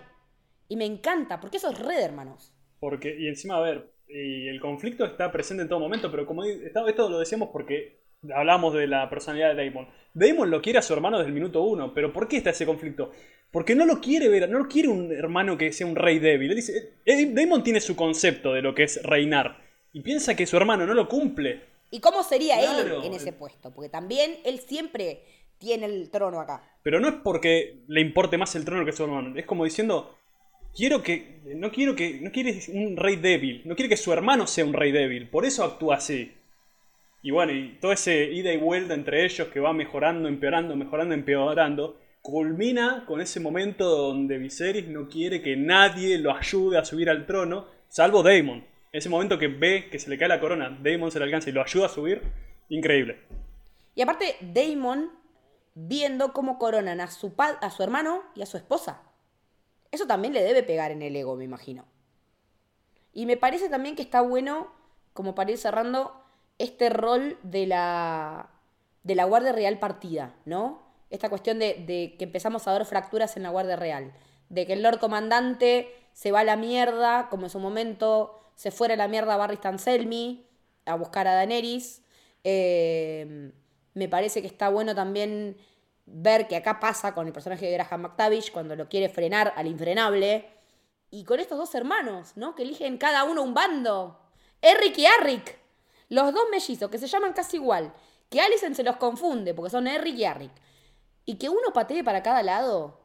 Y 0.68 0.76
me 0.76 0.86
encanta, 0.86 1.40
porque 1.40 1.58
eso 1.58 1.70
es 1.70 1.80
re 1.80 1.96
de 1.96 2.04
hermanos. 2.04 2.54
Porque, 2.80 3.16
y 3.18 3.28
encima, 3.28 3.58
a 3.58 3.62
ver, 3.62 3.94
y 4.08 4.48
el 4.48 4.60
conflicto 4.60 5.06
está 5.06 5.32
presente 5.32 5.64
en 5.64 5.70
todo 5.70 5.80
momento, 5.80 6.12
pero 6.12 6.26
como 6.26 6.44
esto 6.44 7.10
lo 7.10 7.20
decíamos 7.20 7.50
porque 7.52 8.05
hablamos 8.34 8.74
de 8.74 8.88
la 8.88 9.10
personalidad 9.10 9.56
de 9.56 9.66
Damon. 9.66 9.88
Damon 10.14 10.50
lo 10.50 10.62
quiere 10.62 10.80
a 10.80 10.82
su 10.82 10.94
hermano 10.94 11.18
desde 11.18 11.30
el 11.30 11.34
minuto 11.34 11.62
uno, 11.62 11.94
pero 11.94 12.14
¿por 12.14 12.28
qué 12.28 12.38
está 12.38 12.52
ese 12.52 12.66
conflicto? 12.66 13.12
Porque 13.52 13.76
no 13.76 13.86
lo 13.86 14.00
quiere 14.00 14.28
ver, 14.30 14.50
no 14.50 14.60
lo 14.60 14.68
quiere 14.68 14.88
un 14.88 15.12
hermano 15.12 15.58
que 15.58 15.72
sea 15.72 15.88
un 15.88 15.96
rey 15.96 16.20
débil. 16.20 16.50
Él 16.50 16.56
dice, 16.56 16.94
eh, 17.06 17.26
Damon 17.34 17.64
tiene 17.64 17.82
su 17.82 17.96
concepto 17.96 18.54
de 18.54 18.62
lo 18.62 18.74
que 18.74 18.84
es 18.84 19.02
reinar 19.04 19.58
y 19.94 20.02
piensa 20.02 20.36
que 20.36 20.46
su 20.46 20.58
hermano 20.58 20.86
no 20.86 20.94
lo 20.94 21.08
cumple. 21.08 21.62
¿Y 21.92 22.00
cómo 22.00 22.24
sería 22.24 22.60
él 22.60 22.92
en 23.04 23.14
ese 23.14 23.32
puesto? 23.32 23.72
Porque 23.74 23.90
también 23.90 24.38
él 24.44 24.60
siempre 24.60 25.22
tiene 25.58 25.86
el 25.86 26.10
trono 26.10 26.42
acá. 26.42 26.62
Pero 26.84 27.00
no 27.00 27.08
es 27.08 27.16
porque 27.24 27.84
le 27.88 28.02
importe 28.02 28.38
más 28.38 28.56
el 28.56 28.66
trono 28.66 28.86
que 28.86 28.92
su 28.92 29.04
hermano, 29.04 29.38
es 29.38 29.46
como 29.46 29.64
diciendo, 29.64 30.18
quiero 30.76 31.02
que 31.02 31.40
no 31.56 31.72
quiero 31.72 31.96
que 31.96 32.20
no 32.20 32.32
quiere 32.32 32.60
un 32.74 32.98
rey 32.98 33.16
débil, 33.16 33.62
no 33.66 33.76
quiere 33.76 33.90
que 33.90 33.98
su 33.98 34.12
hermano 34.12 34.48
sea 34.48 34.66
un 34.66 34.74
rey 34.74 34.92
débil, 34.92 35.30
por 35.30 35.46
eso 35.46 35.64
actúa 35.64 35.96
así. 35.96 36.34
Y 37.26 37.32
bueno, 37.32 37.54
y 37.54 37.70
todo 37.82 37.92
ese 37.92 38.26
ida 38.26 38.54
y 38.54 38.58
vuelta 38.58 38.94
entre 38.94 39.26
ellos 39.26 39.48
que 39.48 39.60
va 39.60 39.74
mejorando, 39.74 40.30
empeorando, 40.30 40.76
mejorando, 40.76 41.16
empeorando, 41.16 42.00
culmina 42.22 43.04
con 43.08 43.20
ese 43.20 43.40
momento 43.40 43.90
donde 43.90 44.38
Viserys 44.38 44.88
no 44.88 45.10
quiere 45.10 45.42
que 45.42 45.56
nadie 45.56 46.20
lo 46.20 46.36
ayude 46.36 46.78
a 46.78 46.86
subir 46.86 47.10
al 47.10 47.26
trono, 47.26 47.66
salvo 47.88 48.22
Daemon. 48.22 48.64
Ese 48.92 49.10
momento 49.10 49.40
que 49.40 49.48
ve 49.48 49.90
que 49.90 49.98
se 49.98 50.12
le 50.12 50.20
cae 50.20 50.28
la 50.28 50.40
corona, 50.40 50.78
Daemon 50.84 51.10
se 51.10 51.18
le 51.18 51.26
alcanza 51.26 51.50
y 51.50 51.54
lo 51.54 51.64
ayuda 51.64 51.88
a 51.88 51.90
subir, 51.90 52.22
increíble. 52.70 53.18
Y 53.96 54.04
aparte, 54.04 54.36
Daemon 54.42 55.10
viendo 55.74 56.32
cómo 56.32 56.60
coronan 56.60 57.02
a 57.02 57.08
su, 57.08 57.34
a 57.40 57.72
su 57.72 57.82
hermano 57.82 58.22
y 58.36 58.44
a 58.44 58.46
su 58.46 58.58
esposa. 58.58 59.02
Eso 59.90 60.06
también 60.06 60.36
le 60.36 60.44
debe 60.44 60.62
pegar 60.62 60.92
en 60.92 61.02
el 61.02 61.16
ego, 61.16 61.36
me 61.36 61.46
imagino. 61.46 61.86
Y 63.14 63.26
me 63.26 63.36
parece 63.36 63.68
también 63.68 63.96
que 63.96 64.04
está 64.04 64.22
bueno, 64.22 64.72
como 65.14 65.34
para 65.34 65.50
ir 65.50 65.58
cerrando, 65.58 66.22
este 66.58 66.90
rol 66.90 67.38
de 67.44 67.68
la, 67.68 68.50
de 69.04 69.16
la 69.16 69.26
Guardia 69.26 69.52
Real 69.52 69.80
partida, 69.80 70.36
¿no? 70.46 70.82
Esta 71.10 71.30
cuestión 71.30 71.60
de, 71.60 72.16
que 72.18 72.24
empezamos 72.24 72.68
a 72.68 72.74
ver 72.74 72.86
fracturas 72.86 73.38
en 73.38 73.44
la 73.44 73.50
Guardia 73.50 73.76
Real, 73.76 74.14
de 74.50 74.66
que 74.66 74.74
el 74.74 74.84
Lord 74.84 75.00
Comandante 75.00 75.94
se 76.14 76.32
va 76.32 76.42
a 76.42 76.44
la 76.44 76.56
mierda, 76.56 77.28
como 77.30 77.46
en 77.46 77.50
su 77.50 77.60
momento 77.60 78.40
se 78.56 78.72
fuera 78.72 78.94
a 78.94 78.98
la 78.98 79.08
mierda 79.08 79.38
Barry 79.38 79.58
Stanselmi 79.58 80.46
a 80.86 80.96
buscar 80.96 81.28
a 81.28 81.34
Daenerys. 81.36 82.02
Eh, 82.44 83.52
me 83.94 84.10
parece 84.10 84.42
que 84.42 84.48
está 84.48 84.70
bueno 84.70 84.96
también 84.96 85.58
ver 86.06 86.48
que 86.48 86.56
acá 86.56 86.80
pasa 86.80 87.14
con 87.14 87.28
el 87.28 87.34
personaje 87.34 87.66
de 87.66 87.74
Graham 87.74 88.02
McTavish 88.02 88.52
cuando 88.52 88.76
lo 88.76 88.88
quiere 88.88 89.10
frenar 89.10 89.54
al 89.56 89.68
infrenable. 89.68 90.48
Y 91.12 91.24
con 91.24 91.40
estos 91.40 91.58
dos 91.58 91.74
hermanos, 91.76 92.34
¿no? 92.36 92.56
Que 92.56 92.64
eligen 92.64 92.98
cada 92.98 93.24
uno 93.24 93.42
un 93.42 93.54
bando. 93.54 94.20
Eric 94.62 94.98
y 94.98 95.06
Arrick. 95.06 95.65
Los 96.10 96.34
dos 96.34 96.44
mellizos 96.52 96.90
que 96.90 96.98
se 96.98 97.08
llaman 97.08 97.34
casi 97.34 97.58
igual, 97.58 97.94
que 98.30 98.42
Alison 98.42 98.76
se 98.76 98.84
los 98.84 98.98
confunde 98.98 99.54
porque 99.54 99.72
son 99.72 99.88
Eric 99.88 100.16
y 100.16 100.26
Arrick, 100.26 100.52
y 101.26 101.36
que 101.36 101.50
uno 101.50 101.74
patee 101.74 102.04
para 102.04 102.24
cada 102.24 102.44
lado, 102.44 103.00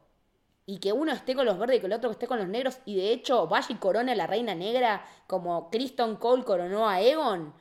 y 0.65 0.77
que 0.77 0.93
uno 0.93 1.11
esté 1.11 1.35
con 1.35 1.45
los 1.45 1.57
verdes 1.57 1.77
y 1.77 1.79
que 1.79 1.87
el 1.87 1.93
otro 1.93 2.11
esté 2.11 2.27
con 2.27 2.37
los 2.37 2.47
negros 2.47 2.79
y 2.85 2.95
de 2.95 3.11
hecho 3.11 3.47
vaya 3.47 3.67
y 3.69 3.75
corone 3.75 4.11
a 4.11 4.15
la 4.15 4.27
reina 4.27 4.55
negra 4.55 5.05
como 5.27 5.69
Kristen 5.69 6.15
Cole 6.15 6.43
coronó 6.43 6.87
a 6.87 7.01
Egon, 7.01 7.53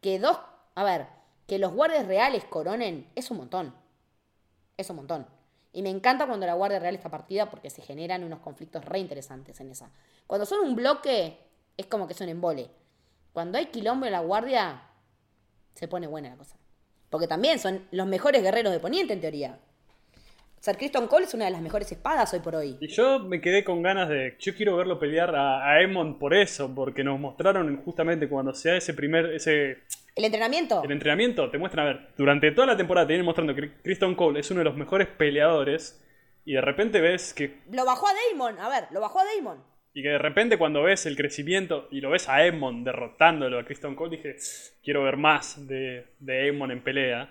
que 0.00 0.18
dos, 0.18 0.38
a 0.74 0.84
ver, 0.84 1.06
que 1.46 1.58
los 1.58 1.72
guardias 1.72 2.06
reales 2.06 2.44
coronen 2.44 3.10
es 3.14 3.30
un 3.30 3.38
montón. 3.38 3.74
Es 4.76 4.90
un 4.90 4.96
montón. 4.96 5.26
Y 5.72 5.82
me 5.82 5.90
encanta 5.90 6.26
cuando 6.26 6.46
la 6.46 6.54
Guardia 6.54 6.78
Real 6.78 6.94
está 6.94 7.08
partida 7.08 7.48
porque 7.48 7.70
se 7.70 7.82
generan 7.82 8.24
unos 8.24 8.40
conflictos 8.40 8.84
re 8.84 8.98
interesantes 8.98 9.58
en 9.60 9.70
esa. 9.70 9.90
Cuando 10.26 10.44
son 10.44 10.60
un 10.60 10.76
bloque, 10.76 11.38
es 11.76 11.86
como 11.86 12.06
que 12.06 12.14
son 12.14 12.28
embole. 12.28 12.70
Cuando 13.32 13.58
hay 13.58 13.66
quilombo 13.66 14.06
en 14.06 14.12
la 14.12 14.20
Guardia, 14.20 14.82
se 15.74 15.88
pone 15.88 16.06
buena 16.06 16.30
la 16.30 16.36
cosa. 16.36 16.56
Porque 17.10 17.26
también 17.26 17.58
son 17.58 17.86
los 17.90 18.06
mejores 18.06 18.42
guerreros 18.42 18.72
de 18.72 18.80
Poniente, 18.80 19.12
en 19.12 19.20
teoría. 19.20 19.58
Sir 20.60 20.76
Kristen 20.76 21.08
Cole 21.08 21.24
es 21.24 21.34
una 21.34 21.46
de 21.46 21.50
las 21.50 21.60
mejores 21.60 21.90
espadas 21.90 22.32
hoy 22.32 22.40
por 22.40 22.54
hoy. 22.54 22.76
Y 22.80 22.86
yo 22.86 23.18
me 23.18 23.40
quedé 23.40 23.64
con 23.64 23.82
ganas 23.82 24.08
de. 24.08 24.36
Yo 24.38 24.54
quiero 24.54 24.76
verlo 24.76 24.98
pelear 24.98 25.34
a, 25.34 25.68
a 25.68 25.82
Emon 25.82 26.18
por 26.18 26.34
eso, 26.34 26.72
porque 26.72 27.02
nos 27.02 27.18
mostraron 27.18 27.82
justamente 27.82 28.28
cuando 28.28 28.54
sea 28.54 28.76
ese 28.76 28.94
primer. 28.94 29.26
ese 29.34 29.78
El 30.14 30.24
entrenamiento. 30.24 30.84
El 30.84 30.92
entrenamiento 30.92 31.50
te 31.50 31.58
muestra, 31.58 31.82
a 31.82 31.86
ver, 31.86 32.08
durante 32.16 32.52
toda 32.52 32.68
la 32.68 32.76
temporada 32.76 33.06
te 33.06 33.14
vienen 33.14 33.26
mostrando 33.26 33.56
que 33.56 33.72
Kristen 33.82 34.14
Cole 34.14 34.38
es 34.38 34.50
uno 34.52 34.60
de 34.60 34.64
los 34.64 34.76
mejores 34.76 35.08
peleadores 35.08 36.00
y 36.44 36.52
de 36.52 36.60
repente 36.60 37.00
ves 37.00 37.34
que... 37.34 37.60
Lo 37.70 37.84
bajó 37.84 38.06
a 38.06 38.12
Damon, 38.30 38.58
a 38.60 38.68
ver, 38.68 38.84
lo 38.90 39.00
bajó 39.00 39.18
a 39.18 39.24
Damon. 39.24 39.71
Y 39.94 40.02
que 40.02 40.08
de 40.08 40.18
repente 40.18 40.56
cuando 40.56 40.82
ves 40.82 41.04
el 41.06 41.16
crecimiento 41.16 41.88
y 41.90 42.00
lo 42.00 42.10
ves 42.10 42.28
a 42.28 42.46
Edmond 42.46 42.84
derrotándolo 42.84 43.58
a 43.58 43.64
Kristen 43.64 43.94
Cole, 43.94 44.16
dije, 44.16 44.36
quiero 44.82 45.04
ver 45.04 45.16
más 45.16 45.66
de, 45.66 46.06
de 46.18 46.48
Edmond 46.48 46.72
en 46.72 46.82
pelea. 46.82 47.30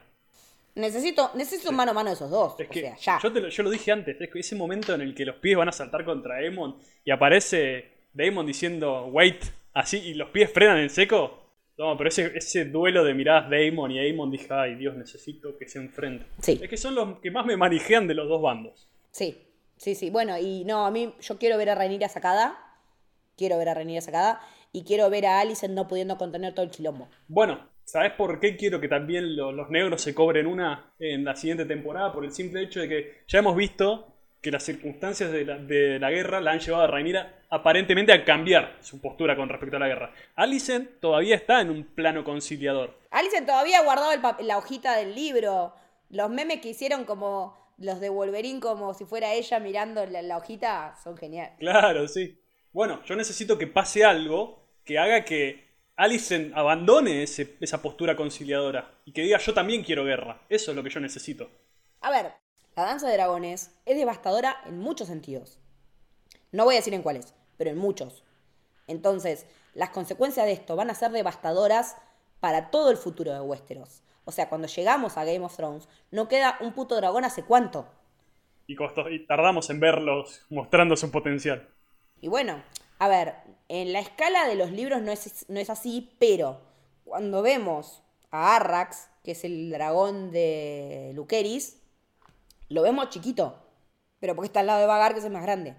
Necesito, 0.75 1.31
necesito 1.35 1.69
un 1.71 1.75
mano 1.75 1.91
a 1.91 1.93
mano 1.93 2.09
de 2.09 2.15
esos 2.15 2.29
dos. 2.29 2.59
Es 2.59 2.67
o 2.67 2.71
que 2.71 2.81
sea, 2.81 2.95
ya. 2.97 3.19
Yo, 3.21 3.33
te 3.33 3.41
lo, 3.41 3.49
yo 3.49 3.63
lo 3.63 3.69
dije 3.69 3.91
antes, 3.91 4.19
es 4.21 4.29
que 4.29 4.39
ese 4.39 4.55
momento 4.55 4.93
en 4.93 5.01
el 5.01 5.13
que 5.15 5.25
los 5.25 5.35
pies 5.37 5.57
van 5.57 5.69
a 5.69 5.71
saltar 5.71 6.05
contra 6.05 6.41
Edmond 6.41 6.75
y 7.03 7.11
aparece 7.11 7.89
Damon 8.13 8.45
diciendo, 8.45 9.05
wait, 9.07 9.43
así, 9.73 9.97
y 9.97 10.13
los 10.13 10.29
pies 10.29 10.51
frenan 10.51 10.77
en 10.77 10.89
seco. 10.89 11.39
No, 11.77 11.97
pero 11.97 12.09
ese, 12.09 12.31
ese 12.35 12.65
duelo 12.65 13.03
de 13.03 13.13
miradas 13.13 13.49
de 13.49 13.69
Damon 13.69 13.91
y 13.91 14.11
Damon 14.11 14.29
dije, 14.29 14.47
ay 14.51 14.75
Dios, 14.75 14.95
necesito 14.95 15.57
que 15.57 15.67
se 15.67 15.79
enfrenten. 15.79 16.27
Sí. 16.39 16.59
Es 16.61 16.69
que 16.69 16.77
son 16.77 16.93
los 16.93 17.19
que 17.19 17.31
más 17.31 17.45
me 17.45 17.57
manejean 17.57 18.07
de 18.07 18.13
los 18.13 18.29
dos 18.29 18.41
bandos. 18.41 18.87
Sí, 19.11 19.37
sí, 19.81 19.95
sí. 19.95 20.09
Bueno, 20.09 20.37
y 20.37 20.63
no, 20.65 20.85
a 20.85 20.91
mí 20.91 21.13
yo 21.21 21.37
quiero 21.37 21.57
ver 21.57 21.69
a 21.69 21.75
Rhaenyra 21.75 22.07
sacada. 22.09 22.57
Quiero 23.37 23.57
ver 23.57 23.69
a 23.69 23.73
Rhaenyra 23.73 24.01
sacada. 24.01 24.41
Y 24.71 24.83
quiero 24.83 25.09
ver 25.09 25.25
a 25.25 25.39
Alicent 25.39 25.73
no 25.73 25.87
pudiendo 25.87 26.17
contener 26.17 26.53
todo 26.53 26.63
el 26.65 26.71
quilombo. 26.71 27.09
Bueno, 27.27 27.67
¿sabes 27.83 28.13
por 28.13 28.39
qué 28.39 28.55
quiero 28.55 28.79
que 28.79 28.87
también 28.87 29.35
lo- 29.35 29.51
los 29.51 29.69
negros 29.69 30.01
se 30.01 30.13
cobren 30.15 30.47
una 30.47 30.93
en 30.99 31.25
la 31.25 31.35
siguiente 31.35 31.65
temporada? 31.65 32.13
Por 32.13 32.23
el 32.23 32.31
simple 32.31 32.61
hecho 32.63 32.79
de 32.79 32.87
que 32.87 33.23
ya 33.27 33.39
hemos 33.39 33.55
visto 33.55 34.07
que 34.41 34.49
las 34.51 34.63
circunstancias 34.63 35.31
de 35.31 35.45
la, 35.45 35.57
de 35.57 35.99
la 35.99 36.09
guerra 36.09 36.39
la 36.41 36.51
han 36.51 36.59
llevado 36.59 36.83
a 36.85 36.87
Rhaenyra 36.87 37.41
aparentemente 37.49 38.11
a 38.13 38.23
cambiar 38.25 38.77
su 38.81 38.99
postura 39.01 39.35
con 39.35 39.49
respecto 39.49 39.75
a 39.75 39.79
la 39.79 39.87
guerra. 39.87 40.13
Alicent 40.35 40.99
todavía 40.99 41.35
está 41.35 41.61
en 41.61 41.69
un 41.69 41.83
plano 41.83 42.23
conciliador. 42.23 42.97
Alicent 43.11 43.45
todavía 43.45 43.79
ha 43.79 43.83
guardado 43.83 44.11
la 44.41 44.57
hojita 44.57 44.95
del 44.95 45.13
libro. 45.13 45.73
Los 46.09 46.29
memes 46.29 46.61
que 46.61 46.69
hicieron 46.69 47.03
como 47.05 47.60
los 47.81 47.99
de 47.99 48.09
Wolverine, 48.09 48.59
como 48.59 48.93
si 48.93 49.05
fuera 49.05 49.33
ella 49.33 49.59
mirando 49.59 50.05
la, 50.05 50.21
la 50.21 50.37
hojita, 50.37 50.95
son 51.03 51.17
geniales. 51.17 51.59
Claro, 51.59 52.07
sí. 52.07 52.41
Bueno, 52.73 53.03
yo 53.05 53.15
necesito 53.15 53.57
que 53.57 53.67
pase 53.67 54.03
algo 54.03 54.67
que 54.83 54.97
haga 54.99 55.23
que 55.25 55.69
Alicent 55.95 56.53
abandone 56.55 57.23
ese- 57.23 57.57
esa 57.61 57.81
postura 57.81 58.15
conciliadora 58.15 58.99
y 59.05 59.13
que 59.13 59.21
diga 59.21 59.37
yo 59.37 59.53
también 59.53 59.83
quiero 59.83 60.03
guerra. 60.05 60.45
Eso 60.49 60.71
es 60.71 60.77
lo 60.77 60.83
que 60.83 60.89
yo 60.89 60.99
necesito. 60.99 61.49
A 62.01 62.11
ver, 62.11 62.33
la 62.75 62.83
danza 62.83 63.07
de 63.07 63.13
dragones 63.13 63.71
es 63.85 63.97
devastadora 63.97 64.57
en 64.65 64.79
muchos 64.79 65.07
sentidos. 65.07 65.57
No 66.51 66.65
voy 66.65 66.75
a 66.75 66.79
decir 66.79 66.93
en 66.93 67.01
cuáles, 67.01 67.33
pero 67.57 67.69
en 67.69 67.77
muchos. 67.77 68.23
Entonces, 68.87 69.45
las 69.73 69.89
consecuencias 69.91 70.45
de 70.45 70.53
esto 70.53 70.75
van 70.75 70.89
a 70.89 70.95
ser 70.95 71.11
devastadoras 71.11 71.95
para 72.39 72.71
todo 72.71 72.91
el 72.91 72.97
futuro 72.97 73.33
de 73.33 73.41
Westeros. 73.41 74.01
O 74.31 74.33
sea, 74.33 74.47
cuando 74.47 74.69
llegamos 74.69 75.17
a 75.17 75.25
Game 75.25 75.41
of 75.43 75.53
Thrones, 75.57 75.89
no 76.09 76.29
queda 76.29 76.57
un 76.61 76.71
puto 76.71 76.95
dragón 76.95 77.25
hace 77.25 77.43
cuánto. 77.43 77.85
Y, 78.65 78.77
costó- 78.77 79.09
y 79.09 79.25
tardamos 79.25 79.69
en 79.69 79.81
verlos 79.81 80.45
mostrando 80.49 80.95
su 80.95 81.11
potencial. 81.11 81.67
Y 82.21 82.29
bueno, 82.29 82.63
a 82.97 83.09
ver, 83.09 83.35
en 83.67 83.91
la 83.91 83.99
escala 83.99 84.47
de 84.47 84.55
los 84.55 84.71
libros 84.71 85.01
no 85.01 85.11
es, 85.11 85.45
no 85.49 85.59
es 85.59 85.69
así, 85.69 86.15
pero 86.17 86.61
cuando 87.03 87.41
vemos 87.41 88.03
a 88.29 88.55
Arrax, 88.55 89.09
que 89.21 89.31
es 89.31 89.43
el 89.43 89.69
dragón 89.69 90.31
de 90.31 91.11
Luceris, 91.13 91.81
lo 92.69 92.83
vemos 92.83 93.09
chiquito, 93.09 93.59
pero 94.21 94.33
porque 94.33 94.45
está 94.47 94.61
al 94.61 94.67
lado 94.67 94.79
de 94.79 94.85
Vagar, 94.85 95.11
que 95.11 95.19
es 95.19 95.25
el 95.25 95.33
más 95.33 95.43
grande. 95.43 95.75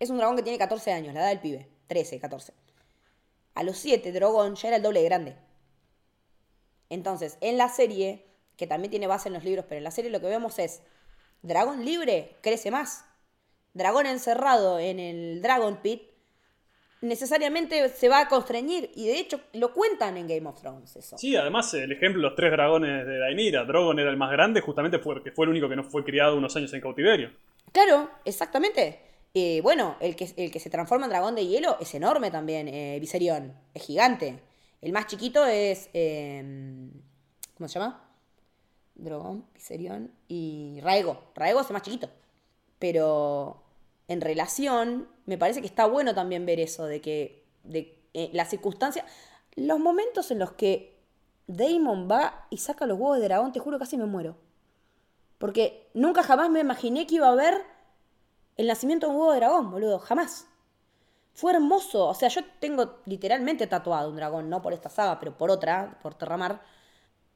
Es 0.00 0.10
un 0.10 0.16
dragón 0.18 0.34
que 0.34 0.42
tiene 0.42 0.58
14 0.58 0.90
años, 0.92 1.14
la 1.14 1.20
edad 1.20 1.28
del 1.28 1.38
pibe, 1.40 1.68
13, 1.86 2.18
14. 2.18 2.52
A 3.54 3.62
los 3.62 3.76
7, 3.76 4.10
Drogon 4.10 4.56
ya 4.56 4.68
era 4.68 4.78
el 4.78 4.82
doble 4.82 4.98
de 5.00 5.04
grande. 5.06 5.36
Entonces, 6.90 7.38
en 7.40 7.56
la 7.56 7.68
serie, 7.68 8.26
que 8.56 8.66
también 8.66 8.90
tiene 8.90 9.06
base 9.06 9.28
en 9.28 9.34
los 9.34 9.44
libros, 9.44 9.64
pero 9.68 9.78
en 9.78 9.84
la 9.84 9.90
serie 9.90 10.10
lo 10.10 10.20
que 10.20 10.26
vemos 10.26 10.58
es, 10.58 10.82
dragón 11.42 11.84
libre 11.84 12.36
crece 12.42 12.70
más. 12.70 13.06
Dragón 13.72 14.06
encerrado 14.06 14.78
en 14.78 15.00
el 15.00 15.40
Dragon 15.40 15.78
Pit 15.78 16.02
necesariamente 17.00 17.88
se 17.88 18.08
va 18.08 18.20
a 18.20 18.28
constreñir. 18.28 18.90
Y 18.94 19.06
de 19.06 19.18
hecho 19.18 19.40
lo 19.54 19.72
cuentan 19.72 20.16
en 20.16 20.28
Game 20.28 20.48
of 20.48 20.60
Thrones 20.60 20.96
eso. 20.96 21.18
Sí, 21.18 21.34
además 21.36 21.72
el 21.74 21.92
ejemplo, 21.92 22.20
los 22.20 22.34
tres 22.34 22.50
dragones 22.52 23.06
de 23.06 23.18
Daenerys. 23.18 23.66
Drogon 23.66 23.98
era 23.98 24.10
el 24.10 24.16
más 24.16 24.30
grande 24.30 24.60
justamente 24.60 24.98
porque 24.98 25.30
fue 25.30 25.46
el 25.46 25.50
único 25.50 25.68
que 25.68 25.76
no 25.76 25.84
fue 25.84 26.04
criado 26.04 26.36
unos 26.36 26.54
años 26.56 26.72
en 26.72 26.80
cautiverio. 26.80 27.30
Claro, 27.72 28.10
exactamente. 28.24 29.00
Eh, 29.32 29.60
bueno, 29.62 29.96
el 30.00 30.16
que, 30.16 30.28
el 30.36 30.50
que 30.50 30.58
se 30.58 30.70
transforma 30.70 31.06
en 31.06 31.10
dragón 31.10 31.36
de 31.36 31.46
hielo 31.46 31.76
es 31.80 31.94
enorme 31.94 32.30
también, 32.30 32.68
eh, 32.68 32.98
Viserion. 33.00 33.54
Es 33.72 33.84
gigante. 33.84 34.40
El 34.80 34.92
más 34.92 35.06
chiquito 35.06 35.44
es... 35.44 35.90
eh, 35.92 36.90
¿Cómo 37.56 37.68
se 37.68 37.78
llama? 37.78 38.02
Dragón, 38.94 39.44
Viserion 39.54 40.10
y 40.28 40.78
Raego. 40.82 41.22
Raego 41.34 41.60
es 41.60 41.66
el 41.66 41.74
más 41.74 41.82
chiquito. 41.82 42.08
Pero 42.78 43.62
en 44.08 44.20
relación, 44.20 45.08
me 45.26 45.38
parece 45.38 45.60
que 45.60 45.66
está 45.66 45.86
bueno 45.86 46.14
también 46.14 46.46
ver 46.46 46.58
eso, 46.58 46.86
de 46.86 47.00
que 47.00 47.44
de, 47.64 47.98
eh, 48.14 48.30
las 48.32 48.48
circunstancias, 48.48 49.04
los 49.54 49.78
momentos 49.78 50.30
en 50.30 50.38
los 50.38 50.52
que 50.52 50.98
Damon 51.46 52.08
va 52.10 52.46
y 52.50 52.58
saca 52.58 52.86
los 52.86 52.98
huevos 52.98 53.18
de 53.18 53.24
dragón, 53.24 53.52
te 53.52 53.60
juro 53.60 53.78
casi 53.78 53.96
me 53.96 54.06
muero. 54.06 54.36
Porque 55.38 55.90
nunca 55.94 56.22
jamás 56.22 56.50
me 56.50 56.60
imaginé 56.60 57.06
que 57.06 57.16
iba 57.16 57.28
a 57.28 57.34
ver 57.34 57.62
el 58.56 58.66
nacimiento 58.66 59.06
de 59.06 59.12
un 59.12 59.18
huevo 59.20 59.32
de 59.32 59.40
dragón, 59.40 59.70
boludo, 59.70 59.98
jamás. 59.98 60.46
Fue 61.40 61.52
hermoso, 61.52 62.06
o 62.08 62.14
sea, 62.14 62.28
yo 62.28 62.42
tengo 62.60 63.00
literalmente 63.06 63.66
tatuado 63.66 64.10
un 64.10 64.16
dragón, 64.16 64.50
no 64.50 64.60
por 64.62 64.72
esta 64.74 64.90
saga, 64.90 65.18
pero 65.20 65.36
por 65.38 65.50
otra, 65.50 65.98
por 66.02 66.14
Terramar. 66.14 66.60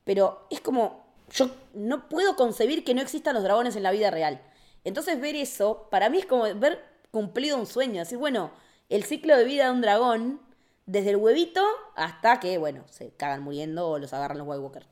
Pero 0.05 0.46
es 0.50 0.61
como, 0.61 1.07
yo 1.30 1.50
no 1.74 2.09
puedo 2.09 2.36
concebir 2.36 2.84
que 2.84 2.95
no 2.95 3.03
existan 3.03 3.34
los 3.34 3.42
dragones 3.45 3.76
en 3.76 3.83
la 3.83 3.92
vida 3.92 4.11
real. 4.11 4.42
Entonces 4.84 5.20
ver 5.20 5.37
eso, 5.37 5.88
para 5.91 6.11
mí 6.11 6.18
es 6.18 6.26
como 6.26 6.42
ver 6.57 6.84
cumplido 7.11 7.57
un 7.58 7.66
sueño. 7.66 8.03
Así, 8.03 8.16
bueno, 8.16 8.50
el 8.91 9.04
ciclo 9.04 9.37
de 9.37 9.45
vida 9.45 9.66
de 9.66 9.72
un 9.72 9.80
dragón, 9.80 10.41
desde 10.87 11.11
el 11.11 11.16
huevito 11.16 11.62
hasta 11.96 12.41
que, 12.41 12.58
bueno, 12.58 12.84
se 12.91 13.11
cagan 13.12 13.42
muriendo 13.42 13.88
o 13.88 13.99
los 13.99 14.12
agarran 14.12 14.38
los 14.38 14.46
White. 14.49 14.87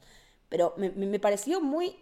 Pero 0.48 0.74
me, 0.76 0.90
me- 0.90 1.06
me 1.06 1.20
pareció 1.20 1.60
muy... 1.60 1.96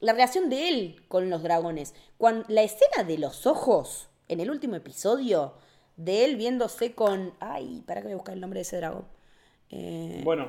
La 0.00 0.12
relación 0.12 0.50
de 0.50 0.68
él 0.68 1.04
con 1.08 1.30
los 1.30 1.42
dragones. 1.42 1.94
Cuando, 2.18 2.44
la 2.48 2.62
escena 2.62 3.04
de 3.06 3.18
los 3.18 3.46
ojos, 3.46 4.08
en 4.28 4.40
el 4.40 4.50
último 4.50 4.76
episodio, 4.76 5.54
de 5.96 6.24
él 6.24 6.36
viéndose 6.36 6.94
con... 6.94 7.32
Ay, 7.40 7.82
para 7.86 8.00
que 8.00 8.06
voy 8.06 8.12
a 8.14 8.16
buscar 8.16 8.34
el 8.34 8.40
nombre 8.40 8.58
de 8.58 8.62
ese 8.62 8.78
dragón. 8.78 9.04
Eh, 9.70 10.20
Bueno, 10.24 10.48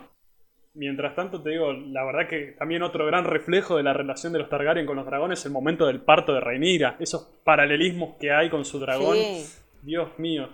mientras 0.73 1.15
tanto 1.15 1.41
te 1.41 1.51
digo, 1.51 1.71
la 1.73 2.03
verdad 2.03 2.27
que 2.27 2.55
también 2.57 2.83
otro 2.83 3.05
gran 3.05 3.25
reflejo 3.25 3.77
de 3.77 3.83
la 3.83 3.93
relación 3.93 4.33
de 4.33 4.39
los 4.39 4.49
Targaryen 4.49 4.85
con 4.85 4.97
los 4.97 5.05
dragones 5.05 5.39
es 5.39 5.45
el 5.45 5.51
momento 5.51 5.85
del 5.87 6.01
parto 6.01 6.33
de 6.33 6.41
Rhaenyra. 6.41 6.97
Esos 6.99 7.23
paralelismos 7.43 8.15
que 8.19 8.31
hay 8.31 8.49
con 8.49 8.65
su 8.65 8.79
dragón. 8.79 9.17
Sí. 9.17 9.45
Dios 9.81 10.09
mío. 10.17 10.49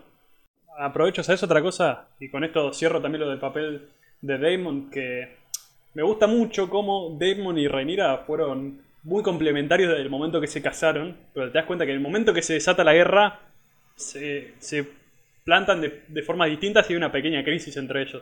Aprovecho, 0.77 1.23
¿sabes 1.23 1.43
otra 1.43 1.61
cosa? 1.61 2.07
Y 2.19 2.29
con 2.29 2.43
esto 2.43 2.73
cierro 2.73 3.01
también 3.01 3.21
lo 3.21 3.29
del 3.29 3.39
papel 3.39 3.89
de 4.21 4.37
Daemon, 4.37 4.89
que 4.89 5.37
me 5.93 6.03
gusta 6.03 6.27
mucho 6.27 6.69
cómo 6.69 7.17
Daemon 7.19 7.57
y 7.57 7.67
Rhaenyra 7.67 8.19
fueron 8.19 8.81
muy 9.03 9.23
complementarios 9.23 9.89
desde 9.89 10.03
el 10.03 10.09
momento 10.09 10.39
que 10.39 10.47
se 10.47 10.61
casaron, 10.61 11.17
pero 11.33 11.51
te 11.51 11.57
das 11.57 11.65
cuenta 11.65 11.85
que 11.85 11.91
en 11.91 11.97
el 11.97 12.03
momento 12.03 12.33
que 12.33 12.41
se 12.41 12.53
desata 12.53 12.83
la 12.83 12.93
guerra, 12.93 13.39
se, 14.01 14.53
se 14.59 14.85
plantan 15.43 15.81
de, 15.81 16.03
de 16.07 16.21
formas 16.23 16.49
distintas 16.49 16.89
y 16.89 16.93
hay 16.93 16.97
una 16.97 17.11
pequeña 17.11 17.43
crisis 17.43 17.75
entre 17.77 18.03
ellos. 18.03 18.21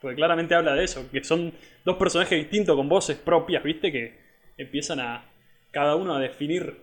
Porque 0.00 0.16
claramente 0.16 0.54
habla 0.54 0.74
de 0.74 0.84
eso, 0.84 1.10
que 1.10 1.22
son 1.22 1.52
dos 1.84 1.96
personajes 1.96 2.38
distintos 2.38 2.74
con 2.74 2.88
voces 2.88 3.18
propias, 3.18 3.62
¿viste? 3.62 3.92
Que 3.92 4.14
empiezan 4.56 5.00
a 5.00 5.24
cada 5.70 5.96
uno 5.96 6.14
a 6.14 6.20
definir 6.20 6.76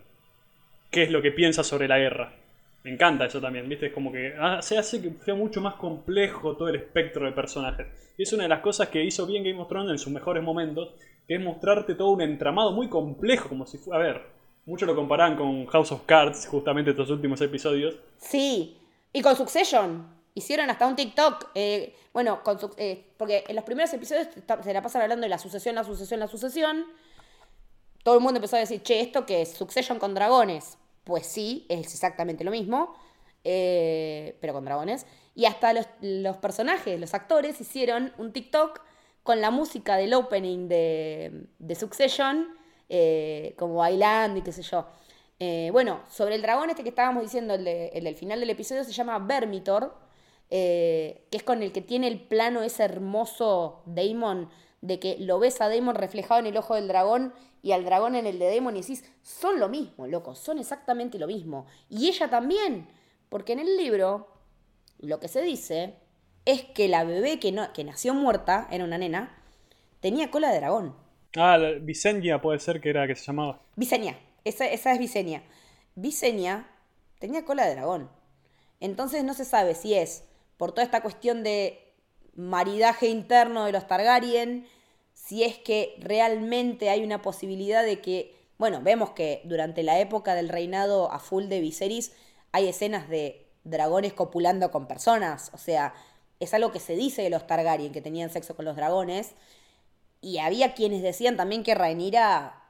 qué 0.91 1.03
es 1.03 1.11
lo 1.11 1.21
que 1.21 1.31
piensa 1.31 1.63
sobre 1.63 1.87
la 1.87 1.97
guerra. 1.97 2.33
Me 2.83 2.91
encanta 2.91 3.25
eso 3.25 3.41
también, 3.41 3.67
¿viste? 3.67 3.87
Es 3.87 3.93
como 3.93 4.11
que 4.11 4.33
se 4.61 4.77
hace 4.77 5.01
que 5.01 5.11
sea 5.25 5.35
mucho 5.35 5.61
más 5.61 5.75
complejo 5.75 6.55
todo 6.55 6.69
el 6.69 6.75
espectro 6.75 7.25
de 7.25 7.31
personajes. 7.31 7.87
Y 8.17 8.23
es 8.23 8.33
una 8.33 8.43
de 8.43 8.49
las 8.49 8.61
cosas 8.61 8.89
que 8.89 9.03
hizo 9.03 9.25
bien 9.25 9.43
Game 9.43 9.59
of 9.59 9.67
Thrones 9.67 9.91
en 9.91 9.97
sus 9.97 10.13
mejores 10.13 10.43
momentos, 10.43 10.93
que 11.27 11.35
es 11.35 11.41
mostrarte 11.41 11.95
todo 11.95 12.09
un 12.09 12.21
entramado 12.21 12.71
muy 12.71 12.87
complejo, 12.87 13.49
como 13.49 13.65
si 13.65 13.77
fuera... 13.77 13.99
A 13.99 14.07
ver, 14.07 14.21
Muchos 14.67 14.85
lo 14.85 14.97
comparan 14.97 15.37
con 15.37 15.65
House 15.67 15.93
of 15.93 16.01
Cards, 16.05 16.45
justamente 16.45 16.91
estos 16.91 17.09
últimos 17.09 17.39
episodios. 17.39 17.95
Sí, 18.17 18.77
y 19.13 19.21
con 19.21 19.33
Succession. 19.37 20.05
Hicieron 20.33 20.69
hasta 20.69 20.85
un 20.85 20.97
TikTok. 20.97 21.51
eh, 21.55 21.95
bueno, 22.11 22.43
con 22.43 22.59
eh, 22.75 23.13
porque 23.15 23.45
en 23.47 23.55
los 23.55 23.63
primeros 23.63 23.93
episodios 23.93 24.27
se 24.35 24.73
la 24.73 24.81
pasan 24.81 25.03
hablando 25.03 25.23
de 25.23 25.29
la 25.29 25.37
sucesión, 25.37 25.73
la 25.73 25.85
sucesión, 25.85 26.19
la 26.19 26.27
sucesión. 26.27 26.85
Todo 28.03 28.15
el 28.15 28.21
mundo 28.21 28.39
empezó 28.39 28.57
a 28.57 28.59
decir, 28.59 28.83
che, 28.83 28.99
¿esto 28.99 29.25
qué 29.25 29.43
es? 29.43 29.53
Succession 29.53 29.99
con 29.99 30.13
dragones. 30.13 30.77
Pues 31.05 31.25
sí, 31.27 31.65
es 31.69 31.93
exactamente 31.93 32.43
lo 32.43 32.51
mismo, 32.51 32.93
eh, 33.45 34.37
pero 34.41 34.51
con 34.51 34.65
dragones. 34.65 35.05
Y 35.33 35.45
hasta 35.45 35.71
los, 35.71 35.87
los 36.01 36.35
personajes, 36.35 36.99
los 36.99 37.13
actores, 37.13 37.61
hicieron 37.61 38.11
un 38.17 38.33
TikTok 38.33 38.81
con 39.23 39.39
la 39.39 39.49
música 39.49 39.95
del 39.95 40.13
opening 40.13 40.67
de, 40.67 41.45
de 41.57 41.75
Succession, 41.75 42.56
eh, 42.89 43.53
como 43.57 43.75
bailando 43.75 44.39
y 44.39 44.41
qué 44.41 44.51
sé 44.51 44.61
yo. 44.61 44.85
Eh, 45.39 45.69
bueno, 45.71 46.01
sobre 46.09 46.35
el 46.35 46.41
dragón 46.41 46.69
este 46.69 46.83
que 46.83 46.89
estábamos 46.89 47.23
diciendo, 47.23 47.53
el, 47.53 47.67
el 47.67 48.15
final 48.15 48.39
del 48.39 48.49
episodio, 48.49 48.83
se 48.83 48.91
llama 48.91 49.19
Vermitor, 49.19 49.95
eh, 50.49 51.27
que 51.29 51.37
es 51.37 51.43
con 51.43 51.61
el 51.61 51.71
que 51.71 51.81
tiene 51.81 52.07
el 52.07 52.21
plano 52.21 52.61
ese 52.61 52.83
hermoso 52.83 53.83
Daemon, 53.85 54.49
de 54.81 54.99
que 54.99 55.17
lo 55.19 55.39
ves 55.39 55.59
a 55.61 55.69
Daemon 55.69 55.95
reflejado 55.95 56.39
en 56.39 56.47
el 56.47 56.57
ojo 56.57 56.75
del 56.75 56.87
dragón 56.87 57.33
y 57.61 57.73
al 57.73 57.83
dragón 57.83 58.15
en 58.15 58.25
el 58.25 58.39
de 58.39 58.45
Daemon 58.45 58.77
y 58.77 58.81
decís, 58.81 59.03
son 59.21 59.59
lo 59.59 59.67
mismo, 59.67 60.07
loco, 60.07 60.35
son 60.35 60.59
exactamente 60.59 61.19
lo 61.19 61.27
mismo. 61.27 61.65
Y 61.89 62.07
ella 62.07 62.29
también, 62.29 62.87
porque 63.29 63.53
en 63.53 63.59
el 63.59 63.77
libro 63.77 64.27
lo 64.99 65.19
que 65.19 65.27
se 65.27 65.41
dice 65.41 65.95
es 66.45 66.63
que 66.63 66.87
la 66.87 67.03
bebé 67.03 67.39
que, 67.39 67.51
no, 67.51 67.73
que 67.73 67.83
nació 67.83 68.13
muerta, 68.13 68.67
era 68.71 68.85
una 68.85 68.97
nena, 68.97 69.35
tenía 69.99 70.31
cola 70.31 70.49
de 70.49 70.59
dragón. 70.59 70.95
Ah, 71.35 71.57
la- 71.57 71.71
Visenya 71.73 72.41
puede 72.41 72.59
ser 72.59 72.79
que 72.81 72.89
era 72.89 73.05
que 73.07 73.15
se 73.15 73.25
llamaba. 73.25 73.61
Visenya, 73.75 74.17
esa, 74.43 74.65
esa 74.67 74.93
es 74.93 74.99
Visenya. 74.99 75.43
Visenya 75.95 76.67
tenía 77.19 77.45
cola 77.45 77.65
de 77.65 77.73
dragón. 77.75 78.09
Entonces 78.79 79.23
no 79.23 79.33
se 79.33 79.45
sabe 79.45 79.75
si 79.75 79.93
es 79.93 80.23
por 80.57 80.71
toda 80.71 80.83
esta 80.83 81.01
cuestión 81.01 81.43
de 81.43 81.93
maridaje 82.35 83.07
interno 83.07 83.65
de 83.65 83.71
los 83.71 83.87
Targaryen, 83.87 84.67
si 85.13 85.43
es 85.43 85.57
que 85.57 85.95
realmente 85.99 86.89
hay 86.89 87.03
una 87.03 87.21
posibilidad 87.21 87.83
de 87.83 87.99
que, 88.01 88.35
bueno, 88.59 88.81
vemos 88.81 89.11
que 89.11 89.41
durante 89.45 89.81
la 89.83 89.99
época 89.99 90.35
del 90.35 90.49
reinado 90.49 91.11
a 91.11 91.19
full 91.19 91.45
de 91.45 91.59
Viserys 91.59 92.11
hay 92.51 92.67
escenas 92.67 93.09
de 93.09 93.47
dragones 93.63 94.13
copulando 94.13 94.71
con 94.71 94.87
personas, 94.87 95.49
o 95.53 95.57
sea, 95.57 95.93
es 96.39 96.53
algo 96.53 96.71
que 96.71 96.79
se 96.79 96.95
dice 96.95 97.23
de 97.23 97.31
los 97.31 97.47
Targaryen, 97.47 97.91
que 97.91 98.01
tenían 98.01 98.29
sexo 98.29 98.55
con 98.55 98.65
los 98.65 98.75
dragones, 98.75 99.33
y 100.21 100.39
había 100.39 100.73
quienes 100.73 101.01
decían 101.01 101.37
también 101.37 101.63
que 101.63 101.75
Rhaenyra 101.75 102.63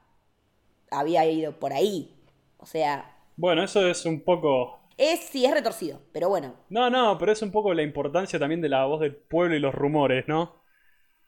había 0.92 1.26
ido 1.26 1.60
por 1.60 1.74
ahí. 1.74 2.14
O 2.58 2.66
sea, 2.66 3.16
Bueno, 3.36 3.64
eso 3.64 3.88
es 3.88 4.06
un 4.06 4.22
poco... 4.22 4.80
es 4.98 5.22
sí 5.22 5.46
es 5.46 5.54
retorcido, 5.54 6.02
pero 6.12 6.30
bueno. 6.30 6.56
No, 6.70 6.90
no, 6.90 7.18
pero 7.18 7.32
es 7.32 7.42
un 7.42 7.52
poco 7.52 7.74
la 7.74 7.84
importancia 7.84 8.40
también 8.40 8.62
de 8.62 8.70
la 8.70 8.86
voz 8.86 9.00
del 9.02 9.16
pueblo 9.16 9.56
y 9.56 9.60
los 9.60 9.74
rumores, 9.74 10.28
¿no? 10.28 10.64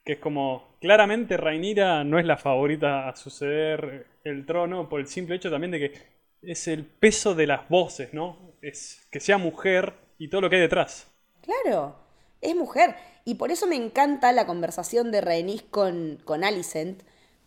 Que 0.06 0.14
es 0.14 0.20
como, 0.20 0.78
claramente 0.82 1.38
Rhaenyra 1.38 2.04
no 2.04 2.20
es 2.20 2.26
la 2.26 2.38
favorita 2.38 3.10
a 3.10 3.16
suceder 3.16 4.08
el 4.24 4.46
trono 4.46 4.90
por 4.90 5.00
el 5.02 5.08
simple 5.08 5.36
hecho 5.36 5.52
también 5.52 5.72
de 5.72 5.80
que 5.80 5.94
es 6.42 6.68
el 6.68 6.86
peso 6.86 7.36
de 7.36 7.48
las 7.48 7.70
voces, 7.70 8.14
¿no? 8.14 8.56
Es 8.62 9.08
que 9.12 9.20
sea 9.20 9.38
mujer 9.38 9.96
y 10.18 10.30
todo 10.30 10.42
lo 10.42 10.50
que 10.50 10.58
hay 10.58 10.62
detrás. 10.64 11.08
Claro, 11.42 11.96
es 12.42 12.56
mujer. 12.56 12.96
Y 13.30 13.36
por 13.36 13.52
eso 13.52 13.68
me 13.68 13.76
encanta 13.76 14.32
la 14.32 14.48
conversación 14.48 15.12
de 15.12 15.22
Rhaenys 15.22 15.62
con, 15.62 16.20
con 16.26 16.44
Alicent. 16.44 17.04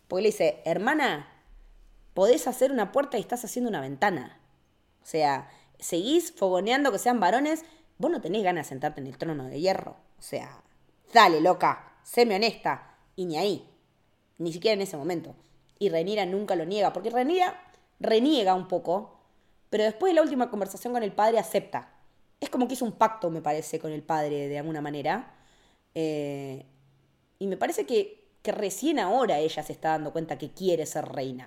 Porque 0.06 0.22
le 0.22 0.28
dice, 0.28 0.62
hermana, 0.64 1.28
podés 2.14 2.46
hacer 2.46 2.70
una 2.70 2.92
puerta 2.92 3.18
y 3.18 3.20
estás 3.20 3.44
haciendo 3.44 3.68
una 3.68 3.80
ventana. 3.80 4.38
O 5.02 5.06
sea, 5.06 5.50
seguís 5.80 6.30
fogoneando 6.36 6.92
que 6.92 7.00
sean 7.00 7.18
varones, 7.18 7.64
vos 7.98 8.12
no 8.12 8.20
tenés 8.20 8.44
ganas 8.44 8.66
de 8.66 8.68
sentarte 8.68 9.00
en 9.00 9.08
el 9.08 9.18
trono 9.18 9.46
de 9.46 9.60
hierro. 9.60 9.96
O 10.20 10.22
sea, 10.22 10.62
dale, 11.12 11.40
loca, 11.40 11.96
séme 12.04 12.36
honesta. 12.36 12.94
Y 13.16 13.24
ni 13.24 13.36
ahí. 13.36 13.68
Ni 14.38 14.52
siquiera 14.52 14.74
en 14.74 14.82
ese 14.82 14.96
momento. 14.96 15.34
Y 15.80 15.88
Renira 15.88 16.26
nunca 16.26 16.54
lo 16.54 16.64
niega, 16.64 16.92
porque 16.92 17.10
Renira 17.10 17.60
reniega 17.98 18.54
un 18.54 18.68
poco, 18.68 19.18
pero 19.68 19.82
después 19.82 20.12
de 20.12 20.14
la 20.14 20.22
última 20.22 20.48
conversación 20.48 20.92
con 20.92 21.02
el 21.02 21.10
padre 21.10 21.40
acepta. 21.40 21.88
Es 22.38 22.50
como 22.50 22.68
que 22.68 22.74
hizo 22.74 22.84
un 22.84 22.92
pacto, 22.92 23.30
me 23.30 23.42
parece, 23.42 23.80
con 23.80 23.90
el 23.90 24.04
padre 24.04 24.46
de 24.46 24.60
alguna 24.60 24.80
manera. 24.80 25.41
Eh, 25.94 26.64
y 27.38 27.46
me 27.46 27.56
parece 27.56 27.86
que, 27.86 28.28
que 28.42 28.52
recién 28.52 28.98
ahora 28.98 29.38
ella 29.38 29.62
se 29.62 29.72
está 29.72 29.90
dando 29.90 30.12
cuenta 30.12 30.38
que 30.38 30.52
quiere 30.52 30.86
ser 30.86 31.04
reina. 31.06 31.46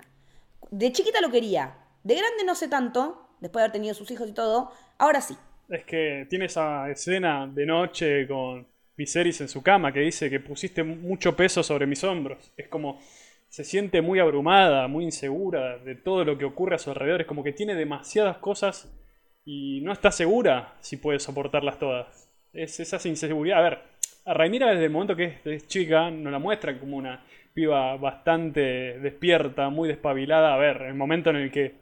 De 0.70 0.92
chiquita 0.92 1.20
lo 1.20 1.30
quería. 1.30 1.76
De 2.02 2.14
grande 2.14 2.44
no 2.44 2.54
sé 2.54 2.68
tanto, 2.68 3.28
después 3.40 3.60
de 3.60 3.64
haber 3.64 3.72
tenido 3.72 3.94
sus 3.94 4.10
hijos 4.10 4.28
y 4.28 4.32
todo. 4.32 4.70
Ahora 4.98 5.20
sí. 5.20 5.36
Es 5.68 5.84
que 5.84 6.26
tiene 6.30 6.46
esa 6.46 6.88
escena 6.90 7.46
de 7.46 7.66
noche 7.66 8.26
con 8.28 8.66
Viserys 8.96 9.40
en 9.40 9.48
su 9.48 9.62
cama 9.62 9.92
que 9.92 10.00
dice 10.00 10.30
que 10.30 10.40
pusiste 10.40 10.82
mucho 10.82 11.36
peso 11.36 11.62
sobre 11.62 11.86
mis 11.86 12.02
hombros. 12.04 12.52
Es 12.56 12.68
como 12.68 13.00
se 13.48 13.64
siente 13.64 14.02
muy 14.02 14.18
abrumada, 14.18 14.88
muy 14.88 15.04
insegura 15.04 15.78
de 15.78 15.94
todo 15.94 16.24
lo 16.24 16.38
que 16.38 16.44
ocurre 16.44 16.76
a 16.76 16.78
su 16.78 16.90
alrededor. 16.90 17.22
Es 17.22 17.26
como 17.26 17.42
que 17.42 17.52
tiene 17.52 17.74
demasiadas 17.74 18.38
cosas 18.38 18.92
y 19.44 19.80
no 19.82 19.92
está 19.92 20.10
segura 20.10 20.76
si 20.80 20.96
puede 20.96 21.18
soportarlas 21.18 21.78
todas. 21.78 22.28
Es 22.52 22.80
esa 22.80 23.06
inseguridad. 23.08 23.58
A 23.58 23.62
ver, 23.62 23.78
a 24.26 24.34
desde 24.44 24.84
el 24.84 24.90
momento 24.90 25.14
que 25.16 25.38
es, 25.44 25.66
chica 25.68 26.10
nos 26.10 26.32
la 26.32 26.38
muestran 26.38 26.78
como 26.78 26.96
una 26.96 27.24
piba 27.54 27.96
bastante 27.96 28.98
despierta, 28.98 29.70
muy 29.70 29.88
despabilada. 29.88 30.52
A 30.54 30.58
ver, 30.58 30.82
el 30.82 30.94
momento 30.94 31.30
en 31.30 31.36
el 31.36 31.50
que 31.50 31.74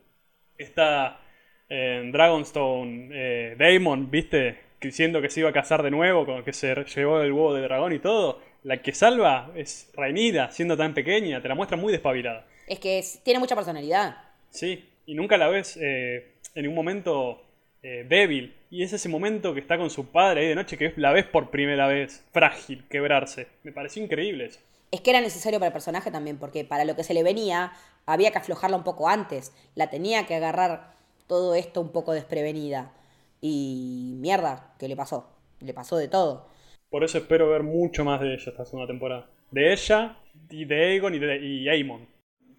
está 0.56 1.20
en 1.68 2.12
Dragonstone 2.12 3.08
eh, 3.12 3.56
Daemon, 3.58 4.10
¿viste? 4.10 4.58
Diciendo 4.80 5.22
que 5.22 5.30
se 5.30 5.40
iba 5.40 5.48
a 5.48 5.52
casar 5.52 5.82
de 5.82 5.90
nuevo, 5.90 6.26
con 6.26 6.44
que 6.44 6.52
se 6.52 6.74
llevó 6.94 7.20
el 7.22 7.32
huevo 7.32 7.54
de 7.54 7.62
dragón 7.62 7.94
y 7.94 7.98
todo. 7.98 8.40
La 8.62 8.82
que 8.82 8.92
salva 8.92 9.50
es 9.56 9.90
Rhaenyra, 9.94 10.50
siendo 10.50 10.76
tan 10.76 10.94
pequeña, 10.94 11.40
te 11.40 11.48
la 11.48 11.54
muestra 11.54 11.76
muy 11.76 11.92
despabilada. 11.92 12.46
Es 12.66 12.78
que 12.78 12.98
es- 12.98 13.20
tiene 13.24 13.40
mucha 13.40 13.54
personalidad. 13.54 14.16
Sí, 14.50 14.84
y 15.06 15.14
nunca 15.14 15.36
la 15.38 15.48
ves 15.48 15.78
eh, 15.80 16.34
en 16.54 16.68
un 16.68 16.74
momento 16.74 17.42
eh, 17.82 18.04
débil. 18.08 18.54
Y 18.74 18.82
es 18.82 18.92
ese 18.92 19.08
momento 19.08 19.54
que 19.54 19.60
está 19.60 19.78
con 19.78 19.88
su 19.88 20.06
padre 20.06 20.40
ahí 20.40 20.48
de 20.48 20.56
noche 20.56 20.76
que 20.76 20.92
la 20.96 21.12
ves 21.12 21.26
por 21.26 21.50
primera 21.50 21.86
vez, 21.86 22.24
frágil, 22.32 22.82
quebrarse. 22.88 23.46
Me 23.62 23.70
pareció 23.70 24.02
increíble 24.02 24.46
eso. 24.46 24.58
Es 24.90 25.00
que 25.00 25.10
era 25.10 25.20
necesario 25.20 25.60
para 25.60 25.68
el 25.68 25.72
personaje 25.72 26.10
también, 26.10 26.38
porque 26.38 26.64
para 26.64 26.84
lo 26.84 26.96
que 26.96 27.04
se 27.04 27.14
le 27.14 27.22
venía 27.22 27.72
había 28.04 28.32
que 28.32 28.38
aflojarla 28.38 28.76
un 28.76 28.82
poco 28.82 29.08
antes. 29.08 29.52
La 29.76 29.90
tenía 29.90 30.26
que 30.26 30.34
agarrar 30.34 30.92
todo 31.28 31.54
esto 31.54 31.80
un 31.80 31.92
poco 31.92 32.14
desprevenida. 32.14 32.92
Y 33.40 34.14
mierda, 34.16 34.74
¿qué 34.80 34.88
le 34.88 34.96
pasó? 34.96 35.30
Le 35.60 35.72
pasó 35.72 35.96
de 35.96 36.08
todo. 36.08 36.48
Por 36.90 37.04
eso 37.04 37.18
espero 37.18 37.50
ver 37.50 37.62
mucho 37.62 38.04
más 38.04 38.20
de 38.20 38.34
ella 38.34 38.50
esta 38.50 38.64
segunda 38.64 38.88
temporada. 38.88 39.30
De 39.52 39.72
ella, 39.72 40.18
y 40.50 40.64
de 40.64 40.84
Aegon 40.84 41.14
y 41.14 41.20
de 41.20 41.46
y 41.46 41.68
Aemon. 41.68 42.08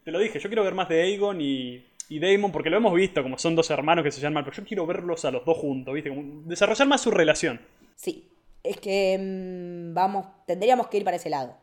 Te 0.06 0.12
lo 0.12 0.20
dije, 0.20 0.40
yo 0.40 0.48
quiero 0.48 0.64
ver 0.64 0.76
más 0.76 0.88
de 0.88 1.02
Aegon 1.02 1.42
y, 1.42 1.84
y 2.10 2.20
Daemon 2.20 2.52
porque 2.52 2.70
lo 2.70 2.78
hemos 2.78 2.94
visto, 2.94 3.24
como 3.24 3.38
son 3.38 3.56
dos 3.56 3.70
hermanos 3.72 4.04
que 4.04 4.12
se 4.12 4.22
llaman 4.22 4.36
mal, 4.36 4.44
pero 4.46 4.58
yo 4.58 4.66
quiero 4.66 4.86
verlos 4.86 5.26
a 5.26 5.32
los 5.32 5.46
dos 5.46 5.58
juntos, 5.58 5.94
¿viste? 5.94 6.10
Como 6.10 6.44
desarrollar 6.46 6.88
más 6.88 7.02
su 7.02 7.12
relación. 7.12 7.62
Sí, 7.96 8.32
es 8.64 8.80
que 8.80 9.18
mm, 9.20 9.94
vamos, 9.94 10.28
tendríamos 10.46 10.88
que 10.88 10.98
ir 10.98 11.04
para 11.04 11.18
ese 11.18 11.30
lado. 11.30 11.56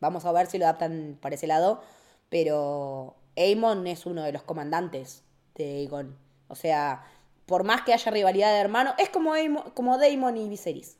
Vamos 0.00 0.24
a 0.24 0.32
ver 0.32 0.46
si 0.46 0.58
lo 0.58 0.64
adaptan 0.64 1.18
para 1.20 1.34
ese 1.34 1.46
lado, 1.46 1.82
pero 2.28 3.16
Aemon 3.36 3.86
es 3.86 4.06
uno 4.06 4.22
de 4.24 4.32
los 4.32 4.42
comandantes 4.42 5.24
de 5.54 5.64
Aegon. 5.78 6.16
O 6.48 6.54
sea, 6.54 7.04
por 7.46 7.64
más 7.64 7.82
que 7.82 7.92
haya 7.92 8.10
rivalidad 8.10 8.52
de 8.54 8.60
hermanos, 8.60 8.94
es 8.98 9.10
como, 9.10 9.34
Aemon- 9.34 9.72
como 9.74 9.98
Daemon 9.98 10.36
y 10.36 10.48
Viserys. 10.48 10.96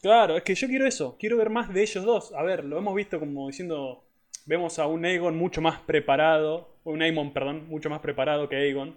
Claro, 0.00 0.36
es 0.36 0.42
que 0.42 0.54
yo 0.56 0.66
quiero 0.66 0.86
eso, 0.86 1.16
quiero 1.18 1.36
ver 1.36 1.48
más 1.50 1.72
de 1.72 1.82
ellos 1.82 2.04
dos. 2.04 2.32
A 2.32 2.42
ver, 2.42 2.64
lo 2.64 2.76
hemos 2.78 2.94
visto 2.94 3.20
como 3.20 3.46
diciendo, 3.46 4.04
vemos 4.46 4.78
a 4.80 4.86
un 4.86 5.04
Aegon 5.04 5.36
mucho 5.36 5.60
más 5.60 5.80
preparado, 5.80 6.71
un 6.84 7.02
Aemon, 7.02 7.32
perdón, 7.32 7.68
mucho 7.68 7.90
más 7.90 8.00
preparado 8.00 8.48
que 8.48 8.56
Aegon. 8.56 8.96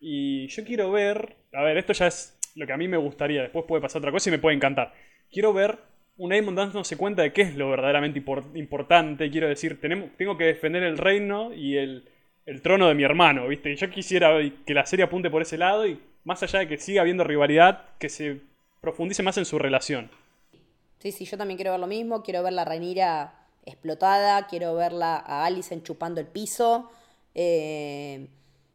Y 0.00 0.46
yo 0.48 0.64
quiero 0.64 0.90
ver, 0.92 1.36
a 1.52 1.62
ver, 1.62 1.76
esto 1.78 1.92
ya 1.92 2.06
es 2.06 2.38
lo 2.54 2.66
que 2.66 2.72
a 2.72 2.76
mí 2.76 2.88
me 2.88 2.96
gustaría, 2.96 3.42
después 3.42 3.64
puede 3.66 3.82
pasar 3.82 4.00
otra 4.00 4.12
cosa 4.12 4.30
y 4.30 4.32
me 4.32 4.38
puede 4.38 4.56
encantar. 4.56 4.92
Quiero 5.30 5.52
ver 5.52 5.78
un 6.16 6.32
Aemon 6.32 6.54
dándose 6.54 6.96
cuenta 6.96 7.22
de 7.22 7.32
qué 7.32 7.42
es 7.42 7.54
lo 7.54 7.70
verdaderamente 7.70 8.22
impor- 8.24 8.56
importante, 8.56 9.30
quiero 9.30 9.48
decir, 9.48 9.80
tenemos, 9.80 10.10
tengo 10.16 10.36
que 10.36 10.44
defender 10.44 10.82
el 10.82 10.98
reino 10.98 11.52
y 11.54 11.76
el, 11.76 12.08
el 12.46 12.62
trono 12.62 12.88
de 12.88 12.94
mi 12.94 13.04
hermano, 13.04 13.46
¿viste? 13.46 13.74
Yo 13.76 13.90
quisiera 13.90 14.36
que 14.66 14.74
la 14.74 14.86
serie 14.86 15.04
apunte 15.04 15.30
por 15.30 15.42
ese 15.42 15.58
lado 15.58 15.86
y 15.86 16.00
más 16.24 16.42
allá 16.42 16.60
de 16.60 16.68
que 16.68 16.78
siga 16.78 17.02
habiendo 17.02 17.24
rivalidad, 17.24 17.84
que 17.98 18.08
se 18.08 18.40
profundice 18.80 19.22
más 19.22 19.38
en 19.38 19.44
su 19.44 19.58
relación. 19.58 20.10
Sí, 20.98 21.12
sí, 21.12 21.24
yo 21.24 21.38
también 21.38 21.56
quiero 21.56 21.70
ver 21.70 21.80
lo 21.80 21.86
mismo. 21.86 22.22
Quiero 22.22 22.42
ver 22.42 22.52
la 22.52 22.64
Rhaenyra 22.64 23.32
explotada. 23.64 24.46
Quiero 24.48 24.74
verla 24.74 25.16
a 25.16 25.44
Alicent 25.44 25.84
chupando 25.84 26.20
el 26.20 26.26
piso. 26.26 26.90
Eh, 27.34 28.28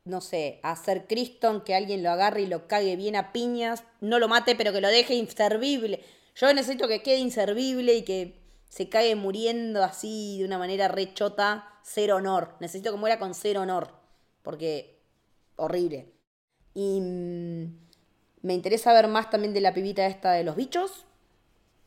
no 0.05 0.21
sé, 0.21 0.59
hacer 0.63 1.07
Criston 1.07 1.61
que 1.61 1.75
alguien 1.75 2.03
lo 2.03 2.11
agarre 2.11 2.41
y 2.41 2.47
lo 2.47 2.67
cague 2.67 2.95
bien 2.95 3.15
a 3.15 3.31
piñas. 3.31 3.83
No 4.01 4.19
lo 4.19 4.27
mate, 4.27 4.55
pero 4.55 4.73
que 4.73 4.81
lo 4.81 4.89
deje 4.89 5.15
inservible. 5.15 6.03
Yo 6.35 6.53
necesito 6.53 6.87
que 6.87 7.03
quede 7.03 7.17
inservible 7.17 7.95
y 7.95 8.03
que 8.03 8.39
se 8.69 8.89
cague 8.89 9.15
muriendo 9.15 9.83
así 9.83 10.39
de 10.39 10.45
una 10.45 10.57
manera 10.57 10.87
re 10.87 11.13
chota. 11.13 11.69
Cero 11.83 12.17
honor. 12.17 12.55
Necesito 12.59 12.91
que 12.91 12.97
muera 12.97 13.19
con 13.19 13.33
cero 13.33 13.61
honor. 13.61 13.91
Porque 14.41 14.99
horrible. 15.55 16.13
Y 16.73 16.99
mm, 16.99 17.83
me 18.41 18.53
interesa 18.53 18.93
ver 18.93 19.07
más 19.07 19.29
también 19.29 19.53
de 19.53 19.61
la 19.61 19.73
pibita 19.73 20.05
esta 20.05 20.33
de 20.33 20.43
los 20.43 20.55
bichos, 20.55 21.05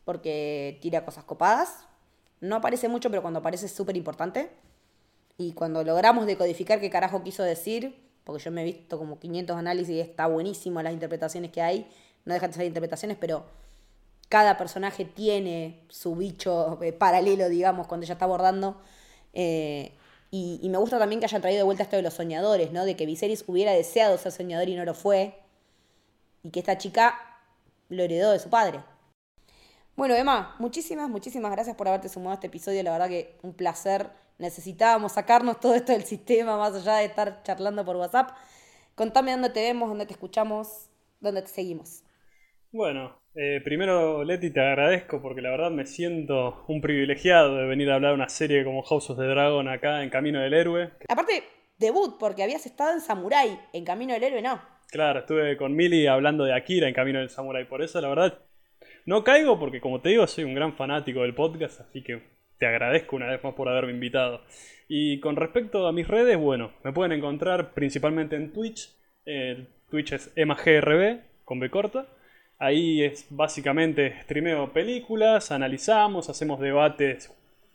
porque 0.04 0.78
tira 0.80 1.04
cosas 1.04 1.24
copadas. 1.24 1.86
No 2.40 2.56
aparece 2.56 2.88
mucho, 2.88 3.10
pero 3.10 3.22
cuando 3.22 3.40
aparece 3.40 3.66
es 3.66 3.72
súper 3.72 3.96
importante. 3.96 4.50
Y 5.38 5.52
cuando 5.52 5.84
logramos 5.84 6.26
decodificar 6.26 6.80
qué 6.80 6.90
carajo 6.90 7.22
quiso 7.22 7.42
decir, 7.42 7.94
porque 8.24 8.42
yo 8.42 8.50
me 8.50 8.62
he 8.62 8.64
visto 8.64 8.98
como 8.98 9.18
500 9.18 9.56
análisis 9.56 9.94
y 9.94 10.00
está 10.00 10.26
buenísimo 10.26 10.82
las 10.82 10.92
interpretaciones 10.92 11.52
que 11.52 11.62
hay, 11.62 11.86
no 12.24 12.34
dejan 12.34 12.50
de 12.50 12.56
ser 12.56 12.66
interpretaciones, 12.66 13.16
pero 13.20 13.44
cada 14.28 14.56
personaje 14.58 15.04
tiene 15.04 15.84
su 15.88 16.16
bicho 16.16 16.82
eh, 16.82 16.92
paralelo, 16.92 17.48
digamos, 17.48 17.86
cuando 17.86 18.04
ella 18.04 18.14
está 18.14 18.24
abordando. 18.24 18.80
Eh, 19.32 19.92
y, 20.30 20.58
y, 20.62 20.68
me 20.70 20.78
gusta 20.78 20.98
también 20.98 21.20
que 21.20 21.26
hayan 21.26 21.40
traído 21.40 21.58
de 21.58 21.64
vuelta 21.64 21.84
esto 21.84 21.96
de 21.96 22.02
los 22.02 22.14
soñadores, 22.14 22.72
¿no? 22.72 22.84
De 22.84 22.96
que 22.96 23.06
Viserys 23.06 23.44
hubiera 23.46 23.72
deseado 23.72 24.18
ser 24.18 24.32
soñador 24.32 24.68
y 24.68 24.74
no 24.74 24.84
lo 24.84 24.94
fue. 24.94 25.38
Y 26.42 26.50
que 26.50 26.60
esta 26.60 26.78
chica 26.78 27.18
lo 27.88 28.02
heredó 28.02 28.32
de 28.32 28.38
su 28.38 28.50
padre. 28.50 28.82
Bueno, 29.94 30.14
Emma, 30.14 30.56
muchísimas, 30.58 31.08
muchísimas 31.08 31.52
gracias 31.52 31.76
por 31.76 31.88
haberte 31.88 32.08
sumado 32.08 32.32
a 32.32 32.34
este 32.34 32.48
episodio. 32.48 32.82
La 32.82 32.92
verdad 32.92 33.08
que 33.08 33.38
un 33.42 33.54
placer. 33.54 34.10
Necesitábamos 34.38 35.12
sacarnos 35.12 35.60
todo 35.60 35.74
esto 35.74 35.92
del 35.92 36.04
sistema, 36.04 36.56
más 36.58 36.74
allá 36.74 36.96
de 36.96 37.06
estar 37.06 37.42
charlando 37.42 37.84
por 37.84 37.96
WhatsApp. 37.96 38.30
Contame 38.94 39.32
dónde 39.32 39.50
te 39.50 39.62
vemos, 39.62 39.88
dónde 39.88 40.06
te 40.06 40.12
escuchamos, 40.12 40.90
dónde 41.20 41.42
te 41.42 41.48
seguimos. 41.48 42.02
Bueno, 42.72 43.18
eh, 43.34 43.60
primero 43.64 44.24
Leti 44.24 44.50
te 44.50 44.60
agradezco 44.60 45.22
porque 45.22 45.40
la 45.40 45.50
verdad 45.50 45.70
me 45.70 45.86
siento 45.86 46.64
un 46.68 46.82
privilegiado 46.82 47.56
de 47.56 47.66
venir 47.66 47.90
a 47.90 47.94
hablar 47.94 48.10
de 48.10 48.16
una 48.16 48.28
serie 48.28 48.64
como 48.64 48.82
House 48.82 49.08
of 49.08 49.18
the 49.18 49.24
Dragon 49.24 49.68
acá 49.68 50.02
en 50.02 50.10
Camino 50.10 50.40
del 50.40 50.52
Héroe. 50.52 50.90
Aparte, 51.08 51.44
debut, 51.78 52.18
porque 52.18 52.42
habías 52.42 52.66
estado 52.66 52.92
en 52.92 53.00
Samurai, 53.00 53.58
en 53.72 53.84
Camino 53.84 54.12
del 54.12 54.24
Héroe 54.24 54.42
no. 54.42 54.60
Claro, 54.88 55.20
estuve 55.20 55.56
con 55.56 55.74
Mili 55.74 56.06
hablando 56.06 56.44
de 56.44 56.54
Akira 56.54 56.86
en 56.88 56.94
Camino 56.94 57.18
del 57.18 57.30
Samurai, 57.30 57.66
por 57.66 57.82
eso 57.82 58.00
la 58.00 58.08
verdad 58.08 58.38
no 59.06 59.24
caigo 59.24 59.58
porque 59.58 59.80
como 59.80 60.00
te 60.00 60.10
digo 60.10 60.26
soy 60.26 60.44
un 60.44 60.54
gran 60.54 60.74
fanático 60.74 61.22
del 61.22 61.34
podcast, 61.34 61.80
así 61.80 62.02
que 62.02 62.35
te 62.58 62.66
agradezco 62.66 63.16
una 63.16 63.26
vez 63.26 63.42
más 63.42 63.54
por 63.54 63.68
haberme 63.68 63.92
invitado. 63.92 64.42
Y 64.88 65.20
con 65.20 65.36
respecto 65.36 65.86
a 65.86 65.92
mis 65.92 66.06
redes, 66.06 66.38
bueno, 66.38 66.72
me 66.84 66.92
pueden 66.92 67.12
encontrar 67.12 67.72
principalmente 67.74 68.36
en 68.36 68.52
Twitch. 68.52 68.94
Twitch 69.90 70.12
es 70.12 70.32
emagrb 70.36 71.20
con 71.44 71.60
B 71.60 71.70
corta. 71.70 72.06
Ahí 72.58 73.02
es 73.02 73.26
básicamente 73.30 74.22
streameo 74.22 74.72
películas, 74.72 75.52
analizamos, 75.52 76.30
hacemos 76.30 76.58
debates, 76.60 77.30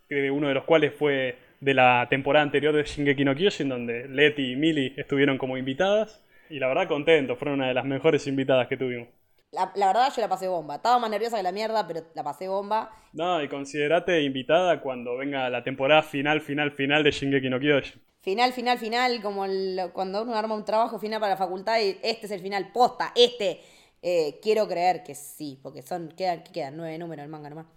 uno 0.10 0.48
de 0.48 0.54
los 0.54 0.64
cuales 0.64 0.94
fue 0.94 1.36
de 1.60 1.74
la 1.76 2.08
temporada 2.10 2.44
anterior 2.44 2.76
de 2.76 2.84
Shingeki 2.84 3.24
no 3.24 3.36
Kyojin, 3.36 3.70
donde 3.70 4.08
Leti 4.08 4.54
y 4.54 4.56
Mili 4.56 4.94
estuvieron 4.98 5.38
como 5.38 5.58
invitadas. 5.58 6.26
Y 6.50 6.60
la 6.60 6.68
verdad 6.68 6.88
contento, 6.88 7.36
fueron 7.36 7.60
una 7.60 7.68
de 7.68 7.74
las 7.76 7.86
mejores 7.86 8.26
invitadas 8.26 8.68
que 8.68 8.78
tuvimos. 8.78 9.08
La, 9.52 9.72
la, 9.76 9.88
verdad 9.88 10.14
yo 10.16 10.22
la 10.22 10.30
pasé 10.30 10.48
bomba. 10.48 10.76
Estaba 10.76 10.98
más 11.00 11.10
nerviosa 11.10 11.38
que 11.38 11.44
la 11.44 11.52
mierda, 11.52 11.86
pero 11.88 12.02
la 12.14 12.24
pasé 12.24 12.48
bomba. 12.48 12.90
No, 13.14 13.44
y 13.44 13.50
considerate 13.50 14.22
invitada 14.22 14.82
cuando 14.82 15.18
venga 15.18 15.50
la 15.50 15.64
temporada 15.64 16.04
final, 16.04 16.42
final, 16.42 16.72
final 16.72 17.04
de 17.04 17.12
Shingeki 17.12 17.50
no 17.50 17.60
Kyojin. 17.60 18.02
Final, 18.22 18.54
final, 18.54 18.78
final, 18.78 19.22
como 19.22 19.46
el, 19.46 19.90
cuando 19.94 20.22
uno 20.22 20.36
arma 20.36 20.56
un 20.56 20.64
trabajo 20.64 21.00
final 21.00 21.20
para 21.20 21.34
la 21.34 21.38
facultad 21.38 21.80
y 21.82 21.98
este 22.04 22.28
es 22.28 22.32
el 22.32 22.42
final, 22.42 22.72
posta, 22.72 23.12
este. 23.16 23.60
Eh, 24.04 24.40
quiero 24.42 24.68
creer 24.68 25.04
que 25.04 25.14
sí, 25.14 25.60
porque 25.62 25.82
son, 25.84 26.10
quedan, 26.10 26.44
quedan 26.44 26.78
nueve 26.78 26.98
números 26.98 27.24
el 27.24 27.30
manga 27.30 27.50
nomás. 27.50 27.68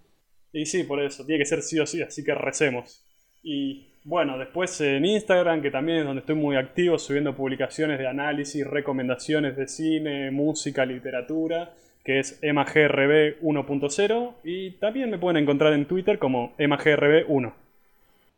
Y 0.53 0.67
sí, 0.67 0.85
por 0.85 1.03
eso, 1.03 1.27
tiene 1.27 1.41
que 1.41 1.47
ser 1.47 1.63
sí 1.63 1.79
o 1.81 1.87
sí, 1.87 2.01
así 2.01 2.23
que 2.23 2.35
recemos. 2.35 3.05
Y 3.43 3.94
bueno, 4.05 4.37
después 4.39 4.79
en 4.83 5.07
Instagram, 5.07 5.63
que 5.63 5.71
también 5.71 5.99
es 5.99 6.05
donde 6.05 6.21
estoy 6.21 6.35
muy 6.37 6.57
activo, 6.57 6.99
subiendo 6.99 7.35
publicaciones 7.35 7.99
de 7.99 8.07
análisis, 8.07 8.67
recomendaciones 8.67 9.57
de 9.57 9.67
cine, 9.67 10.31
música, 10.31 10.85
literatura, 10.85 11.73
que 12.05 12.21
es 12.21 12.39
emagrb 12.43 13.41
1.0. 13.41 14.35
Y 14.45 14.73
también 14.73 15.11
me 15.11 15.19
pueden 15.19 15.43
encontrar 15.43 15.73
en 15.73 15.87
Twitter 15.87 16.19
como 16.19 16.55
emagrb1. 16.59 17.55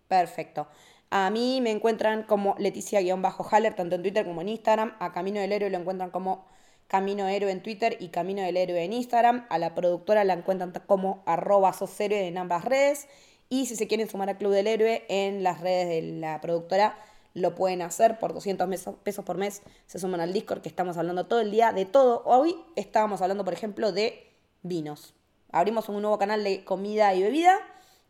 Perfecto. 0.07 0.69
A 1.11 1.31
mí 1.31 1.61
me 1.61 1.73
encuentran 1.73 2.23
como 2.23 2.55
Leticia-Haller, 2.59 3.75
tanto 3.75 3.97
en 3.97 4.03
Twitter 4.03 4.25
como 4.25 4.43
en 4.43 4.51
Instagram. 4.51 4.95
A 5.01 5.13
Camino 5.13 5.41
del 5.41 5.51
Héroe 5.51 5.71
lo 5.71 5.79
encuentran 5.79 6.11
como 6.11 6.47
Camino 6.87 7.27
Héroe 7.27 7.51
en 7.51 7.63
Twitter 7.63 7.97
y 7.99 8.09
Camino 8.09 8.43
del 8.43 8.57
Héroe 8.57 8.85
en 8.85 8.93
Instagram. 8.93 9.47
A 9.51 9.59
la 9.59 9.75
productora 9.75 10.23
la 10.23 10.35
encuentran 10.35 10.73
como 10.87 11.25
arroba 11.27 11.75
en 11.99 12.39
ambas 12.39 12.65
redes. 12.65 13.09
Y 13.49 13.67
si 13.67 13.77
se 13.77 13.87
quieren 13.87 14.09
sumar 14.09 14.29
al 14.29 14.39
Club 14.39 14.53
del 14.53 14.67
Héroe 14.67 15.05
en 15.09 15.43
las 15.43 15.61
redes 15.61 15.89
de 15.89 16.19
la 16.19 16.41
productora, 16.41 16.99
lo 17.35 17.55
pueden 17.55 17.83
hacer 17.83 18.19
por 18.19 18.33
200 18.33 18.69
pesos 19.03 19.25
por 19.25 19.37
mes. 19.37 19.63
Se 19.87 19.99
suman 19.99 20.21
al 20.21 20.33
Discord 20.33 20.63
que 20.63 20.69
estamos 20.69 20.97
hablando 20.97 21.27
todo 21.27 21.41
el 21.41 21.51
día 21.51 21.73
de 21.73 21.85
todo. 21.85 22.23
Hoy 22.25 22.57
estábamos 22.77 23.21
hablando, 23.21 23.45
por 23.45 23.53
ejemplo, 23.53 23.93
de 23.93 24.33
vinos. 24.63 25.15
Abrimos 25.53 25.89
un 25.89 26.01
nuevo 26.01 26.19
canal 26.19 26.43
de 26.43 26.65
comida 26.65 27.15
y 27.15 27.23
bebida 27.23 27.59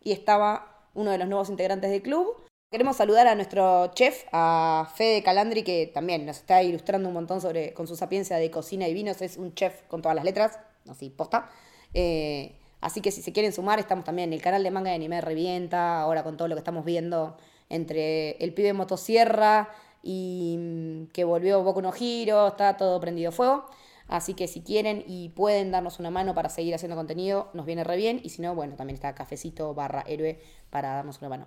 y 0.02 0.12
estaba 0.12 0.88
uno 0.94 1.10
de 1.10 1.18
los 1.18 1.28
nuevos 1.28 1.50
integrantes 1.50 1.90
del 1.90 2.02
club. 2.02 2.36
Queremos 2.70 2.96
saludar 2.96 3.26
a 3.26 3.34
nuestro 3.34 3.88
chef, 3.94 4.24
a 4.32 4.90
Fede 4.94 5.22
Calandri, 5.22 5.62
que 5.62 5.90
también 5.92 6.24
nos 6.24 6.38
está 6.38 6.62
ilustrando 6.62 7.08
un 7.08 7.14
montón 7.14 7.40
sobre, 7.40 7.74
con 7.74 7.86
su 7.86 7.96
sapiencia 7.96 8.36
de 8.36 8.50
cocina 8.50 8.88
y 8.88 8.94
vinos. 8.94 9.22
Es 9.22 9.36
un 9.36 9.54
chef 9.54 9.82
con 9.88 10.02
todas 10.02 10.14
las 10.14 10.24
letras, 10.24 10.58
así 10.88 11.10
posta. 11.10 11.50
Eh, 11.94 12.56
Así 12.80 13.00
que 13.00 13.10
si 13.10 13.22
se 13.22 13.32
quieren 13.32 13.52
sumar, 13.52 13.78
estamos 13.78 14.04
también 14.04 14.30
en 14.30 14.34
el 14.34 14.42
canal 14.42 14.62
de 14.62 14.70
manga 14.70 14.90
de 14.90 14.96
anime 14.96 15.20
Revienta, 15.20 16.00
ahora 16.00 16.22
con 16.22 16.36
todo 16.36 16.48
lo 16.48 16.54
que 16.54 16.60
estamos 16.60 16.84
viendo 16.84 17.36
entre 17.68 18.32
el 18.32 18.54
pibe 18.54 18.72
motosierra 18.72 19.70
y 20.02 20.56
mm, 20.58 21.06
que 21.12 21.24
volvió 21.24 21.62
Boku 21.62 21.82
no 21.82 21.92
Hiro, 21.98 22.48
está 22.48 22.76
todo 22.76 23.00
prendido 23.00 23.32
fuego. 23.32 23.66
Así 24.08 24.34
que 24.34 24.46
si 24.46 24.60
quieren 24.62 25.02
y 25.06 25.30
pueden 25.30 25.72
darnos 25.72 25.98
una 25.98 26.10
mano 26.10 26.34
para 26.34 26.48
seguir 26.48 26.74
haciendo 26.74 26.96
contenido, 26.96 27.50
nos 27.54 27.66
viene 27.66 27.82
re 27.82 27.96
bien. 27.96 28.20
Y 28.22 28.28
si 28.28 28.40
no, 28.40 28.54
bueno, 28.54 28.76
también 28.76 28.94
está 28.94 29.14
cafecito 29.14 29.74
barra 29.74 30.04
héroe 30.06 30.40
para 30.70 30.94
darnos 30.94 31.18
una 31.18 31.28
mano. 31.28 31.46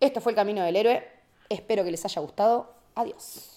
Esto 0.00 0.20
fue 0.20 0.32
el 0.32 0.36
camino 0.36 0.64
del 0.64 0.74
héroe. 0.76 1.06
Espero 1.48 1.84
que 1.84 1.92
les 1.92 2.04
haya 2.04 2.20
gustado. 2.20 2.74
Adiós. 2.96 3.49